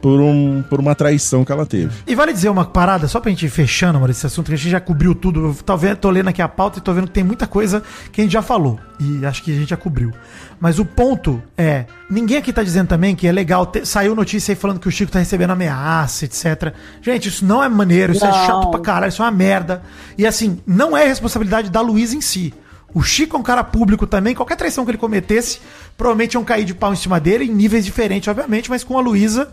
por, 0.06 0.20
um, 0.20 0.62
por 0.70 0.78
uma 0.78 0.94
traição 0.94 1.44
que 1.44 1.50
ela 1.50 1.66
teve. 1.66 1.90
E 2.06 2.14
vale 2.14 2.32
dizer 2.32 2.48
uma 2.48 2.64
parada, 2.64 3.08
só 3.08 3.18
pra 3.18 3.28
gente 3.28 3.44
ir 3.44 3.48
fechando, 3.48 3.98
mano, 3.98 4.12
esse 4.12 4.24
assunto, 4.24 4.46
que 4.46 4.54
a 4.54 4.56
gente 4.56 4.70
já 4.70 4.78
cobriu 4.78 5.16
tudo. 5.16 5.46
Eu 5.46 5.54
tô, 5.64 5.76
vendo, 5.76 5.96
tô 5.96 6.08
lendo 6.10 6.28
aqui 6.28 6.40
a 6.40 6.46
pauta 6.46 6.78
e 6.78 6.80
tô 6.80 6.92
vendo 6.94 7.08
que 7.08 7.12
tem 7.12 7.24
muita 7.24 7.44
coisa 7.44 7.82
que 8.12 8.20
a 8.20 8.24
gente 8.24 8.32
já 8.32 8.40
falou. 8.40 8.78
E 9.00 9.26
acho 9.26 9.42
que 9.42 9.50
a 9.50 9.54
gente 9.58 9.70
já 9.70 9.76
cobriu. 9.76 10.12
Mas 10.60 10.78
o 10.78 10.84
ponto 10.84 11.42
é: 11.58 11.86
ninguém 12.08 12.36
aqui 12.36 12.52
tá 12.52 12.62
dizendo 12.62 12.86
também 12.86 13.16
que 13.16 13.26
é 13.26 13.32
legal. 13.32 13.66
ter- 13.66 13.84
saiu 13.84 14.14
notícia 14.14 14.52
aí 14.52 14.56
falando 14.56 14.78
que 14.78 14.86
o 14.86 14.92
Chico 14.92 15.10
tá 15.10 15.18
recebendo 15.18 15.50
ameaça, 15.50 16.24
etc. 16.24 16.72
Gente, 17.02 17.28
isso 17.28 17.44
não 17.44 17.60
é 17.60 17.68
maneiro, 17.68 18.12
isso 18.12 18.24
é 18.24 18.28
Não. 18.30 18.46
chato 18.46 18.70
pra 18.70 18.78
caralho, 18.78 19.08
isso 19.08 19.20
é 19.22 19.24
uma 19.24 19.32
merda. 19.32 19.82
E 20.16 20.24
assim, 20.24 20.60
não 20.64 20.96
é 20.96 21.04
responsabilidade 21.04 21.68
da 21.68 21.80
Luísa 21.80 22.14
em 22.14 22.20
si. 22.20 22.54
O 22.94 23.02
Chico 23.02 23.36
é 23.36 23.40
um 23.40 23.42
cara 23.42 23.64
público 23.64 24.06
também, 24.06 24.34
qualquer 24.36 24.56
traição 24.56 24.84
que 24.84 24.92
ele 24.92 24.96
cometesse, 24.98 25.58
provavelmente 25.98 26.34
iam 26.34 26.44
cair 26.44 26.64
de 26.64 26.72
pau 26.72 26.92
em 26.92 26.96
cima 26.96 27.18
dele, 27.20 27.44
em 27.44 27.52
níveis 27.52 27.84
diferentes, 27.84 28.28
obviamente, 28.28 28.70
mas 28.70 28.84
com 28.84 28.96
a 28.96 29.02
Luísa 29.02 29.48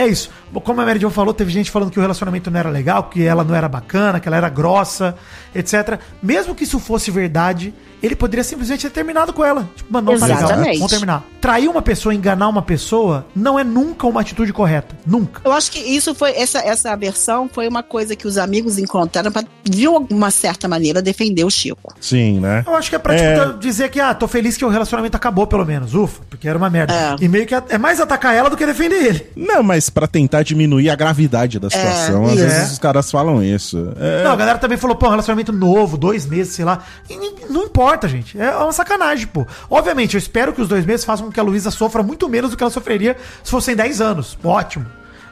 é 0.00 0.06
isso. 0.06 0.30
Como 0.62 0.80
a 0.80 0.86
Mary 0.86 1.00
Jo 1.00 1.10
falou, 1.10 1.34
teve 1.34 1.50
gente 1.50 1.70
falando 1.70 1.90
que 1.90 1.98
o 1.98 2.00
relacionamento 2.00 2.50
não 2.50 2.60
era 2.60 2.70
legal, 2.70 3.04
que 3.04 3.24
ela 3.24 3.42
não 3.42 3.54
era 3.54 3.68
bacana, 3.68 4.20
que 4.20 4.28
ela 4.28 4.36
era 4.36 4.48
grossa, 4.48 5.16
etc. 5.60 5.98
Mesmo 6.22 6.54
que 6.54 6.64
isso 6.64 6.78
fosse 6.78 7.10
verdade, 7.10 7.74
ele 8.02 8.14
poderia 8.14 8.44
simplesmente 8.44 8.82
ter 8.82 8.90
terminado 8.90 9.32
com 9.32 9.44
ela. 9.44 9.68
Tipo, 9.76 9.92
mano, 9.92 10.12
não 10.12 10.18
tá 10.18 10.26
legal, 10.26 10.42
Exatamente. 10.44 10.76
vamos 10.78 10.90
terminar. 10.92 11.24
Trair 11.40 11.68
uma 11.68 11.82
pessoa, 11.82 12.14
enganar 12.14 12.48
uma 12.48 12.62
pessoa, 12.62 13.26
não 13.34 13.58
é 13.58 13.64
nunca 13.64 14.06
uma 14.06 14.20
atitude 14.20 14.52
correta. 14.52 14.96
Nunca. 15.06 15.40
Eu 15.44 15.52
acho 15.52 15.70
que 15.70 15.78
isso 15.78 16.14
foi, 16.14 16.32
essa, 16.32 16.58
essa 16.60 16.94
versão 16.96 17.48
foi 17.52 17.66
uma 17.68 17.82
coisa 17.82 18.14
que 18.16 18.26
os 18.26 18.38
amigos 18.38 18.78
encontraram 18.78 19.30
pra, 19.32 19.44
de 19.64 19.86
uma 19.88 20.30
certa 20.30 20.68
maneira, 20.68 21.02
defender 21.02 21.44
o 21.44 21.50
Chico. 21.50 21.94
Sim, 22.00 22.40
né? 22.40 22.64
Eu 22.66 22.74
acho 22.74 22.88
que 22.90 22.96
é 22.96 22.98
pra 22.98 23.14
É. 23.14 23.38
tipo, 23.46 23.58
dizer 23.58 23.88
que, 23.90 24.00
ah, 24.00 24.14
tô 24.14 24.26
feliz 24.28 24.56
que 24.56 24.64
o 24.64 24.68
relacionamento 24.68 25.16
acabou, 25.16 25.46
pelo 25.46 25.64
menos. 25.64 25.94
Ufa, 25.94 26.22
porque 26.30 26.48
era 26.48 26.56
uma 26.58 26.70
merda. 26.70 26.92
É. 26.94 27.16
E 27.20 27.28
meio 27.28 27.46
que 27.46 27.54
é 27.54 27.62
é 27.68 27.78
mais 27.78 28.00
atacar 28.00 28.34
ela 28.34 28.48
do 28.48 28.56
que 28.56 28.64
defender 28.64 29.04
ele. 29.04 29.26
Não, 29.36 29.62
mas 29.62 29.90
pra 29.90 30.06
tentar 30.06 30.42
diminuir 30.42 30.88
a 30.90 30.96
gravidade 30.96 31.58
da 31.58 31.68
situação, 31.68 32.24
às 32.26 32.32
isso. 32.32 32.42
vezes 32.42 32.58
É. 32.58 32.72
os 32.72 32.78
caras 32.78 33.10
falam 33.10 33.42
isso. 33.42 33.92
É, 33.98 34.22
Não, 34.24 34.32
a 34.32 34.36
galera 34.36 34.58
também 34.58 34.78
falou, 34.78 34.96
pô, 34.96 35.08
um 35.08 35.10
relacionamento 35.48 35.52
novo, 35.52 35.96
dois 35.96 36.26
meses, 36.26 36.54
sei 36.54 36.64
lá. 36.64 36.80
E 37.08 37.16
não 37.50 37.64
importa, 37.64 38.08
gente. 38.08 38.38
É 38.40 38.54
uma 38.56 38.72
sacanagem, 38.72 39.26
pô. 39.26 39.46
Obviamente, 39.70 40.14
eu 40.14 40.18
espero 40.18 40.52
que 40.52 40.60
os 40.60 40.68
dois 40.68 40.84
meses 40.84 41.04
façam 41.04 41.26
com 41.26 41.32
que 41.32 41.40
a 41.40 41.42
Luísa 41.42 41.70
sofra 41.70 42.02
muito 42.02 42.28
menos 42.28 42.50
do 42.50 42.56
que 42.56 42.62
ela 42.62 42.70
sofreria 42.70 43.16
se 43.42 43.50
fossem 43.50 43.74
10 43.76 44.00
anos. 44.00 44.38
Ótimo. 44.42 44.86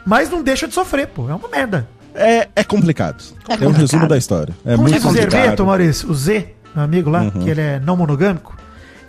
Mas 0.05 0.31
não 0.31 0.43
deixa 0.43 0.67
de 0.69 0.75
sofrer, 0.75 1.09
pô. 1.09 1.29
É 1.29 1.35
uma 1.35 1.49
merda. 1.49 1.89
é, 2.15 2.49
é 2.57 2.65
complicado. 2.65 3.23
É, 3.49 3.55
um 3.55 3.57
complicado. 3.59 3.81
resumo 3.81 4.09
da 4.09 4.17
história. 4.17 4.55
É 4.65 4.71
Como 4.71 4.83
muito 4.83 4.95
diz 4.95 5.05
o 5.05 5.09
complicado. 5.09 5.31
Zerbeto, 5.33 5.67
Maurício, 5.67 6.11
o 6.11 6.15
Z, 6.15 6.55
meu 6.75 6.85
amigo 6.85 7.11
lá, 7.11 7.23
Uhum. 7.23 7.31
que 7.31 7.51
ele 7.51 7.61
é 7.61 7.81
não 7.81 7.97
monogâmico, 7.97 8.57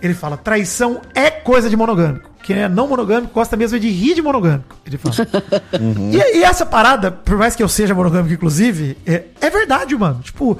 ele 0.02 0.14
fala: 0.14 0.36
traição 0.36 1.00
é 1.14 1.30
coisa 1.30 1.70
de 1.70 1.76
monogâmico. 1.76 2.28
Quem 2.42 2.58
é 2.62 2.68
não 2.68 2.88
monogâmico 2.88 3.32
gosta 3.34 3.56
mesmo 3.56 3.78
de 3.78 3.88
rir 3.90 4.14
de 4.14 4.22
monogâmico. 4.22 4.74
Ele 4.86 4.96
fala. 4.98 5.14
Uhum. 5.80 6.10
e, 6.12 6.38
e 6.38 6.42
essa 6.42 6.64
parada, 6.66 7.10
por 7.10 7.36
mais 7.36 7.54
que 7.54 7.62
eu 7.62 7.68
seja 7.68 7.94
monogâmico, 7.94 8.32
inclusive, 8.34 8.96
é, 9.06 9.24
é 9.40 9.50
verdade, 9.50 9.94
mano. 9.96 10.20
Tipo. 10.22 10.58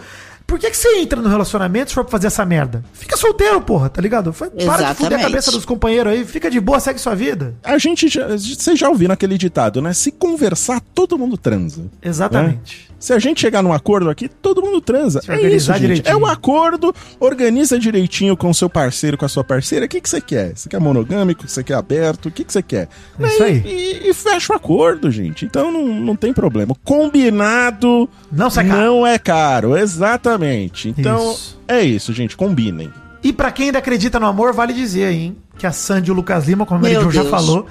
Por 0.49 0.59
que, 0.59 0.71
que 0.71 0.77
você 0.79 0.97
entra 1.01 1.21
no 1.21 1.29
relacionamento 1.29 1.91
se 1.91 1.95
for 1.95 2.03
pra 2.05 2.11
fazer 2.13 2.29
essa 2.29 2.43
merda? 2.45 2.83
Fica 2.95 3.19
solteiro, 3.19 3.61
porra, 3.61 3.91
tá 3.91 4.01
ligado? 4.01 4.33
Foi- 4.33 4.49
Para 4.49 4.89
de 4.93 4.95
fuder 4.95 5.19
a 5.19 5.23
cabeça 5.23 5.53
dos 5.53 5.67
companheiros 5.67 6.11
aí, 6.11 6.25
fica 6.25 6.51
de 6.51 6.59
boa, 6.59 6.81
segue 6.81 6.99
sua 6.99 7.15
vida. 7.15 7.55
A 7.63 7.77
gente 7.77 8.09
já, 8.09 8.27
vocês 8.29 8.79
já 8.79 8.89
ouviram 8.89 9.13
aquele 9.13 9.37
ditado, 9.37 9.83
né? 9.83 9.93
Se 9.93 10.11
conversar, 10.11 10.81
todo 10.95 11.19
mundo 11.19 11.37
transa. 11.37 11.83
Exatamente. 12.03 12.89
Se 12.99 13.13
a 13.13 13.19
gente 13.19 13.41
chegar 13.41 13.63
num 13.63 13.73
acordo 13.73 14.11
aqui, 14.11 14.29
todo 14.29 14.61
mundo 14.61 14.81
transa. 14.81 15.21
Se 15.23 15.31
É 15.31 15.35
organizar 15.35 15.57
isso, 15.57 15.73
gente. 15.73 15.81
direitinho. 15.81 16.13
É 16.13 16.17
um 16.17 16.27
acordo, 16.27 16.93
organiza 17.21 17.79
direitinho 17.79 18.37
com 18.37 18.51
o 18.51 18.55
seu 18.55 18.69
parceiro, 18.69 19.17
com 19.17 19.25
a 19.25 19.29
sua 19.29 19.45
parceira. 19.45 19.87
O 19.87 19.89
que, 19.89 20.01
que 20.01 20.09
você 20.09 20.21
quer? 20.21 20.57
Você 20.57 20.69
quer 20.69 20.81
monogâmico? 20.81 21.47
Você 21.49 21.63
quer 21.63 21.75
aberto? 21.75 22.27
O 22.27 22.31
que, 22.31 22.43
que 22.45 22.53
você 22.53 22.61
quer? 22.63 22.89
É 23.21 23.27
isso 23.29 23.43
aí. 23.45 23.63
E, 23.65 24.11
e 24.11 24.15
fecha 24.15 24.53
o 24.53 24.57
acordo, 24.57 25.11
gente. 25.13 25.45
Então 25.45 25.71
não, 25.71 25.87
não 25.87 26.17
tem 26.17 26.33
problema. 26.33 26.75
Combinado 26.85 28.09
Não 28.33 28.51
caro. 28.51 28.69
não 28.69 29.07
é 29.07 29.19
caro. 29.19 29.77
Exatamente. 29.77 30.89
Então 30.97 31.33
Isso. 31.33 31.59
é 31.69 31.81
isso, 31.83 32.13
gente. 32.13 32.37
Combinem. 32.37 32.93
E 33.23 33.33
pra 33.33 33.51
quem 33.51 33.67
ainda 33.67 33.79
acredita 33.79 34.19
no 34.21 34.27
amor, 34.27 34.53
vale 34.53 34.73
dizer 34.73 35.05
aí, 35.05 35.17
hein, 35.25 35.37
que 35.59 35.67
a 35.67 35.73
Sandy 35.73 36.09
e 36.09 36.13
o 36.13 36.15
Lucas 36.15 36.47
Lima, 36.47 36.65
como 36.65 36.85
a 36.85 36.89
Meu 36.89 37.03
Jo 37.03 37.11
já 37.11 37.25
falou, 37.25 37.67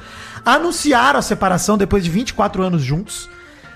anunciaram 0.46 1.20
a 1.20 1.22
separação 1.22 1.78
depois 1.78 2.04
de 2.04 2.10
24 2.10 2.64
anos 2.64 2.82
juntos, 2.82 3.30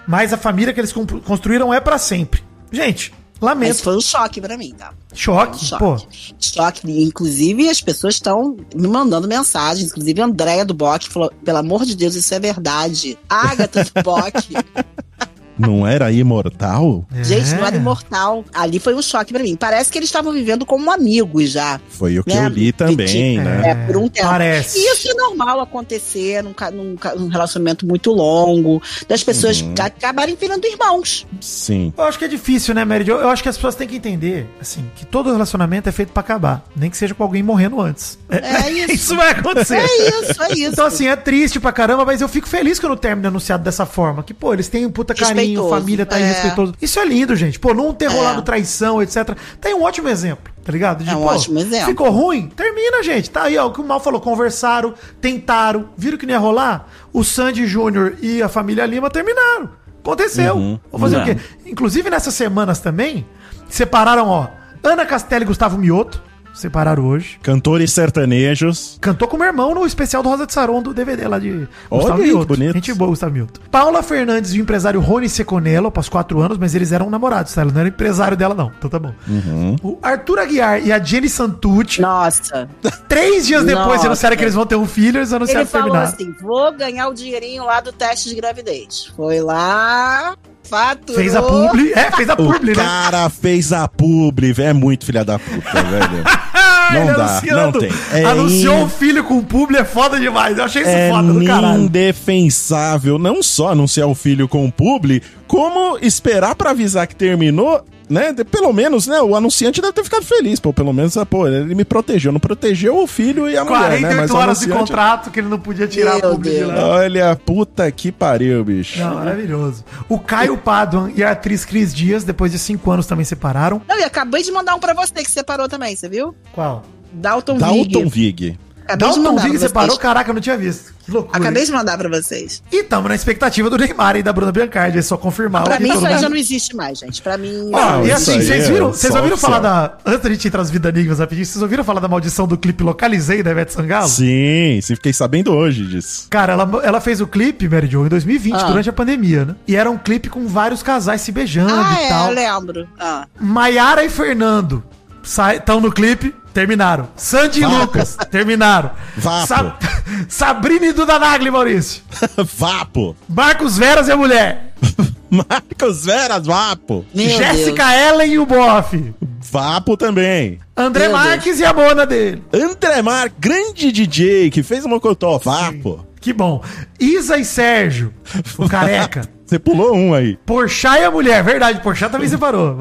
mas 0.08 0.34
a 0.34 0.38
família 0.38 0.74
que 0.74 0.80
eles 0.80 0.92
con- 0.94 1.06
construíram 1.06 1.74
é 1.74 1.80
pra 1.80 1.98
sempre. 1.98 2.44
Gente, 2.72 3.14
lamento. 3.40 3.70
Mas 3.70 3.82
foi 3.82 3.98
um 3.98 4.02
choque 4.02 4.40
pra 4.42 4.58
mim, 4.58 4.74
tá? 4.78 4.94
Choque, 5.14 5.66
Choque. 5.66 5.84
pô. 5.84 5.98
Choque. 6.40 7.04
Inclusive, 7.04 7.70
as 7.70 7.82
pessoas 7.82 8.16
estão 8.16 8.56
me 8.76 8.88
mandando 8.88 9.28
mensagens. 9.28 9.90
Inclusive, 9.90 10.22
a 10.22 10.26
Andréia 10.26 10.64
do 10.66 10.74
Bock 10.74 11.10
falou: 11.10 11.32
pelo 11.44 11.58
amor 11.58 11.86
de 11.86 11.96
Deus, 11.96 12.16
isso 12.16 12.34
é 12.34 12.40
verdade. 12.40 13.18
Agatha 13.30 13.84
do 13.84 14.04
Bock. 14.04 14.34
Não 15.62 15.86
era 15.88 16.12
imortal? 16.12 17.06
Gente, 17.22 17.52
não 17.56 17.64
É. 17.64 17.68
era 17.68 17.76
imortal. 17.78 18.44
Ali 18.54 18.80
foi 18.80 18.94
um 18.96 19.02
choque 19.02 19.32
pra 19.34 19.42
mim. 19.44 19.56
Parece 19.56 19.92
que 19.92 19.98
eles 19.98 20.10
estavam 20.10 20.32
vivendo 20.34 20.66
como 20.66 20.92
amigos 20.92 21.52
já. 21.52 21.80
Foi 21.90 22.20
o 22.20 22.24
que 22.24 22.34
Né? 22.34 22.46
eu 22.46 22.50
li 22.50 22.72
também, 22.72 22.96
Vitinho? 23.06 23.44
né? 23.44 23.62
É, 23.70 23.76
por 23.88 23.98
um 23.98 24.08
tempo. 24.08 24.28
Parece. 24.28 24.78
E 24.80 24.94
isso 24.94 25.10
é 25.10 25.14
normal 25.14 25.60
acontecer 25.62 26.44
num, 26.44 26.54
num 26.74 26.96
num 27.18 27.28
relacionamento 27.28 27.86
muito 27.86 28.12
longo, 28.12 28.82
das 29.08 29.24
pessoas 29.24 29.62
Uhum. 29.62 29.74
acabarem 29.80 30.36
virando 30.36 30.66
irmãos. 30.66 31.26
Sim. 31.40 31.94
Eu 31.98 32.04
acho 32.06 32.18
que 32.18 32.26
é 32.26 32.28
difícil, 32.28 32.74
né, 32.74 32.84
Mary 32.86 33.04
Jo? 33.06 33.14
Eu 33.14 33.30
acho 33.30 33.42
que 33.44 33.50
as 33.50 33.56
pessoas 33.58 33.76
têm 33.76 33.88
que 33.88 33.96
entender, 33.96 34.48
assim, 34.60 34.84
que 34.96 35.06
todo 35.06 35.32
relacionamento 35.32 35.88
é 35.90 35.92
feito 35.92 36.12
pra 36.12 36.22
acabar. 36.22 36.66
Nem 36.76 36.90
que 36.90 36.98
seja 36.98 37.14
com 37.14 37.24
alguém 37.24 37.44
morrendo 37.44 37.80
antes. 37.82 38.18
É 38.30 38.70
isso. 38.72 38.92
Isso 38.94 39.16
vai 39.16 39.32
acontecer. 39.32 39.76
É 39.78 39.86
isso, 40.10 40.44
é 40.44 40.54
isso. 40.54 40.72
Então, 40.72 40.86
assim, 40.86 41.08
é 41.08 41.16
triste 41.16 41.60
pra 41.60 41.72
caramba, 41.72 42.06
mas 42.06 42.22
eu 42.22 42.28
fico 42.30 42.48
feliz 42.48 42.80
quando 42.80 42.94
o 42.94 42.98
término 42.98 43.28
é 43.28 43.30
anunciado 43.30 43.64
dessa 43.64 43.86
forma. 43.86 44.24
Que, 44.24 44.34
pô, 44.34 44.54
eles 44.54 44.68
têm 44.68 44.86
um 44.86 44.92
puta 44.92 45.14
carinho, 45.14 45.51
Respeitoso, 45.56 45.70
família 45.82 46.06
tá 46.06 46.16
aí 46.16 46.24
é. 46.24 46.26
respeitoso. 46.28 46.74
Isso 46.82 47.00
é 47.00 47.06
lindo, 47.06 47.36
gente. 47.36 47.60
Pô, 47.60 47.74
não 47.74 47.94
ter 47.94 48.06
É. 48.06 48.08
rolado 48.10 48.42
traição, 48.42 49.02
etc. 49.02 49.36
Tem 49.60 49.74
um 49.74 49.84
ótimo 49.84 50.10
exemplo, 50.10 50.52
tá 50.64 50.72
ligado? 50.72 51.04
É 51.10 51.16
um 51.16 51.24
ótimo 51.24 51.60
exemplo. 51.60 51.86
Ficou 51.88 52.10
ruim? 52.10 52.48
Termina, 52.50 53.02
gente. 53.04 53.30
Tá 53.30 53.44
aí, 53.44 53.58
ó. 53.58 53.68
O 53.68 53.72
que 53.72 53.82
o 53.82 53.84
Mal 53.84 54.00
falou. 54.00 54.20
Conversaram, 54.22 54.94
tentaram, 55.20 55.90
viram 55.98 56.18
que 56.18 56.26
não 56.26 56.34
ia 56.34 56.40
rolar? 56.40 56.88
O 57.14 57.24
Sandy 57.24 57.66
Júnior 57.66 58.16
e 58.22 58.42
a 58.42 58.48
família 58.50 58.86
Lima 58.86 59.10
terminaram. 59.10 59.70
Aconteceu. 60.04 60.56
Uhum. 60.56 60.80
Vou 60.92 61.00
fazer 61.00 61.18
É. 61.18 61.22
o 61.22 61.26
quê? 61.26 61.38
Inclusive, 61.66 62.10
nessas 62.10 62.34
semanas 62.34 62.80
também, 62.80 63.26
separaram, 63.70 64.28
ó, 64.28 64.48
Ana 64.84 65.06
Castela 65.06 65.44
e 65.44 65.48
Gustavo 65.48 65.78
Mioto. 65.78 66.22
Separaram 66.54 67.06
hoje. 67.06 67.40
Cantores 67.42 67.92
sertanejos. 67.92 68.98
Cantou 69.02 69.28
com 69.28 69.36
o 69.36 69.40
meu 69.40 69.48
irmão 69.48 69.74
no 69.74 69.86
especial 69.86 70.22
do 70.22 70.30
Rosa 70.30 70.46
de 70.46 70.54
Saron 70.54 70.82
do 70.82 70.94
DVD 70.94 71.28
lá 71.28 71.40
de 71.40 71.68
Olha 71.90 72.14
aí, 72.16 72.30
que 72.30 72.46
bonito. 72.46 72.74
Gente 72.74 72.94
boa, 72.94 73.10
Gustavo 73.10 73.34
Milton. 73.34 73.62
Paula 73.72 74.04
Fernandes 74.04 74.54
e 74.54 74.60
o 74.60 74.62
empresário 74.62 75.00
Rony 75.00 75.30
Seconello, 75.30 75.88
após 75.88 76.10
quatro 76.10 76.40
anos, 76.42 76.58
mas 76.58 76.76
eles 76.76 76.92
eram 76.92 77.10
namorados, 77.10 77.54
tá? 77.54 77.64
Não 77.64 77.80
era 77.80 77.90
empresário 77.90 78.36
dela, 78.36 78.54
não. 78.54 78.72
Então 78.78 78.90
tá 78.90 79.00
bom. 79.00 79.14
Uhum. 79.28 79.76
O 79.82 80.00
Arthur 80.02 80.40
Aguiar 80.40 80.86
e 80.86 80.92
a 80.92 81.00
Jenny 81.00 81.30
Santucci, 81.30 82.02
Nossa. 82.02 82.70
três 83.08 83.48
dias 83.48 83.64
depois 83.64 83.88
Nossa. 83.88 84.00
de 84.00 84.06
anunciarem 84.08 84.38
que 84.38 84.44
eles 84.44 84.56
vão 84.56 84.66
ter 84.66 84.76
um 84.76 84.86
filho, 84.86 85.20
eles 85.20 85.34
anunciaram 85.34 85.62
Ele 85.62 85.66
que 85.66 85.72
falou 85.72 85.96
assim: 85.96 86.36
vou 86.42 86.72
ganhar 86.74 87.08
o 87.08 87.14
dinheirinho 87.14 87.66
lá 87.66 87.80
do 87.80 87.92
teste 87.92 88.30
de 88.30 88.36
gravidez. 88.36 89.12
Foi 89.16 89.40
lá, 89.42 90.36
faturou. 90.72 91.16
Fez 91.22 91.36
a 91.36 91.42
publi. 91.44 91.92
É, 91.94 92.12
fez 92.12 92.30
a 92.30 92.34
O 92.34 92.38
publi, 92.38 92.68
né? 92.70 92.84
cara 92.84 93.30
fez 93.30 93.74
a 93.74 93.88
publi, 93.88 94.54
velho. 94.54 94.70
É 94.70 94.74
muito 94.74 95.06
filha 95.06 95.24
da 95.26 95.38
puta, 95.38 95.84
velho. 95.84 96.24
Não 96.92 97.04
Ele 97.04 97.14
dá, 97.14 97.26
anunciando. 97.26 97.62
não 97.62 97.80
tem. 97.80 97.90
É 98.12 98.26
Anunciou 98.26 98.80
in- 98.80 98.84
um 98.84 98.90
filho 98.90 99.24
com 99.24 99.42
publi 99.42 99.78
é 99.78 99.86
foda 99.86 100.20
demais. 100.20 100.58
Eu 100.58 100.66
achei 100.66 100.82
isso 100.82 100.92
É 100.92 101.10
foda 101.10 101.32
do 101.32 101.46
caralho. 101.46 101.84
indefensável 101.84 103.18
não 103.18 103.42
só 103.42 103.70
anunciar 103.72 104.08
o 104.10 104.16
filho 104.16 104.46
com 104.48 104.66
o 104.66 104.72
publi, 104.72 105.22
como 105.48 105.98
esperar 106.02 106.54
pra 106.56 106.72
avisar 106.72 107.08
que 107.08 107.16
terminou, 107.16 107.82
né? 108.12 108.34
De- 108.34 108.44
Pelo 108.44 108.72
menos, 108.74 109.08
né? 109.08 109.22
O 109.22 109.36
anunciante 109.36 109.82
deve 109.82 109.94
ter 109.94 110.04
ficado 110.04 110.24
feliz, 110.24 110.60
pô. 110.60 110.72
Pelo 110.74 110.92
menos, 110.94 111.16
ah, 111.18 111.26
pô, 111.26 111.48
ele 111.48 111.74
me 111.74 111.84
protegeu. 111.86 112.32
Não 112.32 112.40
protegeu 112.40 112.98
o 112.98 113.08
filho 113.08 113.50
e 113.50 113.58
a 113.58 113.64
mulher, 113.66 114.00
né? 114.00 114.00
48 114.00 114.18
Mas 114.22 114.32
o 114.32 114.36
horas 114.36 114.60
de 114.60 114.66
anunciante... 114.66 114.90
contrato 114.92 115.32
que 115.32 115.40
ele 115.40 115.48
não 115.48 115.60
podia 115.60 115.88
tirar 115.88 116.20
Meu 116.20 116.36
de 116.38 116.50
Deus. 116.50 116.68
lá. 116.68 116.88
Olha, 116.88 117.36
puta 117.36 117.90
que 117.92 118.12
pariu, 118.12 118.64
bicho. 118.64 119.00
Não, 119.00 119.16
maravilhoso. 119.16 119.84
O 120.10 120.20
Caio 120.20 120.58
Paduan 120.58 121.12
e 121.16 121.24
a 121.24 121.32
atriz 121.32 121.66
Cris 121.66 121.94
Dias, 121.94 122.24
depois 122.24 122.52
de 122.52 122.60
cinco 122.60 122.92
anos, 122.92 123.06
também 123.08 123.26
separaram. 123.26 123.82
Não, 123.88 124.00
e 124.00 124.04
acabei 124.04 124.44
de 124.44 124.52
mandar 124.52 124.76
um 124.76 124.80
pra 124.80 124.94
você 124.94 125.14
que 125.16 125.32
separou 125.32 125.68
também, 125.70 125.96
você 125.96 126.10
viu? 126.10 126.36
Qual? 126.54 126.84
Dalton, 127.14 127.58
Dalton 127.58 128.08
Vig. 128.08 128.10
Vig. 128.52 128.60
Acabei 128.84 128.98
Dalton 129.08 129.22
mandar 129.22 129.42
Vig 129.44 129.58
pra 129.60 129.68
separou? 129.68 129.90
vocês. 129.90 130.02
Caraca, 130.02 130.30
eu 130.30 130.34
não 130.34 130.42
tinha 130.42 130.58
visto. 130.58 130.94
Que 131.06 131.12
loucura. 131.12 131.38
Acabei 131.38 131.66
de 131.66 131.72
mandar 131.72 131.98
pra 131.98 132.10
vocês. 132.10 132.62
E 132.72 132.84
tamo 132.84 133.08
na 133.08 133.16
expectativa 133.16 133.70
do 133.70 133.78
Neymar 133.78 134.16
e 134.18 134.24
da 134.24 134.32
Bruna 134.34 134.52
Biancardi. 134.52 134.98
É 134.98 135.02
só 135.02 135.18
confirmar. 135.18 135.64
Pra 135.64 135.76
o 135.76 135.78
que 135.78 135.84
mim, 135.84 135.90
todo 135.90 135.98
isso 136.00 136.08
aí 136.08 136.20
já 136.20 136.30
não 136.30 136.36
existe 136.38 136.76
mais, 136.76 137.00
gente. 137.00 137.22
Pra 137.22 137.38
mim. 137.38 137.72
Ó, 137.74 138.06
e 138.06 138.12
assim, 138.12 138.34
vocês 138.42 138.50
é 138.50 138.72
viram, 138.72 138.88
vocês 138.94 139.12
só 139.12 139.20
ouviram 139.20 139.38
falar 139.38 139.60
da. 139.60 139.98
Antes 140.06 140.22
de 140.22 140.28
a 140.28 140.32
gente 140.32 140.48
entrar 140.48 140.60
nas 140.60 140.70
vida 140.70 140.90
enigmas 140.90 141.20
rapidinho, 141.20 141.46
vocês 141.46 141.62
ouviram 141.62 141.84
falar 141.84 142.00
da 142.00 142.08
maldição 142.08 142.46
do 142.48 142.58
clipe 142.58 142.84
Localizei 142.84 143.42
da 143.42 143.52
Ivete 143.52 143.74
Sangalo? 143.74 144.08
Sim, 144.08 144.80
sim, 144.82 144.96
fiquei 144.96 145.14
sabendo 145.14 145.52
hoje 145.54 145.86
disso. 145.86 146.28
Cara, 146.30 146.54
ela, 146.54 146.70
ela 146.84 147.02
fez 147.02 147.22
o 147.22 147.28
clipe, 147.28 147.68
Mary 147.70 147.88
Jo, 147.88 148.06
em 148.06 148.10
2020, 148.10 148.56
Ah. 148.56 148.64
durante 148.64 148.90
a 148.90 148.94
pandemia, 148.94 149.46
né? 149.46 149.56
E 149.68 149.76
era 149.76 149.90
um 149.90 149.98
clipe 149.98 150.30
com 150.30 150.48
vários 150.48 150.84
casais 150.84 151.22
se 151.22 151.32
beijando 151.32 151.74
Ah, 151.74 151.98
e 152.00 152.04
é, 152.06 152.10
tal. 152.10 152.30
eu 152.30 152.36
lembro. 152.36 152.88
Ah. 153.00 153.26
Maiara 153.40 154.04
e 154.04 154.10
Fernando 154.10 154.84
estão 155.24 155.80
no 155.80 155.92
clipe, 155.92 156.34
terminaram. 156.54 157.10
Sandy 157.16 157.60
e 157.60 157.64
Vapo. 157.64 157.78
Lucas, 157.78 158.18
terminaram. 158.30 158.92
Vapo. 159.18 159.74
Sabrina 160.30 160.88
e 160.88 160.94
Duda 160.94 161.20
Nagli, 161.20 161.50
Maurício. 161.50 162.02
Vapo. 162.58 163.16
Marcos 163.28 163.78
Veras 163.78 164.08
e 164.08 164.12
a 164.12 164.18
mulher. 164.18 164.74
Marcos 165.30 166.06
Veras, 166.06 166.46
Vapo. 166.46 167.06
Meu 167.14 167.30
Jéssica 167.30 167.96
Ellen 167.96 168.34
e 168.34 168.40
o 168.40 168.46
Boff. 168.46 169.14
Vapo 169.52 169.96
também. 169.96 170.60
André 170.76 171.08
Meu 171.08 171.18
Marques 171.18 171.60
e 171.60 171.66
a 171.66 171.74
mona 171.74 172.06
dele. 172.06 172.44
André 172.54 173.02
Mar, 173.02 173.32
grande 173.40 173.92
DJ 173.92 174.50
que 174.50 174.64
fez 174.64 174.86
o 174.86 174.90
Mocotó. 174.90 175.38
Vapo. 175.38 176.06
Que 176.20 176.32
bom. 176.34 176.64
Isa 177.00 177.38
e 177.38 177.46
Sérgio, 177.46 178.14
o 178.58 178.70
careca. 178.70 179.28
Você 179.52 179.60
pulou 179.60 179.94
um 179.94 180.14
aí. 180.14 180.38
Porchat 180.46 181.02
e 181.02 181.04
a 181.04 181.12
mulher. 181.12 181.44
Verdade, 181.44 181.82
Porchat 181.82 182.10
também 182.10 182.26
separou. 182.30 182.78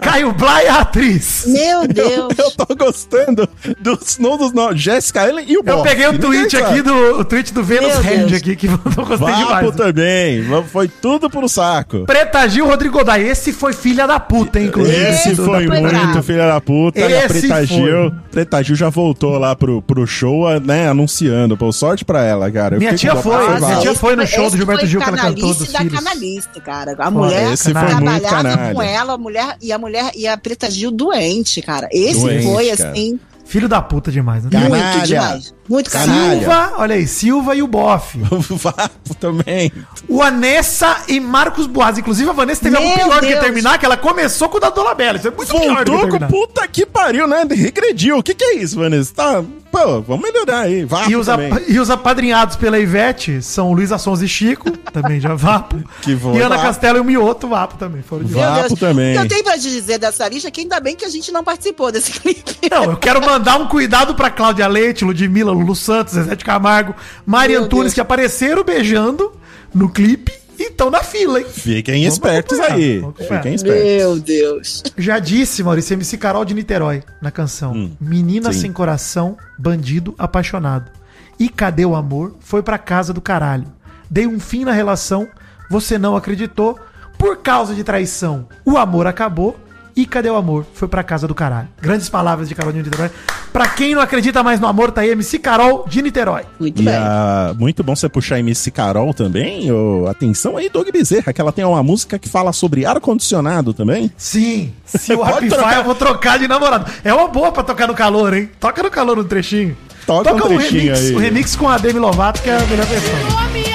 Caio 0.00 0.32
Blay 0.32 0.66
e 0.66 0.68
a 0.68 0.80
atriz. 0.82 1.44
Meu 1.48 1.88
Deus. 1.88 2.32
Eu 2.38 2.50
tô 2.52 2.76
gostando 2.76 3.48
dos 3.80 4.18
nomes 4.18 4.52
dos 4.52 4.80
Jéssica 4.80 5.28
Ellen 5.28 5.44
e 5.48 5.56
o 5.56 5.62
Eu 5.66 5.78
Boff. 5.78 5.82
peguei 5.88 6.06
o 6.06 6.16
tweet 6.16 6.52
sabe. 6.56 6.62
aqui 6.64 6.82
do 6.82 6.94
o 7.18 7.24
tweet 7.24 7.52
do 7.52 7.64
Venus 7.64 7.94
Hand 7.96 8.36
aqui, 8.36 8.54
que 8.54 8.66
eu 8.70 8.78
gostei 8.78 9.16
Vapo 9.18 9.44
demais. 9.72 9.74
também. 9.76 10.44
Foi 10.70 10.86
tudo 10.86 11.28
pro 11.28 11.48
saco. 11.48 12.04
Preta 12.06 12.46
Gil, 12.48 12.64
Rodrigo 12.68 12.98
Godoy. 12.98 13.22
Esse 13.28 13.52
foi 13.52 13.72
filha 13.72 14.06
da 14.06 14.20
puta, 14.20 14.60
hein, 14.60 14.66
inclusive. 14.66 14.96
Esse 15.10 15.34
Do- 15.34 15.44
foi 15.44 15.66
muito 15.66 16.22
filha 16.22 16.46
da 16.46 16.60
puta. 16.60 17.00
e 17.00 17.02
a 17.02 17.24
Esse 17.26 17.48
Preta 17.48 17.54
foi. 17.56 17.66
Gil, 17.66 18.12
Preta 18.30 18.62
Gil 18.62 18.76
já 18.76 18.90
voltou 18.90 19.36
lá 19.38 19.56
pro, 19.56 19.82
pro 19.82 20.06
show, 20.06 20.48
né, 20.60 20.88
anunciando. 20.88 21.56
Pô, 21.56 21.72
sorte 21.72 22.04
pra 22.04 22.24
ela, 22.24 22.48
cara. 22.48 22.76
Eu 22.76 22.78
Minha 22.78 22.94
tia 22.94 23.16
foi, 23.16 23.58
minha 23.58 23.80
tia 23.80 23.90
esse 23.90 23.98
foi 24.00 24.14
no 24.14 24.24
show 24.24 24.42
do 24.42 24.46
esse 24.48 24.56
Gilberto 24.56 24.86
Gil 24.86 25.00
que 25.00 25.08
ela 25.08 25.31
canalice 25.34 25.72
da 25.72 25.78
filhos. 25.78 25.94
canalice, 25.94 26.48
cara. 26.64 26.96
A 26.98 27.10
mulher 27.10 27.52
esse 27.52 27.72
muito 27.72 27.88
canalha. 28.28 28.74
com 28.74 28.82
ela, 28.82 29.12
a 29.14 29.18
mulher 29.18 29.56
e 29.60 29.72
a 29.72 29.78
mulher 29.78 30.10
e 30.14 30.26
a 30.26 30.36
Preta 30.36 30.70
Gil 30.70 30.90
doente, 30.90 31.60
cara. 31.62 31.88
Esse 31.92 32.20
Doente, 32.20 32.44
foi 32.44 32.76
cara. 32.76 32.90
assim 32.90 33.20
Filho 33.44 33.68
da 33.68 33.82
puta 33.82 34.10
demais, 34.10 34.44
né? 34.44 34.50
Canalha. 34.50 34.68
muito 34.94 35.06
demais. 35.06 35.54
Muito 35.68 35.90
canalha. 35.90 36.38
Silva, 36.38 36.72
olha 36.78 36.94
aí, 36.94 37.06
Silva 37.06 37.54
e 37.54 37.62
o 37.62 37.66
Boff. 37.66 38.18
O 38.32 38.56
Vapo 38.56 39.14
também. 39.20 39.70
O 40.08 40.22
Anessa 40.22 41.02
e 41.06 41.20
Marcos 41.20 41.66
Boas. 41.66 41.98
Inclusive, 41.98 42.30
a 42.30 42.32
Vanessa 42.32 42.62
teve 42.62 42.78
Meu 42.78 42.88
algo 42.88 43.04
pior 43.04 43.20
do 43.20 43.26
que 43.26 43.32
Deus. 43.32 43.44
terminar, 43.44 43.78
que 43.78 43.84
ela 43.84 43.96
começou 43.98 44.48
com 44.48 44.56
o 44.56 44.60
da 44.60 44.70
Dolabella. 44.70 45.18
Isso 45.18 45.28
é 45.28 45.30
muito 45.30 45.50
pior 45.50 45.60
do 45.60 45.66
que 45.84 45.90
Voltou 45.90 45.96
com 45.96 46.18
terminar. 46.18 46.28
puta 46.28 46.66
que 46.66 46.86
pariu, 46.86 47.26
né? 47.26 47.44
Regrediu. 47.50 48.16
O 48.18 48.22
que 48.22 48.34
que 48.34 48.42
é 48.44 48.56
isso, 48.56 48.78
Vanessa? 48.78 49.12
Tá, 49.14 49.44
pô, 49.72 50.02
vamos 50.02 50.22
melhorar 50.22 50.60
aí. 50.60 50.84
Vapo 50.84 51.10
E 51.10 51.16
os, 51.16 51.26
e 51.66 51.80
os 51.80 51.90
apadrinhados 51.90 52.54
pela 52.56 52.78
Ivete 52.78 53.40
são 53.40 53.72
Luiz 53.72 53.90
Assons 53.90 54.20
e 54.20 54.28
Chico, 54.28 54.70
também 54.92 55.18
já 55.18 55.34
Vapo. 55.34 55.82
Que 56.02 56.14
bom, 56.14 56.36
e 56.36 56.40
Ana 56.40 56.56
Vapo. 56.56 56.68
Castelo 56.68 56.98
e 56.98 57.00
o 57.00 57.04
Mioto, 57.04 57.48
Vapo 57.48 57.76
também. 57.78 58.02
Foram 58.02 58.24
de 58.24 58.34
Vapo. 58.34 58.68
Deus. 58.68 58.78
também. 58.78 59.16
O 59.16 59.20
que 59.20 59.24
eu 59.24 59.28
tenho 59.28 59.44
pra 59.44 59.54
te 59.54 59.62
dizer 59.70 59.98
dessa 59.98 60.28
lista 60.28 60.48
é 60.48 60.50
que 60.50 60.60
ainda 60.60 60.78
bem 60.78 60.94
que 60.94 61.04
a 61.04 61.08
gente 61.08 61.32
não 61.32 61.42
participou 61.42 61.90
desse 61.90 62.12
clipe. 62.20 62.56
Não, 62.70 62.84
eu 62.84 62.96
quero 62.96 63.24
mandar 63.24 63.56
um 63.56 63.66
cuidado 63.66 64.14
pra 64.14 64.30
Cláudia 64.30 64.68
Leite, 64.68 65.04
Ludmilla, 65.04 65.50
Lulu 65.50 65.74
Santos, 65.74 66.14
Zezé 66.14 66.36
de 66.36 66.44
Camargo, 66.44 66.94
Maria 67.24 67.56
Meu 67.56 67.64
Antunes, 67.64 67.84
Deus. 67.86 67.94
que 67.94 68.00
apareceram 68.00 68.62
beijando 68.62 69.32
no 69.74 69.88
clipe 69.88 70.32
e 70.58 70.64
estão 70.64 70.90
na 70.90 71.02
fila, 71.02 71.40
hein? 71.40 71.46
Fiquem 71.48 72.02
Vamos 72.02 72.14
espertos 72.14 72.58
acompanhar, 72.58 72.76
aí. 72.78 73.02
Fiquem 73.28 73.54
espertos. 73.54 73.84
Meu 73.86 74.18
Deus. 74.18 74.82
Já 74.96 75.18
disse, 75.18 75.62
Maurício, 75.62 75.94
MC 75.94 76.16
Carol 76.18 76.44
de 76.44 76.54
Niterói, 76.54 77.02
na 77.20 77.30
canção. 77.30 77.90
Menina 78.00 78.50
Hum, 78.50 78.52
sim. 78.52 78.60
sem 78.60 78.72
coração, 78.72 79.36
bandido 79.58 80.14
apaixonado. 80.18 80.90
E 81.38 81.48
cadê 81.48 81.84
o 81.84 81.94
amor? 81.96 82.36
Foi 82.40 82.62
pra 82.62 82.78
casa 82.78 83.12
do 83.12 83.20
caralho. 83.20 83.66
Dei 84.10 84.26
um 84.26 84.38
fim 84.38 84.64
na 84.64 84.72
relação, 84.72 85.26
você 85.70 85.98
não 85.98 86.16
acreditou. 86.16 86.78
Por 87.18 87.38
causa 87.38 87.74
de 87.74 87.84
traição, 87.84 88.46
o 88.64 88.76
amor 88.76 89.06
acabou. 89.06 89.56
E 89.94 90.06
cadê 90.06 90.30
o 90.30 90.36
amor? 90.36 90.64
Foi 90.74 90.88
pra 90.88 91.02
casa 91.02 91.28
do 91.28 91.34
caralho. 91.34 91.68
Grandes 91.80 92.08
palavras 92.08 92.48
de 92.48 92.54
Carol 92.54 92.72
de 92.72 92.78
Niterói. 92.82 93.10
Pra 93.52 93.68
quem 93.68 93.94
não 93.94 94.00
acredita 94.00 94.42
mais 94.42 94.58
no 94.58 94.66
amor, 94.66 94.90
tá 94.90 95.02
aí 95.02 95.10
MC 95.10 95.38
Carol 95.38 95.84
de 95.86 96.00
Niterói. 96.00 96.42
Muito 96.58 96.80
E 96.80 96.84
bem. 96.86 96.94
a- 96.96 97.54
muito 97.58 97.84
bom 97.84 97.94
você 97.94 98.08
puxar 98.08 98.38
MC 98.38 98.70
Carol 98.70 99.12
também. 99.12 99.70
ô, 99.70 100.06
atenção 100.08 100.56
aí, 100.56 100.70
Doug 100.70 100.88
Bezerra, 100.90 101.32
que 101.32 101.40
ela 101.40 101.52
tem 101.52 101.64
uma 101.64 101.82
música 101.82 102.18
que 102.18 102.28
fala 102.28 102.52
sobre 102.54 102.86
ar-condicionado 102.86 103.74
também. 103.74 104.10
Sim, 104.16 104.72
se 104.86 105.12
o 105.14 105.20
Rapify 105.20 105.48
trocar. 105.50 105.76
eu 105.76 105.84
vou 105.84 105.94
trocar 105.94 106.38
de 106.38 106.48
namorado. 106.48 106.90
É 107.04 107.12
uma 107.12 107.28
boa 107.28 107.52
pra 107.52 107.62
tocar 107.62 107.86
no 107.86 107.94
calor, 107.94 108.32
hein? 108.34 108.48
Toca 108.58 108.82
no 108.82 108.90
calor 108.90 109.18
um 109.18 109.24
trechinho. 109.24 109.76
Toca 110.06 110.34
um 110.34 110.40
trechinho 110.40 110.80
remix, 110.94 110.98
aí. 111.00 111.14
O 111.14 111.18
remix 111.18 111.54
com 111.54 111.68
a 111.68 111.76
Demi 111.78 111.98
Lovato, 112.00 112.40
que 112.42 112.48
é 112.50 112.56
a 112.56 112.60
melhor 112.66 112.86
versão. 112.86 113.71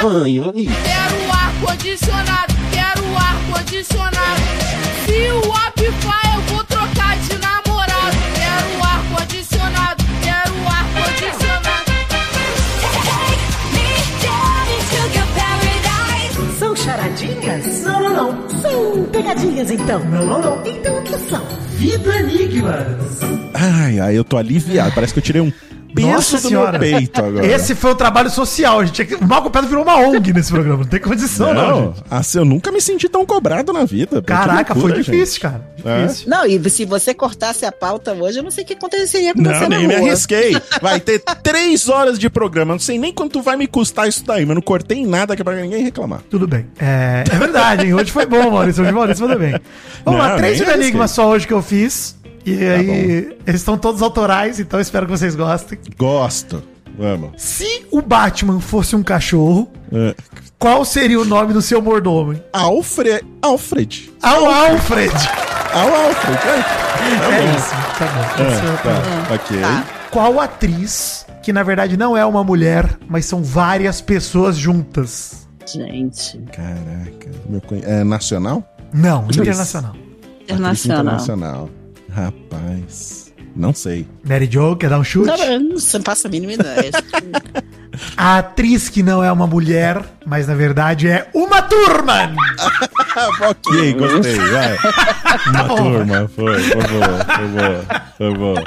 Quero 0.00 0.14
o 0.14 0.24
Quero 0.24 1.30
ar-condicionado, 1.30 2.54
quero 2.72 3.04
o 3.04 3.18
ar-condicionado. 3.18 4.40
Se 5.04 5.30
o 5.30 5.40
Opify 5.40 6.36
eu 6.36 6.40
vou 6.54 6.64
trocar 6.64 7.18
de 7.18 7.36
namorado. 7.36 8.16
Quero 8.34 8.78
o 8.78 8.82
ar-condicionado, 8.82 10.02
quero 10.22 10.54
o 10.54 10.68
ar-condicionado. 10.68 11.90
São 16.58 16.74
charadinhas? 16.74 17.82
Não, 17.82 18.00
não, 18.00 18.32
não. 18.32 18.48
São 18.58 19.04
pegadinhas 19.12 19.70
então. 19.70 19.98
Não, 20.06 20.24
não, 20.24 20.40
não. 20.40 20.66
Então 20.66 20.98
o 20.98 21.02
que 21.02 21.18
são? 21.28 21.44
Vida 21.76 22.20
Enigmas. 22.20 23.20
Ai, 23.52 24.00
ai, 24.00 24.16
eu 24.16 24.24
tô 24.24 24.38
aliviado. 24.38 24.92
Parece 24.94 25.12
que 25.12 25.18
eu 25.18 25.24
tirei 25.24 25.42
um 25.42 25.52
peso 25.94 26.08
Nossa 26.08 26.36
do 26.38 26.48
senhora. 26.48 26.78
meu 26.78 26.80
peito 26.80 27.20
agora. 27.24 27.46
Esse 27.46 27.74
foi 27.74 27.90
o 27.92 27.94
trabalho 27.94 28.30
social. 28.30 28.80
A 28.80 28.84
gente 28.84 29.04
tinha 29.04 29.18
O 29.18 29.26
Malco 29.26 29.50
Pedro 29.50 29.68
virou 29.68 29.82
uma 29.84 29.96
ONG 29.96 30.32
nesse 30.32 30.50
programa. 30.50 30.78
Não 30.78 30.84
tem 30.84 31.00
condição, 31.00 31.52
não. 31.54 31.68
Não, 31.80 31.86
gente. 31.94 32.02
assim, 32.10 32.38
eu 32.38 32.44
nunca 32.44 32.70
me 32.72 32.80
senti 32.80 33.08
tão 33.08 33.24
cobrado 33.26 33.72
na 33.72 33.84
vida. 33.84 34.22
Caraca, 34.22 34.74
loucura, 34.74 34.94
foi 34.94 35.02
gente. 35.02 35.12
difícil, 35.12 35.40
cara. 35.42 35.68
É? 35.84 36.02
Difícil. 36.06 36.28
Não, 36.28 36.46
e 36.46 36.70
se 36.70 36.84
você 36.84 37.12
cortasse 37.14 37.64
a 37.64 37.72
pauta 37.72 38.12
hoje, 38.12 38.38
eu 38.38 38.42
não 38.42 38.50
sei 38.50 38.64
o 38.64 38.66
que 38.66 38.74
aconteceria 38.74 39.34
com 39.34 39.40
Não, 39.42 39.52
você 39.54 39.68
na 39.68 39.78
nem 39.78 39.86
me 39.88 39.94
rua. 39.96 40.08
arrisquei. 40.08 40.56
Vai 40.80 41.00
ter 41.00 41.20
três 41.42 41.88
horas 41.88 42.18
de 42.18 42.28
programa. 42.30 42.74
Não 42.74 42.80
sei 42.80 42.98
nem 42.98 43.12
quanto 43.12 43.42
vai 43.42 43.56
me 43.56 43.66
custar 43.66 44.08
isso 44.08 44.24
daí, 44.24 44.44
mas 44.46 44.54
não 44.54 44.62
cortei 44.62 45.04
nada 45.06 45.34
que 45.34 45.42
é 45.42 45.44
pra 45.44 45.54
ninguém 45.56 45.82
reclamar. 45.82 46.20
Tudo 46.30 46.46
bem. 46.46 46.66
É, 46.78 47.24
é 47.30 47.36
verdade, 47.38 47.86
hein? 47.86 47.94
Hoje 47.94 48.10
foi 48.10 48.26
bom, 48.26 48.50
Maurício. 48.50 48.82
Hoje 48.82 48.92
Maurício 48.92 49.22
mandou 49.26 49.38
bem. 49.40 49.58
Vamos 50.04 50.20
lá, 50.20 50.28
Não, 50.30 50.36
três 50.36 50.58
nem 50.58 50.68
Vida 50.68 50.80
Enigmas 50.82 51.10
só 51.10 51.28
hoje 51.28 51.46
que 51.46 51.52
eu 51.52 51.62
fiz. 51.62 52.16
E 52.44 52.64
aí, 52.64 53.36
eles 53.46 53.60
estão 53.60 53.76
todos 53.76 54.00
autorais, 54.02 54.58
então 54.60 54.80
espero 54.80 55.06
que 55.06 55.12
vocês 55.12 55.34
gostem. 55.36 55.78
Gosto. 55.98 56.62
Vamos. 56.98 57.30
Se 57.36 57.86
o 57.90 58.02
Batman 58.02 58.60
fosse 58.60 58.94
um 58.96 59.02
cachorro, 59.02 59.70
É. 59.92 60.14
qual 60.58 60.84
seria 60.84 61.20
o 61.20 61.24
nome 61.24 61.52
do 61.52 61.62
seu 61.62 61.80
mordomo? 61.80 62.38
Alfred. 62.52 63.24
Alfred. 63.40 64.12
Ao 64.22 64.44
Alfred. 64.46 65.12
Ao 65.72 65.88
Alfred. 65.94 66.38
É, 66.38 67.18
tá 67.18 67.24
É 67.24 67.42
bom. 67.42 67.56
isso, 67.56 67.70
tá 67.98 68.06
bom. 68.06 68.42
É 68.42 68.48
o- 68.72 69.28
Tá, 69.28 69.34
ok. 69.34 69.56
Qual 70.10 70.40
atriz, 70.40 71.24
que 71.42 71.52
na 71.52 71.62
verdade 71.62 71.96
não 71.96 72.16
é 72.16 72.24
uma 72.26 72.42
mulher, 72.42 72.98
mas 73.08 73.24
são 73.24 73.42
várias 73.42 74.00
pessoas 74.00 74.56
juntas? 74.56 75.46
Gente, 75.72 76.38
Caraca. 76.52 77.30
Meu 77.48 77.60
conhe- 77.60 77.84
É 77.84 78.02
nacional? 78.02 78.64
Não, 78.92 79.24
internacional. 79.30 79.92
Atriz 79.92 80.50
internacional. 80.50 81.04
Internacional. 81.14 81.70
Rapaz. 82.12 83.32
Não 83.54 83.74
sei. 83.74 84.06
Mary 84.24 84.48
Jo, 84.50 84.76
quer 84.76 84.88
dar 84.90 84.98
um 84.98 85.04
chute? 85.04 85.26
Não, 85.28 85.58
não 85.60 86.02
faço 86.04 86.26
a 86.26 86.30
mínima 86.30 86.52
ideia. 86.52 86.90
A 88.16 88.38
atriz 88.38 88.88
que 88.88 89.02
não 89.02 89.22
é 89.22 89.30
uma 89.30 89.46
mulher, 89.46 90.00
mas 90.24 90.46
na 90.46 90.54
verdade 90.54 91.08
é 91.08 91.28
uma 91.34 91.60
Thurman. 91.60 92.36
ok, 93.48 93.92
gostei. 93.94 94.36
Vai. 94.36 94.78
Uma 95.48 95.64
turma. 95.76 96.30
Foi. 96.34 96.60
Foi 96.62 96.82
boa. 96.82 97.24
Foi 97.36 97.48
boa. 97.48 98.02
Foi 98.16 98.34
boa. 98.34 98.64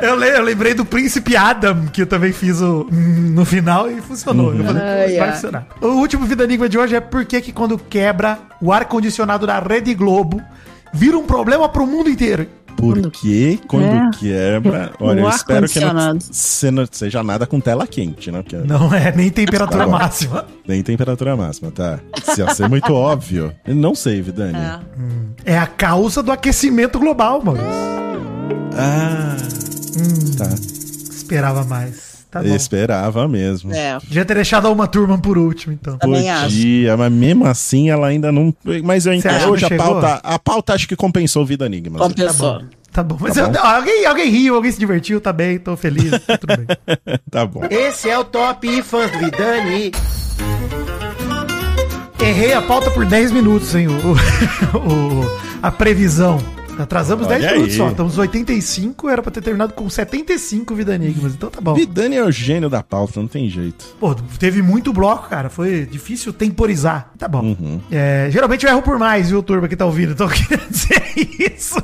Eu, 0.00 0.16
le- 0.16 0.36
eu 0.36 0.42
lembrei 0.42 0.74
do 0.74 0.84
Príncipe 0.84 1.36
Adam, 1.36 1.86
que 1.86 2.02
eu 2.02 2.06
também 2.06 2.32
fiz 2.32 2.60
o, 2.60 2.88
no 2.90 3.44
final 3.44 3.88
e 3.88 4.00
funcionou. 4.00 4.52
Eu 4.52 4.64
falei, 4.64 4.82
Ai, 4.82 5.16
vai 5.16 5.28
ai. 5.28 5.32
funcionar. 5.34 5.66
O 5.80 5.86
último 5.90 6.26
Vida 6.26 6.42
Enigma 6.42 6.68
de 6.68 6.76
hoje 6.76 6.96
é 6.96 7.00
por 7.00 7.24
que 7.24 7.40
que 7.40 7.52
quando 7.52 7.78
quebra 7.78 8.38
o 8.60 8.72
ar-condicionado 8.72 9.46
da 9.46 9.60
Rede 9.60 9.94
Globo, 9.94 10.42
vira 10.94 11.18
um 11.18 11.24
problema 11.26 11.68
pro 11.68 11.86
mundo 11.86 12.08
inteiro. 12.08 12.46
Porque 12.76 13.58
quando 13.68 13.84
É. 13.84 14.10
quebra. 14.18 14.92
Olha, 14.98 15.20
eu 15.20 15.28
espero 15.28 15.68
que 15.68 15.78
não, 15.80 16.84
seja 16.90 17.22
nada 17.22 17.46
com 17.46 17.60
tela 17.60 17.86
quente, 17.86 18.32
né? 18.32 18.42
Porque 18.42 18.56
Não 18.56 18.92
é 18.92 19.12
nem 19.14 19.30
temperatura 19.30 19.84
Tá 19.84 19.90
máxima. 19.90 20.44
nem 20.66 20.82
temperatura 20.82 21.36
máxima, 21.36 21.70
tá? 21.70 22.00
Se 22.24 22.40
ia 22.40 22.52
ser 22.52 22.68
muito 22.68 22.92
óbvio. 22.92 23.54
Não 23.66 23.94
sei, 23.94 24.20
Vidani. 24.20 24.58
É. 25.46 25.52
É 25.52 25.58
a 25.58 25.66
causa 25.68 26.20
do 26.22 26.32
aquecimento 26.32 26.98
global, 26.98 27.40
Maurício. 27.44 27.68
Ah. 28.76 29.36
Tá. 30.36 30.48
Esperava 31.14 31.64
mais. 31.64 32.13
Tá 32.34 32.42
bom. 32.42 32.52
Esperava 32.54 33.28
mesmo. 33.28 33.72
É, 33.72 33.96
Devia 34.02 34.24
ter 34.24 34.34
deixado 34.34 34.66
a 34.66 34.70
uma 34.70 34.88
turma 34.88 35.16
por 35.16 35.38
último, 35.38 35.72
então. 35.72 35.96
também 35.98 36.28
acho. 36.28 36.46
Podia, 36.46 36.96
mas 36.96 37.12
mesmo 37.12 37.46
assim 37.46 37.90
ela 37.90 38.08
ainda 38.08 38.32
não. 38.32 38.52
Mas 38.82 39.06
eu 39.06 39.12
entendo. 39.14 39.50
Hoje 39.50 39.64
a 39.64 39.68
chegou? 39.68 39.86
pauta, 40.00 40.20
a 40.22 40.36
pauta 40.38 40.74
acho 40.74 40.88
que 40.88 40.96
compensou 40.96 41.46
Vida 41.46 41.64
Enigma. 41.66 41.96
Tá 41.98 42.04
Compensou. 42.08 42.58
bom. 42.58 42.64
Tá 42.92 43.02
bom. 43.04 43.16
Mas 43.20 43.34
Tá 43.34 43.42
eu- 43.42 43.50
bom. 43.50 43.58
alguém, 43.60 44.04
alguém 44.04 44.30
riu, 44.30 44.54
alguém 44.56 44.72
se 44.72 44.78
divertiu, 44.80 45.20
tá 45.20 45.32
bem, 45.32 45.58
tô 45.58 45.76
feliz, 45.76 46.10
tá 46.26 46.36
tudo 46.36 46.56
bem. 46.56 46.66
tá 47.30 47.46
bom. 47.46 47.62
Esse 47.70 48.10
é 48.10 48.18
o 48.18 48.24
Top 48.24 48.82
Fãs 48.82 49.10
do 49.12 49.18
Vidani. 49.18 49.92
Errei 52.20 52.52
a 52.54 52.62
pauta 52.62 52.90
por 52.90 53.04
10 53.04 53.30
minutos, 53.32 53.74
hein? 53.74 53.86
O, 53.88 54.78
o- 54.78 55.38
a 55.62 55.70
previsão. 55.70 56.38
Atrasamos 56.78 57.26
Olha 57.26 57.38
10 57.38 57.52
minutos 57.52 57.72
aí. 57.72 57.78
só. 57.78 57.88
Estamos 57.90 58.12
nos 58.12 58.18
85, 58.18 59.08
era 59.08 59.22
pra 59.22 59.30
ter 59.30 59.40
terminado 59.42 59.72
com 59.74 59.88
75 59.88 60.74
Vida 60.74 60.94
Enigmas. 60.94 61.34
Então 61.34 61.50
tá 61.50 61.60
bom. 61.60 61.74
Vidani 61.74 62.16
é 62.16 62.24
o 62.24 62.30
gênio 62.30 62.68
da 62.68 62.82
pauta, 62.82 63.20
não 63.20 63.28
tem 63.28 63.48
jeito. 63.48 63.84
Pô, 64.00 64.14
teve 64.38 64.62
muito 64.62 64.92
bloco, 64.92 65.28
cara. 65.28 65.48
Foi 65.50 65.86
difícil 65.86 66.32
temporizar. 66.32 67.10
Tá 67.18 67.28
bom. 67.28 67.42
Uhum. 67.42 67.80
É, 67.90 68.28
geralmente 68.30 68.64
eu 68.66 68.70
erro 68.72 68.82
por 68.82 68.98
mais, 68.98 69.30
viu, 69.30 69.42
turma, 69.42 69.68
que 69.68 69.76
tá 69.76 69.86
ouvindo. 69.86 70.12
Então 70.12 70.26
eu 70.26 70.32
queria 70.32 70.60
dizer 70.68 71.02
isso. 71.56 71.82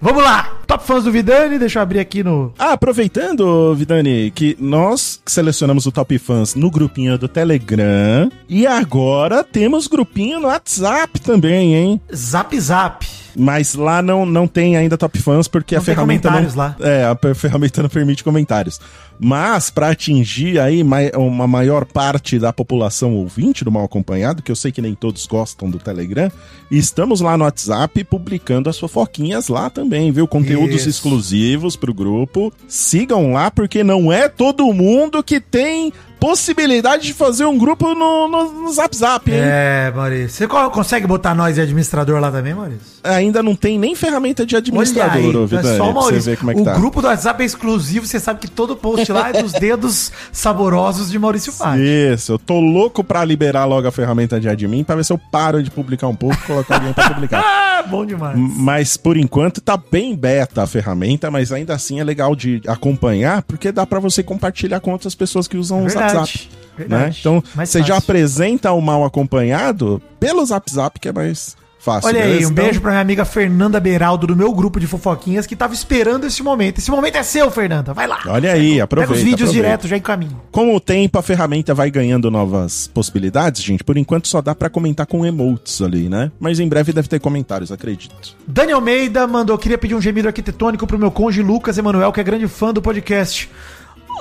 Vamos 0.00 0.22
lá. 0.22 0.52
Top 0.66 0.84
fãs 0.84 1.04
do 1.04 1.12
Vidani. 1.12 1.58
Deixa 1.58 1.78
eu 1.78 1.82
abrir 1.82 1.98
aqui 2.00 2.22
no. 2.22 2.52
Ah, 2.58 2.72
aproveitando, 2.72 3.74
Vidani, 3.74 4.30
que 4.34 4.56
nós 4.60 5.20
selecionamos 5.24 5.86
o 5.86 5.92
Top 5.92 6.18
Fãs 6.18 6.54
no 6.54 6.70
grupinho 6.70 7.16
do 7.16 7.28
Telegram 7.28 8.30
e 8.48 8.66
agora 8.66 9.42
temos 9.44 9.86
grupinho 9.86 10.40
no 10.40 10.48
WhatsApp 10.48 11.20
também, 11.20 11.74
hein? 11.74 12.00
Zap 12.14 12.58
Zap. 12.60 13.06
Mas 13.36 13.74
lá 13.74 14.00
não, 14.00 14.24
não 14.24 14.46
tem 14.46 14.76
ainda 14.76 14.96
Top 14.96 15.18
Fãs 15.18 15.48
porque 15.48 15.74
Não 15.74 15.82
a 15.82 15.84
ferramenta 15.84 16.30
não, 16.30 16.54
lá. 16.54 16.76
É, 16.80 17.04
a 17.04 17.16
ferramenta 17.34 17.82
não 17.82 17.88
permite 17.88 18.22
comentários. 18.22 18.80
Mas 19.18 19.70
para 19.70 19.90
atingir 19.90 20.58
aí 20.58 20.82
uma 21.16 21.46
maior 21.46 21.84
parte 21.84 22.38
da 22.38 22.52
população 22.52 23.14
ouvinte 23.14 23.64
do 23.64 23.70
Mal 23.70 23.84
Acompanhado, 23.84 24.42
que 24.42 24.50
eu 24.50 24.56
sei 24.56 24.72
que 24.72 24.82
nem 24.82 24.94
todos 24.94 25.26
gostam 25.26 25.70
do 25.70 25.78
Telegram, 25.78 26.30
estamos 26.70 27.20
lá 27.20 27.36
no 27.36 27.44
WhatsApp 27.44 28.02
publicando 28.04 28.68
as 28.68 28.78
fofoquinhas 28.78 29.48
lá 29.48 29.70
também, 29.70 30.10
viu? 30.10 30.26
Conteúdos 30.26 30.80
Isso. 30.80 30.88
exclusivos 30.88 31.76
pro 31.76 31.94
grupo. 31.94 32.52
Sigam 32.66 33.32
lá 33.32 33.50
porque 33.50 33.84
não 33.84 34.12
é 34.12 34.28
todo 34.28 34.72
mundo 34.72 35.22
que 35.22 35.40
tem 35.40 35.92
possibilidade 36.24 37.02
de 37.06 37.12
fazer 37.12 37.44
um 37.44 37.58
grupo 37.58 37.94
no, 37.94 38.26
no, 38.26 38.62
no 38.62 38.72
Zap 38.72 38.96
Zap, 38.96 39.30
hein? 39.30 39.38
É, 39.38 39.92
Maurício. 39.94 40.30
Você 40.30 40.48
co- 40.48 40.70
consegue 40.70 41.06
botar 41.06 41.34
nós 41.34 41.58
e 41.58 41.60
administrador 41.60 42.18
lá 42.18 42.32
também, 42.32 42.54
Maurício? 42.54 42.80
Ainda 43.04 43.42
não 43.42 43.54
tem 43.54 43.78
nem 43.78 43.94
ferramenta 43.94 44.46
de 44.46 44.56
administrador, 44.56 45.12
Olha 45.18 45.60
aí, 45.60 45.74
é 45.74 45.76
só 45.76 45.90
o 45.90 45.94
Maurício. 45.94 46.32
é 46.32 46.54
o 46.54 46.64
tá. 46.64 46.72
grupo 46.72 47.02
do 47.02 47.08
WhatsApp 47.08 47.42
é 47.42 47.46
exclusivo, 47.46 48.06
você 48.06 48.18
sabe 48.18 48.40
que 48.40 48.48
todo 48.48 48.74
post 48.74 49.12
lá 49.12 49.28
é 49.28 49.42
dos 49.42 49.52
dedos 49.60 50.10
saborosos 50.32 51.10
de 51.10 51.18
Maurício 51.18 51.52
Faz. 51.52 51.78
Isso, 51.78 52.32
eu 52.32 52.38
tô 52.38 52.58
louco 52.58 53.04
pra 53.04 53.22
liberar 53.22 53.66
logo 53.66 53.86
a 53.86 53.92
ferramenta 53.92 54.40
de 54.40 54.48
admin 54.48 54.82
pra 54.82 54.96
ver 54.96 55.04
se 55.04 55.12
eu 55.12 55.18
paro 55.30 55.62
de 55.62 55.70
publicar 55.70 56.08
um 56.08 56.16
pouco 56.16 56.34
e 56.36 56.46
colocar 56.46 56.76
alguém 56.76 56.94
pra 56.94 57.10
publicar. 57.10 57.44
Bom 57.86 58.04
demais. 58.04 58.38
Mas 58.38 58.96
por 58.96 59.16
enquanto 59.16 59.60
tá 59.60 59.76
bem 59.76 60.14
beta 60.14 60.62
a 60.62 60.66
ferramenta, 60.66 61.30
mas 61.30 61.52
ainda 61.52 61.74
assim 61.74 62.00
é 62.00 62.04
legal 62.04 62.34
de 62.34 62.62
acompanhar, 62.66 63.42
porque 63.42 63.70
dá 63.72 63.86
pra 63.86 64.00
você 64.00 64.22
compartilhar 64.22 64.80
com 64.80 64.92
outras 64.92 65.14
pessoas 65.14 65.46
que 65.46 65.56
usam 65.56 65.84
o 65.84 65.88
Verdade, 65.88 66.16
WhatsApp. 66.16 66.48
Né? 66.88 67.14
Então, 67.18 67.42
você 67.54 67.82
já 67.82 67.96
apresenta 67.96 68.72
o 68.72 68.80
mal 68.80 69.04
acompanhado 69.04 70.02
pelo 70.18 70.44
Zap 70.44 70.70
Zap, 70.70 70.98
que 70.98 71.08
é 71.08 71.12
mais 71.12 71.56
fácil. 71.84 72.08
Olha 72.08 72.24
aí, 72.24 72.36
um 72.38 72.50
Então, 72.50 72.64
beijo 72.64 72.80
pra 72.80 72.90
minha 72.92 73.00
amiga 73.02 73.24
Fernanda 73.24 73.78
Beraldo 73.78 74.26
do 74.26 74.34
meu 74.34 74.52
grupo 74.52 74.80
de 74.80 74.86
fofoquinhas 74.86 75.46
que 75.46 75.54
tava 75.54 75.74
esperando 75.74 76.26
esse 76.26 76.42
momento. 76.42 76.78
Esse 76.78 76.90
momento 76.90 77.16
é 77.16 77.22
seu, 77.22 77.50
Fernanda. 77.50 77.92
Vai 77.92 78.06
lá. 78.06 78.20
Olha 78.26 78.52
aí, 78.52 78.80
aproveita. 78.80 79.12
Pega 79.12 79.20
os 79.20 79.24
vídeos 79.24 79.50
aproveita. 79.50 79.66
direto, 79.68 79.88
já 79.88 79.96
encaminho. 79.96 80.40
Com 80.50 80.74
o 80.74 80.80
tempo, 80.80 81.18
a 81.18 81.22
ferramenta 81.22 81.74
vai 81.74 81.90
ganhando 81.90 82.30
novas 82.30 82.86
possibilidades, 82.88 83.62
gente. 83.62 83.84
Por 83.84 83.96
enquanto, 83.98 84.26
só 84.26 84.40
dá 84.40 84.54
pra 84.54 84.70
comentar 84.70 85.06
com 85.06 85.24
emotes 85.26 85.82
ali, 85.82 86.08
né? 86.08 86.32
Mas 86.40 86.58
em 86.58 86.66
breve 86.68 86.92
deve 86.92 87.06
ter 87.08 87.20
comentários, 87.20 87.70
acredito. 87.70 88.34
Dani 88.46 88.72
Almeida 88.72 89.26
mandou, 89.26 89.58
queria 89.58 89.76
pedir 89.76 89.94
um 89.94 90.00
gemido 90.00 90.28
arquitetônico 90.28 90.86
pro 90.86 90.98
meu 90.98 91.10
cônjuge 91.10 91.42
Lucas 91.42 91.76
Emanuel, 91.76 92.10
que 92.12 92.20
é 92.20 92.24
grande 92.24 92.48
fã 92.48 92.72
do 92.72 92.80
podcast. 92.80 93.50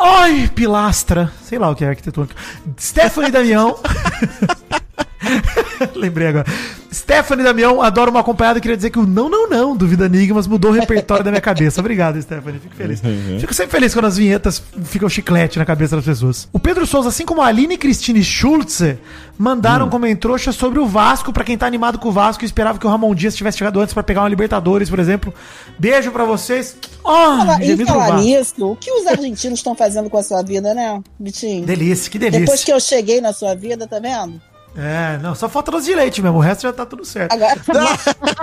Ai, 0.02 0.50
pilastra. 0.54 1.32
Sei 1.44 1.58
lá 1.60 1.70
o 1.70 1.76
que 1.76 1.86
é 1.86 1.90
arquitetônico. 1.90 2.34
Stephanie 2.80 3.32
Damião. 3.32 3.78
Lembrei 5.96 6.28
agora. 6.28 6.46
Stephanie 6.92 7.44
Damião, 7.44 7.82
adoro 7.82 8.12
uma 8.12 8.20
acompanhada. 8.20 8.60
Queria 8.60 8.78
dizer 8.78 8.92
que 8.92 9.00
o 9.00 9.06
não, 9.06 9.30
não, 9.30 9.50
não 9.50 9.76
do 9.76 9.88
Vida 9.88 10.06
Enigmas 10.06 10.46
mudou 10.46 10.72
o 10.72 10.74
repertório 10.74 11.24
da 11.24 11.32
minha 11.32 11.42
cabeça. 11.42 11.82
Obrigado, 11.82 12.22
Stephanie. 12.22 12.60
Fico 12.60 12.76
feliz. 12.76 13.02
Fico 13.40 13.54
sempre 13.54 13.72
feliz 13.72 13.94
quando 13.94 14.06
as 14.06 14.18
vinhetas 14.18 14.62
ficam 14.84 15.10
chiclete 15.10 15.58
na 15.58 15.66
cabeça 15.66 15.96
das 15.96 16.06
pessoas. 16.06 16.48
O 16.54 16.60
Pedro 16.60 16.86
Souza, 16.86 17.10
assim 17.10 17.26
como 17.26 17.42
a 17.42 17.48
Aline 17.48 17.78
Cristine 17.78 18.24
Schultze, 18.24 19.00
mandaram 19.38 19.90
como 19.90 20.04
trouxa 20.16 20.52
sobre 20.52 20.80
o 20.80 20.86
Vasco, 20.86 21.34
pra 21.34 21.44
quem 21.44 21.58
tá 21.58 21.66
animado 21.66 21.98
com 21.98 22.10
o 22.10 22.12
Vasco 22.12 22.44
e 22.44 22.46
esperava 22.46 22.78
que 22.78 22.86
o 22.86 22.90
Ramon 22.90 23.16
Dias 23.16 23.36
tivesse 23.36 23.58
chegado 23.58 23.80
antes 23.80 23.94
pra 23.94 24.04
pegar 24.04 24.22
uma 24.22 24.30
Libertadores, 24.30 24.90
por 24.90 25.00
exemplo. 25.00 25.34
Beijo 25.80 26.12
pra 26.12 26.26
vocês. 26.26 26.78
Oh, 27.04 27.76
pro 27.76 27.86
falar 27.86 28.18
nisso, 28.18 28.72
o 28.72 28.76
que 28.76 28.92
os 28.92 29.08
argentinos 29.08 29.60
estão 29.60 29.76
fazendo 29.76 30.10
com 30.10 30.18
a 30.18 30.24
sua 30.24 30.42
vida, 30.44 30.74
né, 30.74 31.02
Bitinho? 31.20 31.66
Delícia, 31.66 32.12
que 32.12 32.20
delícia. 32.20 32.42
Depois 32.42 32.64
que 32.64 32.72
eu 32.72 32.80
cheguei 32.80 33.20
na 33.20 33.34
sua 33.34 33.56
vida, 33.56 33.88
tá 33.88 34.00
vendo? 34.00 34.42
É, 34.76 35.20
não, 35.22 35.36
só 35.36 35.48
falta 35.48 35.70
doce 35.72 35.86
de 35.86 35.94
leite 35.94 36.22
mesmo, 36.22 36.38
o 36.38 36.42
resto 36.42 36.64
já 36.64 36.74
tá 36.74 36.86
tudo 36.86 37.06
certo. 37.06 37.32
Agora, 37.32 37.56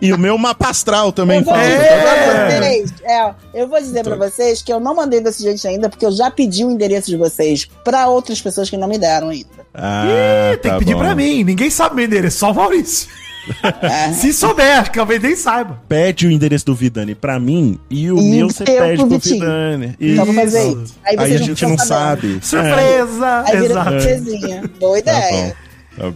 E 0.00 0.12
o 0.12 0.18
meu 0.18 0.36
mapa 0.36 0.68
astral 0.70 1.12
também 1.12 1.38
eu 1.38 1.44
vou 1.44 1.54
falta. 1.54 1.68
dizer 1.68 2.02
pra 2.02 2.48
vendo? 2.48 2.62
vocês, 2.62 2.94
é, 3.04 3.34
eu 3.54 3.68
vou 3.68 3.80
dizer 3.80 4.02
pra 4.04 4.16
vocês 4.16 4.62
que 4.62 4.72
eu 4.72 4.80
não 4.80 4.94
mandei 4.94 5.20
desse 5.20 5.42
jeito 5.42 5.66
ainda, 5.68 5.88
porque 5.88 6.04
eu 6.04 6.12
já 6.12 6.30
pedi 6.30 6.64
o 6.64 6.70
endereço 6.70 7.08
de 7.08 7.16
vocês 7.16 7.68
pra 7.84 8.08
outras 8.08 8.40
pessoas 8.40 8.68
que 8.68 8.76
não 8.76 8.88
me 8.88 8.98
deram 8.98 9.28
ainda. 9.28 9.48
Ah, 9.72 10.04
Ih, 10.54 10.56
tem 10.58 10.70
tá 10.72 10.78
que 10.78 10.84
pedir 10.84 10.94
bom. 10.94 11.00
pra 11.00 11.14
mim, 11.14 11.44
ninguém 11.44 11.70
sabe 11.70 11.94
meu 11.96 12.04
endereço, 12.06 12.38
só 12.38 12.50
o 12.50 12.54
Maurício. 12.54 13.08
Se 14.14 14.32
souber, 14.32 14.78
acho 14.80 14.90
que 14.90 14.98
talvez 14.98 15.22
nem 15.22 15.36
saiba. 15.36 15.80
Pede 15.88 16.26
o 16.26 16.30
endereço 16.30 16.66
do 16.66 16.74
Vidani 16.74 17.14
pra 17.14 17.38
mim 17.38 17.78
e 17.88 18.10
o 18.10 18.18
E 18.18 18.30
meu 18.30 18.48
você 18.48 18.64
pede 18.64 19.04
pro. 19.04 19.18
Vidani. 19.18 19.96
Então 20.00 20.24
vou 20.24 20.34
fazer 20.34 20.68
Isso. 20.68 20.94
Aí 21.04 21.16
Aí, 21.18 21.34
a 21.34 21.38
gente 21.38 21.66
não 21.66 21.78
sabe. 21.78 22.38
Surpresa! 22.42 23.44
Aí 23.46 23.60
vira 23.60 23.72
Exato. 23.72 24.68
Boa 24.78 24.98
É, 24.98 25.02
tá 25.02 25.12
ideia. 25.12 25.50
Tá. 25.50 25.69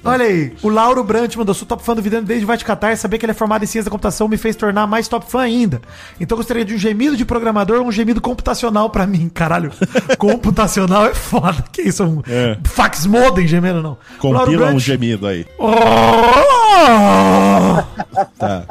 Olha 0.05 0.24
aí, 0.24 0.52
o 0.62 0.69
Lauro 0.69 1.02
Brant 1.05 1.36
mandou, 1.36 1.55
sou 1.55 1.66
top 1.66 1.82
fã 1.82 1.94
do 1.94 2.01
Vidano 2.02 2.27
desde 2.27 2.47
Vai 2.47 2.56
Te 2.56 2.65
Catar 2.65 2.93
e 2.93 2.97
saber 2.97 3.19
que 3.19 3.24
ele 3.27 3.32
é 3.32 3.35
formado 3.35 3.62
em 3.65 3.66
ciência 3.66 3.85
da 3.85 3.90
computação 3.90 4.27
me 4.28 4.36
fez 4.36 4.56
tornar 4.56 4.86
mais 4.86 5.09
top 5.09 5.31
fã 5.31 5.40
ainda. 5.40 5.81
Então 6.19 6.36
eu 6.36 6.39
gostaria 6.39 6.65
de 6.65 6.74
um 6.74 6.78
gemido 6.78 7.16
de 7.16 7.24
programador 7.24 7.81
um 7.81 7.93
gemido 7.93 8.20
computacional 8.20 8.89
pra 8.90 9.06
mim. 9.06 9.28
Caralho, 9.28 9.70
computacional 10.19 11.06
é 11.06 11.15
foda. 11.15 11.65
Que 11.73 11.82
isso? 11.82 12.05
Um 12.05 12.23
É. 12.27 12.59
fax 12.65 13.06
modem 13.06 13.47
gemendo, 13.47 13.82
não. 13.82 13.98
Compila 14.19 14.70
um 14.73 14.78
gemido 14.78 15.27
aí. 15.27 15.47
Oh! 15.59 15.74
Tá. 18.39 18.65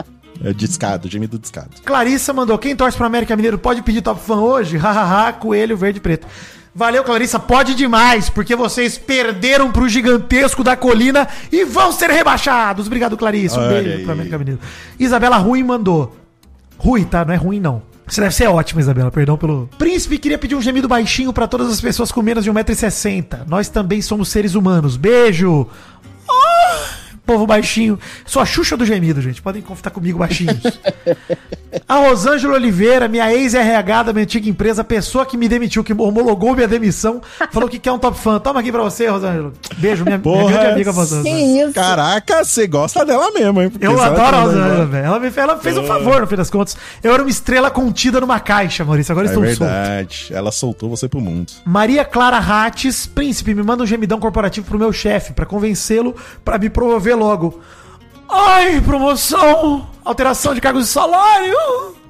É 0.44 0.52
discado, 0.52 1.08
gemido 1.10 1.38
discado. 1.40 1.70
Clarissa 1.86 2.34
mandou, 2.34 2.58
quem 2.58 2.76
torce 2.76 2.98
pro 2.98 3.06
América 3.06 3.36
Mineiro 3.36 3.58
pode 3.58 3.82
pedir 3.82 4.02
top 4.02 4.20
fã 4.22 4.36
hoje? 4.36 4.76
Hahaha, 4.80 5.32
coelho 5.34 5.78
verde 5.78 6.00
e 6.00 6.02
preto. 6.02 6.28
Valeu, 6.76 7.04
Clarissa, 7.04 7.40
pode 7.40 7.76
demais, 7.76 8.30
porque 8.30 8.56
vocês 8.56 8.98
perderam 8.98 9.72
pro 9.72 9.88
gigantesco 9.88 10.64
da 10.64 10.76
colina 10.76 11.28
e 11.52 11.64
vão 11.64 11.92
ser 11.92 12.10
rebaixados. 12.10 12.88
Obrigado, 12.88 13.16
Clarissa. 13.16 13.60
Um 13.60 13.68
beijo 13.70 13.90
aí. 13.92 14.04
pro 14.04 14.12
América 14.14 14.38
Mineiro. 14.40 14.60
Isabela 15.00 15.38
Ruim 15.38 15.64
mandou. 15.64 16.16
Rui, 16.78 17.06
tá? 17.06 17.24
Não 17.24 17.34
é 17.34 17.38
ruim, 17.38 17.60
não. 17.60 17.84
Você 18.08 18.20
deve 18.20 18.34
ser 18.36 18.48
ótima, 18.48 18.82
Isabela. 18.82 19.12
Perdão 19.12 19.38
pelo. 19.38 19.70
Príncipe 19.78 20.18
queria 20.18 20.38
pedir 20.38 20.56
um 20.56 20.62
gemido 20.62 20.88
baixinho 20.88 21.32
pra 21.32 21.48
todas 21.48 21.70
as 21.70 21.80
pessoas 21.80 22.12
com 22.12 22.22
menos 22.22 22.44
de 22.44 22.52
1,60m. 22.52 23.48
Nós 23.48 23.70
também 23.70 24.02
somos 24.02 24.30
seres 24.30 24.56
humanos. 24.56 24.98
Beijo! 24.98 25.68
Ah, 26.30 26.80
povo 27.26 27.46
baixinho. 27.48 27.98
Sou 28.26 28.42
a 28.42 28.46
Xuxa 28.46 28.76
do 28.78 28.86
gemido, 28.86 29.22
gente. 29.22 29.42
Podem 29.42 29.62
confiar 29.62 29.92
comigo 29.92 30.20
baixinhos. 30.20 30.60
A 31.90 31.96
Rosângela 32.08 32.54
Oliveira, 32.54 33.08
minha 33.08 33.34
ex-RH 33.34 34.04
da 34.04 34.14
minha 34.14 34.24
antiga 34.24 34.48
empresa, 34.48 34.82
a 34.82 34.86
pessoa 34.86 35.26
que 35.26 35.36
me 35.36 35.50
demitiu, 35.50 35.84
que 35.84 35.92
homologou 35.92 36.54
minha 36.54 36.68
demissão, 36.68 37.20
falou 37.52 37.68
que 37.68 37.80
quer 37.80 37.92
um 37.92 37.98
top 37.98 38.16
fã. 38.20 38.40
Toma 38.40 38.60
aqui 38.60 38.72
pra 38.72 38.84
você, 38.84 39.08
Rosângela. 39.08 39.52
Beijo, 39.78 40.04
minha, 40.06 40.20
minha 40.20 40.24
Porra. 40.38 40.52
grande 40.52 40.68
amiga 40.74 40.92
Que 40.92 40.96
Rosângela. 40.98 41.40
isso? 41.66 41.74
Caraca, 41.74 42.44
você 42.46 42.68
gosta 42.68 43.04
dela 43.04 43.32
mesmo, 43.32 43.60
hein? 43.60 43.72
Porque 43.72 43.88
Eu 43.88 43.94
ela 43.94 44.06
adoro 44.06 44.36
a 44.38 44.40
Rosângela, 44.42 44.86
velho. 44.86 45.06
Ela, 45.06 45.20
me- 45.20 45.32
ela 45.36 45.58
fez 45.58 45.76
um 45.76 45.84
favor, 45.86 46.22
no 46.22 46.28
fim 46.28 46.36
das 46.36 46.50
contas. 46.52 46.78
Eu 47.02 47.12
era 47.12 47.24
uma 47.24 47.30
estrela 47.32 47.72
contida 47.72 48.22
numa 48.22 48.40
caixa, 48.40 48.86
Maurício. 48.86 49.12
Agora 49.12 49.26
É 49.26 49.30
estou 49.32 49.44
solto. 49.44 49.60
verdade. 49.60 50.28
Ela 50.30 50.52
soltou 50.52 50.90
você 50.92 51.10
pro 51.10 51.20
mundo. 51.20 51.54
Maria 51.66 52.06
Clara 52.06 52.38
Rates, 52.38 53.08
príncipe, 53.08 53.56
me 53.56 53.64
manda 53.64 53.82
um 53.82 53.88
gemidão 53.88 54.20
corporativo 54.20 54.68
pro 54.68 54.78
meu 54.78 54.94
chefe, 54.94 55.34
pra 55.34 55.46
convencê-lo 55.46 56.16
pra 56.46 56.60
me 56.60 56.70
promover 56.70 57.13
logo. 57.16 57.60
Ai, 58.30 58.82
promoção! 58.82 59.93
Alteração 60.06 60.54
de 60.54 60.62
cargos 60.62 60.84
de 60.86 60.90
salário! 60.90 61.56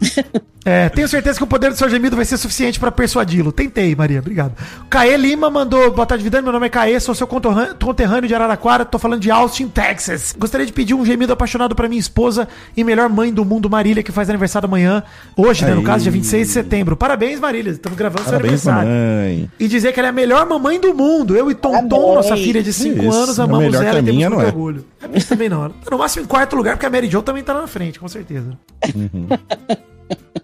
É, 0.66 0.88
tenho 0.88 1.10
certeza 1.10 1.38
que 1.38 1.44
o 1.44 1.48
poder 1.48 1.72
do 1.72 1.76
seu 1.76 1.90
gemido 1.90 2.16
vai 2.16 2.24
ser 2.24 2.38
suficiente 2.38 2.80
pra 2.80 2.90
persuadi-lo. 2.90 3.52
Tentei, 3.52 3.94
Maria, 3.96 4.20
obrigado. 4.20 4.54
Caê 4.90 5.18
Lima 5.18 5.50
mandou, 5.50 5.92
boa 5.92 6.06
tarde, 6.06 6.24
Vidani, 6.24 6.42
meu 6.44 6.54
nome 6.54 6.68
é 6.68 6.70
Caê, 6.70 6.98
sou 7.02 7.14
seu 7.14 7.28
conterrâneo 7.28 8.28
de 8.30 8.34
Araraquara, 8.34 8.86
tô 8.86 8.98
falando 8.98 9.20
de 9.20 9.30
Austin, 9.30 9.68
Texas. 9.68 10.34
Gostaria 10.40 10.66
de 10.66 10.72
pedir 10.72 10.94
um 10.94 11.06
gemido 11.06 11.34
apaixonado 11.34 11.76
pra 11.76 11.90
minha 11.90 12.00
esposa 12.00 12.48
e 12.78 12.84
melhor 12.86 13.10
mãe 13.10 13.34
do 13.34 13.44
mundo, 13.44 13.70
Marília, 13.70 14.02
que 14.02 14.12
faz 14.14 14.30
aniversário 14.30 14.66
amanhã, 14.68 15.04
hoje, 15.36 15.66
né, 15.66 15.74
no 15.76 15.84
caso, 15.84 16.04
dia 16.04 16.12
26 16.14 16.48
de 16.48 16.54
setembro. 16.54 16.96
Parabéns, 16.96 17.42
Marília, 17.42 17.72
estamos 17.72 17.98
gravando 17.98 18.24
Parabéns, 18.24 18.62
seu 18.62 18.72
aniversário. 18.72 18.90
mamãe. 18.90 19.52
E 19.60 19.68
dizer 19.68 19.92
que 19.92 20.00
ela 20.00 20.08
é 20.08 20.12
a 20.12 20.14
melhor 20.14 20.48
mamãe 20.48 20.80
do 20.80 20.94
mundo. 20.94 21.36
Eu 21.36 21.52
e 21.52 21.56
Parabéns. 21.56 21.90
nossa 21.92 22.38
filha 22.38 22.64
de 22.64 22.72
5 22.72 23.04
Isso, 23.04 23.12
anos, 23.12 23.38
amamos 23.38 23.76
ela 23.76 24.00
e 24.00 24.04
temos 24.04 24.24
muito 24.30 24.42
é? 24.42 24.46
orgulho. 24.46 24.86
A 25.04 25.10
minha 25.10 25.22
também 25.26 25.50
não. 25.50 25.66
Ela 25.66 25.74
tá 25.84 25.92
No 25.92 25.98
máximo 25.98 26.24
em 26.24 26.28
quarto 26.28 26.56
lugar, 26.56 26.76
porque 26.78 26.86
a 26.86 26.90
Mary 26.90 27.10
Jo 27.10 27.22
também 27.22 27.44
tá 27.44 27.54
na 27.54 27.68
frente, 27.68 27.83
com 27.92 28.08
certeza. 28.08 28.58
Uhum. 28.96 29.28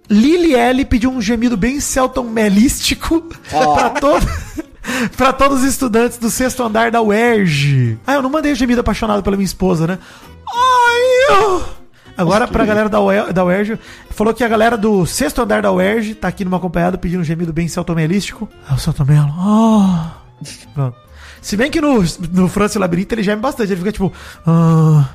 Lily 0.09 0.55
L 0.55 0.85
pediu 0.85 1.11
um 1.11 1.21
gemido 1.21 1.55
bem 1.55 1.79
Celton 1.79 2.23
melístico 2.23 3.23
Ó. 3.53 3.75
pra 3.75 3.89
todo... 3.91 4.25
Pra 5.15 5.31
todos 5.31 5.59
os 5.59 5.65
estudantes 5.65 6.17
do 6.17 6.31
sexto 6.31 6.63
andar 6.63 6.89
da 6.89 6.99
UERJ. 6.99 7.99
Ah, 8.07 8.15
eu 8.15 8.23
não 8.23 8.29
mandei 8.29 8.51
o 8.51 8.55
gemido 8.55 8.81
apaixonado 8.81 9.21
pela 9.21 9.37
minha 9.37 9.45
esposa, 9.45 9.85
né? 9.85 9.99
Ai, 10.47 11.37
eu... 11.37 11.63
Agora, 12.17 12.47
pra 12.47 12.65
galera 12.65 12.89
da, 12.89 12.99
UER, 12.99 13.31
da 13.31 13.45
UERJ, 13.45 13.79
falou 14.09 14.33
que 14.33 14.43
a 14.43 14.47
galera 14.47 14.75
do 14.75 15.05
sexto 15.05 15.41
andar 15.41 15.61
da 15.61 15.71
UERJ 15.71 16.15
tá 16.15 16.27
aqui 16.27 16.43
numa 16.43 16.57
acompanhada 16.57 16.97
pedindo 16.97 17.21
um 17.21 17.23
gemido 17.23 17.53
bem 17.53 17.67
celtomelístico. 17.67 18.49
É 18.69 18.73
o 18.73 18.77
celtomelo. 18.77 19.31
Ah. 19.37 20.17
Pronto. 20.73 20.97
Se 21.41 21.55
bem 21.55 21.71
que 21.71 21.79
no, 21.79 22.03
no 22.33 22.49
França 22.49 22.79
Labirinto 22.79 23.15
ele 23.15 23.23
geme 23.23 23.41
bastante. 23.41 23.71
Ele 23.71 23.79
fica 23.79 23.91
tipo. 23.91 24.11
Ah. 24.45 25.07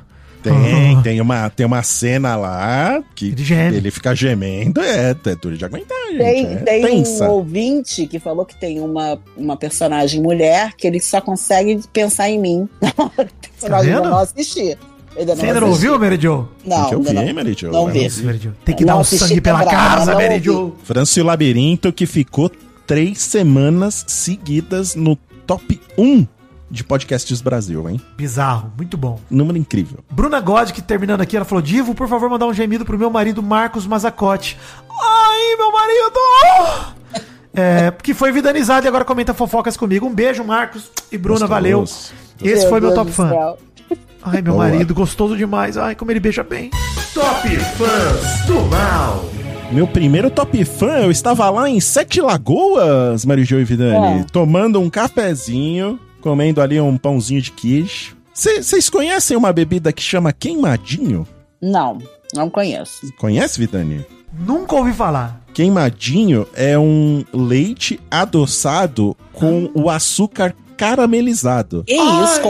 Tem, 0.44 0.96
Ah. 0.98 1.02
tem 1.02 1.20
uma, 1.20 1.48
tem 1.50 1.64
uma 1.66 1.82
cena 1.82 2.36
lá 2.36 3.02
que 3.14 3.28
Ele 3.28 3.42
geme. 3.42 3.76
ele 3.78 3.90
fica 3.90 4.14
gemendo. 4.14 4.80
É, 4.80 5.10
é 5.10 5.34
duro 5.34 5.56
de 5.56 5.64
aguentar, 5.64 5.96
gente. 6.10 6.18
Tem, 6.18 6.46
é 6.52 6.56
tem 6.56 6.82
tensa. 6.82 7.24
um 7.24 7.30
ouvinte 7.30 8.06
que 8.06 8.18
falou 8.18 8.44
que 8.44 8.54
tem 8.54 8.78
uma, 8.80 9.18
uma 9.36 9.56
personagem 9.56 10.20
mulher 10.22 10.74
que 10.76 10.86
ele 10.86 11.00
só 11.00 11.20
consegue 11.20 11.80
pensar 11.92 12.28
em 12.28 12.38
mim. 12.38 12.68
personagem 13.52 13.86
vendo? 13.90 13.96
ainda 14.04 14.10
não 14.10 14.18
assisti. 14.18 14.76
Ainda 15.16 15.36
Você 15.36 15.46
ainda 15.46 15.60
não 15.60 15.68
ouviu, 15.68 15.98
Mary 15.98 16.18
Jo? 16.20 16.48
Não, 16.64 17.02
que 17.02 17.12
não. 17.12 17.34
Mary 17.34 17.54
Jo. 17.58 17.70
Não 17.70 17.84
Vai 17.84 17.94
vi. 17.94 18.50
Tem 18.64 18.74
que 18.74 18.84
Não 18.84 18.94
dar 18.94 18.96
um 18.96 19.00
assisti 19.00 19.28
sangue 19.28 19.40
pela 19.40 19.64
casa, 19.64 20.12
não. 20.14 20.38
Jo. 20.42 20.74
Francio 20.82 21.24
Labirinto 21.24 21.92
que 21.92 22.04
ficou 22.04 22.50
três 22.86 23.18
semanas 23.18 24.04
seguidas 24.08 24.94
no 24.94 25.16
top 25.46 25.80
1 25.96 26.26
de 26.74 26.84
podcasts 26.84 27.40
Brasil, 27.40 27.88
hein? 27.88 28.00
Bizarro, 28.16 28.72
muito 28.76 28.96
bom. 28.96 29.18
Número 29.30 29.56
incrível. 29.56 30.00
Bruna 30.10 30.40
God, 30.40 30.70
que 30.72 30.82
terminando 30.82 31.20
aqui, 31.20 31.36
ela 31.36 31.44
falou: 31.44 31.62
Divo, 31.62 31.94
por 31.94 32.08
favor, 32.08 32.28
mandar 32.28 32.46
um 32.46 32.52
gemido 32.52 32.84
pro 32.84 32.98
meu 32.98 33.08
marido 33.10 33.42
Marcos 33.42 33.86
Mazacote. 33.86 34.58
Ai, 34.90 35.56
meu 35.56 35.72
marido! 35.72 36.94
É, 37.56 37.92
que 38.02 38.12
foi 38.12 38.32
vidanizado 38.32 38.84
e 38.84 38.88
agora 38.88 39.04
comenta 39.04 39.32
fofocas 39.32 39.76
comigo. 39.76 40.04
Um 40.04 40.12
beijo, 40.12 40.42
Marcos 40.42 40.90
e 41.12 41.16
Bruna, 41.16 41.46
Gostoso. 41.46 41.48
valeu. 41.54 41.84
Esse 42.42 42.68
foi 42.68 42.80
meu 42.80 42.90
Deus 42.90 42.94
top 42.96 43.10
do 43.12 43.14
fã. 43.14 43.28
céu. 43.28 43.58
Ai, 44.24 44.42
meu 44.42 44.54
Boa. 44.54 44.68
marido, 44.68 44.92
gostoso 44.92 45.36
demais. 45.36 45.76
Ai, 45.78 45.94
como 45.94 46.10
ele 46.10 46.18
beija 46.18 46.42
bem. 46.42 46.70
Top 47.14 47.48
Fãs 47.48 48.46
do 48.46 48.60
Mal. 48.62 49.24
Meu 49.70 49.86
primeiro 49.86 50.30
top 50.30 50.64
fã, 50.64 51.02
eu 51.02 51.12
estava 51.12 51.48
lá 51.48 51.68
em 51.70 51.78
Sete 51.78 52.20
Lagoas, 52.20 53.24
Marijo 53.24 53.56
e 53.56 53.62
Vidani, 53.64 54.22
É. 54.22 54.24
tomando 54.32 54.80
um 54.80 54.90
cafezinho, 54.90 56.00
comendo 56.24 56.62
ali 56.62 56.80
um 56.80 56.96
pãozinho 56.96 57.42
de 57.42 57.50
queijo. 57.52 58.16
Vocês 58.32 58.88
conhecem 58.88 59.36
uma 59.36 59.52
bebida 59.52 59.92
que 59.92 60.02
chama 60.02 60.32
queimadinho? 60.32 61.28
Não, 61.60 61.98
não 62.34 62.48
conheço. 62.48 63.12
Conhece, 63.18 63.60
Vidani? 63.60 64.06
Nunca 64.32 64.74
ouvi 64.74 64.94
falar. 64.94 65.44
Queimadinho 65.52 66.46
é 66.54 66.78
um 66.78 67.22
leite 67.30 68.00
adoçado 68.10 69.14
com 69.34 69.70
o 69.74 69.90
açúcar 69.90 70.56
caramelizado. 70.78 71.84
Que 71.86 71.94
isso, 71.94 72.40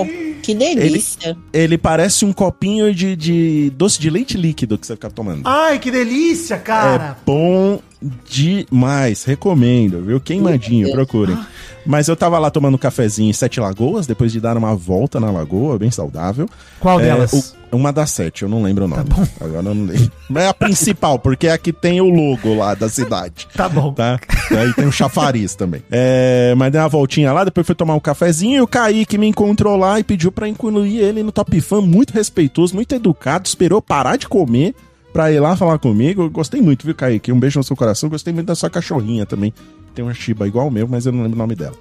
que 0.41 0.55
delícia. 0.55 1.37
Ele 1.53 1.77
parece 1.77 2.25
um 2.25 2.33
copinho 2.33 2.95
de, 2.95 3.17
de 3.17 3.71
doce 3.77 4.01
de 4.01 4.09
leite 4.09 4.39
líquido 4.39 4.79
que 4.79 4.87
você 4.87 4.95
fica 4.95 5.11
tomando. 5.11 5.43
Ai, 5.45 5.81
que 5.81 5.91
delícia, 5.91 6.57
cara. 6.59 7.17
É 7.21 7.25
bom 7.27 7.81
demais, 8.29 9.25
recomendo, 9.25 10.03
viu? 10.03 10.21
Queimadinho, 10.21 10.95
Meu 10.95 11.07
Deus. 11.07 11.39
Mas 11.87 12.09
eu 12.09 12.17
tava 12.17 12.39
lá 12.39 12.51
tomando 12.51 12.75
um 12.77 12.79
cafezinho 12.79 13.29
em 13.29 13.33
Sete 13.33 13.61
Lagoas, 13.61 14.07
depois 14.07 14.33
de 14.33 14.41
dar 14.41 14.57
uma 14.57 14.75
volta 14.75 15.21
na 15.21 15.31
lagoa, 15.31 15.79
bem 15.79 15.91
saudável. 15.91 16.49
Qual 16.81 16.99
É, 16.99 17.05
delas? 17.05 17.33
o- 17.71 17.77
uma 17.77 17.93
das 17.93 18.11
sete, 18.13 18.45
eu 18.45 18.49
não 18.49 18.63
lembro 18.63 18.85
o 18.85 18.89
nome. 18.89 19.03
Agora 19.41 19.59
eu 19.69 19.75
não 19.75 19.85
lembro. 19.87 20.11
Mas 20.31 20.45
é 20.45 20.49
a 20.49 20.55
principal, 20.55 21.19
porque 21.19 21.49
é 21.49 21.53
a 21.53 21.59
que 21.59 21.73
tem 21.73 22.01
o 22.01 22.09
logo 22.09 22.55
lá 22.55 22.75
da 22.75 22.89
cidade. 22.89 23.49
Tá 23.55 23.69
bom. 23.69 23.93
Tá? 23.93 24.19
E 24.51 24.57
aí 24.57 24.73
tem 24.75 24.87
o 24.87 24.93
chafariz 24.93 25.55
também. 25.57 25.83
É, 25.91 26.55
mas 26.57 26.71
dei 26.73 26.81
uma 26.81 26.89
voltinha 26.89 27.33
lá, 27.33 27.43
depois 27.45 27.67
fui 27.67 27.75
tomar 27.75 27.95
um 27.95 28.01
cafezinho 28.01 28.59
e 28.59 28.61
o 28.61 28.67
Kaique 28.67 29.19
me 29.19 29.27
encontrou 29.27 29.77
lá 29.77 29.99
e 29.99 30.05
pediu 30.05 30.31
pra 30.33 30.49
incluir 30.49 30.99
ele 30.99 31.23
no 31.23 31.33
Top 31.33 31.61
Fan, 31.61 31.81
muito 31.83 32.13
respeitoso, 32.15 32.75
muito 32.75 32.95
educado, 32.95 33.47
esperou 33.49 33.83
parar 33.83 34.17
de 34.17 34.29
comer 34.29 34.75
pra 35.13 35.31
ir 35.33 35.41
lá 35.41 35.57
falar 35.57 35.79
comigo. 35.79 36.23
Eu 36.23 36.31
gostei 36.31 36.61
muito, 36.63 36.87
viu, 36.87 36.95
Kaique? 36.95 37.31
Um 37.33 37.39
beijo 37.41 37.59
no 37.59 37.65
seu 37.65 37.77
coração. 37.77 38.09
Gostei 38.09 38.33
muito 38.33 38.47
da 38.47 38.55
sua 38.55 38.71
cachorrinha 38.71 39.27
também. 39.27 39.53
Tem 39.95 40.05
uma 40.05 40.15
Shiba 40.15 40.47
igual 40.47 40.69
o 40.69 40.71
meu, 40.71 40.89
mas 40.89 41.07
eu 41.07 41.13
não 41.13 41.23
lembro 41.23 41.37
o 41.37 41.39
nome 41.39 41.55
dela. 41.55 41.77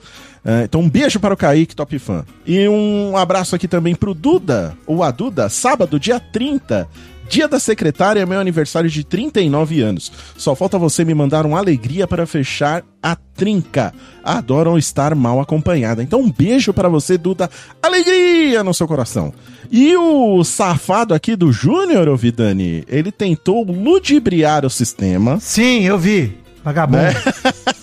É, 0.45 0.63
então, 0.63 0.81
um 0.81 0.89
beijo 0.89 1.19
para 1.19 1.33
o 1.33 1.37
Kaique, 1.37 1.75
top 1.75 1.97
fã. 1.99 2.25
E 2.45 2.67
um 2.67 3.15
abraço 3.15 3.55
aqui 3.55 3.67
também 3.67 3.95
pro 3.95 4.13
Duda, 4.13 4.77
ou 4.85 5.01
a 5.01 5.09
Duda, 5.09 5.47
sábado, 5.47 5.99
dia 5.99 6.19
30. 6.19 6.87
Dia 7.29 7.47
da 7.47 7.59
secretária 7.59 8.25
meu 8.25 8.39
aniversário 8.39 8.89
de 8.89 9.03
39 9.03 9.81
anos. 9.81 10.11
Só 10.37 10.53
falta 10.53 10.77
você 10.77 11.05
me 11.05 11.13
mandar 11.13 11.45
uma 11.45 11.57
alegria 11.57 12.05
para 12.05 12.27
fechar 12.27 12.83
a 13.01 13.15
trinca. 13.15 13.93
Adoram 14.23 14.77
estar 14.77 15.15
mal 15.15 15.39
acompanhada. 15.39 16.03
Então 16.03 16.19
um 16.19 16.31
beijo 16.31 16.73
para 16.73 16.89
você, 16.89 17.17
Duda. 17.17 17.49
Alegria 17.81 18.63
no 18.63 18.73
seu 18.73 18.87
coração. 18.87 19.33
E 19.71 19.95
o 19.95 20.43
safado 20.43 21.13
aqui 21.13 21.35
do 21.35 21.51
Júnior, 21.51 22.07
ô 22.09 22.15
Vidani, 22.15 22.83
ele 22.87 23.11
tentou 23.11 23.63
ludibriar 23.63 24.65
o 24.65 24.69
sistema. 24.69 25.39
Sim, 25.39 25.85
eu 25.85 25.97
vi. 25.97 26.37
Vagabundo. 26.63 27.03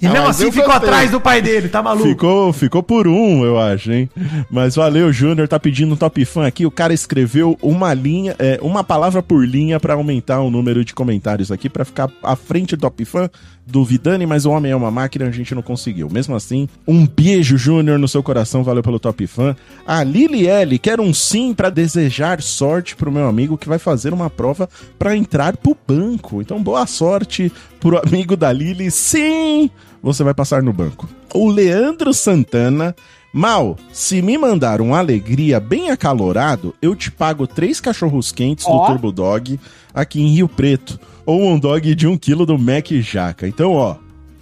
E 0.00 0.06
Ah, 0.06 0.10
mesmo 0.10 0.26
mas 0.26 0.36
assim 0.40 0.50
ficou 0.52 0.66
gostei. 0.68 0.88
atrás 0.88 1.10
do 1.10 1.20
pai 1.20 1.40
dele, 1.40 1.68
tá 1.68 1.82
maluco? 1.82 2.08
Ficou, 2.08 2.52
ficou 2.52 2.82
por 2.82 3.08
um, 3.08 3.44
eu 3.44 3.58
acho, 3.58 3.92
hein? 3.92 4.10
Mas 4.50 4.76
valeu, 4.76 5.12
Júnior, 5.12 5.48
tá 5.48 5.58
pedindo 5.58 5.94
um 5.94 5.96
top 5.96 6.24
fã 6.24 6.46
aqui. 6.46 6.66
O 6.66 6.70
cara 6.70 6.92
escreveu 6.92 7.56
uma 7.62 7.92
linha, 7.94 8.34
é, 8.38 8.58
uma 8.62 8.84
palavra 8.84 9.22
por 9.22 9.46
linha 9.46 9.80
pra 9.80 9.94
aumentar 9.94 10.40
o 10.40 10.50
número 10.50 10.84
de 10.84 10.92
comentários 10.94 11.50
aqui, 11.50 11.68
pra 11.68 11.84
ficar 11.84 12.10
à 12.22 12.36
frente 12.36 12.76
do 12.76 12.80
top 12.80 13.04
fã 13.04 13.30
do 13.66 13.84
Vidani, 13.84 14.24
mas 14.24 14.46
o 14.46 14.50
homem 14.50 14.70
é 14.70 14.76
uma 14.76 14.90
máquina, 14.90 15.26
a 15.26 15.30
gente 15.30 15.54
não 15.54 15.62
conseguiu. 15.62 16.08
Mesmo 16.08 16.36
assim, 16.36 16.68
um 16.86 17.06
beijo, 17.06 17.58
Júnior, 17.58 17.98
no 17.98 18.06
seu 18.06 18.22
coração, 18.22 18.62
valeu 18.62 18.82
pelo 18.82 19.00
top 19.00 19.26
fã. 19.26 19.56
A 19.84 20.04
Lili 20.04 20.46
L, 20.46 20.78
quero 20.78 21.02
um 21.02 21.12
sim 21.12 21.52
pra 21.52 21.68
desejar 21.68 22.40
sorte 22.40 22.94
pro 22.94 23.10
meu 23.10 23.26
amigo 23.26 23.58
que 23.58 23.68
vai 23.68 23.78
fazer 23.78 24.12
uma 24.12 24.30
prova 24.30 24.68
pra 24.98 25.16
entrar 25.16 25.56
pro 25.56 25.76
banco. 25.86 26.40
Então, 26.40 26.62
boa 26.62 26.86
sorte 26.86 27.50
pro 27.80 27.98
amigo 27.98 28.36
da 28.36 28.52
Lili. 28.52 28.90
Sim! 28.90 29.70
você 30.06 30.22
vai 30.22 30.34
passar 30.34 30.62
no 30.62 30.72
banco. 30.72 31.08
O 31.34 31.48
Leandro 31.48 32.14
Santana. 32.14 32.94
Mal, 33.32 33.76
se 33.92 34.22
me 34.22 34.38
mandar 34.38 34.80
um 34.80 34.94
alegria 34.94 35.60
bem 35.60 35.90
acalorado, 35.90 36.74
eu 36.80 36.94
te 36.94 37.10
pago 37.10 37.46
três 37.46 37.80
cachorros 37.80 38.32
quentes 38.32 38.64
do 38.64 38.72
Ó. 38.72 38.86
Turbo 38.86 39.12
Dog 39.12 39.60
aqui 39.92 40.22
em 40.22 40.28
Rio 40.28 40.48
Preto. 40.48 40.98
Ou 41.26 41.42
um 41.50 41.58
dog 41.58 41.92
de 41.94 42.06
um 42.06 42.16
quilo 42.16 42.46
do 42.46 42.56
Mac 42.56 42.86
Jaca. 43.02 43.46
Então, 43.48 43.72
ó, 43.72 43.96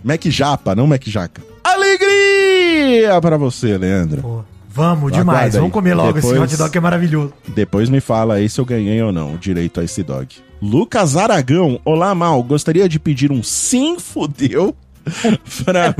Mac 0.04 0.22
Japa, 0.26 0.74
não 0.74 0.86
Mac 0.86 1.02
Jaca. 1.06 1.42
Alegria 1.64 3.20
pra 3.20 3.36
você, 3.36 3.76
Leandro. 3.78 4.20
Pô, 4.22 4.44
vamos, 4.68 5.04
Aguarda 5.12 5.18
demais. 5.18 5.54
aí. 5.54 5.60
Vamos 5.60 5.72
comer 5.72 5.94
logo 5.94 6.18
esse 6.18 6.28
Depois- 6.30 6.52
hot 6.52 6.56
dog 6.58 6.76
é 6.76 6.80
maravilhoso. 6.80 7.32
Depois 7.48 7.88
me 7.88 8.00
fala 8.00 8.34
aí 8.34 8.48
se 8.48 8.60
eu 8.60 8.64
ganhei 8.64 9.00
ou 9.02 9.12
não 9.12 9.34
o 9.34 9.38
direito 9.38 9.80
a 9.80 9.84
esse 9.84 10.02
dog. 10.02 10.28
Lucas 10.60 11.16
Aragão, 11.16 11.80
olá 11.84 12.14
Mal, 12.14 12.42
gostaria 12.42 12.88
de 12.88 12.98
pedir 12.98 13.30
um 13.32 13.42
sim 13.42 13.98
fudeu 13.98 14.74
pra, 15.64 15.94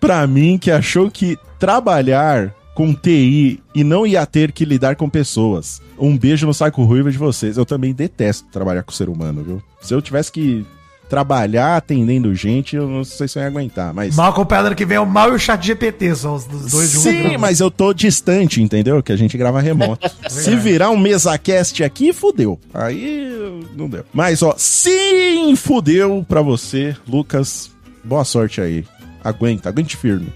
pra 0.00 0.26
mim 0.26 0.58
que 0.58 0.70
achou 0.70 1.10
que 1.10 1.36
trabalhar 1.58 2.52
com 2.78 2.94
TI 2.94 3.60
e 3.74 3.82
não 3.82 4.06
ia 4.06 4.24
ter 4.24 4.52
que 4.52 4.64
lidar 4.64 4.94
com 4.94 5.10
pessoas. 5.10 5.82
Um 5.98 6.16
beijo 6.16 6.46
no 6.46 6.54
saco 6.54 6.84
ruivo 6.84 7.10
de 7.10 7.18
vocês. 7.18 7.56
Eu 7.56 7.66
também 7.66 7.92
detesto 7.92 8.46
trabalhar 8.52 8.84
com 8.84 8.92
ser 8.92 9.08
humano, 9.08 9.42
viu? 9.42 9.62
Se 9.80 9.92
eu 9.92 10.00
tivesse 10.00 10.30
que 10.30 10.64
trabalhar 11.08 11.76
atendendo 11.76 12.32
gente, 12.36 12.76
eu 12.76 12.86
não 12.86 13.02
sei 13.02 13.26
se 13.26 13.36
eu 13.36 13.42
ia 13.42 13.48
aguentar, 13.48 13.92
mas... 13.92 14.14
Mal 14.14 14.32
ano 14.48 14.76
que 14.76 14.84
vem 14.84 14.96
é 14.96 15.00
o 15.00 15.06
Mal 15.06 15.32
e 15.32 15.34
o 15.34 15.38
Chat 15.40 15.66
GPT, 15.66 16.14
são 16.14 16.36
os 16.36 16.44
dois 16.44 16.70
juntos. 16.70 17.02
Sim, 17.02 17.36
mas 17.36 17.58
eu 17.58 17.68
tô 17.68 17.92
distante, 17.92 18.62
entendeu? 18.62 19.02
Que 19.02 19.10
a 19.10 19.16
gente 19.16 19.36
grava 19.36 19.60
remoto. 19.60 20.08
Se 20.30 20.54
virar 20.54 20.90
um 20.90 20.96
mesacast 20.96 21.82
aqui, 21.82 22.12
fudeu. 22.12 22.60
Aí 22.72 23.60
não 23.74 23.88
deu. 23.88 24.04
Mas, 24.12 24.40
ó, 24.40 24.54
sim, 24.56 25.56
fudeu 25.56 26.24
pra 26.28 26.42
você, 26.42 26.96
Lucas. 27.08 27.72
Boa 28.04 28.22
sorte 28.22 28.60
aí. 28.60 28.84
Aguenta, 29.24 29.68
aguente 29.68 29.96
firme. 29.96 30.32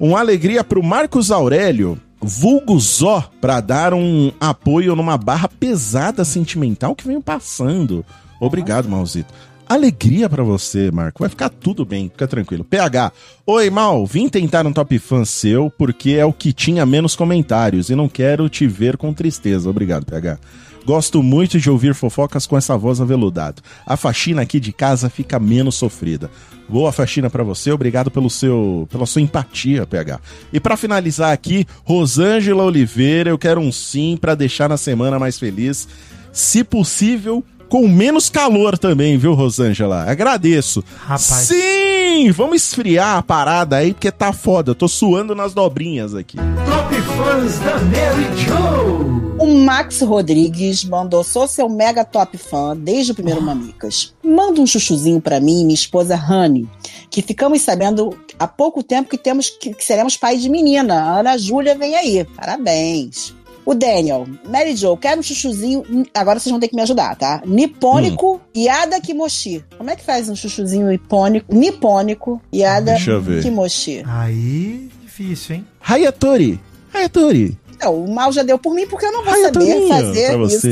Uma 0.00 0.20
alegria 0.20 0.62
pro 0.62 0.80
Marcos 0.80 1.32
Aurélio, 1.32 1.98
vulgo 2.22 2.78
Zó, 2.78 3.28
pra 3.40 3.60
dar 3.60 3.92
um 3.92 4.30
apoio 4.38 4.94
numa 4.94 5.18
barra 5.18 5.48
pesada 5.48 6.24
sentimental 6.24 6.94
que 6.94 7.04
venho 7.04 7.20
passando. 7.20 8.04
Obrigado, 8.40 8.88
Malzito. 8.88 9.34
Alegria 9.68 10.28
pra 10.28 10.44
você, 10.44 10.90
Marco. 10.92 11.18
Vai 11.18 11.28
ficar 11.28 11.48
tudo 11.48 11.84
bem, 11.84 12.08
fica 12.08 12.28
tranquilo. 12.28 12.64
PH, 12.64 13.12
oi, 13.44 13.68
Mal. 13.70 14.06
Vim 14.06 14.28
tentar 14.28 14.64
um 14.66 14.72
top 14.72 15.00
fã 15.00 15.24
seu 15.24 15.68
porque 15.68 16.12
é 16.12 16.24
o 16.24 16.32
que 16.32 16.52
tinha 16.52 16.86
menos 16.86 17.16
comentários 17.16 17.90
e 17.90 17.96
não 17.96 18.08
quero 18.08 18.48
te 18.48 18.68
ver 18.68 18.96
com 18.96 19.12
tristeza. 19.12 19.68
Obrigado, 19.68 20.06
PH. 20.06 20.38
Gosto 20.84 21.22
muito 21.22 21.58
de 21.58 21.70
ouvir 21.70 21.94
fofocas 21.94 22.46
com 22.46 22.56
essa 22.56 22.76
voz 22.76 23.00
aveludada. 23.00 23.62
A 23.86 23.96
faxina 23.96 24.42
aqui 24.42 24.58
de 24.58 24.72
casa 24.72 25.10
fica 25.10 25.38
menos 25.38 25.74
sofrida. 25.74 26.30
Boa 26.68 26.92
faxina 26.92 27.30
pra 27.30 27.42
você, 27.42 27.72
obrigado 27.72 28.10
pelo 28.10 28.28
seu, 28.28 28.86
pela 28.90 29.06
sua 29.06 29.22
empatia, 29.22 29.86
PH. 29.86 30.20
E 30.52 30.60
pra 30.60 30.76
finalizar 30.76 31.32
aqui, 31.32 31.66
Rosângela 31.84 32.64
Oliveira, 32.64 33.30
eu 33.30 33.38
quero 33.38 33.60
um 33.60 33.72
sim 33.72 34.18
pra 34.20 34.34
deixar 34.34 34.68
na 34.68 34.76
semana 34.76 35.18
mais 35.18 35.38
feliz, 35.38 35.88
se 36.32 36.62
possível, 36.62 37.42
com 37.68 37.86
menos 37.86 38.30
calor 38.30 38.78
também, 38.78 39.18
viu, 39.18 39.34
Rosângela? 39.34 40.02
Agradeço. 40.10 40.82
Rapaz. 41.00 41.48
Sim, 41.48 42.30
vamos 42.32 42.62
esfriar 42.62 43.16
a 43.18 43.22
parada 43.22 43.76
aí 43.76 43.92
porque 43.92 44.10
tá 44.10 44.32
foda. 44.32 44.70
Eu 44.70 44.74
tô 44.74 44.88
suando 44.88 45.34
nas 45.34 45.54
dobrinhas 45.54 46.14
aqui. 46.14 46.36
Top 46.36 46.94
fãs 46.94 47.58
da 47.58 47.78
Mary 47.78 48.26
Joe. 48.36 49.18
O 49.38 49.46
Max 49.46 50.00
Rodrigues 50.00 50.84
mandou, 50.84 51.22
sou 51.22 51.46
seu 51.46 51.68
mega 51.68 52.04
top 52.04 52.36
fã 52.36 52.76
desde 52.76 53.12
o 53.12 53.14
primeiro 53.14 53.40
Mamicas. 53.40 54.12
Manda 54.22 54.60
um 54.60 54.66
chuchuzinho 54.66 55.20
pra 55.20 55.38
mim 55.38 55.60
e 55.60 55.64
minha 55.64 55.74
esposa 55.74 56.16
Honey, 56.16 56.68
que 57.08 57.22
ficamos 57.22 57.62
sabendo 57.62 58.18
há 58.36 58.48
pouco 58.48 58.82
tempo 58.82 59.08
que 59.08 59.16
temos 59.16 59.48
que, 59.48 59.72
que 59.72 59.84
seremos 59.84 60.16
pai 60.16 60.36
de 60.38 60.48
menina. 60.48 61.00
A 61.00 61.20
Ana 61.20 61.38
Júlia 61.38 61.78
vem 61.78 61.94
aí. 61.94 62.24
Parabéns. 62.36 63.32
O 63.68 63.74
Daniel, 63.74 64.26
Mary 64.48 64.74
Jo, 64.74 64.96
quero 64.96 65.20
um 65.20 65.22
chuchuzinho. 65.22 65.84
Agora 66.14 66.40
vocês 66.40 66.50
vão 66.50 66.58
ter 66.58 66.68
que 66.68 66.74
me 66.74 66.80
ajudar, 66.80 67.14
tá? 67.16 67.42
Nipônico 67.44 68.40
Yada 68.56 68.98
Kimoshi. 68.98 69.62
Como 69.76 69.90
é 69.90 69.94
que 69.94 70.02
faz 70.02 70.26
um 70.30 70.34
chuchuzinho 70.34 70.86
nipônico? 70.86 71.54
Nipônico 71.54 72.40
Yada 72.50 72.92
Deixa 72.92 73.10
eu 73.10 73.20
ver. 73.20 73.42
Kimoshi. 73.42 74.02
Aí, 74.06 74.88
difícil, 75.02 75.56
hein? 75.56 75.66
Hayatori, 75.86 76.58
Hayatori. 76.94 77.58
Não, 77.78 78.04
o 78.04 78.10
mal 78.10 78.32
já 78.32 78.42
deu 78.42 78.58
por 78.58 78.74
mim 78.74 78.86
porque 78.86 79.04
eu 79.04 79.12
não 79.12 79.22
vou 79.22 79.36
saber 79.36 79.86
fazer 79.86 80.40
isso. 80.46 80.68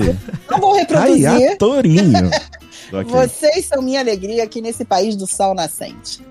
Não 0.51 0.59
vou 0.59 0.75
reproduzir. 0.75 1.29
Hayatorinho. 1.29 2.31
Vocês 3.11 3.67
são 3.67 3.83
minha 3.83 4.01
alegria 4.01 4.43
aqui 4.43 4.63
nesse 4.63 4.87
país 4.87 5.17
do 5.17 5.27
sol 5.27 5.55
nascente. 5.55 6.25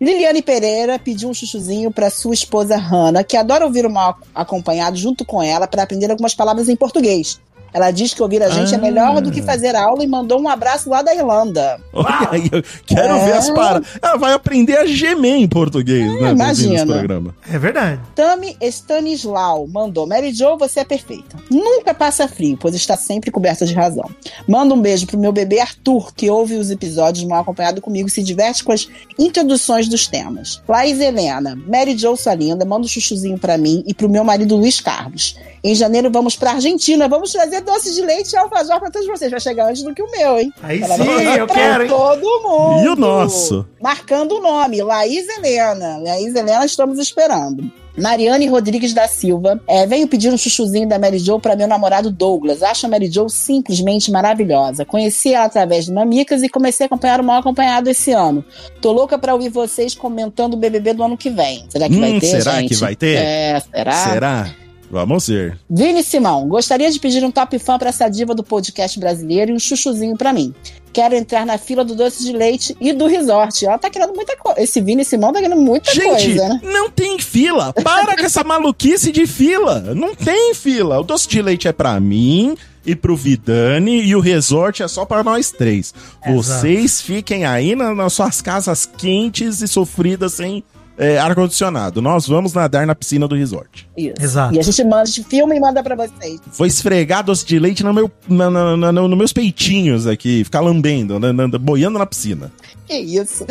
Liliane 0.00 0.40
Pereira 0.40 0.98
pediu 0.98 1.28
um 1.28 1.34
chuchuzinho 1.34 1.90
para 1.90 2.08
sua 2.08 2.32
esposa 2.32 2.74
Hanna, 2.74 3.22
que 3.22 3.36
adora 3.36 3.66
ouvir 3.66 3.84
o 3.84 3.90
mal 3.90 4.18
acompanhado 4.34 4.96
junto 4.96 5.26
com 5.26 5.42
ela 5.42 5.66
para 5.66 5.82
aprender 5.82 6.10
algumas 6.10 6.34
palavras 6.34 6.70
em 6.70 6.76
português. 6.76 7.38
Ela 7.72 7.90
diz 7.90 8.12
que 8.14 8.22
ouvir 8.22 8.42
a 8.42 8.48
gente 8.50 8.72
é 8.74 8.76
Ah. 8.76 8.80
melhor 8.80 9.20
do 9.20 9.30
que 9.30 9.42
fazer 9.42 9.74
aula 9.76 10.02
e 10.02 10.06
mandou 10.06 10.40
um 10.40 10.48
abraço 10.48 10.88
lá 10.90 11.02
da 11.02 11.14
Irlanda. 11.14 11.80
Olha 11.92 12.28
aí, 12.30 12.48
eu 12.50 12.62
quero 12.86 13.14
É. 13.16 13.24
ver 13.26 13.32
as 13.34 13.50
paradas. 13.50 13.88
Ela 14.02 14.16
vai 14.16 14.32
aprender 14.32 14.76
a 14.76 14.86
gemer 14.86 15.36
em 15.36 15.48
português, 15.48 16.06
né? 16.06 16.12
ouvindo 16.30 16.42
esse 16.50 16.64
imagina. 16.64 16.86
programa. 16.94 17.34
É 17.50 17.58
verdade. 17.58 18.00
Tami 18.14 18.56
Stanislau 18.60 19.66
mandou: 19.66 20.06
Mary 20.06 20.32
Jo, 20.32 20.56
você 20.58 20.80
é 20.80 20.84
perfeita. 20.84 21.36
Nunca 21.50 21.94
passa 21.94 22.26
frio, 22.28 22.56
pois 22.60 22.74
está 22.74 22.96
sempre 22.96 23.30
coberta 23.30 23.64
de 23.64 23.74
razão. 23.74 24.08
Manda 24.48 24.74
um 24.74 24.80
beijo 24.80 25.06
pro 25.06 25.18
meu 25.18 25.32
bebê 25.32 25.60
Arthur, 25.60 26.12
que 26.14 26.28
ouve 26.30 26.56
os 26.56 26.70
episódios 26.70 27.24
mal 27.24 27.40
acompanhado 27.42 27.80
comigo 27.80 28.08
e 28.08 28.10
se 28.10 28.22
diverte 28.22 28.64
com 28.64 28.72
as 28.72 28.88
introduções 29.18 29.88
dos 29.88 30.06
temas. 30.06 30.60
Laís 30.68 31.00
Helena, 31.00 31.56
Mary 31.66 31.96
Jo, 31.96 32.16
sua 32.16 32.34
linda, 32.34 32.64
manda 32.64 32.84
um 32.84 32.88
chuchuzinho 32.88 33.38
pra 33.38 33.56
mim 33.56 33.82
e 33.86 33.94
pro 33.94 34.08
meu 34.08 34.24
marido 34.24 34.56
Luiz 34.56 34.80
Carlos. 34.80 35.36
Em 35.62 35.74
janeiro 35.74 36.10
vamos 36.10 36.36
pra 36.36 36.52
Argentina, 36.52 37.08
vamos 37.08 37.32
trazer 37.32 37.59
doce 37.60 37.94
de 37.94 38.02
leite 38.02 38.32
e 38.32 38.36
alfajor 38.36 38.78
pra 38.80 38.90
todos 38.90 39.06
vocês. 39.08 39.30
Vai 39.30 39.40
chegar 39.40 39.68
antes 39.68 39.82
do 39.82 39.94
que 39.94 40.02
o 40.02 40.10
meu, 40.10 40.38
hein? 40.38 40.52
Aí 40.62 40.82
Ela 40.82 40.96
sim, 40.96 41.04
vai 41.04 41.40
eu 41.40 41.46
pra 41.46 41.54
quero, 41.56 41.82
hein? 41.84 41.88
todo 41.88 42.42
mundo. 42.42 42.84
E 42.84 42.88
o 42.88 42.96
nosso? 42.96 43.66
Marcando 43.80 44.36
o 44.36 44.40
nome, 44.40 44.82
Laís 44.82 45.26
Helena. 45.28 45.98
Laís 45.98 46.34
Helena, 46.34 46.64
estamos 46.64 46.98
esperando. 46.98 47.70
Mariane 47.98 48.46
Rodrigues 48.46 48.94
da 48.94 49.06
Silva. 49.08 49.60
É, 49.66 49.84
venho 49.86 50.06
pedir 50.08 50.32
um 50.32 50.38
chuchuzinho 50.38 50.88
da 50.88 50.98
Mary 50.98 51.18
Jo 51.18 51.38
para 51.40 51.56
meu 51.56 51.66
namorado 51.66 52.10
Douglas. 52.10 52.62
Acho 52.62 52.86
a 52.86 52.88
Mary 52.88 53.10
Jo 53.10 53.28
simplesmente 53.28 54.10
maravilhosa. 54.10 54.84
Conheci 54.86 55.34
ela 55.34 55.44
através 55.46 55.84
de 55.86 55.92
Mamicas 55.92 56.42
e 56.42 56.48
comecei 56.48 56.84
a 56.84 56.86
acompanhar 56.86 57.20
o 57.20 57.24
mal 57.24 57.40
acompanhado 57.40 57.90
esse 57.90 58.12
ano. 58.12 58.44
Tô 58.80 58.92
louca 58.92 59.18
para 59.18 59.34
ouvir 59.34 59.50
vocês 59.50 59.94
comentando 59.94 60.54
o 60.54 60.56
BBB 60.56 60.94
do 60.94 61.02
ano 61.02 61.16
que 61.16 61.28
vem. 61.28 61.66
Será 61.68 61.88
que 61.88 61.98
vai 61.98 62.12
Hum, 62.12 62.20
ter, 62.20 62.26
será 62.26 62.60
gente? 62.60 62.68
que 62.68 62.74
vai 62.76 62.96
ter? 62.96 63.16
É, 63.16 63.60
será? 63.60 63.92
Será? 63.92 64.50
Vamos 64.90 65.28
ver. 65.28 65.56
Vini 65.70 66.02
Simão, 66.02 66.48
gostaria 66.48 66.90
de 66.90 66.98
pedir 66.98 67.22
um 67.24 67.30
top 67.30 67.58
fã 67.60 67.78
para 67.78 67.90
essa 67.90 68.08
diva 68.08 68.34
do 68.34 68.42
podcast 68.42 68.98
brasileiro 68.98 69.52
e 69.52 69.54
um 69.54 69.58
chuchuzinho 69.58 70.16
para 70.16 70.32
mim. 70.32 70.52
Quero 70.92 71.14
entrar 71.14 71.46
na 71.46 71.56
fila 71.56 71.84
do 71.84 71.94
doce 71.94 72.24
de 72.24 72.32
leite 72.32 72.76
e 72.80 72.92
do 72.92 73.06
resort. 73.06 73.64
Ela 73.64 73.78
tá 73.78 73.88
querendo 73.88 74.12
muita 74.12 74.36
coisa. 74.36 74.60
Esse 74.60 74.80
Vini 74.80 75.04
Simão 75.04 75.32
tá 75.32 75.40
querendo 75.40 75.60
muita 75.60 75.94
Gente, 75.94 76.08
coisa, 76.34 76.48
né? 76.48 76.60
não 76.64 76.90
tem 76.90 77.16
fila. 77.20 77.72
Para 77.72 78.16
com 78.16 78.24
essa 78.24 78.42
maluquice 78.42 79.12
de 79.12 79.24
fila. 79.28 79.94
Não 79.94 80.16
tem 80.16 80.52
fila. 80.54 80.98
O 80.98 81.04
doce 81.04 81.28
de 81.28 81.40
leite 81.40 81.68
é 81.68 81.72
pra 81.72 82.00
mim 82.00 82.56
e 82.84 82.96
pro 82.96 83.14
Vidani 83.14 84.02
e 84.02 84.16
o 84.16 84.20
resort 84.20 84.82
é 84.82 84.88
só 84.88 85.04
pra 85.04 85.22
nós 85.22 85.52
três. 85.52 85.94
Vocês 86.26 87.00
fiquem 87.00 87.44
aí 87.44 87.76
na- 87.76 87.94
nas 87.94 88.12
suas 88.12 88.42
casas 88.42 88.84
quentes 88.86 89.62
e 89.62 89.68
sofridas 89.68 90.32
sem 90.34 90.64
é, 91.00 91.18
ar-condicionado. 91.18 92.00
Nós 92.02 92.26
vamos 92.28 92.52
nadar 92.52 92.86
na 92.86 92.94
piscina 92.94 93.26
do 93.26 93.34
resort. 93.34 93.88
Isso. 93.96 94.14
Exato. 94.20 94.54
E 94.54 94.58
a 94.58 94.62
gente 94.62 94.84
manda, 94.84 95.02
a 95.02 95.04
gente 95.06 95.24
filma 95.24 95.54
e 95.54 95.60
manda 95.60 95.82
pra 95.82 95.96
vocês. 95.96 96.40
Vou 96.56 96.66
esfregar 96.66 97.24
doce 97.24 97.44
de 97.46 97.58
leite 97.58 97.82
no 97.82 97.92
meu, 97.92 98.10
na, 98.28 98.50
na, 98.50 98.76
na- 98.76 98.92
no- 98.92 99.08
nos 99.08 99.18
meus 99.18 99.32
peitinhos 99.32 100.06
aqui, 100.06 100.44
ficar 100.44 100.60
lambendo, 100.60 101.18
na- 101.18 101.32
na- 101.32 101.48
boiando 101.58 101.98
na 101.98 102.06
piscina. 102.06 102.52
Que 102.90 102.96
isso? 102.96 103.46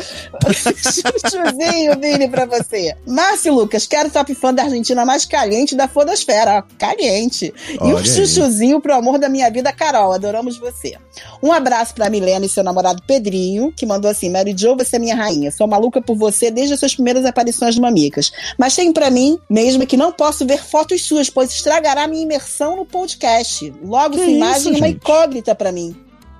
Chuchuzinho, 0.53 1.97
Vini, 1.97 2.27
pra 2.27 2.45
você. 2.45 2.93
Márcio 3.07 3.53
Lucas, 3.53 3.87
quero 3.87 4.09
top 4.09 4.35
fã 4.35 4.53
da 4.53 4.63
Argentina 4.63 5.05
mais 5.05 5.23
caliente 5.23 5.75
da 5.75 5.87
Fodosfera. 5.87 6.61
Caliente. 6.77 7.53
E 7.69 7.77
Olha 7.79 7.95
um 7.95 7.97
aí. 7.99 8.05
chuchuzinho 8.05 8.81
pro 8.81 8.93
amor 8.93 9.17
da 9.17 9.29
minha 9.29 9.49
vida, 9.49 9.71
Carol. 9.71 10.11
Adoramos 10.11 10.57
você. 10.57 10.97
Um 11.41 11.53
abraço 11.53 11.93
pra 11.93 12.09
Milena 12.09 12.45
e 12.45 12.49
seu 12.49 12.65
namorado 12.65 13.01
Pedrinho, 13.07 13.71
que 13.71 13.85
mandou 13.85 14.11
assim: 14.11 14.29
Mary 14.29 14.53
Jo, 14.57 14.75
você 14.75 14.97
é 14.97 14.99
minha 14.99 15.15
rainha. 15.15 15.51
Sou 15.51 15.67
maluca 15.67 16.01
por 16.01 16.17
você 16.17 16.51
desde 16.51 16.73
as 16.73 16.79
suas 16.81 16.93
primeiras 16.93 17.23
aparições 17.23 17.77
Mamicas. 17.79 18.33
Mas 18.57 18.75
tem 18.75 18.91
pra 18.91 19.09
mim 19.09 19.39
mesmo 19.49 19.87
que 19.87 19.95
não 19.95 20.11
posso 20.11 20.45
ver 20.45 20.61
fotos 20.61 21.01
suas, 21.05 21.29
pois 21.29 21.49
estragará 21.49 22.07
minha 22.07 22.23
imersão 22.23 22.75
no 22.75 22.85
podcast. 22.85 23.73
Logo, 23.81 24.17
Que 24.17 24.23
sua 24.23 24.29
imagem 24.33 24.73
é 24.73 24.77
uma 24.77 24.87
incógnita 24.89 25.55
pra 25.55 25.71
mim. 25.71 25.95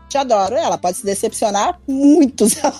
Te 0.09 0.17
adoro. 0.17 0.55
Ela 0.55 0.77
pode 0.77 0.97
se 0.97 1.05
decepcionar 1.05 1.79
muito. 1.87 2.49
se 2.49 2.59
ela 2.63 2.73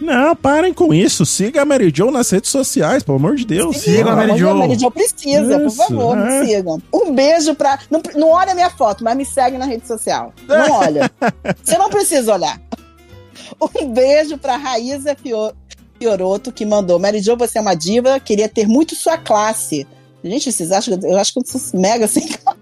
Não, 0.00 0.34
parem 0.34 0.72
com 0.72 0.92
isso. 0.94 1.24
Siga 1.26 1.62
a 1.62 1.64
Mary 1.64 1.92
Jo 1.94 2.10
nas 2.10 2.30
redes 2.30 2.50
sociais, 2.50 3.02
pelo 3.02 3.18
amor 3.18 3.36
de 3.36 3.44
Deus. 3.46 3.76
Siga 3.76 4.10
a 4.12 4.16
Mary 4.16 4.36
Jo. 4.38 4.48
A 4.50 4.54
Mary 4.54 4.78
Jo 4.78 4.90
precisa, 4.90 5.58
por 5.58 5.66
Isso, 5.66 5.76
favor, 5.76 6.16
é. 6.18 6.40
me 6.40 6.46
sigam. 6.46 6.82
Um 6.92 7.12
beijo 7.14 7.54
pra. 7.54 7.78
Não, 7.90 8.00
não 8.14 8.28
olha 8.30 8.54
minha 8.54 8.70
foto, 8.70 9.04
mas 9.04 9.16
me 9.16 9.24
segue 9.26 9.58
na 9.58 9.66
rede 9.66 9.86
social. 9.86 10.32
Não 10.48 10.72
olha. 10.72 11.10
Você 11.62 11.76
não 11.78 11.88
precisa 11.90 12.32
olhar. 12.34 12.60
Um 13.80 13.90
beijo 13.92 14.36
pra 14.38 14.56
Raíza 14.56 15.14
Fio- 15.14 15.52
Fioroto, 15.98 16.50
que 16.52 16.64
mandou. 16.66 16.98
Mary 16.98 17.20
Jo, 17.20 17.36
você 17.36 17.58
é 17.58 17.60
uma 17.60 17.74
diva, 17.74 18.18
queria 18.20 18.48
ter 18.48 18.66
muito 18.66 18.94
sua 18.94 19.16
classe. 19.16 19.86
Gente, 20.22 20.50
vocês 20.52 20.72
acham 20.72 20.98
que 20.98 21.06
eu 21.06 21.16
acho 21.16 21.32
que 21.32 21.38
eu 21.38 21.44
sou 21.46 21.80
mega 21.80 22.06
sem 22.08 22.26
classe. 22.26 22.58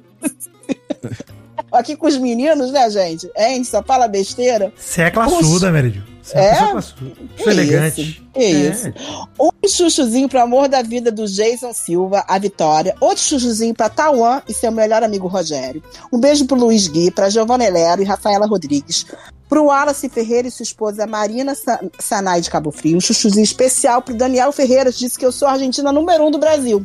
Aqui 1.74 1.96
com 1.96 2.06
os 2.06 2.16
meninos, 2.16 2.70
né, 2.70 2.88
gente? 2.90 3.30
É, 3.34 3.46
a 3.46 3.48
gente 3.50 3.68
só 3.68 3.82
fala 3.82 4.06
besteira. 4.08 4.72
Você 4.76 5.02
é 5.02 5.10
classuda, 5.10 5.70
Meridio. 5.70 6.02
Você 6.22 6.38
é, 6.38 6.50
É? 6.52 6.70
classuda. 6.70 7.12
Que 7.36 7.48
elegante. 7.50 8.00
isso, 8.00 8.22
que 8.32 8.44
isso. 8.44 8.92
Um 9.38 9.68
chuchuzinho 9.68 10.28
pro 10.28 10.40
amor 10.40 10.68
da 10.68 10.80
vida 10.82 11.10
do 11.12 11.26
Jason 11.26 11.72
Silva, 11.74 12.24
a 12.26 12.38
Vitória. 12.38 12.94
Outro 13.00 13.22
chuchuzinho 13.22 13.74
pra 13.74 13.88
Tauan 13.90 14.40
e 14.48 14.54
seu 14.54 14.70
melhor 14.72 15.02
amigo 15.02 15.26
Rogério. 15.28 15.82
Um 16.12 16.18
beijo 16.18 16.46
pro 16.46 16.56
Luiz 16.56 16.88
Gui, 16.88 17.10
pra 17.10 17.28
Giovanna 17.28 17.64
Elero 17.64 18.00
e 18.00 18.04
Rafaela 18.06 18.46
Rodrigues. 18.46 19.04
Pro 19.48 19.66
Wallace 19.66 20.08
Ferreira 20.08 20.48
e 20.48 20.50
sua 20.50 20.62
esposa 20.62 21.06
Marina 21.06 21.54
Sa- 21.54 21.78
Sanai 22.00 22.40
de 22.40 22.48
Cabo 22.50 22.70
Frio. 22.70 22.96
Um 22.96 23.00
chuchuzinho 23.00 23.44
especial 23.44 24.00
pro 24.00 24.14
Daniel 24.14 24.50
Ferreira, 24.52 24.90
que 24.90 24.98
disse 25.00 25.18
que 25.18 25.26
eu 25.26 25.30
sou 25.30 25.46
a 25.46 25.52
argentina 25.52 25.92
número 25.92 26.24
um 26.26 26.30
do 26.30 26.38
Brasil. 26.38 26.84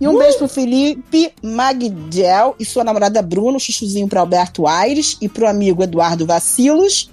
E 0.00 0.06
um 0.06 0.18
beijo 0.18 0.38
pro 0.38 0.48
Felipe 0.48 1.32
Magdiel 1.42 2.54
e 2.58 2.64
sua 2.64 2.84
namorada 2.84 3.22
Bruno, 3.22 3.56
um 3.56 3.60
chuchuzinho 3.60 4.06
pro 4.06 4.20
Alberto 4.20 4.66
Aires 4.66 5.16
e 5.20 5.28
pro 5.28 5.48
amigo 5.48 5.82
Eduardo 5.82 6.26
Vacilos. 6.26 7.10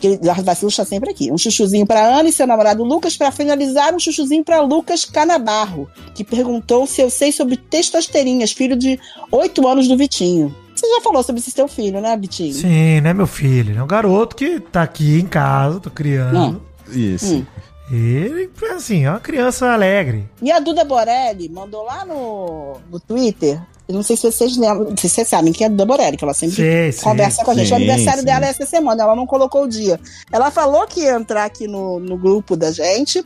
Que 0.00 0.08
Eduardo 0.08 0.42
Vacilos 0.42 0.74
está 0.74 0.84
sempre 0.84 1.10
aqui. 1.10 1.30
Um 1.30 1.38
chuchuzinho 1.38 1.86
para 1.86 2.04
Ana 2.04 2.28
e 2.28 2.32
seu 2.32 2.46
namorado 2.46 2.82
Lucas. 2.82 3.16
Para 3.16 3.30
finalizar, 3.30 3.94
um 3.94 3.98
chuchuzinho 3.98 4.44
para 4.44 4.60
Lucas 4.60 5.04
Canabarro, 5.04 5.88
que 6.14 6.24
perguntou 6.24 6.86
se 6.86 7.00
eu 7.00 7.08
sei 7.08 7.32
sobre 7.32 7.56
testosterinhas, 7.56 8.52
filho 8.52 8.76
de 8.76 8.98
8 9.30 9.66
anos 9.66 9.88
do 9.88 9.96
Vitinho. 9.96 10.54
Você 10.74 10.86
já 10.86 11.00
falou 11.00 11.22
sobre 11.22 11.40
esse 11.40 11.52
teu 11.52 11.66
filho, 11.66 12.00
né, 12.02 12.14
Vitinho? 12.16 12.52
Sim, 12.52 13.00
né, 13.00 13.14
meu 13.14 13.26
filho? 13.26 13.78
É 13.78 13.82
um 13.82 13.86
garoto 13.86 14.36
que 14.36 14.60
tá 14.60 14.82
aqui 14.82 15.18
em 15.18 15.26
casa, 15.26 15.80
tô 15.80 15.90
criando. 15.90 16.32
Não. 16.34 16.60
Isso. 16.88 17.36
Hum. 17.36 17.46
Ele, 17.90 18.50
assim, 18.74 19.04
é 19.04 19.10
uma 19.10 19.20
criança 19.20 19.66
alegre. 19.72 20.28
E 20.42 20.50
a 20.50 20.58
Duda 20.58 20.84
Borelli 20.84 21.48
mandou 21.48 21.84
lá 21.84 22.04
no, 22.04 22.78
no 22.90 22.98
Twitter. 22.98 23.60
Eu 23.88 23.94
não 23.94 24.02
sei 24.02 24.16
se 24.16 24.22
vocês 24.30 24.56
lembram, 24.56 24.96
se 24.96 25.08
vocês 25.08 25.28
sabem 25.28 25.52
quem 25.52 25.64
é 25.64 25.68
a 25.68 25.70
Duda 25.70 25.86
Borelli, 25.86 26.16
que 26.16 26.24
ela 26.24 26.34
sempre 26.34 26.56
Sei, 26.56 26.90
sei. 26.92 27.04
conversa 27.04 27.44
com 27.44 27.52
a 27.52 27.54
gente. 27.54 27.68
Sim, 27.68 27.72
o 27.74 27.76
aniversário 27.76 28.20
sim. 28.20 28.26
dela 28.26 28.44
é 28.46 28.48
essa 28.48 28.66
semana, 28.66 29.04
ela 29.04 29.14
não 29.14 29.26
colocou 29.26 29.62
o 29.62 29.68
dia. 29.68 30.00
Ela 30.32 30.50
falou 30.50 30.84
que 30.86 31.02
ia 31.02 31.14
entrar 31.14 31.44
aqui 31.44 31.68
no, 31.68 32.00
no 32.00 32.16
grupo 32.18 32.56
da 32.56 32.72
gente, 32.72 33.24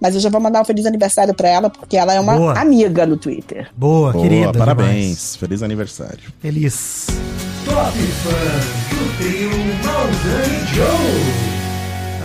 mas 0.00 0.16
eu 0.16 0.20
já 0.20 0.28
vou 0.28 0.40
mandar 0.40 0.62
um 0.62 0.64
feliz 0.64 0.84
aniversário 0.86 1.32
pra 1.32 1.48
ela, 1.48 1.70
porque 1.70 1.96
ela 1.96 2.12
é 2.12 2.18
uma 2.18 2.36
Boa. 2.36 2.58
amiga 2.58 3.06
no 3.06 3.16
Twitter. 3.16 3.68
Boa, 3.76 4.10
Boa, 4.12 4.22
querida. 4.24 4.52
parabéns. 4.58 4.90
demais. 4.90 5.36
Feliz 5.36 5.62
aniversário. 5.62 6.32
Feliz. 6.40 7.06
Top 7.64 7.96
Fãs 7.96 8.98
do 8.98 9.16
trio 9.18 9.50
Maldani 9.84 10.66
Joe. 10.74 11.49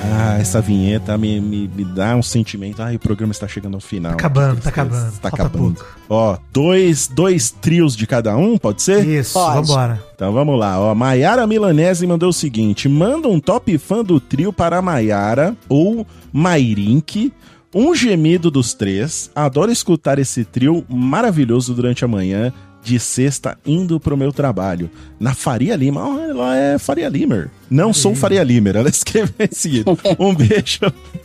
Ah, 0.03 0.37
essa 0.39 0.61
vinheta 0.61 1.17
me, 1.17 1.39
me, 1.39 1.67
me 1.67 1.83
dá 1.83 2.15
um 2.15 2.21
sentimento. 2.21 2.81
Ai, 2.81 2.95
o 2.95 2.99
programa 2.99 3.31
está 3.31 3.47
chegando 3.47 3.75
ao 3.75 3.79
final. 3.81 4.11
Tá 4.11 4.17
acabando, 4.17 4.61
tá 4.61 4.71
tristeza. 4.71 4.81
acabando. 4.81 5.11
Tá 5.11 5.29
Falta 5.29 5.35
acabando. 5.43 5.75
pouco. 5.75 5.95
Ó, 6.09 6.37
dois, 6.53 7.07
dois 7.07 7.49
trios 7.51 7.95
de 7.95 8.05
cada 8.05 8.35
um, 8.37 8.57
pode 8.57 8.81
ser? 8.81 9.05
Isso, 9.07 9.33
Pode. 9.33 9.67
vambora. 9.67 10.03
Então 10.15 10.31
vamos 10.31 10.59
lá, 10.59 10.79
ó. 10.79 10.93
Maiara 10.93 11.47
Milanese 11.47 12.05
mandou 12.05 12.29
o 12.29 12.33
seguinte: 12.33 12.87
manda 12.87 13.27
um 13.27 13.39
top 13.39 13.77
fã 13.77 14.03
do 14.03 14.19
trio 14.19 14.53
para 14.53 14.81
Maiara 14.81 15.55
ou 15.67 16.05
Mairink. 16.31 17.33
Um 17.73 17.93
gemido 17.93 18.49
dos 18.49 18.73
três. 18.73 19.29
Adoro 19.35 19.71
escutar 19.71 20.17
esse 20.19 20.45
trio 20.45 20.85
maravilhoso 20.87 21.73
durante 21.73 22.05
a 22.05 22.07
manhã 22.07 22.53
de 22.85 22.99
sexta 22.99 23.57
indo 23.65 23.99
pro 23.99 24.15
meu 24.15 24.31
trabalho. 24.31 24.89
Na 25.19 25.33
Faria 25.33 25.75
Lima. 25.75 26.07
Oh, 26.07 26.19
ela 26.19 26.55
é 26.55 26.77
Faria 26.77 27.09
Limer. 27.09 27.49
Não 27.69 27.91
sou 27.91 28.13
Faria 28.13 28.43
Limer. 28.43 28.75
Ela 28.75 28.89
escreveu 28.89 29.33
em 29.39 29.47
seguida. 29.55 29.91
Um 30.19 30.35
beijo. 30.35 30.79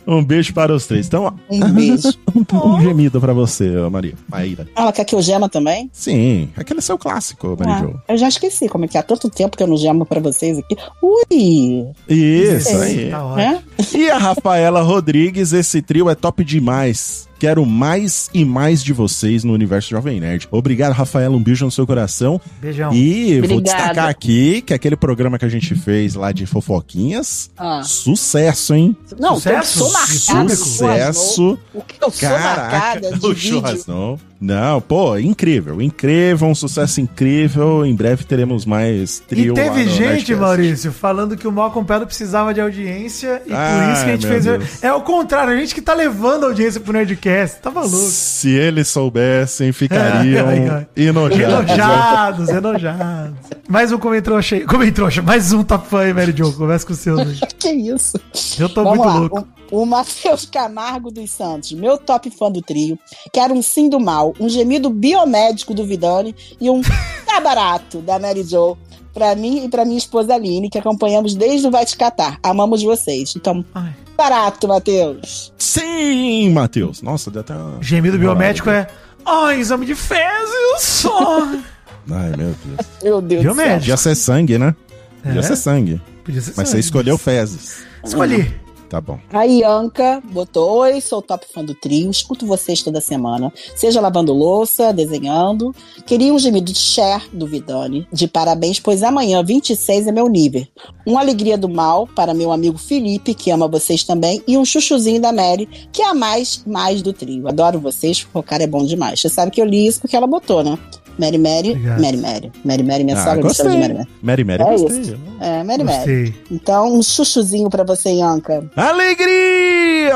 Um 0.07 0.23
beijo 0.23 0.53
para 0.53 0.73
os 0.73 0.87
três. 0.87 1.05
Então, 1.05 1.23
ó, 1.25 1.33
Um 1.49 1.71
beijo. 1.71 2.09
um, 2.35 2.67
um 2.75 2.81
gemido 2.81 3.21
para 3.21 3.31
você, 3.33 3.69
Maria. 3.91 4.13
Maíra. 4.27 4.67
Ela 4.75 4.91
quer 4.91 5.05
que 5.05 5.13
eu 5.13 5.21
gema 5.21 5.47
também? 5.47 5.89
Sim, 5.93 6.49
aquele 6.57 6.79
é 6.79 6.81
seu 6.81 6.97
clássico, 6.97 7.55
Maria 7.59 7.75
Ah, 7.75 7.79
Jo. 7.79 7.99
eu 8.09 8.17
já 8.17 8.27
esqueci 8.27 8.67
como 8.67 8.85
é 8.85 8.87
que 8.87 8.97
é. 8.97 8.99
Há 8.99 9.03
tanto 9.03 9.29
tempo 9.29 9.55
que 9.55 9.61
eu 9.61 9.67
não 9.67 9.77
gemo 9.77 10.05
pra 10.05 10.19
vocês 10.19 10.57
aqui. 10.57 10.75
Ui! 11.01 11.85
Isso 12.09 12.69
É. 12.77 12.83
aí. 12.85 13.09
Tá 13.11 13.23
ótimo. 13.25 13.35
Né? 13.37 13.63
E 13.93 14.09
a 14.09 14.17
Rafaela 14.17 14.81
Rodrigues, 14.81 15.53
esse 15.53 15.81
trio 15.81 16.09
é 16.09 16.15
top 16.15 16.43
demais. 16.43 17.29
Quero 17.41 17.65
mais 17.65 18.29
e 18.35 18.45
mais 18.45 18.83
de 18.83 18.93
vocês 18.93 19.43
no 19.43 19.51
universo 19.51 19.89
Jovem 19.89 20.19
Nerd. 20.19 20.47
Obrigado, 20.51 20.93
Rafaela. 20.93 21.35
Um 21.35 21.41
beijo 21.41 21.65
no 21.65 21.71
seu 21.71 21.87
coração. 21.87 22.39
Beijão. 22.61 22.93
E 22.93 23.41
vou 23.41 23.59
destacar 23.59 24.07
aqui 24.09 24.61
que 24.61 24.71
aquele 24.71 24.95
programa 24.95 25.39
que 25.39 25.45
a 25.45 25.49
gente 25.49 25.73
fez 25.73 26.13
lá 26.13 26.31
de 26.31 26.45
fofoquinhas, 26.45 27.49
Ah. 27.57 27.81
sucesso, 27.81 28.75
hein? 28.75 28.95
Não, 29.17 29.37
Sucesso? 29.37 29.79
eu 29.79 29.85
sou 29.85 29.91
marcada. 29.91 30.55
Sucesso. 30.55 31.59
O 31.73 31.81
que 31.81 31.95
eu 31.99 32.11
sou 32.11 32.29
marcada 32.29 33.09
de 33.17 33.25
o 33.25 33.33
vídeo. 33.33 34.19
Não, 34.41 34.81
pô, 34.81 35.17
incrível, 35.19 35.79
incrível, 35.79 36.47
um 36.47 36.55
sucesso 36.55 36.99
incrível. 36.99 37.85
Em 37.85 37.93
breve 37.93 38.23
teremos 38.23 38.65
mais 38.65 39.19
trio 39.19 39.51
E 39.51 39.55
teve 39.55 39.69
lá 39.69 39.75
no 39.75 39.83
gente, 39.91 39.99
Nerdcast. 40.01 40.35
Maurício, 40.35 40.91
falando 40.91 41.37
que 41.37 41.47
o 41.47 41.51
mal 41.51 41.69
comprado 41.69 42.07
precisava 42.07 42.51
de 42.51 42.59
audiência 42.59 43.39
e 43.45 43.49
por 43.49 43.55
Ai, 43.55 43.93
isso 43.93 44.03
que 44.03 44.09
a 44.09 44.13
gente 44.13 44.27
fez. 44.27 44.45
Deus. 44.45 44.83
É 44.83 44.91
o 44.91 45.01
contrário, 45.01 45.53
a 45.53 45.57
gente 45.57 45.75
que 45.75 45.81
tá 45.81 45.93
levando 45.93 46.45
a 46.45 46.47
audiência 46.47 46.81
pro 46.81 46.91
Nerdcast. 46.91 47.61
Tá 47.61 47.69
maluco. 47.69 47.95
Se 47.95 48.49
eles 48.49 48.87
soubessem, 48.87 49.71
ficariam 49.71 50.47
enojados. 50.97 51.69
Enojados, 51.69 52.49
enojados. 52.49 53.35
Mais 53.69 53.91
um 53.91 53.99
comentrouxa 53.99 54.55
aí. 54.55 54.65
Comentrouxa, 54.65 55.21
mais 55.21 55.53
um 55.53 55.63
top 55.63 55.87
fã 55.87 55.99
aí, 55.99 56.13
Mary 56.13 56.33
Jo. 56.35 56.51
Conversa 56.53 56.85
com 56.87 56.93
o 56.93 56.95
seu. 56.95 57.15
hoje. 57.15 57.41
Que 57.61 57.69
isso? 57.69 58.19
Eu 58.59 58.67
tô 58.69 58.83
Vamos 58.83 58.97
muito 58.97 59.07
lá. 59.07 59.19
louco. 59.19 59.47
O, 59.71 59.83
o 59.83 59.85
Matheus 59.85 60.45
Camargo 60.45 61.11
dos 61.11 61.29
Santos, 61.29 61.71
meu 61.73 61.95
top 61.97 62.31
fã 62.31 62.51
do 62.51 62.59
trio. 62.59 62.97
Quero 63.31 63.53
um 63.53 63.61
sim 63.61 63.87
do 63.87 63.99
mal, 63.99 64.30
um 64.39 64.47
gemido 64.49 64.89
biomédico 64.89 65.73
do 65.73 65.85
Vidani 65.85 66.35
e 66.59 66.69
um 66.69 66.81
tá 67.25 67.39
barato 67.41 67.99
da 67.99 68.17
Mary 68.19 68.43
Jo. 68.43 68.77
Pra 69.13 69.35
mim 69.35 69.65
e 69.65 69.69
pra 69.69 69.83
minha 69.83 69.97
esposa 69.97 70.33
Aline, 70.35 70.69
que 70.69 70.77
acompanhamos 70.77 71.35
desde 71.35 71.67
o 71.67 71.71
Vai 71.71 71.85
Te 71.85 71.97
Catar. 71.97 72.39
Amamos 72.41 72.81
vocês. 72.81 73.33
Então, 73.35 73.63
Ai. 73.75 73.93
barato, 74.15 74.69
Matheus. 74.69 75.51
Sim, 75.57 76.49
Matheus. 76.51 77.01
Nossa, 77.01 77.29
deu 77.29 77.41
até 77.41 77.53
uma... 77.53 77.83
Gemido 77.83 78.17
biomédico 78.17 78.69
é. 78.69 78.87
Ai, 79.25 79.59
exame 79.59 79.85
de 79.85 79.95
fezes 79.95 80.79
só. 80.79 81.41
Ai, 82.09 82.29
meu 82.37 82.55
Deus. 82.63 82.87
Meu 83.03 83.21
Deus 83.21 83.41
do 83.43 83.47
céu. 83.47 83.53
Biomédico. 83.53 83.79
Podia 83.81 83.97
ser 83.97 84.15
sangue, 84.15 84.57
né? 84.57 84.73
Podia 85.21 85.39
É? 85.39 85.43
ser 85.43 85.55
sangue. 85.57 86.01
Podia 86.23 86.41
ser 86.41 86.53
Mas 86.55 86.69
você 86.69 86.71
sangue. 86.71 86.79
escolheu 86.85 87.17
fezes. 87.17 87.83
Escolhi. 88.05 88.60
Tá 88.91 88.99
bom. 88.99 89.17
A 89.31 89.45
Ianca 89.45 90.21
botou: 90.33 90.79
Oi, 90.79 90.99
sou 90.99 91.21
top 91.21 91.45
fã 91.53 91.63
do 91.63 91.73
trio, 91.73 92.11
escuto 92.11 92.45
vocês 92.45 92.81
toda 92.81 92.99
semana. 92.99 93.49
Seja 93.73 94.01
lavando 94.01 94.33
louça, 94.33 94.91
desenhando. 94.91 95.73
Queria 96.05 96.33
um 96.33 96.37
gemido 96.37 96.73
de 96.73 96.77
Cher 96.77 97.25
do 97.31 97.47
Vidani, 97.47 98.05
de 98.11 98.27
parabéns, 98.27 98.81
pois 98.81 99.01
amanhã, 99.01 99.41
26, 99.41 100.07
é 100.07 100.11
meu 100.11 100.27
nível. 100.27 100.67
Uma 101.05 101.21
alegria 101.21 101.57
do 101.57 101.69
mal 101.69 102.05
para 102.05 102.33
meu 102.33 102.51
amigo 102.51 102.77
Felipe, 102.77 103.33
que 103.33 103.49
ama 103.49 103.65
vocês 103.65 104.03
também, 104.03 104.43
e 104.45 104.57
um 104.57 104.65
chuchuzinho 104.65 105.21
da 105.21 105.31
Mary, 105.31 105.69
que 105.89 106.01
é 106.01 106.09
a 106.09 106.13
mais, 106.13 106.61
mais 106.67 107.01
do 107.01 107.13
trio. 107.13 107.47
Adoro 107.47 107.79
vocês, 107.79 108.27
o 108.33 108.43
cara 108.43 108.63
é 108.63 108.67
bom 108.67 108.85
demais. 108.85 109.21
Você 109.21 109.29
sabe 109.29 109.51
que 109.51 109.61
eu 109.61 109.65
li 109.65 109.87
isso 109.87 110.01
porque 110.01 110.17
ela 110.17 110.27
botou, 110.27 110.65
né? 110.65 110.77
Mary 111.19 111.37
Mary, 111.37 111.69
Obrigado. 111.71 112.01
Mary 112.01 112.17
Mary. 112.17 112.51
Mary 112.65 112.83
Mary, 112.83 113.03
minha 113.03 113.17
Ah, 113.17 113.23
sogra 113.23 113.43
me 113.47 113.53
chama 113.53 113.69
de 113.71 113.77
Mary 113.77 113.93
gostei. 113.93 114.05
Mary. 114.05 114.09
Mary 114.21 114.43
Mary, 114.43 114.63
É 114.63 114.65
gostei. 114.77 115.15
É, 115.39 115.63
Mary 115.63 115.83
Mary. 115.83 115.97
Gostei. 115.97 116.33
Então, 116.51 116.93
um 116.97 117.03
chuchuzinho 117.03 117.69
pra 117.69 117.83
você, 117.83 118.09
Ianca. 118.13 118.63
Alegria! 118.75 119.71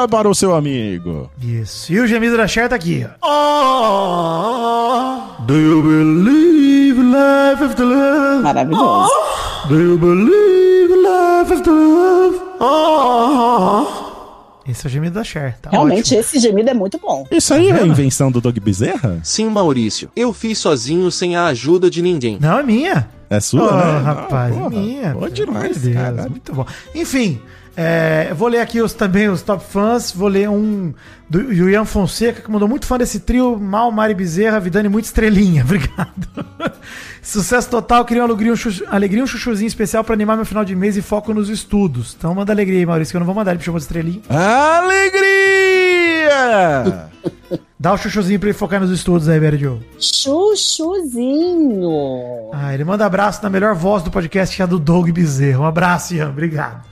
para 0.10 0.28
o 0.30 0.36
seu 0.36 0.54
amigo. 0.54 1.30
Isso. 1.42 1.92
E 1.94 2.00
o 2.00 2.08
gemido 2.08 2.36
da 2.38 2.48
Cher 2.48 2.68
tá 2.70 2.76
aqui. 2.76 3.06
ó. 3.22 3.28
Oh, 5.40 5.44
do 5.44 5.54
you 5.56 5.82
believe 5.82 7.02
life 7.02 7.64
after 7.64 7.86
love? 7.86 8.44
Maravilhoso. 8.44 9.10
Do 9.70 9.80
you 9.80 9.98
believe 9.98 10.94
life 10.96 11.54
after 11.54 11.72
love? 11.72 12.40
Oh. 12.60 14.05
Esse 14.68 14.86
é 14.86 14.88
o 14.88 14.92
gemido 14.92 15.14
da 15.16 15.24
Cher. 15.24 15.58
Tá 15.62 15.70
Realmente, 15.70 16.08
ótimo. 16.08 16.20
esse 16.20 16.40
gemido 16.40 16.70
é 16.70 16.74
muito 16.74 16.98
bom. 16.98 17.26
Isso 17.30 17.54
aí 17.54 17.70
Tá 17.70 17.78
é 17.78 17.82
a 17.84 17.88
invenção 17.88 18.32
do 18.32 18.42
Dog 18.42 18.60
Bezerra? 18.60 19.20
Sim, 19.24 19.50
Maurício. 19.50 20.10
Eu 20.16 20.34
fiz 20.34 20.58
sozinho 20.58 21.12
sem 21.12 21.36
a 21.36 21.46
ajuda 21.48 21.90
de 21.90 22.02
ninguém. 22.02 22.38
Não, 22.42 22.60
é 22.60 22.64
minha. 22.64 23.08
É 23.30 23.40
sua, 23.40 23.62
Ô, 23.74 23.76
né? 23.78 23.98
rapaz, 24.00 24.56
Ah, 24.58 24.66
é 24.66 24.70
minha. 24.70 25.10
Pelo 25.14 25.30
demais, 25.30 25.82
Deus, 25.82 25.96
cara. 25.96 26.30
Muito 26.30 26.54
bom. 26.54 26.66
Enfim, 26.94 27.40
é, 27.78 28.34
vou 28.34 28.48
ler 28.48 28.60
aqui 28.60 28.82
os, 28.82 28.94
também 28.94 29.30
os 29.30 29.42
top 29.42 29.64
fãs. 29.68 30.12
Vou 30.12 30.28
ler 30.28 30.50
um 30.50 30.94
do, 31.30 31.44
do 31.44 31.70
Ian 31.70 31.86
Fonseca, 31.86 32.42
que 32.42 32.50
mandou 32.52 32.68
muito 32.68 32.86
fã 32.86 32.98
desse 32.98 33.20
trio. 33.20 33.58
Mal, 33.60 33.92
Mari 33.92 34.14
Bezerra, 34.14 34.60
Vidani, 34.60 34.90
muito 34.90 35.06
estrelinha. 35.06 35.62
Obrigado. 35.66 36.28
Sucesso 37.26 37.68
total. 37.72 38.06
Queria 38.06 38.22
uma 38.22 38.30
alegria, 38.30 38.54
um, 38.54 38.56
chuchu, 38.56 38.84
alegria, 38.88 39.24
um 39.24 39.28
chuchuzinho 39.28 39.68
especial 39.68 40.04
pra 40.04 40.14
animar 40.14 40.36
meu 40.36 40.46
final 40.46 40.64
de 40.64 40.76
mês 40.76 40.96
e 40.96 41.02
foco 41.02 41.34
nos 41.34 41.50
estudos. 41.50 42.16
Então 42.16 42.36
manda 42.36 42.54
alegria 42.54 42.78
aí, 42.78 42.86
Maurício, 42.86 43.12
que 43.12 43.18
eu 43.18 43.20
não 43.20 43.26
vou 43.26 43.34
mandar. 43.34 43.50
Ele 43.52 43.58
me 43.58 43.64
chamou 43.64 43.80
de 43.80 43.86
estrelinha. 43.86 44.22
Alegria! 44.30 45.50
Dá 47.80 47.94
o 47.94 47.98
chuchuzinho 47.98 48.40
pra 48.40 48.50
ele 48.50 48.58
focar 48.58 48.80
nos 48.80 48.92
estudos 48.92 49.28
aí, 49.28 49.40
Bério 49.40 49.58
Joe. 49.60 49.80
Chuchuzinho. 50.00 51.90
Ah, 52.54 52.72
ele 52.76 52.84
manda 52.84 53.04
abraço 53.06 53.42
na 53.42 53.50
melhor 53.50 53.74
voz 53.74 54.04
do 54.04 54.12
podcast, 54.12 54.56
que 54.56 54.62
é 54.62 54.66
a 54.66 54.68
do 54.68 54.78
Doug 54.78 55.10
Bezerra. 55.10 55.62
Um 55.62 55.66
abraço, 55.66 56.14
Ian. 56.14 56.30
Obrigado. 56.30 56.84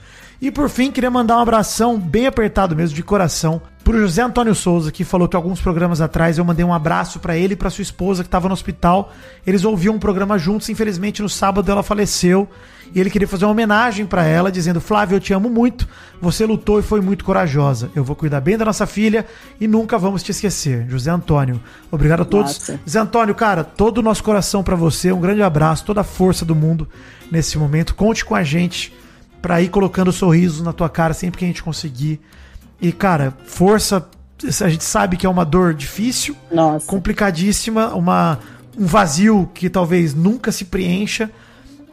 E 0.44 0.50
por 0.50 0.68
fim, 0.68 0.90
queria 0.90 1.10
mandar 1.10 1.38
um 1.38 1.40
abração 1.40 1.98
bem 1.98 2.26
apertado 2.26 2.76
mesmo, 2.76 2.94
de 2.94 3.02
coração, 3.02 3.62
pro 3.82 3.98
José 3.98 4.20
Antônio 4.20 4.54
Souza, 4.54 4.92
que 4.92 5.02
falou 5.02 5.26
que 5.26 5.34
alguns 5.34 5.58
programas 5.58 6.02
atrás 6.02 6.36
eu 6.36 6.44
mandei 6.44 6.62
um 6.62 6.74
abraço 6.74 7.18
pra 7.18 7.34
ele 7.34 7.54
e 7.54 7.56
pra 7.56 7.70
sua 7.70 7.80
esposa 7.80 8.22
que 8.22 8.28
tava 8.28 8.46
no 8.46 8.52
hospital. 8.52 9.10
Eles 9.46 9.64
ouviam 9.64 9.94
um 9.94 9.98
programa 9.98 10.36
juntos, 10.36 10.68
infelizmente 10.68 11.22
no 11.22 11.30
sábado 11.30 11.72
ela 11.72 11.82
faleceu. 11.82 12.46
E 12.94 13.00
ele 13.00 13.08
queria 13.08 13.26
fazer 13.26 13.46
uma 13.46 13.52
homenagem 13.52 14.04
pra 14.04 14.26
ela, 14.26 14.52
dizendo: 14.52 14.82
Flávio, 14.82 15.16
eu 15.16 15.20
te 15.20 15.32
amo 15.32 15.48
muito. 15.48 15.88
Você 16.20 16.44
lutou 16.44 16.78
e 16.78 16.82
foi 16.82 17.00
muito 17.00 17.24
corajosa. 17.24 17.90
Eu 17.96 18.04
vou 18.04 18.14
cuidar 18.14 18.42
bem 18.42 18.58
da 18.58 18.66
nossa 18.66 18.86
filha 18.86 19.24
e 19.58 19.66
nunca 19.66 19.96
vamos 19.96 20.22
te 20.22 20.30
esquecer. 20.30 20.84
José 20.90 21.10
Antônio. 21.10 21.58
Obrigado 21.90 22.20
a 22.20 22.26
todos. 22.26 22.52
Nossa. 22.52 22.80
Zé 22.86 22.98
Antônio, 22.98 23.34
cara, 23.34 23.64
todo 23.64 23.96
o 23.96 24.02
nosso 24.02 24.22
coração 24.22 24.62
pra 24.62 24.76
você, 24.76 25.10
um 25.10 25.22
grande 25.22 25.42
abraço, 25.42 25.86
toda 25.86 26.02
a 26.02 26.04
força 26.04 26.44
do 26.44 26.54
mundo 26.54 26.86
nesse 27.32 27.56
momento. 27.56 27.94
Conte 27.94 28.26
com 28.26 28.34
a 28.34 28.42
gente 28.42 28.92
pra 29.44 29.60
ir 29.60 29.68
colocando 29.68 30.10
sorrisos 30.10 30.62
na 30.62 30.72
tua 30.72 30.88
cara 30.88 31.12
sempre 31.12 31.38
que 31.38 31.44
a 31.44 31.48
gente 31.48 31.62
conseguir. 31.62 32.18
E, 32.80 32.90
cara, 32.90 33.34
força, 33.44 34.08
a 34.62 34.68
gente 34.70 34.84
sabe 34.84 35.18
que 35.18 35.26
é 35.26 35.28
uma 35.28 35.44
dor 35.44 35.74
difícil, 35.74 36.34
Nossa. 36.50 36.86
complicadíssima, 36.86 37.94
uma, 37.94 38.38
um 38.74 38.86
vazio 38.86 39.46
que 39.52 39.68
talvez 39.68 40.14
nunca 40.14 40.50
se 40.50 40.64
preencha. 40.64 41.30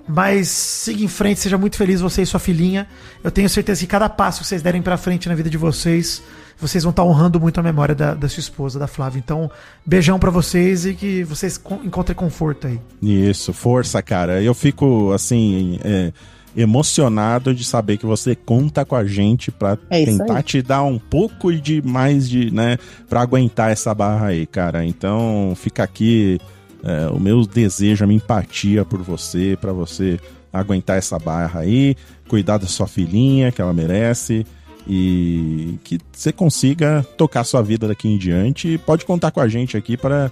Mas 0.08 0.48
siga 0.48 1.04
em 1.04 1.10
frente, 1.10 1.42
seja 1.42 1.58
muito 1.58 1.76
feliz 1.76 2.00
você 2.00 2.22
e 2.22 2.26
sua 2.26 2.40
filhinha. 2.40 2.88
Eu 3.22 3.30
tenho 3.30 3.50
certeza 3.50 3.82
que 3.82 3.88
cada 3.88 4.08
passo 4.08 4.40
que 4.42 4.48
vocês 4.48 4.62
derem 4.62 4.82
pra 4.82 4.96
frente 4.96 5.28
na 5.28 5.36
vida 5.36 5.50
de 5.50 5.58
vocês, 5.58 6.24
vocês 6.58 6.86
vão 6.86 6.92
estar 6.92 7.04
honrando 7.04 7.38
muito 7.38 7.60
a 7.60 7.64
memória 7.64 7.94
da, 7.94 8.14
da 8.14 8.30
sua 8.30 8.40
esposa, 8.40 8.80
da 8.80 8.88
Flávia. 8.88 9.20
Então, 9.20 9.52
beijão 9.86 10.18
pra 10.18 10.32
vocês 10.32 10.86
e 10.86 10.94
que 10.94 11.24
vocês 11.26 11.58
con- 11.58 11.82
encontrem 11.84 12.16
conforto 12.16 12.68
aí. 12.68 12.80
Isso, 13.02 13.52
força, 13.52 14.02
cara. 14.02 14.42
Eu 14.42 14.54
fico, 14.54 15.12
assim, 15.12 15.80
é, 15.84 16.12
emocionado 16.56 17.54
de 17.54 17.64
saber 17.64 17.98
que 17.98 18.06
você 18.06 18.36
conta 18.36 18.84
com 18.84 18.96
a 18.96 19.06
gente 19.06 19.52
pra 19.52 19.78
É 19.90 20.04
tentar 20.04 20.44
te 20.44 20.62
dar 20.62 20.84
um 20.84 21.00
pouco 21.00 21.54
de 21.54 21.82
mais 21.82 22.30
de, 22.30 22.54
né, 22.54 22.78
pra 23.10 23.22
aguentar 23.22 23.72
essa 23.72 23.94
barra 23.94 24.28
aí, 24.28 24.46
cara. 24.46 24.86
Então, 24.86 25.54
fica 25.56 25.84
aqui 25.84 26.40
é, 26.84 27.08
o 27.08 27.20
meu 27.20 27.46
desejo, 27.46 28.04
a 28.04 28.08
minha 28.08 28.18
empatia 28.18 28.84
por 28.84 29.02
você, 29.02 29.58
pra 29.60 29.72
você 29.72 30.20
aguentar 30.52 30.98
essa 30.98 31.18
barra 31.18 31.62
aí, 31.62 31.96
cuidar 32.28 32.58
da 32.58 32.68
sua 32.68 32.88
filhinha, 32.88 33.52
que 33.52 33.62
ela 33.62 33.74
merece. 33.74 34.46
E 34.88 35.76
que 35.84 36.00
você 36.12 36.32
consiga 36.32 37.06
tocar 37.16 37.44
sua 37.44 37.62
vida 37.62 37.88
daqui 37.88 38.10
em 38.10 38.18
diante. 38.18 38.68
E 38.68 38.78
pode 38.80 39.06
contar 39.06 39.30
com 39.30 39.40
a 39.40 39.48
gente 39.48 39.78
aqui 39.78 39.96
para 39.96 40.32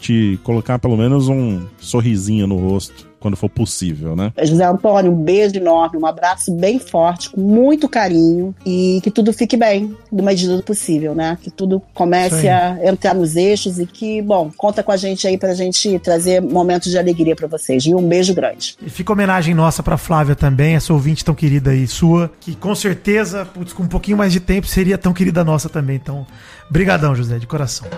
te 0.00 0.38
colocar 0.42 0.80
pelo 0.80 0.96
menos 0.96 1.28
um 1.28 1.64
sorrisinho 1.78 2.46
no 2.46 2.56
rosto 2.58 3.13
quando 3.24 3.38
for 3.38 3.48
possível, 3.48 4.14
né? 4.14 4.34
José 4.42 4.66
Antônio, 4.66 5.10
um 5.10 5.16
beijo 5.16 5.56
enorme, 5.56 5.96
um 5.96 6.04
abraço 6.04 6.52
bem 6.52 6.78
forte, 6.78 7.30
com 7.30 7.40
muito 7.40 7.88
carinho 7.88 8.54
e 8.66 9.00
que 9.02 9.10
tudo 9.10 9.32
fique 9.32 9.56
bem, 9.56 9.96
do 10.12 10.22
medida 10.22 10.54
do 10.58 10.62
possível, 10.62 11.14
né? 11.14 11.38
Que 11.40 11.50
tudo 11.50 11.80
comece 11.94 12.46
a 12.46 12.78
entrar 12.84 13.14
nos 13.14 13.34
eixos 13.34 13.78
e 13.78 13.86
que, 13.86 14.20
bom, 14.20 14.50
conta 14.54 14.82
com 14.82 14.92
a 14.92 14.96
gente 14.98 15.26
aí 15.26 15.38
pra 15.38 15.54
gente 15.54 15.98
trazer 16.00 16.42
momentos 16.42 16.90
de 16.90 16.98
alegria 16.98 17.34
pra 17.34 17.46
vocês. 17.46 17.86
E 17.86 17.94
um 17.94 18.06
beijo 18.06 18.34
grande. 18.34 18.76
E 18.84 18.90
fica 18.90 19.14
homenagem 19.14 19.54
nossa 19.54 19.82
pra 19.82 19.96
Flávia 19.96 20.36
também, 20.36 20.74
essa 20.74 20.92
ouvinte 20.92 21.24
tão 21.24 21.34
querida 21.34 21.70
aí 21.70 21.86
sua, 21.86 22.30
que 22.40 22.54
com 22.54 22.74
certeza, 22.74 23.46
putz, 23.46 23.72
com 23.72 23.84
um 23.84 23.88
pouquinho 23.88 24.18
mais 24.18 24.34
de 24.34 24.40
tempo, 24.40 24.66
seria 24.66 24.98
tão 24.98 25.14
querida 25.14 25.42
nossa 25.42 25.70
também. 25.70 25.96
Então, 25.96 26.26
brigadão, 26.68 27.14
José, 27.14 27.38
de 27.38 27.46
coração. 27.46 27.88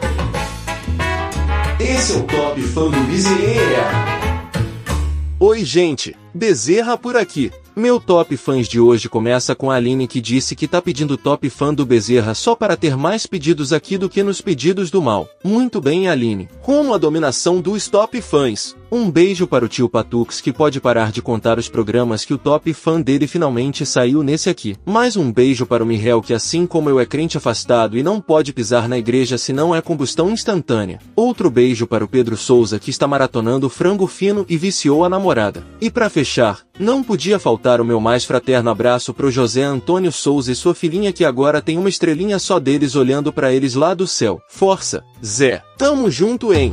Esse 1.81 2.13
é 2.13 2.17
o 2.17 2.23
Top 2.23 2.63
Fã 2.63 2.89
do 2.89 3.01
Bezerra. 3.09 4.26
Oi, 5.39 5.67
gente. 5.67 6.17
Bezerra 6.33 6.97
por 6.97 7.15
aqui. 7.15 7.53
Meu 7.77 8.01
top 8.01 8.39
fãs 8.39 8.67
de 8.67 8.81
hoje 8.81 9.07
começa 9.07 9.55
com 9.55 9.71
a 9.71 9.75
Aline 9.75 10.09
que 10.09 10.19
disse 10.19 10.57
que 10.57 10.67
tá 10.67 10.81
pedindo 10.81 11.19
top 11.19 11.51
fã 11.51 11.75
do 11.75 11.85
Bezerra 11.85 12.33
só 12.33 12.55
para 12.55 12.75
ter 12.75 12.97
mais 12.97 13.27
pedidos 13.27 13.71
aqui 13.71 13.99
do 13.99 14.09
que 14.09 14.23
nos 14.23 14.41
pedidos 14.41 14.91
do 14.91 15.03
mal. 15.03 15.29
Muito 15.45 15.79
bem, 15.79 16.09
Aline. 16.09 16.49
Rumo 16.63 16.95
à 16.95 16.99
dominação 16.99 17.61
dos 17.61 17.87
top 17.87 18.19
fãs. 18.23 18.75
Um 18.91 19.11
beijo 19.11 19.49
para 19.49 19.65
o 19.65 19.69
tio 19.69 19.89
Patux 19.89 20.41
que 20.41 20.53
pode 20.53 20.81
parar 20.81 21.11
de 21.11 21.21
contar 21.21 21.59
os 21.59 21.69
programas 21.69 22.25
que 22.25 22.33
o 22.33 22.39
top 22.39 22.73
fã 22.73 23.01
dele 23.01 23.27
finalmente 23.27 23.85
saiu 23.85 24.23
nesse 24.23 24.49
aqui. 24.49 24.77
Mais 24.87 25.17
um 25.17 25.33
beijo 25.33 25.67
para 25.67 25.83
o 25.83 25.87
Mihel 25.87 26.23
que 26.23 26.33
assim 26.33 26.67
como 26.69 26.89
eu 26.89 27.01
é 27.01 27.05
crente 27.05 27.37
afastado 27.37 27.99
e 27.99 28.03
não 28.03 28.21
pode 28.21 28.53
pisar 28.53 28.89
na 28.89 28.97
igreja 28.97 29.37
se 29.39 29.53
não 29.53 29.75
é 29.75 29.81
combustão 29.81 30.31
instantânea. 30.31 31.01
Outro 31.17 31.51
beijo 31.51 31.85
para 31.85 32.05
o 32.05 32.09
Pedro 32.09 32.37
Souza 32.37 32.79
que 32.79 32.91
está 32.91 33.09
maratonando 33.09 33.69
frango 33.69 34.07
fino 34.07 34.47
e 34.49 34.57
viciou 34.57 35.05
a 35.05 35.09
namorada. 35.09 35.65
E 35.81 35.91
para 35.91 36.09
fechar, 36.09 36.61
não 36.79 37.03
podia 37.03 37.41
faltar 37.41 37.81
o 37.81 37.85
meu 37.85 37.99
mais 37.99 38.25
fraterno 38.25 38.71
abraço 38.71 39.13
pro 39.13 39.33
José 39.33 39.65
Antônio 39.65 40.13
Souza 40.13 40.53
e 40.53 40.55
sua 40.55 40.77
filhinha 40.77 41.13
que 41.13 41.25
agora 41.25 41.61
tem 41.61 41.77
uma 41.77 41.89
estrelinha 41.89 42.39
só 42.39 42.61
deles 42.61 42.95
olhando 42.95 43.33
para 43.33 43.53
eles 43.53 43.75
lá 43.75 43.95
do 43.95 44.07
céu. 44.07 44.41
Força, 44.49 45.03
Zé. 45.25 45.61
Tamo 45.77 46.09
junto, 46.09 46.55
hein? 46.55 46.73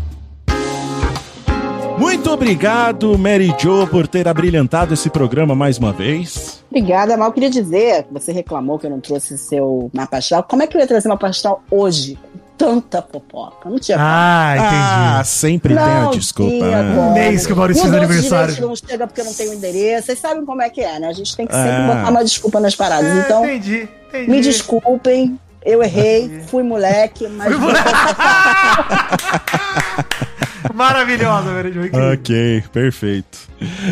Muito 1.97 2.31
obrigado, 2.31 3.17
Mary 3.17 3.53
Jo, 3.59 3.87
por 3.87 4.07
ter 4.07 4.27
abrilhantado 4.27 4.93
esse 4.93 5.09
programa 5.09 5.55
mais 5.55 5.77
uma 5.77 5.93
vez. 5.93 6.63
Obrigada, 6.69 7.15
mal 7.15 7.31
queria 7.31 7.49
dizer 7.49 8.05
você 8.11 8.31
reclamou 8.31 8.79
que 8.79 8.85
eu 8.85 8.89
não 8.89 8.99
trouxe 8.99 9.37
seu 9.37 9.89
mapa 9.93 10.17
astral. 10.17 10.43
Como 10.43 10.63
é 10.63 10.67
que 10.67 10.75
eu 10.75 10.81
ia 10.81 10.87
trazer 10.87 11.07
mapa 11.07 11.27
astral 11.27 11.63
hoje? 11.69 12.17
Tanta 12.57 13.01
fofoca. 13.01 13.69
Não 13.69 13.79
tinha 13.79 13.97
Ah, 13.99 14.53
entendi. 14.55 14.75
Ah, 14.75 15.21
sempre 15.25 15.75
tem 15.75 15.83
a 15.83 16.01
Não 16.03 16.11
desculpa, 16.11 16.65
né? 16.65 16.81
Um 16.99 17.13
mês 17.13 17.45
que 17.47 17.53
o 17.53 17.55
Maurício 17.55 17.83
fez 17.83 17.93
aniversário. 17.95 18.61
Não 18.61 18.75
chega 18.75 19.07
porque 19.07 19.21
eu 19.21 19.25
não 19.25 19.33
tenho 19.33 19.53
endereço. 19.53 20.07
Vocês 20.07 20.19
sabem 20.19 20.45
como 20.45 20.61
é 20.61 20.69
que 20.69 20.81
é, 20.81 20.99
né? 20.99 21.07
A 21.07 21.13
gente 21.13 21.35
tem 21.35 21.47
que 21.47 21.53
sempre 21.53 21.69
Ah. 21.71 21.87
botar 21.87 22.09
uma 22.11 22.23
desculpa 22.23 22.59
nas 22.59 22.75
paradas. 22.75 23.09
É, 23.09 23.19
então, 23.21 23.43
entendi, 23.45 23.87
entendi. 24.09 24.29
me 24.31 24.41
desculpem. 24.41 25.39
Eu 25.65 25.81
errei, 25.81 26.41
fui 26.47 26.61
moleque, 26.61 27.25
mas 27.29 27.53
Maravilhosa, 30.73 31.59
incrível. 31.59 32.13
Ok, 32.13 32.63
perfeito. 32.71 33.39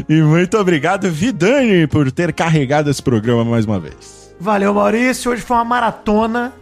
E 0.07 0.21
muito 0.21 0.57
obrigado, 0.57 1.09
Vidani, 1.09 1.87
por 1.87 2.11
ter 2.11 2.33
carregado 2.33 2.89
esse 2.89 3.01
programa 3.01 3.43
mais 3.43 3.65
uma 3.65 3.79
vez. 3.79 4.33
Valeu, 4.39 4.73
Maurício. 4.73 5.31
Hoje 5.31 5.41
foi 5.41 5.57
uma 5.57 5.65
maratona. 5.65 6.53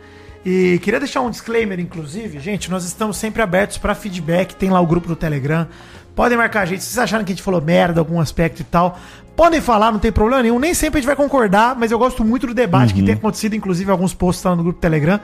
E 0.45 0.79
queria 0.81 0.99
deixar 0.99 1.21
um 1.21 1.29
disclaimer, 1.29 1.79
inclusive. 1.79 2.39
Gente, 2.39 2.71
nós 2.71 2.83
estamos 2.85 3.17
sempre 3.17 3.41
abertos 3.41 3.77
para 3.77 3.93
feedback. 3.93 4.55
Tem 4.55 4.69
lá 4.69 4.79
o 4.79 4.85
grupo 4.85 5.07
do 5.07 5.15
Telegram. 5.15 5.67
Podem 6.15 6.37
marcar 6.37 6.61
a 6.61 6.65
gente. 6.65 6.83
Se 6.83 6.89
vocês 6.89 6.99
acharam 6.99 7.23
que 7.23 7.31
a 7.31 7.35
gente 7.35 7.43
falou 7.43 7.61
merda, 7.61 8.01
algum 8.01 8.19
aspecto 8.19 8.61
e 8.61 8.65
tal, 8.65 8.99
podem 9.35 9.61
falar, 9.61 9.91
não 9.91 9.99
tem 9.99 10.11
problema 10.11 10.43
nenhum. 10.43 10.59
Nem 10.59 10.73
sempre 10.73 10.97
a 10.97 11.01
gente 11.01 11.07
vai 11.07 11.15
concordar, 11.15 11.75
mas 11.77 11.91
eu 11.91 11.99
gosto 11.99 12.25
muito 12.25 12.47
do 12.47 12.53
debate 12.53 12.93
que 12.93 13.01
tem 13.01 13.13
acontecido, 13.13 13.55
inclusive 13.55 13.89
alguns 13.89 14.13
posts 14.13 14.43
lá 14.43 14.55
no 14.55 14.63
grupo 14.63 14.79
do 14.79 14.81
Telegram. 14.81 15.19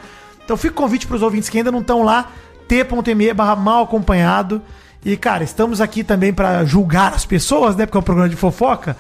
Então 0.46 0.56
fica 0.56 0.74
o 0.74 0.78
convite 0.78 1.08
para 1.08 1.16
os 1.16 1.22
ouvintes 1.22 1.50
que 1.50 1.58
ainda 1.58 1.72
não 1.72 1.82
estão 1.82 2.04
lá, 2.04 2.32
t.me 2.68 3.34
barra 3.34 3.56
mal 3.56 3.84
acompanhado. 3.84 4.62
E, 5.04 5.16
cara, 5.16 5.44
estamos 5.44 5.82
aqui 5.82 6.04
também 6.04 6.34
para 6.34 6.66
julgar 6.66 7.14
as 7.14 7.26
pessoas, 7.26 7.76
né? 7.76 7.86
Porque 7.86 7.98
é 7.98 8.00
um 8.00 8.04
programa 8.04 8.30
de 8.30 8.36
fofoca. 8.36 8.98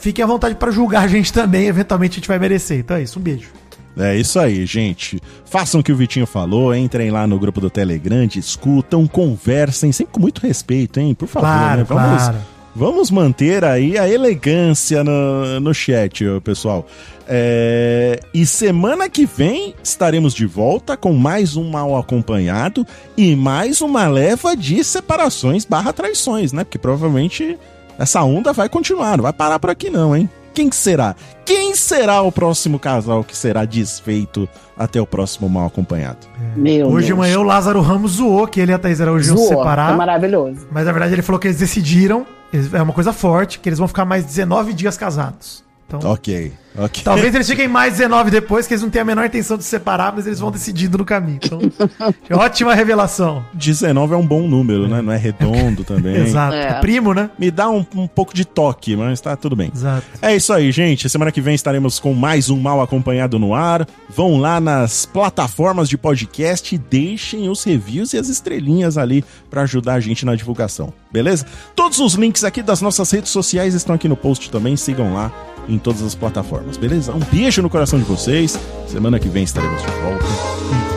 Fiquem 0.00 0.22
à 0.22 0.26
vontade 0.26 0.54
para 0.54 0.70
julgar 0.70 1.04
a 1.04 1.08
gente 1.08 1.32
também, 1.32 1.66
eventualmente 1.66 2.12
a 2.12 2.16
gente 2.16 2.28
vai 2.28 2.38
merecer. 2.38 2.80
Então 2.80 2.96
é 2.96 3.02
isso, 3.02 3.18
um 3.18 3.22
beijo. 3.22 3.48
É 3.96 4.16
isso 4.16 4.38
aí, 4.38 4.66
gente. 4.66 5.20
Façam 5.46 5.80
o 5.80 5.84
que 5.84 5.92
o 5.92 5.96
Vitinho 5.96 6.26
falou, 6.26 6.74
entrem 6.74 7.10
lá 7.10 7.26
no 7.26 7.38
grupo 7.38 7.60
do 7.60 7.70
Telegram, 7.70 8.26
discutam, 8.26 9.06
conversem, 9.06 9.92
sempre 9.92 10.12
com 10.12 10.20
muito 10.20 10.40
respeito, 10.40 10.98
hein? 10.98 11.14
Por 11.14 11.28
favor, 11.28 11.46
Claro, 11.46 11.78
né? 11.78 11.84
Vamos, 11.88 12.22
claro. 12.22 12.38
Vamos 12.76 13.08
manter 13.10 13.64
aí 13.64 13.96
a 13.96 14.08
elegância 14.08 15.04
no, 15.04 15.60
no 15.60 15.72
chat, 15.72 16.24
pessoal. 16.42 16.84
É, 17.28 18.18
E 18.34 18.44
semana 18.44 19.08
que 19.08 19.24
vem 19.24 19.74
estaremos 19.82 20.34
de 20.34 20.44
volta 20.44 20.96
com 20.96 21.12
mais 21.12 21.56
um 21.56 21.70
mal 21.70 21.96
acompanhado 21.96 22.84
e 23.16 23.36
mais 23.36 23.80
uma 23.80 24.08
leva 24.08 24.56
de 24.56 24.82
separações 24.82 25.64
barra 25.64 25.92
traições, 25.92 26.52
né? 26.52 26.64
Porque 26.64 26.76
provavelmente 26.78 27.56
essa 27.96 28.22
onda 28.24 28.52
vai 28.52 28.68
continuar, 28.68 29.18
não 29.18 29.22
vai 29.22 29.32
parar 29.32 29.60
por 29.60 29.70
aqui 29.70 29.88
não, 29.88 30.14
hein? 30.16 30.28
Quem 30.52 30.70
será? 30.70 31.14
Quem 31.44 31.74
será 31.74 32.22
o 32.22 32.30
próximo 32.32 32.78
casal 32.78 33.22
que 33.24 33.36
será 33.36 33.64
desfeito 33.64 34.48
até 34.76 35.00
o 35.00 35.06
próximo 35.06 35.48
mal 35.48 35.66
acompanhado? 35.66 36.18
Meu 36.56 36.88
Hoje 36.88 37.08
de 37.08 37.14
manhã 37.14 37.38
o 37.38 37.42
Lázaro 37.44 37.80
Ramos 37.80 38.12
zoou 38.12 38.46
que 38.46 38.60
ele 38.60 38.70
e 38.72 38.74
a 38.74 38.78
Thaís 38.78 39.00
Araújo 39.00 39.30
iam 39.30 39.36
se 39.36 39.48
separar. 39.48 39.88
foi 39.88 39.96
maravilhoso. 39.96 40.66
Mas 40.70 40.86
na 40.86 40.92
verdade 40.92 41.14
ele 41.14 41.22
falou 41.22 41.40
que 41.40 41.48
eles 41.48 41.58
decidiram, 41.58 42.24
é 42.72 42.82
uma 42.82 42.92
coisa 42.92 43.12
forte, 43.12 43.58
que 43.58 43.68
eles 43.68 43.78
vão 43.78 43.88
ficar 43.88 44.04
mais 44.04 44.24
19 44.24 44.72
dias 44.72 44.96
casados. 44.96 45.64
Então, 45.86 46.00
Ok, 46.10 46.50
ok. 46.78 47.02
talvez 47.04 47.34
eles 47.34 47.46
fiquem 47.48 47.68
mais 47.68 47.92
19 47.98 48.30
depois, 48.30 48.66
que 48.66 48.72
eles 48.72 48.82
não 48.82 48.88
têm 48.88 49.02
a 49.02 49.04
menor 49.04 49.26
intenção 49.26 49.56
de 49.58 49.62
se 49.64 49.68
separar, 49.70 50.12
mas 50.16 50.26
eles 50.26 50.40
vão 50.40 50.50
decidindo 50.50 50.96
no 50.96 51.04
caminho. 51.04 51.38
Então, 51.42 51.60
ótima 52.32 52.74
revelação. 52.74 53.44
19 53.52 54.14
é 54.14 54.16
um 54.16 54.26
bom 54.26 54.48
número, 54.48 54.88
né? 54.88 55.02
Não 55.02 55.12
é 55.12 55.16
redondo 55.18 55.84
também. 55.84 56.16
Exato. 56.16 56.54
É. 56.54 56.68
É 56.68 56.72
primo, 56.80 57.12
né? 57.12 57.28
Me 57.38 57.50
dá 57.50 57.68
um, 57.68 57.84
um 57.94 58.06
pouco 58.08 58.34
de 58.34 58.44
toque, 58.46 58.96
mas 58.96 59.20
tá 59.20 59.36
tudo 59.36 59.54
bem. 59.54 59.70
Exato. 59.74 60.06
É 60.22 60.34
isso 60.34 60.52
aí, 60.54 60.72
gente. 60.72 61.08
Semana 61.08 61.30
que 61.30 61.40
vem 61.40 61.54
estaremos 61.54 62.00
com 62.00 62.14
mais 62.14 62.48
um 62.48 62.58
Mal 62.58 62.80
Acompanhado 62.80 63.38
no 63.38 63.54
ar. 63.54 63.86
Vão 64.08 64.38
lá 64.38 64.58
nas 64.60 65.04
plataformas 65.04 65.88
de 65.88 65.98
podcast 65.98 66.74
e 66.74 66.78
deixem 66.78 67.48
os 67.50 67.62
reviews 67.62 68.14
e 68.14 68.18
as 68.18 68.28
estrelinhas 68.28 68.96
ali 68.96 69.22
pra 69.50 69.62
ajudar 69.62 69.94
a 69.94 70.00
gente 70.00 70.24
na 70.24 70.34
divulgação, 70.34 70.92
beleza? 71.12 71.44
Todos 71.76 71.98
os 72.00 72.14
links 72.14 72.42
aqui 72.42 72.62
das 72.62 72.80
nossas 72.80 73.10
redes 73.10 73.30
sociais 73.30 73.74
estão 73.74 73.94
aqui 73.94 74.08
no 74.08 74.16
post 74.16 74.50
também. 74.50 74.76
Sigam 74.76 75.12
lá 75.14 75.30
em 75.68 75.78
todas 75.78 76.02
as 76.02 76.14
plataformas, 76.14 76.76
beleza? 76.76 77.12
Um 77.12 77.20
beijo 77.20 77.62
no 77.62 77.70
coração 77.70 77.98
de 77.98 78.04
vocês. 78.04 78.58
Semana 78.86 79.18
que 79.18 79.28
vem 79.28 79.44
estaremos 79.44 79.80
de 79.80 79.88
volta. 79.88 80.24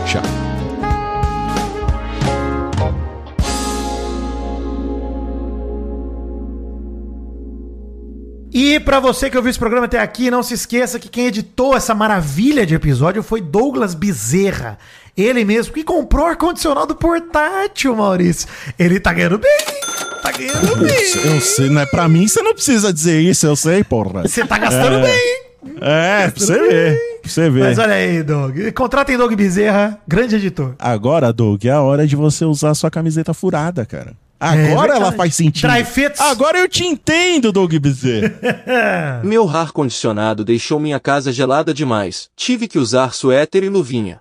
Tchau. 0.05 0.47
E 8.59 8.79
pra 8.79 8.99
você 8.99 9.29
que 9.29 9.37
ouviu 9.37 9.51
esse 9.51 9.59
programa 9.59 9.85
até 9.85 9.99
aqui, 9.99 10.31
não 10.31 10.41
se 10.41 10.55
esqueça 10.55 10.97
que 10.97 11.09
quem 11.09 11.27
editou 11.27 11.77
essa 11.77 11.93
maravilha 11.93 12.65
de 12.65 12.73
episódio 12.73 13.21
foi 13.21 13.39
Douglas 13.39 13.93
Bezerra. 13.93 14.79
Ele 15.17 15.43
mesmo 15.43 15.73
que 15.73 15.83
comprou 15.83 16.25
o 16.25 16.29
ar-condicionado 16.29 16.95
portátil, 16.95 17.95
Maurício. 17.95 18.47
Ele 18.77 18.99
tá 18.99 19.11
ganhando 19.13 19.39
bem, 19.39 19.57
tá 20.21 20.31
ganhando 20.31 20.75
bem. 20.77 20.95
Eu 21.25 21.41
sei, 21.41 21.69
né? 21.69 21.85
Pra 21.87 22.07
mim 22.07 22.27
você 22.27 22.41
não 22.41 22.53
precisa 22.53 22.93
dizer 22.93 23.19
isso, 23.21 23.45
eu 23.47 23.55
sei, 23.55 23.83
porra. 23.83 24.21
Você 24.23 24.45
tá 24.45 24.57
gastando 24.57 24.97
É. 24.97 25.01
bem. 25.01 25.47
É, 25.81 26.29
pra 26.29 26.39
você 26.45 26.59
ver. 26.59 26.97
Pra 27.21 27.31
você 27.31 27.49
ver. 27.49 27.63
Mas 27.63 27.77
olha 27.79 27.93
aí, 27.95 28.21
Doug. 28.23 28.57
Contratem 28.75 29.17
Doug 29.17 29.33
Bezerra, 29.33 29.99
grande 30.07 30.35
editor. 30.35 30.75
Agora, 30.79 31.33
Doug, 31.33 31.65
é 31.65 31.71
a 31.71 31.81
hora 31.81 32.05
de 32.07 32.15
você 32.15 32.45
usar 32.45 32.73
sua 32.75 32.91
camiseta 32.91 33.33
furada, 33.33 33.85
cara. 33.85 34.13
Agora 34.39 34.93
É 34.93 34.95
ela 34.97 35.11
faz 35.11 35.33
sentido. 35.33 35.67
Dry 35.67 35.83
fits. 35.83 36.21
Agora 36.21 36.59
eu 36.59 36.69
te 36.69 36.85
entendo, 36.85 37.51
Doug 37.51 37.73
Bezerra. 37.79 38.39
Meu 39.25 39.49
ar-condicionado 39.49 40.45
deixou 40.45 40.79
minha 40.79 40.99
casa 40.99 41.31
gelada 41.33 41.73
demais. 41.73 42.29
Tive 42.37 42.67
que 42.67 42.77
usar 42.77 43.13
suéter 43.15 43.63
e 43.63 43.69
luvinha. 43.69 44.19